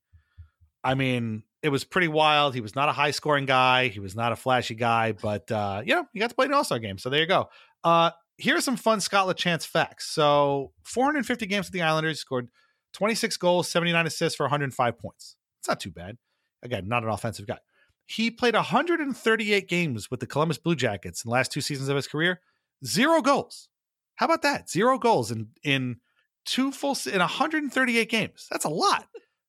I 0.85 0.95
mean, 0.95 1.43
it 1.63 1.69
was 1.69 1.85
pretty 1.85 2.09
wild. 2.09 2.55
He 2.55 2.61
was 2.61 2.75
not 2.75 2.89
a 2.89 2.93
high 2.93 3.11
scoring 3.11 3.47
guy. 3.47 3.89
He 3.89 4.01
was 4.01 4.17
not 4.17 4.33
a 4.33 4.37
flashy 4.37 4.75
guy, 4.75 5.13
but 5.13 5.51
uh, 5.51 5.83
you 5.85 5.95
know, 5.95 6.07
he 6.13 6.21
got 6.21 6.31
to 6.31 6.37
play 6.37 6.47
an 6.47 6.55
All 6.55 6.65
Star 6.65 6.79
game. 6.79 6.99
So 6.99 7.11
there 7.11 7.21
you 7.21 7.27
go. 7.27 7.49
Uh, 7.85 8.11
are 8.49 8.61
some 8.61 8.77
fun 8.77 9.01
Scott 9.01 9.29
LaChance 9.29 9.67
facts. 9.67 10.09
So 10.09 10.73
450 10.85 11.47
games 11.47 11.67
with 11.67 11.73
the 11.73 11.83
Islanders, 11.83 12.21
scored 12.21 12.49
26 12.95 13.37
goals, 13.37 13.69
79 13.69 14.07
assists 14.07 14.37
for 14.37 14.45
105 14.45 14.99
points. 14.99 15.37
It's 15.61 15.69
not 15.69 15.81
too 15.81 15.91
bad. 15.91 16.17
Again, 16.63 16.89
not 16.89 17.03
an 17.03 17.09
offensive 17.11 17.47
guy. 17.47 17.59
He 18.07 18.31
played 18.31 18.55
138 18.55 19.69
games 19.69 20.11
with 20.11 20.21
the 20.21 20.27
Columbus 20.27 20.59
Blue 20.59 20.75
Jackets 20.75 21.25
in 21.25 21.29
the 21.29 21.33
last 21.33 21.53
two 21.53 21.61
seasons 21.61 21.89
of 21.89 21.97
his 21.97 22.09
career. 22.09 22.41
Zero 22.85 23.23
goals. 23.23 23.69
How 24.17 24.27
about 24.27 24.43
that? 24.43 24.69
Zero 24.69 24.99
goals 24.99 25.31
in 25.31 25.49
in 25.63 25.97
two 26.45 26.73
full 26.73 26.97
in 27.07 27.21
138 27.21 28.11
games. 28.11 28.47
That's 28.51 28.65
a 28.65 28.69
lot. 28.69 29.07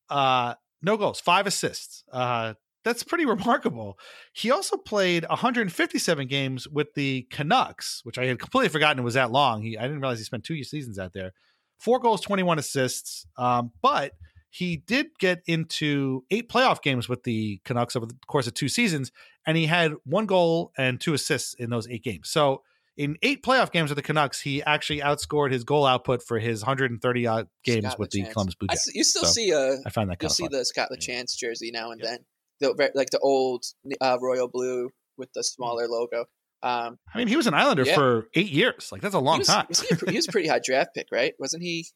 Uh, 0.09 0.55
no 0.82 0.97
goals, 0.97 1.20
five 1.20 1.47
assists. 1.47 2.03
Uh, 2.12 2.53
that's 2.84 3.03
pretty 3.03 3.26
remarkable. 3.36 3.97
He 4.34 4.51
also 4.51 4.78
played 4.78 5.26
157 5.28 6.28
games 6.28 6.68
with 6.68 6.93
the 6.93 7.28
Canucks, 7.32 8.01
which 8.03 8.18
I 8.18 8.26
had 8.26 8.39
completely 8.39 8.70
forgotten 8.70 8.99
it 8.99 9.03
was 9.03 9.16
that 9.16 9.32
long. 9.32 9.62
He 9.64 9.78
I 9.78 9.84
didn't 9.84 10.01
realize 10.01 10.20
he 10.20 10.24
spent 10.24 10.43
two 10.43 10.64
seasons 10.64 10.99
out 10.99 11.14
there. 11.14 11.34
Four 11.80 11.99
goals, 11.99 12.22
21 12.22 12.59
assists. 12.59 13.26
Um, 13.38 13.72
but 13.82 14.14
he 14.54 14.78
did 14.78 15.08
get 15.18 15.41
into 15.47 16.24
eight 16.30 16.49
playoff 16.49 16.82
games 16.82 17.08
with 17.10 17.24
the 17.24 17.60
Canucks 17.66 17.95
over 17.95 18.06
the 18.06 18.16
course 18.28 18.45
of 18.47 18.54
two 18.54 18.68
seasons, 18.68 19.12
and 19.47 19.58
he 19.58 19.66
had 19.66 19.93
one 20.04 20.26
goal 20.26 20.72
and 20.78 20.99
two 21.02 21.14
assists 21.14 21.54
in 21.56 21.70
those 21.70 21.88
eight 21.88 22.04
games. 22.04 22.30
So 22.30 22.62
in 22.97 23.16
eight 23.24 23.41
playoff 23.43 23.72
games 23.72 23.89
with 23.89 23.95
the 23.95 24.02
Canucks, 24.04 24.41
he 24.41 24.62
actually 24.62 24.99
outscored 24.99 25.52
his 25.54 25.64
goal 25.64 25.86
output 25.86 26.22
for 26.22 26.38
his 26.38 26.62
130 26.62 27.26
odd 27.28 27.47
games 27.64 27.86
Scott 27.86 27.99
with 27.99 28.12
the 28.12 28.24
Columbus 28.26 28.56
Blue 28.56 28.68
Jackets. 28.68 28.91
you 28.93 29.04
still 29.06 29.24
So 29.24 29.30
see 29.32 29.54
uh, 29.54 29.78
I 29.86 29.89
find 29.89 30.10
that 30.12 30.18
you'll 30.22 30.30
see 30.30 30.43
fun. 30.43 30.52
the 30.52 30.66
Scott 30.66 30.89
LaChance 30.93 31.36
jersey 31.38 31.72
now 31.72 31.91
and 31.91 32.02
then, 32.02 32.20
the 32.60 32.91
like 32.93 33.10
the 33.10 33.20
old 33.20 33.64
uh, 34.02 34.18
royal 34.22 34.49
blue 34.49 34.89
with 35.18 35.30
the 35.34 35.43
smaller 35.43 35.88
logo. 35.88 36.26
Um, 36.62 36.99
I 37.14 37.18
mean, 37.18 37.28
he 37.28 37.38
was 37.38 37.47
an 37.47 37.54
Islander 37.56 37.84
Yeah. 37.86 37.95
for 37.95 38.28
eight 38.36 38.52
years. 38.52 38.89
Like 38.91 39.02
that's 39.02 39.16
a 39.16 39.20
long 39.20 39.38
he 39.38 39.39
was, 39.39 39.47
time. 39.47 39.66
was 39.70 39.80
he, 39.82 39.95
a, 39.95 40.12
he 40.12 40.18
was 40.18 40.28
a 40.28 40.32
pretty 40.32 40.47
high 40.49 40.60
draft 40.64 40.89
pick, 40.93 41.08
right? 41.12 41.34
Wasn't 41.39 41.64
he? 41.64 41.88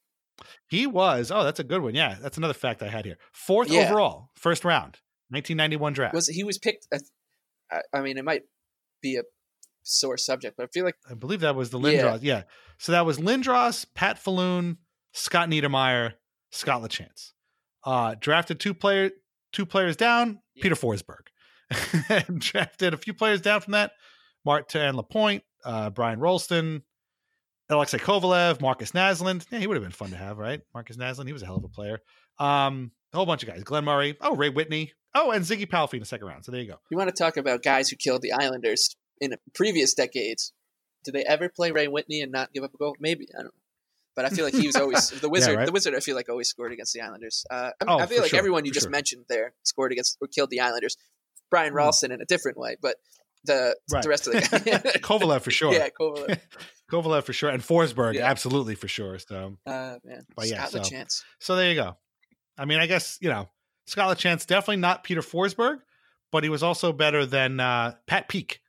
He 0.68 0.86
was. 0.88 1.32
Oh, 1.32 1.44
that's 1.44 1.60
a 1.60 1.64
good 1.64 1.82
one. 1.82 1.96
Yeah, 1.96 2.18
that's 2.22 2.38
another 2.38 2.54
fact 2.54 2.82
I 2.84 2.90
had 2.90 3.06
here. 3.06 3.18
Fourth 3.32 3.70
Yeah. 3.70 3.82
overall, 3.88 4.30
first 4.36 4.66
round, 4.66 5.00
1991 5.30 5.94
draft. 5.94 6.14
Was 6.14 6.28
he 6.28 6.44
was 6.44 6.58
picked? 6.58 6.88
I, 7.72 7.82
I 7.94 8.02
mean, 8.02 8.18
it 8.18 8.26
might 8.26 8.44
be 9.02 9.16
a 9.18 9.24
sore 9.84 10.18
subject, 10.18 10.58
but 10.58 10.64
I 10.64 10.68
feel 10.68 10.84
like 10.86 10.96
I 11.10 11.14
believe 11.14 11.40
that 11.42 11.56
was 11.56 11.70
the 11.70 11.80
Yeah. 11.80 12.02
Lindros. 12.02 12.20
Yeah. 12.22 12.44
So 12.78 12.92
that 12.92 13.06
was 13.06 13.18
Lindros, 13.18 13.86
Pat 13.94 14.20
Falloon, 14.20 14.78
Scott 15.14 15.50
Niedermayer, 15.50 16.14
Scott 16.52 16.82
LaChance. 16.82 17.32
Uh, 17.84 18.16
drafted 18.20 18.60
two 18.60 18.74
player, 18.74 19.12
two 19.54 19.66
players 19.66 19.96
down, 19.96 20.40
Peter 20.62 20.76
Forsberg. 20.76 21.28
and 22.10 22.40
drafted 22.42 22.94
a 22.94 22.98
few 22.98 23.14
players 23.14 23.42
down 23.42 23.62
from 23.62 23.72
that, 23.74 23.92
Martin 24.44 24.96
Lapointe, 24.96 25.44
uh, 25.64 25.90
Brian 25.92 26.20
Rolston, 26.20 26.84
Alexei 27.70 27.98
Kovalev, 27.98 28.62
Markus 28.62 28.92
Naslund. 28.92 29.46
Yeah, 29.52 29.60
he 29.60 29.68
would 29.68 29.76
have 29.76 29.84
been 29.84 29.92
fun 29.92 30.12
to 30.12 30.18
have, 30.18 30.38
right? 30.38 30.62
Markus 30.74 30.98
Naslund, 30.98 31.28
he 31.28 31.34
was 31.34 31.42
a 31.42 31.46
hell 31.46 31.56
of 31.58 31.64
a 31.64 31.68
player. 31.70 32.00
Um, 32.40 32.92
a 33.14 33.18
whole 33.18 33.26
bunch 33.26 33.44
of 33.44 33.50
guys. 33.50 33.64
Glen 33.64 33.86
Murray. 33.86 34.16
Oh, 34.22 34.36
Ray 34.36 34.50
Whitney. 34.50 34.92
Oh, 35.16 35.32
and 35.32 35.44
Ziggy 35.46 35.70
Palffy 35.70 35.98
in 35.98 36.02
the 36.02 36.06
second 36.06 36.28
round. 36.28 36.46
So 36.46 36.52
there 36.52 36.62
you 36.62 36.68
go. 36.68 36.78
you 36.92 36.98
want 36.98 37.10
to 37.10 37.16
talk 37.24 37.38
about 37.38 37.64
guys 37.64 37.90
who 37.90 37.96
killed 37.96 38.22
the 38.22 38.34
Islanders 38.34 38.96
in 39.22 39.34
previous 39.54 39.94
decades. 39.94 40.52
Did 41.06 41.14
they 41.16 41.24
ever 41.24 41.50
play 41.50 41.72
Ray 41.72 41.88
Whitney 41.88 42.22
and 42.22 42.32
not 42.32 42.52
give 42.54 42.64
up 42.64 42.74
a 42.74 42.78
goal? 42.78 42.96
Maybe 43.00 43.28
I 43.34 43.38
don't 43.38 43.46
know. 43.46 43.52
But 44.16 44.26
I 44.26 44.30
feel 44.30 44.46
like 44.46 44.54
he 44.54 44.68
was 44.68 44.76
always 44.76 45.10
the 45.22 45.30
wizard. 45.30 45.56
right? 45.58 45.66
The 45.66 45.72
wizard, 45.72 45.94
I 45.96 46.00
feel 46.00 46.16
like 46.16 46.30
always 46.30 46.50
scored 46.50 46.72
against 46.72 46.94
the 46.94 47.02
Islanders. 47.02 47.46
Uh, 47.50 47.72
I, 47.82 47.86
Oh, 47.88 48.00
I 48.00 48.06
feel 48.06 48.22
like 48.22 48.30
sure, 48.32 48.40
everyone 48.40 48.66
you 48.66 48.72
for 48.72 48.76
just 48.76 48.86
sure. 48.86 48.92
mentioned 48.92 49.26
there 49.30 49.54
scored 49.64 49.92
against 49.92 50.18
or 50.22 50.28
killed 50.28 50.50
the 50.50 50.60
Islanders. 50.62 50.98
Brian 51.52 51.72
Hmm. 51.72 51.78
Ralston 51.78 52.12
in 52.12 52.22
a 52.22 52.26
different 52.26 52.58
way, 52.58 52.76
but 52.82 52.96
the 53.46 53.76
Right. 53.92 54.04
the 54.04 54.10
rest 54.10 54.28
of 54.28 54.34
the 54.34 54.60
game. 54.66 54.80
Kovalev 55.02 55.42
for 55.42 55.52
sure. 55.52 55.74
yeah, 55.74 55.90
Kovalev. 56.00 56.40
Kovalev 56.92 57.24
for 57.24 57.34
sure. 57.34 57.50
And 57.50 57.64
Forsberg, 57.64 58.14
Yeah. 58.16 58.30
absolutely 58.30 58.76
for 58.76 58.88
sure. 58.88 59.18
So 59.20 59.58
Uh, 59.66 59.98
man, 60.04 60.26
But 60.36 60.48
yeah, 60.48 60.66
Scott 60.66 60.86
so- 60.86 60.96
LaChance. 60.96 61.22
So 61.40 61.56
there 61.56 61.70
you 61.70 61.76
go. 61.76 61.98
I 62.58 62.66
mean, 62.66 62.80
I 62.80 62.88
guess, 62.88 63.18
you 63.22 63.30
know, 63.30 63.50
Scott 63.88 64.16
LaChance, 64.18 64.46
definitely 64.48 64.78
not 64.78 65.04
Peter 65.04 65.22
Forsberg, 65.22 65.80
but 66.32 66.44
he 66.44 66.50
was 66.50 66.64
also 66.64 66.92
better 66.94 67.26
than 67.26 67.60
uh, 67.60 67.96
Pat 68.08 68.28
Peake, 68.30 68.60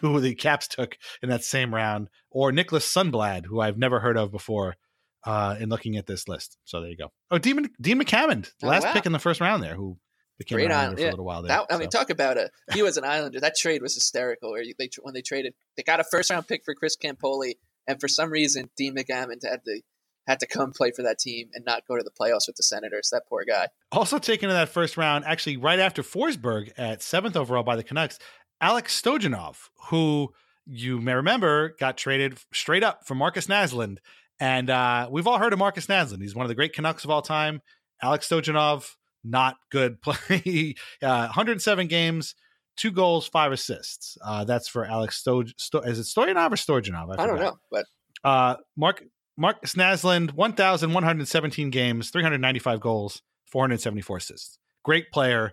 who 0.00 0.20
the 0.20 0.34
Caps 0.34 0.66
took 0.68 0.96
in 1.22 1.28
that 1.28 1.44
same 1.44 1.74
round, 1.74 2.08
or 2.30 2.50
Niklas 2.52 2.86
Sundblad, 2.90 3.44
who 3.46 3.60
I've 3.60 3.76
never 3.78 4.00
heard 4.00 4.16
of 4.16 4.30
before 4.32 4.76
uh, 5.24 5.56
in 5.60 5.68
looking 5.68 5.96
at 5.96 6.06
this 6.06 6.26
list. 6.28 6.56
So 6.64 6.80
there 6.80 6.90
you 6.90 6.96
go. 6.96 7.12
Oh, 7.30 7.38
Dean, 7.38 7.68
Dean 7.80 8.00
McAmmond, 8.00 8.50
Oh, 8.62 8.66
last 8.68 8.84
wow. 8.84 8.92
pick 8.94 9.04
in 9.04 9.12
the 9.12 9.18
first 9.18 9.40
round 9.40 9.62
there, 9.62 9.74
who 9.74 9.98
became 10.38 10.56
Great 10.56 10.66
an 10.66 10.72
Islander 10.72 10.82
Island, 10.82 10.96
for 10.98 11.02
yeah. 11.02 11.08
a 11.08 11.10
little 11.10 11.24
while 11.24 11.42
there. 11.42 11.48
That, 11.48 11.66
I 11.74 11.78
mean, 11.78 11.90
talk 11.90 12.10
about 12.10 12.38
a 12.38 12.50
he 12.72 12.82
was 12.82 12.96
an 12.96 13.04
Islander. 13.04 13.40
That 13.40 13.56
trade 13.56 13.82
was 13.82 13.94
hysterical. 13.94 14.52
Where 14.52 14.64
they 14.78 14.88
when 15.02 15.14
they 15.14 15.22
traded, 15.22 15.54
they 15.76 15.82
got 15.82 16.00
a 16.00 16.04
first 16.04 16.30
round 16.30 16.46
pick 16.46 16.64
for 16.64 16.74
Chris 16.74 16.96
Campoli, 16.96 17.54
and 17.86 18.00
for 18.00 18.08
some 18.08 18.30
reason, 18.30 18.70
Dean 18.76 18.94
McAmmond 18.94 19.44
had 19.44 19.64
to 19.64 19.82
had 20.26 20.40
to 20.40 20.46
come 20.46 20.72
play 20.72 20.90
for 20.90 21.02
that 21.02 21.18
team 21.18 21.48
and 21.54 21.64
not 21.64 21.86
go 21.88 21.96
to 21.96 22.02
the 22.02 22.10
playoffs 22.10 22.46
with 22.46 22.56
the 22.56 22.62
Senators. 22.62 23.08
That 23.10 23.22
poor 23.28 23.44
guy. 23.44 23.68
Also 23.90 24.18
taken 24.18 24.50
in 24.50 24.54
that 24.54 24.68
first 24.68 24.96
round, 24.96 25.24
actually 25.24 25.56
right 25.56 25.78
after 25.78 26.02
Forsberg 26.02 26.70
at 26.76 27.02
seventh 27.02 27.34
overall 27.34 27.62
by 27.62 27.76
the 27.76 27.82
Canucks, 27.82 28.18
Alex 28.60 29.00
Stojanov, 29.00 29.70
who 29.88 30.32
you 30.66 31.00
may 31.00 31.14
remember 31.14 31.74
got 31.80 31.96
traded 31.96 32.38
straight 32.52 32.84
up 32.84 33.06
from 33.06 33.18
Markus 33.18 33.46
Naslund. 33.46 33.98
And 34.38 34.70
uh, 34.70 35.08
we've 35.10 35.26
all 35.26 35.38
heard 35.38 35.52
of 35.52 35.58
Markus 35.58 35.86
Naslund. 35.86 36.20
He's 36.20 36.34
one 36.34 36.44
of 36.44 36.48
the 36.48 36.54
great 36.54 36.74
Canucks 36.74 37.04
of 37.04 37.10
all 37.10 37.22
time. 37.22 37.62
Alex 38.02 38.28
Stojanov, 38.28 38.94
not 39.24 39.56
good 39.70 40.00
play. 40.02 40.74
uh, 41.02 41.26
107 41.26 41.86
games, 41.88 42.34
two 42.76 42.90
goals, 42.90 43.26
five 43.28 43.52
assists. 43.52 44.16
Uh, 44.24 44.44
that's 44.44 44.68
for 44.68 44.84
Alex 44.84 45.22
Stoj. 45.22 45.52
Sto- 45.56 45.80
is 45.80 45.98
it 45.98 46.02
Stoyanov 46.06 46.52
or 46.52 46.56
Stojanov? 46.56 47.18
I, 47.18 47.26
don't 47.26 47.38
know, 47.40 47.58
but 47.70 47.84
Uh, 48.24 48.56
Mark 48.76 49.04
Markus 49.36 49.74
Naslund, 49.74 50.32
1,117 50.32 51.70
games, 51.70 52.10
395 52.10 52.80
goals, 52.80 53.22
474 53.46 54.16
assists. 54.16 54.58
Great 54.84 55.10
player 55.12 55.52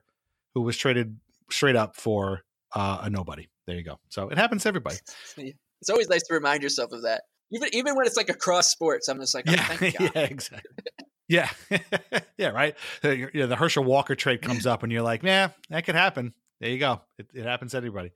who 0.56 0.62
was 0.62 0.76
traded 0.78 1.18
straight 1.52 1.76
up 1.76 1.96
for 1.96 2.42
uh, 2.74 3.00
a 3.04 3.10
nobody. 3.10 3.48
There 3.68 3.76
you 3.76 3.84
go. 3.84 4.00
So 4.10 4.30
it 4.30 4.38
happens 4.38 4.64
to 4.64 4.70
everybody. 4.70 4.98
it's 5.38 5.90
always 5.90 6.10
nice 6.10 6.24
to 6.24 6.34
remind 6.34 6.64
yourself 6.64 6.92
of 6.94 7.04
that. 7.04 7.24
Even 7.52 7.70
even 7.74 7.96
when 7.96 8.08
it's 8.08 8.18
like 8.18 8.30
across 8.30 8.72
sports, 8.72 9.08
I'm 9.08 9.20
just 9.20 9.36
like, 9.36 9.46
oh, 9.48 9.52
Yeah, 9.52 9.64
thank 9.68 9.98
God. 10.00 10.12
yeah, 10.16 10.22
exactly. 10.24 10.72
Yeah, 11.28 11.50
yeah, 12.38 12.50
right. 12.50 12.76
You 13.04 13.30
know, 13.34 13.48
the 13.48 13.56
Herschel 13.56 13.84
Walker 13.84 14.16
trade 14.16 14.42
comes 14.42 14.66
up, 14.66 14.84
and 14.84 14.92
you're 14.92 15.02
like, 15.02 15.24
"Yeah, 15.24 15.50
that 15.70 15.86
could 15.86 15.96
happen." 15.96 16.34
There 16.62 16.70
you 16.70 16.80
go. 16.80 17.02
It, 17.18 17.28
it 17.34 17.44
happens 17.44 17.72
to 17.72 17.78
everybody. 17.78 18.12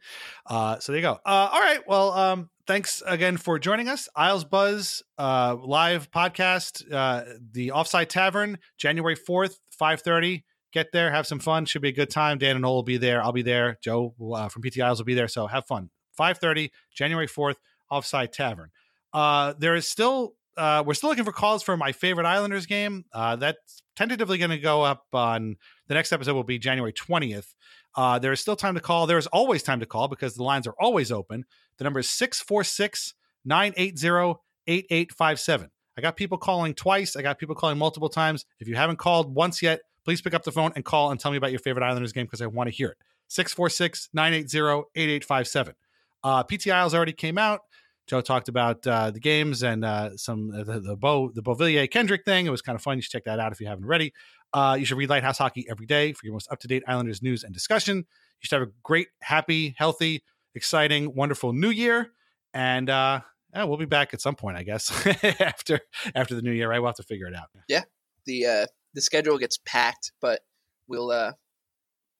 Uh, 0.45 0.79
so 0.79 0.91
there 0.91 1.01
you 1.01 1.07
go. 1.07 1.13
Uh, 1.25 1.49
all 1.51 1.59
right. 1.59 1.85
Well, 1.87 2.11
um, 2.13 2.49
thanks 2.67 3.03
again 3.05 3.35
for 3.37 3.59
joining 3.59 3.89
us. 3.89 4.07
Isles 4.15 4.45
Buzz 4.45 5.03
uh, 5.17 5.57
live 5.59 6.09
podcast, 6.11 6.91
uh, 6.91 7.25
the 7.51 7.71
Offside 7.71 8.09
Tavern, 8.09 8.59
January 8.77 9.15
fourth, 9.15 9.59
five 9.71 10.01
thirty. 10.01 10.45
Get 10.71 10.91
there, 10.93 11.11
have 11.11 11.25
some 11.25 11.39
fun. 11.39 11.65
Should 11.65 11.81
be 11.81 11.89
a 11.89 11.93
good 11.93 12.11
time. 12.11 12.37
Dan 12.37 12.51
and 12.51 12.61
Noel 12.61 12.75
will 12.75 12.83
be 12.83 12.97
there. 12.97 13.23
I'll 13.23 13.31
be 13.31 13.41
there. 13.41 13.77
Joe 13.83 14.13
uh, 14.33 14.49
from 14.49 14.61
PT 14.61 14.79
Isles 14.79 14.99
will 14.99 15.05
be 15.05 15.15
there. 15.15 15.27
So 15.27 15.47
have 15.47 15.65
fun. 15.65 15.89
Five 16.15 16.37
thirty, 16.37 16.71
January 16.93 17.27
fourth, 17.27 17.57
Offside 17.89 18.31
Tavern. 18.31 18.69
Uh, 19.11 19.53
there 19.57 19.75
is 19.75 19.87
still 19.87 20.35
uh, 20.57 20.83
we're 20.85 20.93
still 20.93 21.09
looking 21.09 21.25
for 21.25 21.31
calls 21.31 21.63
for 21.63 21.77
my 21.77 21.91
favorite 21.91 22.25
Islanders 22.25 22.65
game. 22.65 23.05
Uh, 23.13 23.35
that's 23.35 23.81
tentatively 23.95 24.37
going 24.37 24.51
to 24.51 24.57
go 24.57 24.83
up 24.83 25.05
on 25.13 25.55
the 25.87 25.93
next 25.93 26.11
episode 26.11 26.33
will 26.33 26.43
be 26.43 26.59
January 26.59 26.93
20th. 26.93 27.53
Uh, 27.95 28.19
there 28.19 28.31
is 28.31 28.39
still 28.39 28.55
time 28.55 28.75
to 28.75 28.81
call. 28.81 29.07
There 29.07 29.17
is 29.17 29.27
always 29.27 29.63
time 29.63 29.79
to 29.79 29.85
call 29.85 30.07
because 30.07 30.35
the 30.35 30.43
lines 30.43 30.67
are 30.67 30.75
always 30.79 31.11
open. 31.11 31.45
The 31.77 31.83
number 31.83 31.99
is 31.99 32.09
646 32.09 33.13
980 33.45 34.39
8857. 34.67 35.69
I 35.97 36.01
got 36.01 36.15
people 36.15 36.37
calling 36.37 36.73
twice. 36.73 37.15
I 37.15 37.21
got 37.21 37.39
people 37.39 37.55
calling 37.55 37.77
multiple 37.77 38.09
times. 38.09 38.45
If 38.59 38.67
you 38.67 38.75
haven't 38.75 38.99
called 38.99 39.33
once 39.33 39.61
yet, 39.61 39.81
please 40.05 40.21
pick 40.21 40.33
up 40.33 40.43
the 40.43 40.51
phone 40.51 40.71
and 40.75 40.85
call 40.85 41.11
and 41.11 41.19
tell 41.19 41.31
me 41.31 41.37
about 41.37 41.51
your 41.51 41.59
favorite 41.59 41.83
Islanders 41.83 42.13
game 42.13 42.25
because 42.25 42.41
I 42.41 42.47
want 42.47 42.69
to 42.69 42.75
hear 42.75 42.89
it. 42.89 42.97
646 43.27 44.09
980 44.13 44.87
8857. 44.95 45.75
Uh, 46.23 46.43
PTIs 46.43 46.93
already 46.93 47.13
came 47.13 47.37
out. 47.37 47.61
Joe 48.09 48.21
talked 48.21 48.49
about 48.49 48.87
uh, 48.87 49.11
the 49.11 49.19
games 49.19 49.61
and 49.61 49.85
uh, 49.85 50.17
some 50.17 50.51
uh, 50.51 50.63
the, 50.63 50.79
the 50.79 50.95
Bo 50.95 51.29
the 51.31 51.43
Beauvillier 51.43 51.89
Kendrick 51.89 52.25
thing. 52.25 52.47
It 52.47 52.49
was 52.49 52.63
kind 52.63 52.75
of 52.75 52.81
fun. 52.81 52.97
You 52.97 53.03
should 53.03 53.11
check 53.11 53.25
that 53.25 53.39
out 53.39 53.51
if 53.51 53.61
you 53.61 53.67
haven't 53.67 53.83
already. 53.83 54.13
Uh, 54.51 54.75
you 54.79 54.85
should 54.85 54.97
read 54.97 55.11
Lighthouse 55.11 55.37
Hockey 55.37 55.67
every 55.69 55.85
day 55.85 56.13
for 56.13 56.25
your 56.25 56.33
most 56.33 56.51
up 56.51 56.59
to 56.61 56.67
date 56.67 56.81
Islanders 56.87 57.21
news 57.21 57.43
and 57.43 57.53
discussion. 57.53 57.97
You 57.97 58.03
should 58.41 58.59
have 58.59 58.67
a 58.67 58.71
great, 58.81 59.09
happy, 59.21 59.75
healthy, 59.77 60.23
exciting, 60.55 61.13
wonderful 61.13 61.53
New 61.53 61.69
Year. 61.69 62.11
And 62.51 62.89
uh, 62.89 63.21
yeah, 63.53 63.65
we'll 63.65 63.77
be 63.77 63.85
back 63.85 64.11
at 64.15 64.21
some 64.21 64.35
point, 64.35 64.57
I 64.57 64.63
guess, 64.63 64.89
after 65.39 65.79
after 66.15 66.33
the 66.33 66.41
new 66.41 66.51
year. 66.51 66.67
Right, 66.67 66.79
we'll 66.79 66.89
have 66.89 66.95
to 66.95 67.03
figure 67.03 67.27
it 67.27 67.35
out. 67.35 67.49
Yeah, 67.67 67.83
the 68.25 68.45
uh, 68.47 68.65
the 68.95 69.01
schedule 69.01 69.37
gets 69.37 69.59
packed, 69.65 70.13
but 70.19 70.41
we'll 70.87 71.11
uh, 71.11 71.33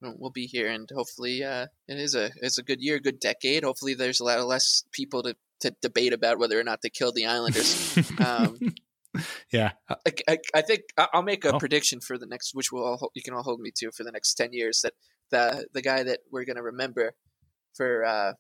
we'll 0.04 0.30
be 0.30 0.46
here, 0.46 0.70
and 0.70 0.88
hopefully, 0.94 1.44
uh, 1.44 1.66
it 1.88 1.98
is 1.98 2.14
a 2.14 2.30
it's 2.44 2.60
a 2.60 2.64
good 2.64 2.80
year, 2.80 3.00
good 3.00 3.20
decade. 3.20 3.64
Hopefully, 3.64 3.96
there's 3.96 4.20
a 4.20 4.24
lot 4.24 4.46
less 4.46 4.84
people 4.92 5.24
to 5.24 5.36
to 5.62 5.76
debate 5.82 6.14
about 6.14 6.40
whether 6.40 6.60
or 6.60 6.64
not 6.64 6.82
they 6.82 6.90
killed 6.90 7.16
the 7.16 7.26
Islanders. 7.26 7.98
um, 8.26 8.58
yeah, 9.52 9.72
I, 9.90 9.96
I, 10.28 10.38
I, 10.56 10.62
think 10.62 10.82
I'll 10.98 11.24
make 11.24 11.46
a 11.46 11.54
oh. 11.54 11.60
prediction 11.60 12.00
for 12.00 12.18
the 12.18 12.26
next, 12.26 12.54
which 12.54 12.72
will 12.72 12.84
all, 12.84 13.12
you 13.16 13.22
can 13.22 13.34
all 13.34 13.44
hold 13.44 13.60
me 13.60 13.72
to 13.78 13.92
for 13.92 14.04
the 14.04 14.12
next 14.12 14.36
ten 14.36 14.54
years. 14.54 14.82
That 14.82 14.94
the 15.32 15.68
the 15.74 15.82
guy 15.82 16.04
that 16.04 16.20
we're 16.32 16.46
gonna 16.46 16.64
remember 16.64 17.14
for 17.74 18.06
uh, 18.06 18.34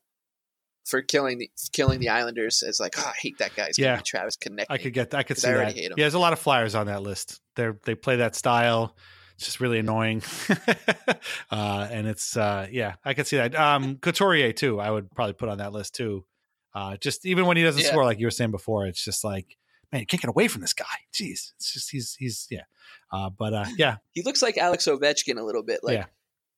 for 0.85 1.01
killing 1.01 1.37
the 1.37 1.49
killing 1.71 1.99
the 1.99 2.09
Islanders 2.09 2.63
is 2.63 2.79
like, 2.79 2.95
oh, 2.97 3.05
I 3.05 3.13
hate 3.19 3.37
that 3.39 3.55
guy. 3.55 3.67
It's 3.67 3.79
yeah, 3.79 4.01
Travis 4.05 4.37
Konecny. 4.37 4.65
I 4.69 4.77
could 4.77 4.93
get, 4.93 5.13
I 5.13 5.23
could 5.23 5.37
see 5.37 5.49
I 5.49 5.53
that. 5.53 5.75
Yeah, 5.75 5.89
there's 5.95 6.13
a 6.13 6.19
lot 6.19 6.33
of 6.33 6.39
flyers 6.39 6.75
on 6.75 6.87
that 6.87 7.01
list. 7.01 7.39
They 7.55 7.69
they 7.85 7.95
play 7.95 8.17
that 8.17 8.35
style. 8.35 8.95
It's 9.35 9.45
just 9.45 9.61
really 9.61 9.79
annoying, 9.79 10.21
uh, 11.49 11.87
and 11.89 12.07
it's 12.07 12.35
uh, 12.35 12.67
yeah, 12.69 12.95
I 13.05 13.13
could 13.13 13.25
see 13.25 13.37
that. 13.37 13.55
Um, 13.55 13.97
Couturier 13.97 14.51
too. 14.51 14.81
I 14.81 14.91
would 14.91 15.09
probably 15.11 15.33
put 15.33 15.47
on 15.47 15.59
that 15.59 15.71
list 15.71 15.95
too. 15.95 16.25
Uh, 16.73 16.97
just 16.97 17.25
even 17.25 17.45
when 17.45 17.57
he 17.57 17.63
doesn't 17.63 17.81
yeah. 17.81 17.89
score, 17.89 18.05
like 18.05 18.19
you 18.19 18.27
were 18.27 18.31
saying 18.31 18.51
before, 18.51 18.85
it's 18.85 19.03
just 19.03 19.23
like 19.23 19.57
man, 19.91 20.01
you 20.01 20.05
can't 20.05 20.21
get 20.21 20.29
away 20.29 20.47
from 20.47 20.61
this 20.61 20.73
guy. 20.73 20.85
Jeez, 21.13 21.53
it's 21.57 21.73
just 21.73 21.91
he's 21.91 22.15
he's 22.15 22.47
yeah. 22.49 22.63
Uh, 23.11 23.29
but 23.29 23.53
uh, 23.53 23.65
yeah, 23.77 23.97
he 24.11 24.21
looks 24.21 24.41
like 24.41 24.57
Alex 24.57 24.87
Ovechkin 24.87 25.37
a 25.37 25.43
little 25.43 25.63
bit. 25.63 25.79
Like 25.83 25.99
yeah. 25.99 26.05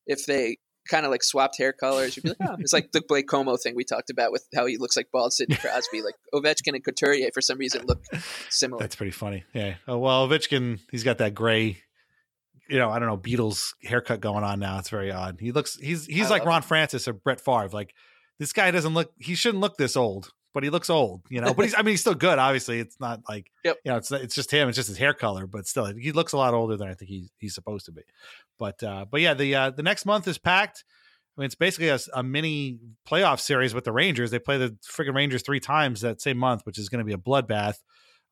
if 0.05 0.25
they 0.25 0.57
kind 0.89 1.05
of 1.05 1.11
like 1.11 1.23
swapped 1.23 1.57
hair 1.57 1.73
colors, 1.73 2.15
you'd 2.15 2.23
be 2.23 2.29
like, 2.29 2.37
oh, 2.41 2.55
it's 2.59 2.73
like 2.73 2.91
the 2.91 3.01
Blake 3.07 3.27
Comeau 3.27 3.59
thing 3.61 3.75
we 3.75 3.83
talked 3.83 4.09
about 4.09 4.31
with 4.31 4.45
how 4.53 4.65
he 4.65 4.77
looks 4.77 4.97
like 4.97 5.07
bald 5.11 5.33
Sidney 5.33 5.55
Crosby. 5.61 6.01
like 6.01 6.15
Ovechkin 6.33 6.73
and 6.73 6.83
Couturier 6.83 7.29
for 7.33 7.41
some 7.41 7.57
reason 7.57 7.85
look 7.85 8.03
similar. 8.49 8.79
That's 8.81 8.95
pretty 8.95 9.11
funny. 9.11 9.43
Yeah. 9.53 9.75
Oh, 9.87 9.99
well, 9.99 10.27
Ovechkin, 10.27 10.79
he's 10.91 11.03
got 11.03 11.19
that 11.19 11.33
gray. 11.33 11.77
You 12.69 12.77
know, 12.77 12.89
I 12.89 12.99
don't 12.99 13.09
know, 13.09 13.17
Beatles 13.17 13.73
haircut 13.83 14.21
going 14.21 14.45
on 14.45 14.59
now. 14.59 14.79
It's 14.79 14.89
very 14.89 15.11
odd. 15.11 15.39
He 15.41 15.51
looks, 15.51 15.75
he's 15.75 16.05
he's 16.05 16.27
I 16.27 16.29
like 16.29 16.45
Ron 16.45 16.61
Francis 16.61 17.05
or 17.05 17.11
Brett 17.11 17.41
Favre. 17.41 17.67
Like 17.69 17.93
this 18.41 18.51
guy 18.51 18.71
doesn't 18.71 18.93
look, 18.93 19.13
he 19.19 19.35
shouldn't 19.35 19.61
look 19.61 19.77
this 19.77 19.95
old 19.95 20.31
but 20.53 20.63
he 20.63 20.69
looks 20.69 20.89
old, 20.89 21.21
you 21.29 21.41
know. 21.41 21.53
But 21.53 21.65
he's, 21.65 21.75
I 21.77 21.81
mean, 21.81 21.93
he's 21.93 22.01
still 22.01 22.13
good. 22.13 22.39
Obviously, 22.39 22.79
it's 22.79 22.99
not 22.99 23.21
like, 23.27 23.51
yep. 23.63 23.77
you 23.85 23.91
know, 23.91 23.97
it's 23.97 24.11
it's 24.11 24.35
just 24.35 24.51
him. 24.51 24.67
It's 24.67 24.75
just 24.75 24.89
his 24.89 24.97
hair 24.97 25.13
color, 25.13 25.47
but 25.47 25.67
still, 25.67 25.85
he 25.85 26.11
looks 26.11 26.33
a 26.33 26.37
lot 26.37 26.53
older 26.53 26.77
than 26.77 26.87
I 26.87 26.93
think 26.93 27.09
he's 27.09 27.29
he's 27.37 27.55
supposed 27.55 27.85
to 27.85 27.91
be. 27.91 28.01
But 28.57 28.83
uh, 28.83 29.05
but 29.09 29.21
yeah, 29.21 29.33
the 29.33 29.55
uh, 29.55 29.69
the 29.69 29.83
next 29.83 30.05
month 30.05 30.27
is 30.27 30.37
packed. 30.37 30.83
I 31.37 31.41
mean, 31.41 31.45
it's 31.45 31.55
basically 31.55 31.87
a, 31.87 31.99
a 32.13 32.23
mini 32.23 32.79
playoff 33.07 33.39
series 33.39 33.73
with 33.73 33.85
the 33.85 33.93
Rangers. 33.93 34.31
They 34.31 34.39
play 34.39 34.57
the 34.57 34.77
friggin' 34.85 35.15
Rangers 35.15 35.43
three 35.43 35.61
times 35.61 36.01
that 36.01 36.21
same 36.21 36.37
month, 36.37 36.65
which 36.65 36.77
is 36.77 36.89
going 36.89 36.99
to 36.99 37.05
be 37.05 37.13
a 37.13 37.17
bloodbath. 37.17 37.77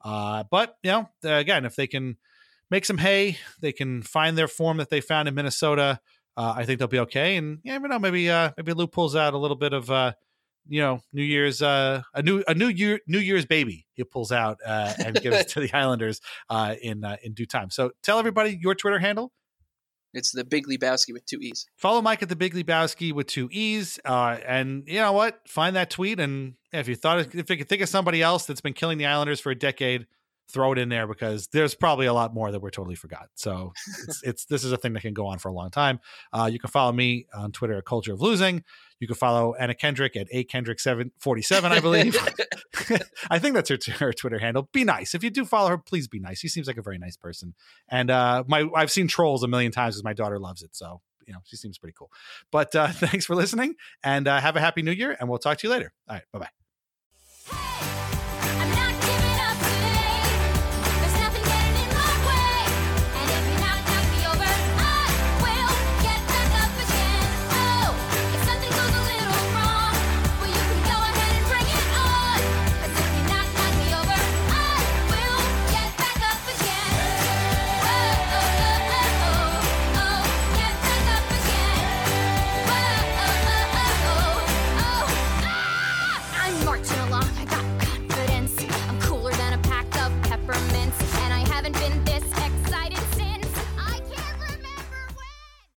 Uh, 0.04 0.44
but 0.52 0.76
you 0.84 0.92
know, 0.92 1.10
again, 1.24 1.66
if 1.66 1.76
they 1.76 1.88
can 1.88 2.18
make 2.70 2.86
some 2.86 2.98
hay, 2.98 3.38
they 3.62 3.72
can 3.72 4.02
find 4.02 4.38
their 4.38 4.48
form 4.48 4.78
that 4.78 4.90
they 4.90 5.02
found 5.02 5.28
in 5.28 5.36
Minnesota. 5.36 6.02
Uh, 6.40 6.54
I 6.56 6.64
think 6.64 6.80
they'll 6.80 6.88
be 6.88 7.00
okay. 7.00 7.36
And 7.36 7.60
yeah, 7.66 7.74
you 7.74 7.86
know, 7.86 8.00
maybe 8.00 8.30
uh, 8.30 8.52
maybe 8.56 8.72
Lou 8.72 8.88
pulls 8.88 9.14
out 9.14 9.34
a 9.34 9.38
little 9.38 9.58
bit 9.58 9.74
of 9.74 9.92
uh, 9.92 10.14
you 10.70 10.80
know 10.80 11.02
New 11.12 11.24
Year's 11.24 11.62
uh, 11.62 12.02
a 12.14 12.24
new 12.24 12.46
a 12.48 12.54
new 12.54 12.70
year 12.70 13.02
New 13.08 13.20
Year's 13.20 13.46
baby 13.46 13.88
he 13.92 14.06
pulls 14.06 14.32
out 14.32 14.58
uh, 14.66 14.94
and 15.04 15.22
gives 15.22 15.46
to 15.54 15.60
the 15.60 15.74
Islanders 15.74 16.22
uh, 16.50 16.76
in 16.82 17.04
uh, 17.04 17.18
in 17.24 17.34
due 17.34 17.46
time. 17.46 17.70
So 17.70 17.92
tell 18.04 18.20
everybody 18.20 18.58
your 18.62 18.74
Twitter 18.74 19.00
handle. 19.00 19.34
It's 20.14 20.32
the 20.32 20.46
Big 20.46 20.66
Lebowski 20.66 21.12
with 21.12 21.26
two 21.26 21.40
E's. 21.42 21.68
Follow 21.76 22.02
Mike 22.02 22.24
at 22.24 22.30
the 22.30 22.38
Big 22.38 22.54
Lebowski 22.54 23.12
with 23.12 23.28
two 23.28 23.50
E's. 23.52 24.00
Uh, 24.06 24.38
and 24.48 24.84
you 24.88 25.00
know 25.00 25.12
what? 25.12 25.42
Find 25.46 25.76
that 25.76 25.90
tweet. 25.90 26.22
And 26.22 26.56
if 26.72 26.88
you 26.88 26.96
thought, 26.96 27.20
if 27.36 27.50
you 27.50 27.58
could 27.58 27.70
think 27.70 27.82
of 27.84 27.90
somebody 27.90 28.22
else 28.24 28.46
that's 28.46 28.62
been 28.62 28.74
killing 28.74 28.98
the 28.98 29.06
Islanders 29.06 29.40
for 29.40 29.52
a 29.52 29.56
decade, 29.56 30.08
throw 30.52 30.72
it 30.72 30.78
in 30.78 30.90
there 30.90 31.08
because 31.08 31.48
there's 31.48 31.76
probably 31.76 32.06
a 32.06 32.14
lot 32.14 32.34
more 32.34 32.52
that 32.52 32.60
we're 32.60 32.70
totally 32.70 32.96
forgot. 32.96 33.30
So 33.36 33.74
it's, 34.08 34.24
it's 34.24 34.46
this 34.46 34.64
is 34.64 34.72
a 34.72 34.78
thing 34.78 34.94
that 34.94 35.02
can 35.02 35.14
go 35.14 35.28
on 35.28 35.40
for 35.40 35.50
a 35.50 35.54
long 35.54 35.70
time. 35.70 36.00
Uh, 36.34 36.50
you 36.52 36.60
can 36.60 36.70
follow 36.70 36.92
me 36.92 37.28
on 37.34 37.52
Twitter 37.52 37.78
at 37.78 37.86
Culture 37.86 38.14
of 38.14 38.22
Losing. 38.22 38.64
You 39.00 39.08
can 39.08 39.16
follow 39.16 39.54
Anna 39.54 39.74
Kendrick 39.74 40.16
at 40.18 40.28
a 40.32 40.44
Kendrick 40.44 40.80
seven 40.80 41.12
forty 41.20 41.42
seven, 41.42 41.72
I 41.72 41.80
believe. 41.80 42.18
I 43.30 43.40
think 43.40 43.56
that's 43.56 43.70
her, 43.70 43.78
her 44.00 44.14
Twitter 44.14 44.40
handle. 44.40 44.70
Be 44.74 44.84
nice 44.84 45.16
if 45.16 45.24
you 45.24 45.30
do 45.30 45.46
follow 45.46 45.70
her. 45.70 45.78
Please 45.78 46.08
be 46.08 46.20
nice. 46.20 46.40
She 46.40 46.48
seems 46.48 46.68
like 46.68 46.78
a 46.78 46.82
very 46.82 46.98
nice 46.98 47.18
person. 47.18 47.54
And 47.88 48.10
uh, 48.10 48.44
my 48.48 48.68
I've 48.76 48.92
seen 48.92 49.08
Trolls 49.08 49.44
a 49.44 49.48
million 49.48 49.72
times 49.72 49.96
because 49.96 50.04
my 50.04 50.14
daughter 50.14 50.40
loves 50.40 50.64
it. 50.64 50.76
So 50.76 51.02
you 51.26 51.34
know 51.34 51.40
she 51.46 51.56
seems 51.56 51.78
pretty 51.78 51.96
cool. 51.98 52.12
But 52.52 52.76
uh, 52.76 52.88
thanks 52.92 53.26
for 53.26 53.36
listening 53.36 53.76
and 54.04 54.28
uh, 54.28 54.40
have 54.40 54.56
a 54.56 54.60
happy 54.60 54.82
New 54.82 54.92
Year. 54.92 55.16
And 55.20 55.30
we'll 55.30 55.40
talk 55.40 55.58
to 55.60 55.68
you 55.68 55.72
later. 55.72 55.94
All 56.08 56.16
right, 56.16 56.24
bye 56.32 56.40
bye. 56.40 56.50